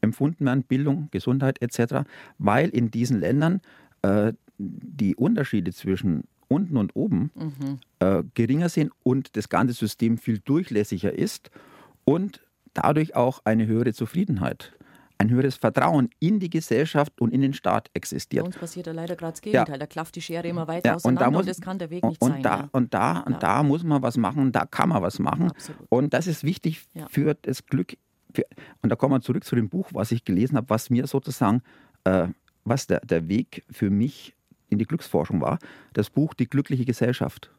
empfunden 0.00 0.44
werden, 0.44 0.62
Bildung, 0.62 1.08
Gesundheit 1.10 1.60
etc., 1.62 2.08
weil 2.38 2.68
in 2.68 2.90
diesen 2.90 3.18
Ländern 3.20 3.60
äh, 4.02 4.32
die 4.58 5.16
Unterschiede 5.16 5.72
zwischen 5.72 6.24
unten 6.48 6.76
und 6.76 6.96
oben 6.96 7.30
mhm. 7.34 7.78
äh, 8.00 8.22
geringer 8.34 8.68
sind 8.68 8.92
und 9.02 9.36
das 9.36 9.48
ganze 9.48 9.74
System 9.74 10.18
viel 10.18 10.38
durchlässiger 10.38 11.12
ist 11.12 11.50
und 12.04 12.40
dadurch 12.74 13.14
auch 13.16 13.44
eine 13.44 13.66
höhere 13.66 13.92
Zufriedenheit 13.92 14.72
ein 15.18 15.30
höheres 15.30 15.56
Vertrauen 15.56 16.10
in 16.20 16.38
die 16.38 16.48
Gesellschaft 16.48 17.20
und 17.20 17.32
in 17.32 17.40
den 17.40 17.52
Staat 17.52 17.90
existiert. 17.92 18.44
Bei 18.44 18.46
uns 18.46 18.56
passiert 18.56 18.86
ja 18.86 18.92
leider 18.92 19.16
gerade 19.16 19.32
das 19.32 19.42
Gegenteil. 19.42 19.74
Ja. 19.74 19.78
Da 19.78 19.86
klafft 19.86 20.14
die 20.14 20.22
Schere 20.22 20.46
immer 20.46 20.68
weiter 20.68 20.90
ja, 20.90 20.94
auseinander 20.94 21.26
und, 21.26 21.32
da 21.32 21.38
muss, 21.38 21.40
und 21.40 21.48
das 21.48 21.60
kann 21.60 21.78
der 21.78 21.90
Weg 21.90 22.04
nicht 22.04 22.22
und 22.22 22.30
sein. 22.30 22.42
Da, 22.42 22.56
ja. 22.56 22.68
Und, 22.70 22.94
da, 22.94 23.20
und 23.20 23.42
da 23.42 23.62
muss 23.64 23.82
man 23.82 24.00
was 24.00 24.16
machen, 24.16 24.52
da 24.52 24.64
kann 24.64 24.88
man 24.88 25.02
was 25.02 25.18
machen. 25.18 25.50
Absolut. 25.50 25.82
Und 25.88 26.14
das 26.14 26.28
ist 26.28 26.44
wichtig 26.44 26.86
für 27.08 27.34
das 27.34 27.66
Glück. 27.66 27.96
Und 28.82 28.90
da 28.90 28.96
kommen 28.96 29.14
wir 29.14 29.20
zurück 29.20 29.44
zu 29.44 29.56
dem 29.56 29.68
Buch, 29.68 29.88
was 29.92 30.12
ich 30.12 30.24
gelesen 30.24 30.56
habe, 30.56 30.70
was 30.70 30.90
mir 30.90 31.06
sozusagen, 31.06 31.62
äh, 32.04 32.28
was 32.64 32.86
der, 32.86 33.00
der 33.00 33.28
Weg 33.28 33.64
für 33.70 33.90
mich 33.90 34.36
in 34.68 34.78
die 34.78 34.84
Glücksforschung 34.84 35.40
war. 35.40 35.58
Das 35.94 36.10
Buch 36.10 36.34
Die 36.34 36.48
glückliche 36.48 36.84
Gesellschaft 36.84 37.50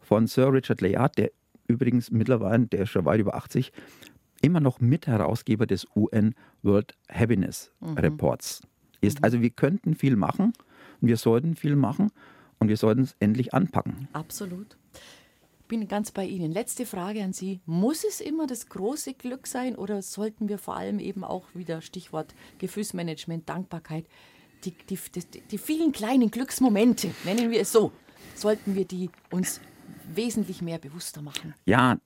von 0.00 0.26
Sir 0.26 0.52
Richard 0.52 0.80
Layard, 0.80 1.18
der 1.18 1.30
übrigens 1.66 2.10
mittlerweile, 2.10 2.66
der 2.66 2.82
ist 2.82 2.90
schon 2.90 3.04
weit 3.04 3.20
über 3.20 3.34
80, 3.34 3.72
immer 4.44 4.60
noch 4.60 4.80
Mitherausgeber 4.80 5.66
des 5.66 5.86
UN 5.96 6.34
World 6.62 6.94
Happiness 7.10 7.70
mhm. 7.80 7.94
Reports 7.94 8.62
ist. 9.00 9.20
Mhm. 9.20 9.24
Also 9.24 9.40
wir 9.40 9.50
könnten 9.50 9.94
viel 9.94 10.16
machen 10.16 10.52
und 11.00 11.08
wir 11.08 11.16
sollten 11.16 11.56
viel 11.56 11.76
machen 11.76 12.10
und 12.58 12.68
wir 12.68 12.76
sollten 12.76 13.02
es 13.02 13.16
endlich 13.20 13.54
anpacken. 13.54 14.08
Absolut. 14.12 14.76
Bin 15.66 15.88
ganz 15.88 16.10
bei 16.10 16.26
Ihnen. 16.26 16.52
Letzte 16.52 16.84
Frage 16.84 17.22
an 17.22 17.32
Sie. 17.32 17.60
Muss 17.64 18.04
es 18.04 18.20
immer 18.20 18.46
das 18.46 18.68
große 18.68 19.14
Glück 19.14 19.46
sein 19.46 19.76
oder 19.76 20.02
sollten 20.02 20.48
wir 20.48 20.58
vor 20.58 20.76
allem 20.76 20.98
eben 20.98 21.24
auch 21.24 21.46
wieder 21.54 21.80
Stichwort 21.80 22.34
Gefühlsmanagement, 22.58 23.48
Dankbarkeit, 23.48 24.04
die, 24.64 24.72
die, 24.88 24.98
die, 25.14 25.40
die 25.40 25.58
vielen 25.58 25.92
kleinen 25.92 26.30
Glücksmomente, 26.30 27.10
nennen 27.24 27.50
wir 27.50 27.60
es 27.60 27.72
so, 27.72 27.92
sollten 28.34 28.74
wir 28.74 28.84
die 28.84 29.10
uns 29.30 29.60
wesentlich 30.14 30.62
mehr 30.62 30.78
bewusster 30.78 31.22
machen? 31.22 31.54
Ja, 31.66 31.98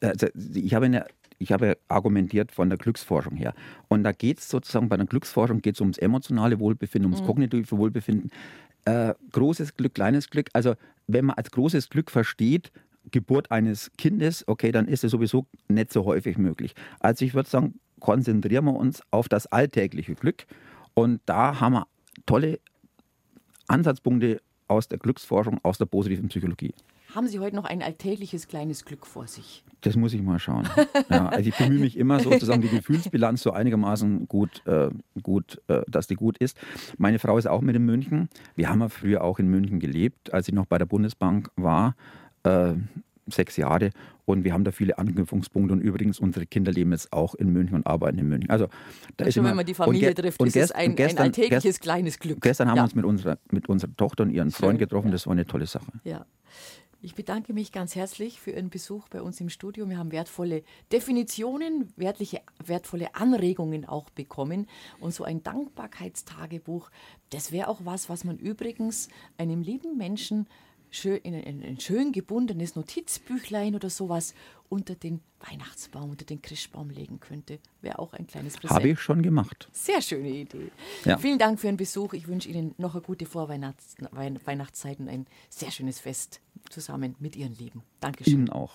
also 0.00 0.26
ich 0.54 0.74
habe 0.74 0.86
eine 0.86 1.06
ich 1.44 1.52
habe 1.52 1.76
argumentiert 1.88 2.52
von 2.52 2.70
der 2.70 2.78
Glücksforschung 2.78 3.36
her. 3.36 3.54
Und 3.88 4.02
da 4.02 4.12
geht 4.12 4.38
es 4.38 4.48
sozusagen, 4.48 4.88
bei 4.88 4.96
der 4.96 5.06
Glücksforschung 5.06 5.60
geht 5.60 5.74
es 5.74 5.80
ums 5.82 5.98
emotionale 5.98 6.58
Wohlbefinden, 6.58 7.10
ums 7.10 7.22
mhm. 7.22 7.26
kognitive 7.26 7.76
Wohlbefinden. 7.76 8.30
Äh, 8.86 9.14
großes 9.32 9.76
Glück, 9.76 9.94
kleines 9.94 10.30
Glück. 10.30 10.48
Also 10.54 10.74
wenn 11.06 11.26
man 11.26 11.36
als 11.36 11.50
großes 11.50 11.90
Glück 11.90 12.10
versteht, 12.10 12.72
Geburt 13.10 13.50
eines 13.50 13.90
Kindes, 13.98 14.48
okay, 14.48 14.72
dann 14.72 14.88
ist 14.88 15.04
es 15.04 15.10
sowieso 15.10 15.46
nicht 15.68 15.92
so 15.92 16.06
häufig 16.06 16.38
möglich. 16.38 16.74
Also 17.00 17.26
ich 17.26 17.34
würde 17.34 17.50
sagen, 17.50 17.74
konzentrieren 18.00 18.64
wir 18.64 18.74
uns 18.74 19.02
auf 19.10 19.28
das 19.28 19.46
alltägliche 19.46 20.14
Glück. 20.14 20.46
Und 20.94 21.20
da 21.26 21.60
haben 21.60 21.74
wir 21.74 21.86
tolle 22.24 22.58
Ansatzpunkte 23.68 24.40
aus 24.66 24.88
der 24.88 24.98
Glücksforschung, 24.98 25.60
aus 25.62 25.76
der 25.76 25.86
positiven 25.86 26.28
Psychologie. 26.28 26.72
Haben 27.14 27.28
Sie 27.28 27.38
heute 27.38 27.54
noch 27.54 27.64
ein 27.64 27.80
alltägliches 27.80 28.48
kleines 28.48 28.84
Glück 28.84 29.06
vor 29.06 29.28
sich? 29.28 29.62
Das 29.82 29.94
muss 29.94 30.12
ich 30.14 30.22
mal 30.22 30.40
schauen. 30.40 30.68
Ja, 31.08 31.28
also 31.28 31.48
ich 31.48 31.56
bemühe 31.56 31.78
mich 31.78 31.96
immer 31.96 32.18
sozusagen 32.18 32.60
die 32.60 32.68
Gefühlsbilanz 32.70 33.42
so 33.42 33.52
einigermaßen 33.52 34.26
gut, 34.26 34.66
äh, 34.66 34.88
gut 35.22 35.60
äh, 35.68 35.82
dass 35.86 36.08
die 36.08 36.16
gut 36.16 36.38
ist. 36.38 36.56
Meine 36.98 37.20
Frau 37.20 37.38
ist 37.38 37.46
auch 37.46 37.60
mit 37.60 37.76
in 37.76 37.84
München. 37.84 38.28
Wir 38.56 38.68
haben 38.68 38.80
ja 38.80 38.88
früher 38.88 39.22
auch 39.22 39.38
in 39.38 39.48
München 39.48 39.78
gelebt, 39.78 40.32
als 40.32 40.48
ich 40.48 40.54
noch 40.54 40.66
bei 40.66 40.78
der 40.78 40.86
Bundesbank 40.86 41.50
war. 41.56 41.94
Äh, 42.42 42.74
sechs 43.26 43.56
Jahre 43.56 43.90
und 44.26 44.44
wir 44.44 44.52
haben 44.52 44.64
da 44.64 44.72
viele 44.72 44.98
Anknüpfungspunkte 44.98 45.72
und 45.72 45.80
übrigens 45.80 46.18
unsere 46.18 46.46
Kinder 46.46 46.72
leben 46.72 46.92
jetzt 46.92 47.12
auch 47.12 47.34
in 47.34 47.52
München 47.52 47.74
und 47.74 47.86
arbeiten 47.86 48.18
in 48.18 48.28
München. 48.28 48.50
Also 48.50 48.68
da 49.16 49.24
ist 49.24 49.34
schon, 49.34 49.42
immer, 49.42 49.50
wenn 49.50 49.56
man 49.56 49.66
die 49.66 49.74
Familie 49.74 50.14
trifft, 50.14 50.42
ist 50.42 50.56
es 50.56 50.72
ein, 50.72 50.96
gestern, 50.96 51.18
ein 51.18 51.24
alltägliches 51.28 51.62
gest, 51.62 51.80
kleines 51.80 52.18
Glück. 52.18 52.40
Gestern 52.40 52.68
haben 52.68 52.76
ja. 52.76 52.82
wir 52.82 52.84
uns 52.84 52.94
mit 52.94 53.04
unserer, 53.04 53.38
mit 53.50 53.68
unserer 53.68 53.96
Tochter 53.96 54.24
und 54.24 54.30
ihren 54.30 54.50
Freund 54.50 54.78
getroffen, 54.78 55.08
ja. 55.08 55.12
das 55.12 55.26
war 55.26 55.32
eine 55.32 55.46
tolle 55.46 55.66
Sache. 55.66 55.90
Ja. 56.04 56.26
Ich 57.04 57.14
bedanke 57.14 57.52
mich 57.52 57.70
ganz 57.70 57.96
herzlich 57.96 58.40
für 58.40 58.52
Ihren 58.52 58.70
Besuch 58.70 59.10
bei 59.10 59.20
uns 59.20 59.38
im 59.38 59.50
Studio. 59.50 59.90
Wir 59.90 59.98
haben 59.98 60.10
wertvolle 60.10 60.62
Definitionen, 60.90 61.92
wertliche, 61.96 62.40
wertvolle 62.64 63.14
Anregungen 63.14 63.84
auch 63.84 64.08
bekommen. 64.08 64.66
Und 65.00 65.12
so 65.12 65.22
ein 65.22 65.42
Dankbarkeitstagebuch, 65.42 66.90
das 67.28 67.52
wäre 67.52 67.68
auch 67.68 67.82
was, 67.84 68.08
was 68.08 68.24
man 68.24 68.38
übrigens 68.38 69.08
einem 69.36 69.60
lieben 69.60 69.98
Menschen 69.98 70.48
schön, 70.90 71.18
in 71.18 71.34
ein, 71.34 71.62
ein 71.62 71.78
schön 71.78 72.10
gebundenes 72.10 72.74
Notizbüchlein 72.74 73.74
oder 73.74 73.90
sowas 73.90 74.32
unter 74.70 74.94
den 74.94 75.20
Weihnachtsbaum, 75.40 76.08
unter 76.08 76.24
den 76.24 76.40
Christbaum 76.40 76.88
legen 76.88 77.20
könnte. 77.20 77.58
Wäre 77.82 77.98
auch 77.98 78.14
ein 78.14 78.26
kleines 78.26 78.54
Präsent. 78.54 78.78
Habe 78.78 78.88
ich 78.88 79.00
schon 79.00 79.20
gemacht. 79.20 79.68
Sehr 79.72 80.00
schöne 80.00 80.30
Idee. 80.30 80.70
Ja. 81.04 81.18
Vielen 81.18 81.38
Dank 81.38 81.60
für 81.60 81.66
Ihren 81.66 81.76
Besuch. 81.76 82.14
Ich 82.14 82.28
wünsche 82.28 82.48
Ihnen 82.48 82.74
noch 82.78 82.94
eine 82.94 83.02
gute 83.02 83.26
Vorweihnachtszeit 83.26 85.00
und 85.00 85.08
ein 85.10 85.26
sehr 85.50 85.70
schönes 85.70 86.00
Fest 86.00 86.40
zusammen 86.70 87.16
mit 87.18 87.36
Ihren 87.36 87.54
Lieben. 87.54 87.82
Dankeschön. 88.00 88.32
Ihnen 88.34 88.50
auch. 88.50 88.72